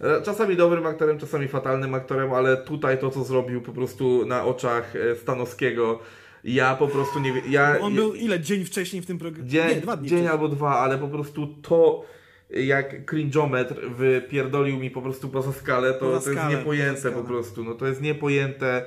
e, 0.00 0.22
czasami 0.22 0.56
dobrym 0.56 0.86
aktorem, 0.86 1.18
czasami 1.18 1.48
fatalnym 1.48 1.94
aktorem, 1.94 2.32
ale 2.32 2.56
tutaj 2.56 2.98
to, 2.98 3.10
co 3.10 3.24
zrobił 3.24 3.62
po 3.62 3.72
prostu 3.72 4.26
na 4.26 4.44
oczach 4.44 4.96
e, 4.96 5.16
Stanowskiego, 5.16 5.98
ja 6.44 6.76
po 6.76 6.88
prostu 6.88 7.20
nie 7.20 7.32
wiem... 7.32 7.42
Ja, 7.50 7.78
On 7.80 7.94
był 7.94 8.14
ile? 8.14 8.40
Dzień 8.40 8.64
wcześniej 8.64 9.02
w 9.02 9.06
tym 9.06 9.18
programie? 9.18 9.48
Dzień, 9.48 9.68
Nie, 9.68 9.80
dwa 9.80 9.96
dni 9.96 10.08
dzień 10.08 10.18
wcześniej. 10.18 10.32
albo 10.32 10.48
dwa, 10.48 10.78
ale 10.78 10.98
po 10.98 11.08
prostu 11.08 11.46
to 11.62 12.04
jak 12.50 13.04
cringeometr 13.04 13.74
wypierdolił 13.90 14.78
mi 14.78 14.90
po 14.90 15.02
prostu 15.02 15.28
poza 15.28 15.52
skalę, 15.52 15.94
to, 15.94 16.00
Poza 16.00 16.24
to 16.24 16.30
jest 16.30 16.48
niepojęte 16.50 17.10
po 17.10 17.22
prostu, 17.22 17.64
no 17.64 17.74
to 17.74 17.86
jest 17.86 18.02
niepojęte. 18.02 18.84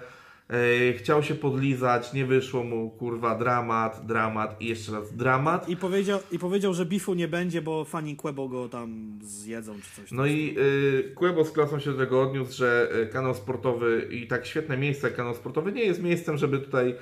Chciał 0.98 1.24
się 1.24 1.36
podlizać, 1.36 2.14
nie 2.14 2.26
wyszło 2.26 2.64
mu, 2.64 2.90
kurwa, 2.90 3.36
dramat, 3.36 4.06
dramat 4.06 4.62
i 4.62 4.66
jeszcze 4.66 4.92
raz 4.92 5.16
dramat. 5.16 5.70
I 5.70 5.78
powiedział, 5.78 6.20
I 6.32 6.40
powiedział, 6.40 6.74
że 6.74 6.86
bifu 6.86 7.14
nie 7.14 7.28
będzie, 7.28 7.62
bo 7.62 7.86
fani 7.86 8.16
Quebo 8.16 8.50
go 8.50 8.70
tam 8.70 9.20
zjedzą 9.22 9.76
czy 9.82 10.02
coś. 10.02 10.12
No 10.12 10.26
i 10.26 10.56
y, 10.58 11.12
Quebo 11.16 11.46
z 11.46 11.52
klasą 11.52 11.80
się 11.80 11.92
do 11.92 11.98
tego 11.98 12.22
odniósł, 12.22 12.58
że 12.58 12.90
y, 13.04 13.08
kanał 13.08 13.36
sportowy 13.36 14.08
i 14.12 14.28
tak 14.28 14.46
świetne 14.46 14.78
miejsce 14.78 15.08
jak 15.08 15.16
kanał 15.16 15.36
sportowy 15.36 15.72
nie 15.72 15.84
jest 15.84 16.04
miejscem, 16.04 16.38
żeby 16.38 16.60
tutaj 16.60 16.96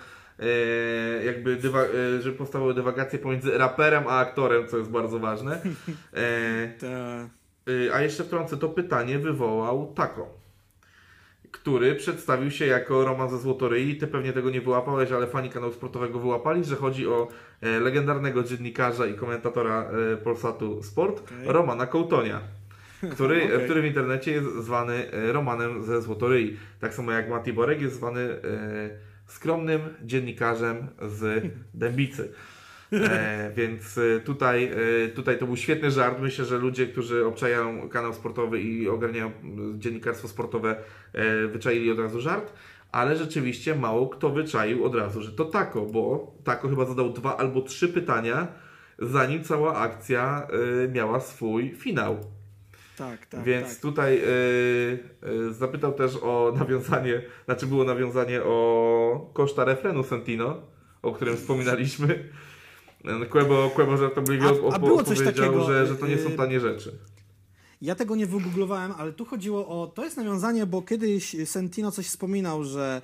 jakby 1.25 1.55
dywa, 1.55 1.83
y, 1.83 2.21
żeby 2.21 2.37
powstały 2.37 2.73
dywagacje 2.73 3.19
pomiędzy 3.19 3.57
raperem 3.57 4.03
a 4.07 4.19
aktorem, 4.19 4.67
co 4.67 4.77
jest 4.77 4.89
bardzo 4.89 5.19
ważne. 5.19 5.61
E, 7.67 7.93
A 7.93 8.01
jeszcze 8.01 8.23
wtrącę, 8.23 8.57
to 8.57 8.69
pytanie 8.69 9.19
wywołał 9.19 9.93
Tako, 9.95 10.39
który 11.51 11.95
przedstawił 11.95 12.51
się 12.51 12.65
jako 12.65 13.05
Roman 13.05 13.29
ze 13.29 13.37
Złotoryi. 13.37 13.95
Ty 13.97 14.07
pewnie 14.07 14.33
tego 14.33 14.49
nie 14.49 14.61
wyłapałeś, 14.61 15.11
ale 15.11 15.27
fani 15.27 15.49
kanału 15.49 15.73
sportowego 15.73 16.19
wyłapali, 16.19 16.63
że 16.63 16.75
chodzi 16.75 17.07
o 17.07 17.27
e, 17.61 17.79
legendarnego 17.79 18.43
dziennikarza 18.43 19.05
i 19.05 19.13
komentatora 19.13 19.91
e, 20.13 20.17
Polsatu 20.17 20.83
Sport, 20.83 21.21
Okej. 21.23 21.37
Romana 21.45 21.85
Kołtonia. 21.85 22.41
Który, 23.11 23.43
Okej. 23.45 23.65
który 23.65 23.81
w 23.81 23.85
internecie 23.85 24.31
jest 24.31 24.47
zwany 24.47 25.11
e, 25.11 25.31
Romanem 25.31 25.83
ze 25.83 26.01
Złotoryi. 26.01 26.57
Tak 26.79 26.93
samo 26.93 27.11
jak 27.11 27.29
Mati 27.29 27.53
Borek 27.53 27.81
jest 27.81 27.95
zwany 27.95 28.21
e, 28.21 29.08
skromnym 29.29 29.81
dziennikarzem 30.03 30.87
z 31.01 31.43
Dębicy. 31.73 32.33
E, 32.93 33.51
więc 33.55 33.97
e, 33.97 34.19
tutaj, 34.19 34.71
e, 35.05 35.07
tutaj 35.07 35.39
to 35.39 35.45
był 35.45 35.57
świetny 35.57 35.91
żart. 35.91 36.19
Myślę, 36.21 36.45
że 36.45 36.57
ludzie, 36.57 36.87
którzy 36.87 37.25
obczajają 37.25 37.89
kanał 37.89 38.13
sportowy 38.13 38.61
i 38.61 38.89
ogarniają 38.89 39.31
dziennikarstwo 39.77 40.27
sportowe, 40.27 40.75
e, 41.13 41.47
wyczaili 41.47 41.91
od 41.91 41.99
razu 41.99 42.21
żart. 42.21 42.53
Ale 42.91 43.15
rzeczywiście 43.15 43.75
mało 43.75 44.07
kto 44.07 44.29
wyczaił 44.29 44.85
od 44.85 44.95
razu, 44.95 45.21
że 45.21 45.31
to 45.31 45.45
Tako, 45.45 45.81
bo 45.81 46.33
Tako 46.43 46.69
chyba 46.69 46.85
zadał 46.85 47.13
dwa 47.13 47.37
albo 47.37 47.61
trzy 47.61 47.87
pytania, 47.89 48.47
zanim 48.99 49.43
cała 49.43 49.75
akcja 49.75 50.47
e, 50.85 50.87
miała 50.87 51.19
swój 51.19 51.75
finał. 51.75 52.38
Tak, 52.99 53.25
tak. 53.25 53.43
Więc 53.43 53.69
tak. 53.69 53.77
tutaj 53.77 54.17
y, 54.17 54.99
y, 55.49 55.53
zapytał 55.53 55.93
też 55.93 56.15
o 56.21 56.53
nawiązanie, 56.59 57.21
znaczy 57.45 57.67
było 57.67 57.83
nawiązanie 57.83 58.43
o 58.43 59.31
koszta 59.33 59.65
refrenu 59.65 60.03
Sentino, 60.03 60.61
o 61.01 61.11
którym 61.11 61.37
wspominaliśmy. 61.37 62.29
Quebo, 63.29 63.69
Quebo 63.69 63.97
żartobliwie 63.97 64.47
A- 64.47 64.75
a 64.75 64.79
było 64.79 65.03
coś 65.03 65.17
powiedział, 65.17 65.45
takiego, 65.45 65.65
że, 65.65 65.87
że 65.87 65.95
to 65.95 66.07
nie 66.07 66.17
są 66.17 66.29
y, 66.29 66.31
tanie 66.31 66.59
rzeczy. 66.59 66.91
Ja 67.81 67.95
tego 67.95 68.15
nie 68.15 68.25
wygooglowałem, 68.25 68.91
ale 68.97 69.13
tu 69.13 69.25
chodziło 69.25 69.67
o. 69.67 69.87
To 69.87 70.03
jest 70.03 70.17
nawiązanie, 70.17 70.65
bo 70.65 70.81
kiedyś 70.81 71.35
Sentino 71.45 71.91
coś 71.91 72.07
wspominał, 72.07 72.63
że. 72.63 73.01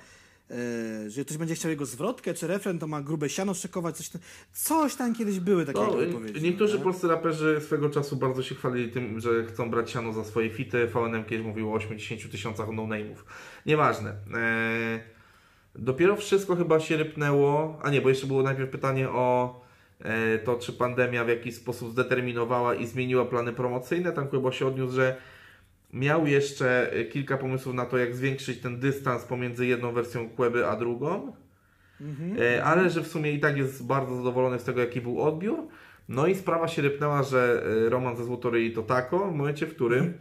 E, 0.50 1.10
że 1.10 1.24
ktoś 1.24 1.36
będzie 1.36 1.54
chciał 1.54 1.70
jego 1.70 1.86
zwrotkę, 1.86 2.34
czy 2.34 2.46
refren, 2.46 2.78
to 2.78 2.86
ma 2.86 3.02
grube 3.02 3.28
siano 3.28 3.54
szykować, 3.54 3.96
coś 3.96 4.08
tam, 4.08 4.22
coś 4.52 4.94
tam 4.94 5.14
kiedyś 5.14 5.40
były 5.40 5.66
takie 5.66 5.80
No, 5.80 5.92
wypowiedzi. 5.92 6.42
niektórzy 6.42 6.78
nie? 6.78 6.84
polscy 6.84 7.08
raperzy 7.08 7.60
swego 7.64 7.90
czasu 7.90 8.16
bardzo 8.16 8.42
się 8.42 8.54
chwalili 8.54 8.90
tym, 8.92 9.20
że 9.20 9.44
chcą 9.44 9.70
brać 9.70 9.90
siano 9.90 10.12
za 10.12 10.24
swoje 10.24 10.50
fity. 10.50 10.86
VNM 10.86 11.24
kiedyś 11.24 11.46
mówił 11.46 11.72
o 11.72 11.74
80 11.74 12.30
tysiącach 12.30 12.66
no-name'ów. 12.72 13.16
Nieważne. 13.66 14.10
Eee, 14.34 15.00
dopiero 15.74 16.16
wszystko 16.16 16.56
chyba 16.56 16.80
się 16.80 16.96
rypnęło. 16.96 17.78
A 17.82 17.90
nie, 17.90 18.00
bo 18.00 18.08
jeszcze 18.08 18.26
było 18.26 18.42
najpierw 18.42 18.70
pytanie 18.70 19.08
o 19.10 19.60
e, 20.00 20.38
to, 20.38 20.54
czy 20.56 20.72
pandemia 20.72 21.24
w 21.24 21.28
jakiś 21.28 21.54
sposób 21.54 21.90
zdeterminowała 21.92 22.74
i 22.74 22.86
zmieniła 22.86 23.24
plany 23.24 23.52
promocyjne. 23.52 24.12
Tam 24.12 24.28
chyba 24.30 24.52
się 24.52 24.66
odniósł, 24.66 24.94
że 24.94 25.16
miał 25.96 26.26
jeszcze 26.26 26.92
e, 26.92 27.04
kilka 27.04 27.36
pomysłów 27.36 27.74
na 27.74 27.86
to, 27.86 27.98
jak 27.98 28.16
zwiększyć 28.16 28.60
ten 28.60 28.80
dystans 28.80 29.24
pomiędzy 29.24 29.66
jedną 29.66 29.92
wersją 29.92 30.28
Queby 30.28 30.66
a 30.66 30.76
drugą. 30.76 31.32
Mhm. 32.00 32.36
E, 32.40 32.64
ale 32.64 32.90
że 32.90 33.02
w 33.02 33.06
sumie 33.06 33.32
i 33.32 33.40
tak 33.40 33.56
jest 33.56 33.86
bardzo 33.86 34.16
zadowolony 34.16 34.58
z 34.58 34.64
tego, 34.64 34.80
jaki 34.80 35.00
był 35.00 35.22
odbiór. 35.22 35.58
No 36.08 36.26
i 36.26 36.34
sprawa 36.34 36.68
się 36.68 36.82
rypnęła, 36.82 37.22
że 37.22 37.64
e, 37.86 37.88
Roman 37.88 38.16
ze 38.16 38.24
Złotoryi 38.24 38.72
to 38.72 38.82
tako, 38.82 39.30
w 39.30 39.34
momencie, 39.34 39.66
w 39.66 39.74
którym 39.74 40.04
e, 40.04 40.14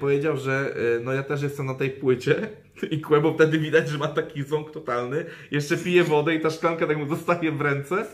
powiedział, 0.00 0.36
że 0.36 0.74
e, 0.96 1.00
no 1.04 1.12
ja 1.12 1.22
też 1.22 1.42
jestem 1.42 1.66
na 1.66 1.74
tej 1.74 1.90
płycie 1.90 2.48
i 2.90 3.00
Kłebo 3.00 3.34
wtedy 3.34 3.58
widać, 3.58 3.88
że 3.88 3.98
ma 3.98 4.08
taki 4.08 4.42
ząg 4.42 4.70
totalny, 4.70 5.24
jeszcze 5.50 5.76
pije 5.76 6.04
wodę 6.04 6.34
i 6.34 6.40
ta 6.40 6.50
szklanka 6.50 6.86
tak 6.86 6.98
mu 6.98 7.08
zostaje 7.08 7.52
w 7.52 7.60
ręce. 7.60 8.06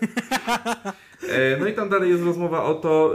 E, 1.28 1.56
No 1.60 1.66
i 1.66 1.72
tam 1.72 1.88
dalej 1.88 2.10
jest 2.10 2.24
rozmowa 2.24 2.64
o 2.64 2.74
to, 2.74 3.14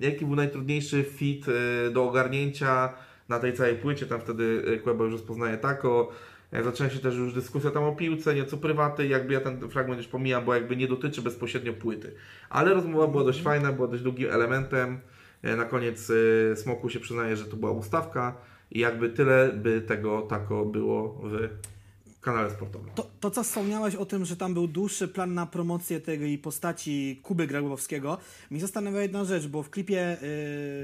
jaki 0.00 0.26
był 0.26 0.36
najtrudniejszy 0.36 1.02
fit 1.02 1.46
do 1.92 2.04
ogarnięcia 2.08 2.92
na 3.28 3.38
tej 3.38 3.52
całej 3.52 3.76
płycie. 3.76 4.06
Tam 4.06 4.20
wtedy 4.20 4.62
Kłebo 4.82 5.04
już 5.04 5.12
rozpoznaje 5.12 5.56
tako. 5.56 6.10
E, 6.52 6.62
Zaczęła 6.62 6.90
się 6.90 6.98
też 6.98 7.16
już 7.16 7.34
dyskusja 7.34 7.70
tam 7.70 7.84
o 7.84 7.92
piłce, 7.92 8.34
nieco 8.34 8.56
prywaty, 8.56 9.06
jakby 9.06 9.34
ja 9.34 9.40
ten 9.40 9.70
fragment 9.70 9.98
już 10.00 10.08
pomijam, 10.08 10.44
bo 10.44 10.54
jakby 10.54 10.76
nie 10.76 10.88
dotyczy 10.88 11.22
bezpośrednio 11.22 11.72
płyty. 11.72 12.12
Ale 12.50 12.74
rozmowa 12.74 13.06
była 13.06 13.24
dość 13.24 13.42
fajna, 13.42 13.72
była 13.72 13.88
dość 13.88 14.02
długim 14.02 14.30
elementem. 14.30 15.00
E, 15.42 15.56
Na 15.56 15.64
koniec 15.64 16.10
y, 16.10 16.54
Smoku 16.56 16.88
się 16.90 17.00
przyznaje, 17.00 17.36
że 17.36 17.44
to 17.44 17.56
była 17.56 17.72
ustawka 17.72 18.34
i 18.70 18.78
jakby 18.78 19.10
tyle 19.10 19.52
by 19.52 19.80
tego 19.80 20.22
tako 20.22 20.64
było 20.64 21.20
w 21.24 22.20
kanale 22.20 22.50
sportowym. 22.50 22.90
To, 22.94 23.10
to, 23.20 23.30
co 23.30 23.42
wspomniałeś 23.42 23.94
o 23.94 24.06
tym, 24.06 24.24
że 24.24 24.36
tam 24.36 24.54
był 24.54 24.66
dłuższy 24.68 25.08
plan 25.08 25.34
na 25.34 25.46
promocję 25.46 26.00
tej 26.00 26.38
postaci 26.38 27.20
Kuby 27.22 27.46
Grabowskiego, 27.46 28.18
mi 28.50 28.60
zastanawia 28.60 29.00
jedna 29.02 29.24
rzecz, 29.24 29.46
bo 29.46 29.62
w 29.62 29.70
klipie 29.70 30.16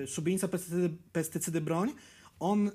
y, 0.02 0.06
Szubienica 0.06 0.48
pestycydy, 0.48 0.90
pestycydy 1.12 1.60
Broń, 1.60 1.92
on 2.40 2.68
y, 2.68 2.72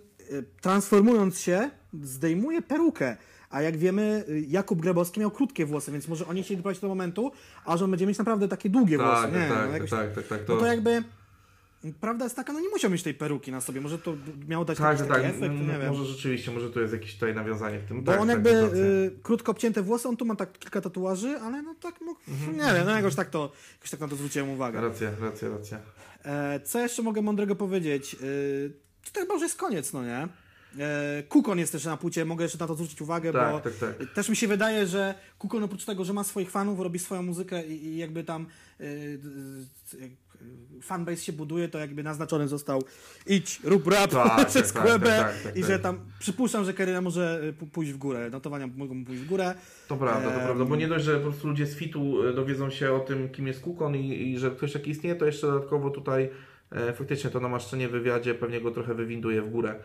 transformując 0.61 1.39
się, 1.39 1.69
zdejmuje 2.03 2.61
perukę. 2.61 3.17
A 3.49 3.61
jak 3.61 3.77
wiemy, 3.77 4.25
Jakub 4.47 4.81
Grabowski 4.81 5.19
miał 5.19 5.31
krótkie 5.31 5.65
włosy, 5.65 5.91
więc 5.91 6.07
może 6.07 6.27
oni 6.27 6.43
chcieli 6.43 6.57
doprowadzić 6.57 6.81
do 6.81 6.87
momentu, 6.87 7.31
a 7.65 7.77
że 7.77 7.85
on 7.85 7.91
będzie 7.91 8.05
mieć 8.07 8.17
naprawdę 8.17 8.47
takie 8.47 8.69
długie 8.69 8.97
Tak, 8.97 9.07
włosy. 9.07 9.21
tak, 9.23 9.33
Nie, 9.33 9.47
tak, 9.55 9.67
no, 9.67 9.73
jakoś- 9.73 9.89
tak, 9.89 10.13
tak, 10.15 10.27
tak. 10.27 10.41
No 10.47 10.57
to 10.57 10.65
jakby... 10.65 11.03
Prawda 12.01 12.25
jest 12.25 12.35
taka, 12.35 12.53
no 12.53 12.59
nie 12.59 12.69
musiał 12.69 12.91
mieć 12.91 13.03
tej 13.03 13.13
peruki 13.13 13.51
na 13.51 13.61
sobie, 13.61 13.81
może 13.81 13.99
to 13.99 14.13
miało 14.47 14.65
dać 14.65 14.77
Tak, 14.77 14.97
tak, 14.97 15.07
taki 15.07 15.21
tak. 15.21 15.35
efekt, 15.35 15.55
nie 15.55 15.79
wiem. 15.79 15.87
Może 15.87 16.05
rzeczywiście, 16.05 16.51
może 16.51 16.69
tu 16.69 16.81
jest 16.81 16.93
jakieś 16.93 17.13
tutaj 17.13 17.35
nawiązanie 17.35 17.79
w 17.79 17.85
tym. 17.87 18.03
Bo 18.03 18.11
tak, 18.11 18.21
on 18.21 18.27
tak, 18.27 18.35
jakby 18.35 18.53
masz 18.53 18.61
rację. 18.63 18.83
y, 18.83 19.11
krótko 19.23 19.51
obcięte 19.51 19.81
włosy, 19.81 20.07
on 20.07 20.17
tu 20.17 20.25
ma 20.25 20.35
tak 20.35 20.59
kilka 20.59 20.81
tatuaży, 20.81 21.37
ale 21.43 21.61
no 21.61 21.75
tak, 21.81 21.95
no, 22.05 22.15
Mhm. 22.27 22.57
nie 22.57 22.73
wiem, 22.79 22.85
no 22.85 22.91
jakoś 22.91 23.15
tak, 23.15 23.29
to, 23.29 23.51
jakoś 23.77 23.89
tak 23.89 23.99
na 23.99 24.07
to 24.07 24.15
zwróciłem 24.15 24.49
uwagę. 24.49 24.81
Racja, 24.81 25.11
racja, 25.21 25.49
racja. 25.49 25.79
E, 26.25 26.59
co 26.59 26.79
jeszcze 26.79 27.01
mogę 27.01 27.21
mądrego 27.21 27.55
powiedzieć? 27.55 28.15
Y, 28.23 28.73
to 29.13 29.19
chyba 29.21 29.33
już 29.33 29.43
jest 29.43 29.55
koniec, 29.57 29.93
no 29.93 30.03
nie? 30.03 30.27
E, 30.79 31.23
Kukon 31.29 31.59
jest 31.59 31.71
też 31.71 31.85
na 31.85 31.97
płcie, 31.97 32.25
mogę 32.25 32.43
jeszcze 32.45 32.57
na 32.59 32.67
to 32.67 32.75
zwrócić 32.75 33.01
uwagę, 33.01 33.33
Tak, 33.33 33.51
bo 33.51 33.59
tak, 33.59 33.73
tak. 33.75 34.13
też 34.13 34.29
mi 34.29 34.35
się 34.35 34.47
wydaje, 34.47 34.87
że 34.87 35.15
Kukon 35.39 35.63
oprócz 35.63 35.85
tego, 35.85 36.05
że 36.05 36.13
ma 36.13 36.23
swoich 36.23 36.51
fanów, 36.51 36.79
robi 36.79 36.99
swoją 36.99 37.23
muzykę 37.23 37.67
i, 37.67 37.85
i 37.85 37.97
jakby 37.97 38.23
tam 38.23 38.45
y, 38.81 39.19
fanbase 40.81 41.17
się 41.21 41.33
buduje, 41.33 41.67
to 41.69 41.79
jakby 41.79 42.03
naznaczony 42.03 42.47
został 42.47 42.83
idź, 43.27 43.59
rób 43.63 43.87
rap 43.87 44.11
Tak, 44.11 44.47
przez 44.49 44.73
tak, 44.73 44.83
Kłebę 44.83 45.07
tak, 45.09 45.33
tak, 45.33 45.43
tak, 45.43 45.57
i 45.57 45.61
tak. 45.61 45.69
że 45.69 45.79
tam 45.79 45.99
przypuszczam, 46.19 46.65
że 46.65 46.73
kariera 46.73 47.01
może 47.01 47.41
p- 47.59 47.65
pójść 47.71 47.91
w 47.91 47.97
górę, 47.97 48.29
notowania 48.29 48.67
mogą 48.67 49.05
pójść 49.05 49.21
w 49.21 49.27
górę. 49.27 49.53
To 49.87 49.97
prawda, 49.97 50.31
to 50.31 50.39
prawda, 50.39 50.65
bo 50.65 50.75
nie 50.75 50.87
dość, 50.87 51.05
że 51.05 51.15
po 51.17 51.21
prostu 51.21 51.47
ludzie 51.47 51.65
z 51.65 51.75
fitu 51.75 52.27
e, 52.27 52.33
dowiedzą 52.33 52.69
się 52.69 52.93
o 52.93 52.99
tym, 52.99 53.29
kim 53.29 53.47
jest 53.47 53.61
Kukon 53.61 53.95
i, 53.95 54.31
i 54.31 54.37
że 54.39 54.51
ktoś 54.51 54.73
taki 54.73 54.91
istnieje, 54.91 55.15
to 55.15 55.25
jeszcze 55.25 55.47
dodatkowo 55.47 55.89
tutaj 55.89 56.29
e, 56.71 56.93
faktycznie 56.93 57.29
to 57.29 57.39
namaszczenie 57.39 57.87
w 57.87 57.91
wywiadzie 57.91 58.33
pewnie 58.35 58.61
go 58.61 58.71
trochę 58.71 58.93
wywinduje 58.93 59.41
w 59.41 59.49
górę. 59.49 59.75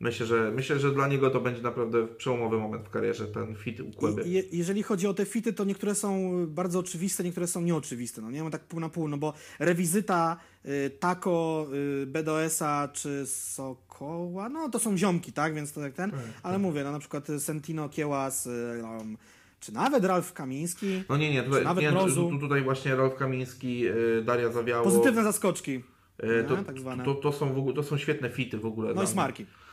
Myślę, 0.00 0.26
że 0.26 0.52
myślę, 0.54 0.78
że 0.78 0.92
dla 0.92 1.08
niego 1.08 1.30
to 1.30 1.40
będzie 1.40 1.62
naprawdę 1.62 2.06
przełomowy 2.06 2.58
moment 2.58 2.84
w 2.84 2.90
karierze, 2.90 3.26
ten 3.26 3.54
fit 3.54 3.80
u 3.80 3.90
Kłeby. 3.90 4.22
I, 4.22 4.32
je, 4.32 4.42
jeżeli 4.52 4.82
chodzi 4.82 5.06
o 5.06 5.14
te 5.14 5.24
fity, 5.24 5.52
to 5.52 5.64
niektóre 5.64 5.94
są 5.94 6.32
bardzo 6.46 6.78
oczywiste, 6.78 7.24
niektóre 7.24 7.46
są 7.46 7.60
nieoczywiste. 7.60 8.22
No 8.22 8.30
nie 8.30 8.42
mam 8.42 8.52
tak 8.52 8.64
pół 8.64 8.80
na 8.80 8.88
pół, 8.88 9.08
no 9.08 9.18
bo 9.18 9.32
rewizyta 9.58 10.36
y, 10.64 10.90
Taco, 11.00 11.66
y, 12.02 12.06
BDS-a 12.06 12.88
czy 12.92 13.26
Sokoła, 13.26 14.48
no 14.48 14.68
to 14.68 14.78
są 14.78 14.96
ziomki, 14.96 15.32
tak? 15.32 15.54
Więc 15.54 15.72
to 15.72 15.80
jak 15.80 15.92
ten. 15.92 16.12
Ale 16.42 16.58
mówię, 16.58 16.84
no 16.84 16.92
na 16.92 16.98
przykład 16.98 17.30
y, 17.30 17.40
Sentino 17.40 17.88
Kiełas, 17.88 18.46
y, 18.46 18.82
um, 18.98 19.16
czy 19.60 19.72
nawet 19.72 20.04
Ralf 20.04 20.32
Kamiński. 20.32 21.02
No 21.08 21.16
nie, 21.16 21.32
nie, 21.32 21.42
tutaj, 21.42 21.64
nawet 21.64 21.84
nie 21.84 21.92
tu, 22.14 22.38
tutaj 22.38 22.62
właśnie 22.62 22.94
Rolf 22.94 23.14
Kamiński, 23.14 23.86
e, 23.86 23.92
Daria 24.24 24.52
Zawiało. 24.52 24.84
Pozytywne 24.84 25.24
zaskoczki. 25.24 25.82
e, 26.18 26.44
to, 26.44 26.56
nie, 26.56 26.64
tak 26.64 26.76
to, 27.04 27.14
to, 27.14 27.32
są 27.32 27.54
w 27.54 27.58
ogóle, 27.58 27.74
to 27.74 27.82
są 27.82 27.98
świetne 27.98 28.30
fity 28.30 28.58
w 28.58 28.66
ogóle. 28.66 28.88
No 28.88 28.94
i 28.94 29.04
mnie. 29.04 29.06
smarki. 29.06 29.44
Tak, 29.44 29.65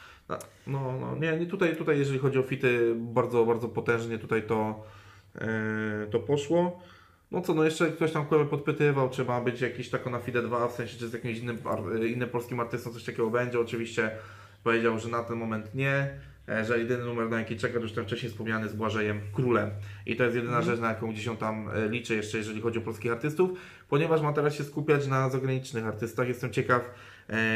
No, 0.68 0.94
no, 1.02 1.16
nie, 1.16 1.38
nie 1.38 1.45
tutaj, 1.45 1.76
tutaj 1.76 2.00
jeżeli 2.00 2.20
chodzi 2.20 2.40
o 2.40 2.44
fity, 2.44 2.95
bardzo, 2.95 3.45
bardzo 3.45 3.70
potężnie 3.70 4.20
tutaj 4.20 4.44
to, 4.44 4.84
e, 5.36 6.08
to 6.12 6.20
poszło. 6.20 6.82
No 7.32 7.41
co, 7.41 7.54
no 7.54 7.64
jeszcze 7.64 7.91
ktoś 7.91 8.12
tam 8.12 8.26
Kłebę 8.26 8.45
podpytywał, 8.45 9.10
czy 9.10 9.26
ma 9.26 9.41
być 9.41 9.62
jakiś 9.62 9.90
tako 9.90 10.10
na 10.10 10.20
FIDE 10.20 10.41
2, 10.41 10.68
w 10.68 10.72
sensie 10.72 10.98
czy 10.98 11.08
z 11.08 11.14
jakimś 11.14 11.40
innym, 11.40 11.58
innym 12.08 12.30
polskim 12.30 12.60
artystą 12.60 12.94
coś 12.94 13.04
takiego 13.04 13.30
będzie. 13.30 13.60
Oczywiście 13.60 14.12
powiedział, 14.64 15.00
że 15.00 15.10
na 15.10 15.24
ten 15.24 15.38
moment 15.38 15.76
nie, 15.76 16.20
e, 16.50 16.66
że 16.66 16.80
jedyny 16.80 17.06
numer 17.06 17.30
na 17.30 17.40
jaki 17.40 17.58
czeka 17.58 17.80
już 17.80 17.91
ten 17.91 18.06
wcześniej 18.06 18.32
wspomniany 18.32 18.70
z 18.70 18.74
Błażejem 18.74 19.22
Królem. 19.34 19.70
I 20.06 20.16
to 20.16 20.24
jest 20.24 20.36
jedyna 20.36 20.62
rzecz, 20.62 20.80
na 20.80 20.90
jaką 20.90 21.12
gdzieś 21.12 21.28
on 21.28 21.38
tam 21.38 21.70
e, 21.70 21.90
liczy 21.90 22.16
jeszcze, 22.16 22.38
jeżeli 22.38 22.62
chodzi 22.62 22.80
o 22.80 22.82
polskich 22.82 23.12
artystów, 23.12 23.50
ponieważ 23.90 24.22
ma 24.22 24.34
teraz 24.34 24.56
się 24.56 24.64
skupiać 24.64 25.08
na 25.08 25.30
zagranicznych 25.30 25.86
artystach. 25.86 26.28
Jestem 26.28 26.52
ciekaw, 26.52 26.82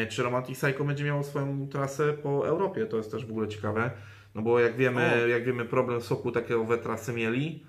czy 0.09 0.23
Romantic 0.23 0.57
Psycho 0.57 0.83
będzie 0.83 1.03
miało 1.03 1.23
swoją 1.23 1.67
trasę 1.69 2.13
po 2.13 2.47
Europie, 2.47 2.85
to 2.85 2.97
jest 2.97 3.11
też 3.11 3.25
w 3.25 3.31
ogóle 3.31 3.47
ciekawe. 3.47 3.91
No 4.35 4.41
bo 4.41 4.59
jak 4.59 4.77
wiemy, 4.77 5.23
O. 5.23 5.27
jak 5.27 5.45
wiemy 5.45 5.65
problem 5.65 6.01
soku 6.01 6.31
takiego 6.31 6.63
we 6.63 6.77
trasy 6.77 7.13
mieli, 7.13 7.63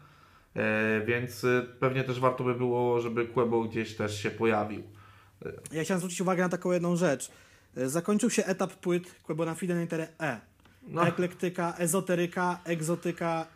e, 0.57 1.01
więc 1.07 1.45
e, 1.45 1.67
pewnie 1.81 2.05
też 2.05 2.21
warto 2.21 2.45
by 2.45 2.55
było, 2.55 3.01
żeby 3.01 3.27
Quebo 3.27 3.65
gdzieś 3.65 3.97
też 3.97 4.23
się 4.23 4.31
pojawił. 4.31 4.83
Ja 5.73 5.85
chciałem 5.85 5.99
zwrócić 5.99 6.21
uwagę 6.21 6.43
na 6.43 6.49
taką 6.49 6.73
jedną 6.73 6.97
rzecz. 6.97 7.31
Zakończył 7.77 8.31
się 8.31 8.45
etap 8.45 8.75
płyt 8.75 9.15
Fide 9.57 9.75
na 9.75 9.81
literę 9.81 10.09
E. 10.21 10.41
No. 10.89 11.07
eklektyka, 11.07 11.75
ezoteryka, 11.79 12.61
egzotyka, 12.65 13.47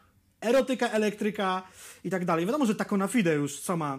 erotyka, 0.40 0.88
elektryka 0.88 1.62
i 2.04 2.10
tak 2.10 2.24
dalej. 2.24 2.46
Wiadomo, 2.46 2.66
że 2.66 2.74
taką 2.74 2.96
na 2.96 3.08
fide 3.08 3.34
już 3.34 3.60
sama, 3.60 3.98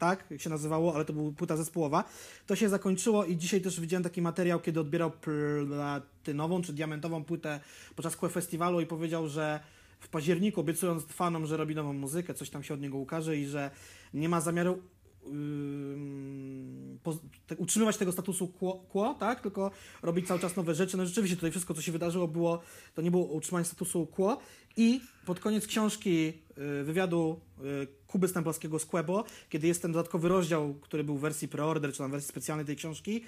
tak, 0.00 0.24
się 0.36 0.50
nazywało, 0.50 0.94
ale 0.94 1.04
to 1.04 1.12
była 1.12 1.32
płyta 1.32 1.56
zespołowa. 1.56 2.04
To 2.46 2.56
się 2.56 2.68
zakończyło 2.68 3.24
i 3.24 3.36
dzisiaj 3.36 3.60
też 3.60 3.80
widziałem 3.80 4.04
taki 4.04 4.22
materiał, 4.22 4.60
kiedy 4.60 4.80
odbierał 4.80 5.10
platynową 5.10 6.62
czy 6.62 6.72
diamentową 6.72 7.24
płytę 7.24 7.60
podczas 7.96 8.16
Kłe 8.16 8.28
Festiwalu 8.28 8.80
i 8.80 8.86
powiedział, 8.86 9.28
że 9.28 9.60
w 10.00 10.08
październiku, 10.08 10.60
obiecując 10.60 11.04
fanom, 11.04 11.46
że 11.46 11.56
robi 11.56 11.74
nową 11.74 11.92
muzykę, 11.92 12.34
coś 12.34 12.50
tam 12.50 12.62
się 12.62 12.74
od 12.74 12.80
niego 12.80 12.98
ukaże 12.98 13.36
i 13.36 13.46
że 13.46 13.70
nie 14.14 14.28
ma 14.28 14.40
zamiaru 14.40 14.82
utrzymywać 17.58 17.96
tego 17.96 18.12
statusu 18.12 18.48
quo, 18.48 18.84
quo, 18.88 19.14
tak? 19.18 19.40
Tylko 19.40 19.70
robić 20.02 20.26
cały 20.26 20.40
czas 20.40 20.56
nowe 20.56 20.74
rzeczy. 20.74 20.96
No 20.96 21.06
rzeczywiście 21.06 21.36
tutaj 21.36 21.50
wszystko, 21.50 21.74
co 21.74 21.82
się 21.82 21.92
wydarzyło, 21.92 22.28
było, 22.28 22.60
to 22.94 23.02
nie 23.02 23.10
było 23.10 23.24
utrzymanie 23.24 23.64
statusu 23.64 24.06
quo. 24.06 24.38
I 24.80 25.00
pod 25.26 25.40
koniec 25.40 25.66
książki 25.66 26.32
y, 26.80 26.84
wywiadu 26.84 27.40
y, 27.58 27.86
Kuby 28.06 28.28
Stemplowskiego 28.28 28.78
z 28.78 28.86
Quebo, 28.86 29.24
kiedy 29.48 29.66
jest 29.66 29.82
ten 29.82 29.92
dodatkowy 29.92 30.28
rozdział, 30.28 30.74
który 30.74 31.04
był 31.04 31.16
w 31.16 31.20
wersji 31.20 31.48
preorder, 31.48 31.92
czy 31.92 31.98
tam 31.98 32.10
wersji 32.10 32.28
specjalnej 32.28 32.66
tej 32.66 32.76
książki, 32.76 33.24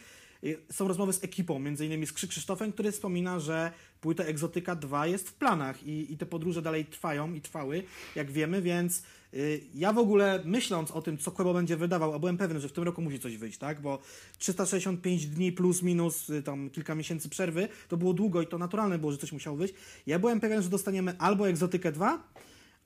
są 0.70 0.88
rozmowy 0.88 1.12
z 1.12 1.24
ekipą, 1.24 1.58
między 1.58 1.86
innymi 1.86 2.06
z 2.06 2.12
Krzy 2.12 2.28
Krzysztofem, 2.28 2.72
który 2.72 2.92
wspomina, 2.92 3.40
że 3.40 3.72
płyta 4.00 4.24
Egzotyka 4.24 4.76
2 4.76 5.06
jest 5.06 5.28
w 5.28 5.34
planach 5.34 5.82
i, 5.86 6.12
i 6.12 6.16
te 6.18 6.26
podróże 6.26 6.62
dalej 6.62 6.84
trwają 6.84 7.34
i 7.34 7.40
trwały, 7.40 7.82
jak 8.16 8.30
wiemy, 8.30 8.62
więc 8.62 9.02
y, 9.34 9.60
ja 9.74 9.92
w 9.92 9.98
ogóle 9.98 10.42
myśląc 10.44 10.90
o 10.90 11.02
tym, 11.02 11.18
co 11.18 11.30
Quebo 11.30 11.54
będzie 11.54 11.76
wydawał, 11.76 12.14
a 12.14 12.18
byłem 12.18 12.36
pewny, 12.36 12.60
że 12.60 12.68
w 12.68 12.72
tym 12.72 12.84
roku 12.84 13.02
musi 13.02 13.20
coś 13.20 13.36
wyjść, 13.36 13.58
tak, 13.58 13.80
bo 13.80 13.98
365 14.38 15.26
dni 15.26 15.52
plus 15.52 15.82
minus 15.82 16.30
y, 16.30 16.42
tam 16.42 16.70
kilka 16.70 16.94
miesięcy 16.94 17.28
przerwy, 17.28 17.68
to 17.88 17.96
było 17.96 18.12
długo 18.12 18.42
i 18.42 18.46
to 18.46 18.58
naturalne 18.58 18.98
było, 18.98 19.12
że 19.12 19.18
coś 19.18 19.32
musiało 19.32 19.56
wyjść. 19.56 19.74
Ja 20.06 20.18
byłem 20.18 20.40
pewien, 20.40 20.62
że 20.62 20.68
dostaniemy 20.68 21.18
albo 21.18 21.48
Egzotykę 21.48 21.92
2, 21.92 22.22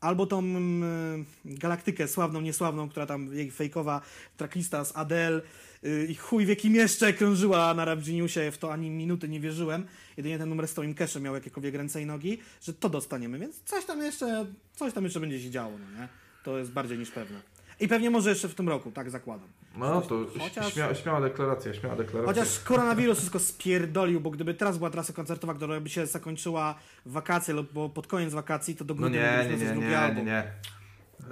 albo 0.00 0.26
tą 0.26 0.38
mm, 0.38 1.24
galaktykę 1.44 2.08
sławną, 2.08 2.40
niesławną, 2.40 2.88
która 2.88 3.06
tam 3.06 3.34
jej 3.34 3.50
fejkowa 3.50 4.00
tracklista 4.36 4.84
z 4.84 4.96
Adele 4.96 5.42
y, 5.84 6.06
i 6.10 6.14
chuj 6.14 6.46
wie 6.46 6.56
kim 6.56 6.74
jeszcze 6.74 7.12
krążyła 7.12 7.74
na 7.74 7.84
Rap 7.84 8.00
Geniusie, 8.00 8.50
w 8.50 8.58
to 8.58 8.72
ani 8.72 8.90
minuty 8.90 9.28
nie 9.28 9.40
wierzyłem. 9.40 9.86
Jedynie 10.16 10.38
ten 10.38 10.48
numer 10.48 10.68
z 10.68 10.74
Towim 10.74 10.94
Cashem 10.94 11.22
miał 11.22 11.34
jakiekolwiek 11.34 11.74
ręce 11.74 12.02
i 12.02 12.06
nogi, 12.06 12.38
że 12.62 12.74
to 12.74 12.88
dostaniemy, 12.88 13.38
więc 13.38 13.62
coś 13.64 13.84
tam 13.84 14.02
jeszcze, 14.02 14.46
coś 14.74 14.92
tam 14.92 15.04
jeszcze 15.04 15.20
będzie 15.20 15.40
się 15.40 15.50
działo, 15.50 15.78
no 15.78 16.00
nie? 16.00 16.08
To 16.44 16.58
jest 16.58 16.70
bardziej 16.70 16.98
niż 16.98 17.10
pewne. 17.10 17.55
I 17.80 17.88
pewnie 17.88 18.10
może 18.10 18.30
jeszcze 18.30 18.48
w 18.48 18.54
tym 18.54 18.68
roku, 18.68 18.90
tak 18.90 19.10
zakładam. 19.10 19.48
No 19.76 20.00
to 20.02 20.24
Chociaż- 20.38 20.72
śmia, 20.72 20.94
śmiała 20.94 21.20
deklaracja, 21.20 21.74
śmiała 21.74 21.96
deklaracja. 21.96 22.42
Chociaż 22.42 22.60
koronawirus 22.60 23.18
wszystko 23.18 23.38
spierdolił, 23.38 24.20
bo 24.20 24.30
gdyby 24.30 24.54
teraz 24.54 24.78
była 24.78 24.90
trasa 24.90 25.12
koncertowa, 25.12 25.54
która 25.54 25.80
by 25.80 25.88
się 25.88 26.06
zakończyła 26.06 26.74
w 27.06 27.12
wakacje 27.12 27.54
lub 27.54 27.72
bo 27.72 27.88
pod 27.88 28.06
koniec 28.06 28.32
wakacji, 28.34 28.76
to 28.76 28.84
do 28.84 28.94
No 28.94 29.00
grudnia 29.00 29.42
nie, 29.42 29.48
nie, 29.50 29.56
nie, 29.56 29.76
nie, 29.88 29.98
album. 29.98 30.16
nie, 30.16 30.24
nie. 30.24 30.44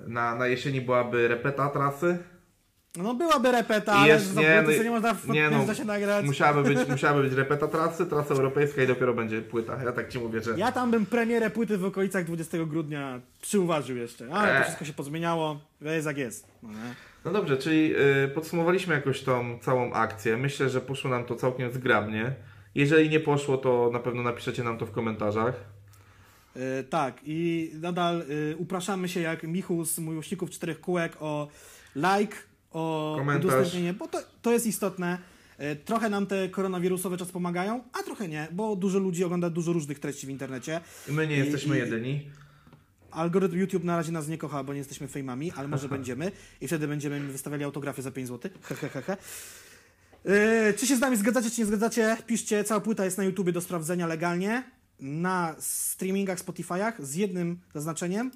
Na, 0.07 0.35
na 0.35 0.47
jesieni 0.47 0.81
byłaby 0.81 1.29
repeta 1.29 1.69
trasy. 1.69 2.19
No 2.97 3.15
byłaby 3.15 3.53
repeta, 3.53 3.93
ale 3.93 4.09
jest- 4.09 4.37
nie, 4.37 4.63
no- 4.67 4.83
nie 4.83 4.91
można 4.91 5.15
w 5.15 5.29
nie, 5.29 5.51
no, 5.51 5.75
się 5.75 5.85
nagrać. 5.85 6.27
Musiałaby 6.27 6.75
być, 6.75 6.89
musiałaby 6.89 7.23
być 7.23 7.33
repeta 7.33 7.69
trasy, 7.69 8.07
trasa 8.07 8.35
europejska 8.35 8.83
i 8.83 8.87
dopiero 8.87 9.15
będzie 9.15 9.43
płyta. 9.43 9.83
Ja 9.85 9.93
tak 9.93 10.09
ci 10.09 10.19
mówię, 10.19 10.43
że... 10.43 10.55
Ja 10.59 10.73
tam 10.73 10.91
bym 10.91 11.07
premierę 11.07 11.51
płyty 11.51 11.79
w 11.79 11.85
okolicach 11.85 12.25
20 12.25 12.59
grudnia 12.59 13.21
przyuważył 13.43 13.97
jeszcze, 13.97 14.29
ale 14.33 14.49
to 14.49 14.55
Eee. 14.57 14.65
wszystko 14.65 14.85
się 14.85 14.93
pozmieniało, 14.93 15.61
jest 15.81 16.07
jak 16.07 16.19
jest. 16.19 16.47
No? 16.63 16.69
No 17.25 17.33
dobrze, 17.33 17.57
czyli 17.57 17.95
y, 18.25 18.29
podsumowaliśmy 18.29 18.95
jakoś 18.95 19.23
tą 19.23 19.59
całą 19.59 19.93
akcję. 19.93 20.37
Myślę, 20.37 20.69
że 20.69 20.81
poszło 20.81 21.11
nam 21.11 21.25
to 21.25 21.35
całkiem 21.35 21.71
zgrabnie. 21.71 22.35
Jeżeli 22.75 23.09
nie 23.09 23.21
poszło, 23.21 23.59
to 23.59 23.91
na 23.93 23.99
pewno 23.99 24.23
napiszecie 24.23 24.65
nam 24.65 24.79
to 24.79 24.87
w 24.87 24.91
komentarzach. 24.91 25.55
E, 26.57 26.85
tak, 26.85 27.21
i 27.25 27.71
nadal 27.81 28.23
e, 28.53 28.57
upraszamy 28.57 29.09
się 29.09 29.21
jak 29.21 29.43
Michu 29.43 29.85
z 29.85 29.99
Miłośników 29.99 30.51
Czterech 30.51 30.81
Kółek 30.81 31.17
o 31.21 31.49
like, 31.97 32.37
o 32.75 33.15
Komentarz. 33.19 33.45
udostępnienie, 33.45 33.93
bo 33.93 34.09
to, 34.09 34.19
to 34.43 34.53
jest 34.53 34.67
istotne. 34.67 35.19
E, 35.59 35.77
Trochę 35.77 36.11
nam 36.11 36.27
te 36.27 36.49
koronawirusowe 36.49 37.17
czas 37.17 37.33
pomagają, 37.33 37.85
a 37.93 38.03
trochę 38.03 38.29
nie, 38.29 38.49
bo 38.53 38.77
dużo 38.77 38.99
ludzi 38.99 39.25
ogląda 39.25 39.51
dużo 39.51 39.73
różnych 39.73 39.99
treści 39.99 40.27
w 40.27 40.31
internecie. 40.31 40.81
I 41.09 41.13
my 41.13 41.27
nie 41.27 41.37
jesteśmy 41.37 41.77
i- 41.77 41.79
jedyni. 41.79 42.31
Algorytm 43.11 43.59
YouTube 43.59 43.85
na 43.85 43.97
razie 43.97 44.13
nas 44.13 44.29
nie 44.29 44.39
kocha, 44.39 44.65
bo 44.65 44.73
nie 44.73 44.79
jesteśmy 44.79 45.09
fejmami, 45.09 45.53
ale 45.57 45.69
może 45.69 45.89
będziemy 45.97 46.33
i 46.61 46.67
wtedy 46.69 46.89
będziemy 46.89 47.21
wystawiali 47.21 47.65
autografy 47.65 48.03
za 48.03 48.11
5 48.11 48.29
zł. 48.29 48.51
Hehehe. 48.63 49.17
Yy, 50.25 50.75
czy 50.79 50.87
się 50.87 50.97
z 50.97 51.01
nami 51.01 51.17
zgadzacie, 51.17 51.51
czy 51.51 51.61
nie 51.61 51.67
zgadzacie? 51.67 52.17
Piszcie, 52.27 52.65
cała 52.65 52.81
płyta 52.81 53.05
jest 53.05 53.19
na 53.19 53.25
YouTubie 53.25 53.53
do 53.53 53.61
sprawdzenia 53.61 54.07
legalnie, 54.07 54.63
na 55.01 55.55
streamingach, 55.59 56.39
Spotify'ach, 56.39 56.93
z 57.03 57.15
jednym 57.15 57.59
zaznaczeniem, 57.75 58.31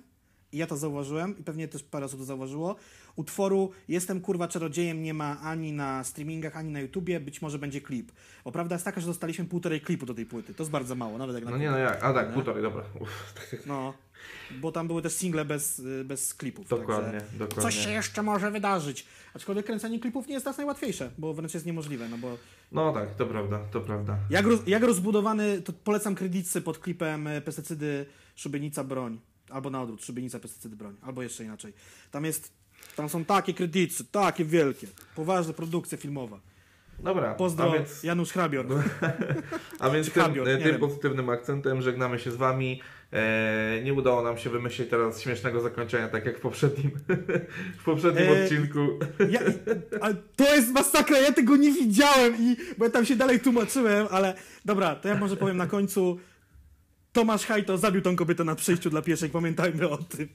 i 0.52 0.58
ja 0.58 0.66
to 0.66 0.76
zauważyłem 0.76 1.38
i 1.38 1.42
pewnie 1.44 1.68
też 1.68 1.82
parę 1.82 2.06
osób 2.06 2.18
to 2.20 2.24
zauważyło, 2.24 2.76
utworu 3.18 3.72
Jestem 3.88 4.20
kurwa 4.20 4.48
czarodziejem 4.48 5.02
nie 5.02 5.14
ma 5.14 5.40
ani 5.40 5.72
na 5.72 6.04
streamingach, 6.04 6.56
ani 6.56 6.70
na 6.72 6.80
YouTubie, 6.80 7.20
być 7.20 7.42
może 7.42 7.58
będzie 7.58 7.80
klip. 7.80 8.12
Bo 8.44 8.52
prawda 8.52 8.74
jest 8.74 8.84
taka, 8.84 9.00
że 9.00 9.06
dostaliśmy 9.06 9.44
półtorej 9.44 9.80
klipu 9.80 10.06
do 10.06 10.14
tej 10.14 10.26
płyty, 10.26 10.54
to 10.54 10.62
jest 10.62 10.70
bardzo 10.70 10.94
mało, 10.94 11.18
nawet 11.18 11.34
jak 11.34 11.44
na 11.44 11.50
No 11.50 11.58
nie, 11.58 11.70
no 11.70 11.78
jak? 11.78 12.04
A 12.04 12.14
tak, 12.14 12.28
Nie? 12.28 12.34
półtorej, 12.34 12.62
dobra. 12.62 12.82
No, 13.66 13.94
bo 14.60 14.72
tam 14.72 14.86
były 14.86 15.02
też 15.02 15.12
single 15.12 15.44
bez, 15.44 15.78
y, 15.78 16.04
bez 16.04 16.34
klipów. 16.34 16.68
dokładnie, 16.68 17.20
Także 17.20 17.38
dokładnie. 17.38 17.62
coś 17.62 17.84
się 17.84 17.90
jeszcze 17.90 18.22
może 18.22 18.50
wydarzyć. 18.50 19.06
Aczkolwiek 19.34 19.66
kręcenie 19.66 20.00
klipów 20.00 20.26
nie 20.26 20.32
jest 20.34 20.44
teraz 20.44 20.56
najłatwiejsze, 20.56 21.10
bo 21.18 21.34
wręcz 21.34 21.54
jest 21.54 21.66
niemożliwe, 21.66 22.08
no 22.08 22.18
bo 22.18 22.38
No 22.72 22.92
tak, 22.92 23.14
to 23.14 23.26
prawda, 23.26 23.60
to 23.70 23.80
prawda. 23.80 24.18
jak, 24.30 24.46
roz, 24.46 24.60
jak 24.66 24.82
rozbudowany, 24.82 25.62
to 25.62 25.72
polecam 25.72 26.14
kredycy 26.14 26.62
pod 26.62 26.78
klipem 26.78 27.26
y, 27.26 27.40
pestycydy, 27.40 28.06
szubienica, 28.36 28.84
broń. 28.84 29.20
Albo 29.50 29.70
na 29.70 29.82
odwrót, 29.82 30.04
szubienica, 30.04 30.38
pestycydy, 30.40 30.76
broń. 30.76 30.96
Albo 31.02 31.22
jeszcze 31.22 31.44
inaczej. 31.44 31.72
Tam 32.10 32.24
jest, 32.24 32.52
tam 32.96 33.08
są 33.08 33.24
takie 33.24 33.54
kredycy, 33.54 34.04
takie 34.04 34.44
wielkie. 34.44 34.86
Poważna 35.14 35.52
produkcja 35.52 35.98
filmowa. 35.98 36.40
Dobra, 36.98 37.34
Pozdro, 37.34 37.70
a 37.70 37.74
więc, 37.74 38.02
Janusz 38.02 38.32
Hrabior. 38.32 38.66
a 39.78 39.90
więc 39.90 40.06
tym, 40.06 40.22
Hrabior, 40.22 40.46
nie 40.48 40.58
tym 40.58 40.78
pozytywnym 40.78 41.28
akcentem 41.30 41.82
żegnamy 41.82 42.18
się 42.18 42.30
z 42.30 42.36
Wami. 42.36 42.82
E, 43.12 43.80
nie 43.84 43.94
udało 43.94 44.22
nam 44.22 44.38
się 44.38 44.50
wymyślić 44.50 44.90
teraz 44.90 45.20
śmiesznego 45.20 45.60
zakończenia, 45.60 46.08
tak 46.08 46.26
jak 46.26 46.38
w 46.38 46.40
poprzednim, 46.40 46.90
w 47.80 47.84
poprzednim 47.84 48.28
E, 48.28 48.42
odcinku. 48.44 48.88
Ja, 49.30 49.40
to 50.36 50.54
jest 50.54 50.72
masakra, 50.72 51.18
ja 51.18 51.32
tego 51.32 51.56
nie 51.56 51.72
widziałem 51.72 52.34
i 52.40 52.56
bo 52.78 52.84
ja 52.84 52.90
tam 52.90 53.06
się 53.06 53.16
dalej 53.16 53.40
tłumaczyłem, 53.40 54.06
ale 54.10 54.34
dobra, 54.64 54.94
to 54.94 55.08
ja 55.08 55.14
może 55.14 55.36
powiem 55.36 55.56
na 55.56 55.66
końcu. 55.66 56.18
Tomasz 57.12 57.46
Hajto 57.46 57.78
zabił 57.78 58.02
tą 58.02 58.16
kobietę 58.16 58.44
na 58.44 58.54
przejściu 58.54 58.90
dla 58.90 59.02
pieszych, 59.02 59.32
pamiętajmy 59.32 59.88
o 59.88 59.96
tym. 59.96 60.26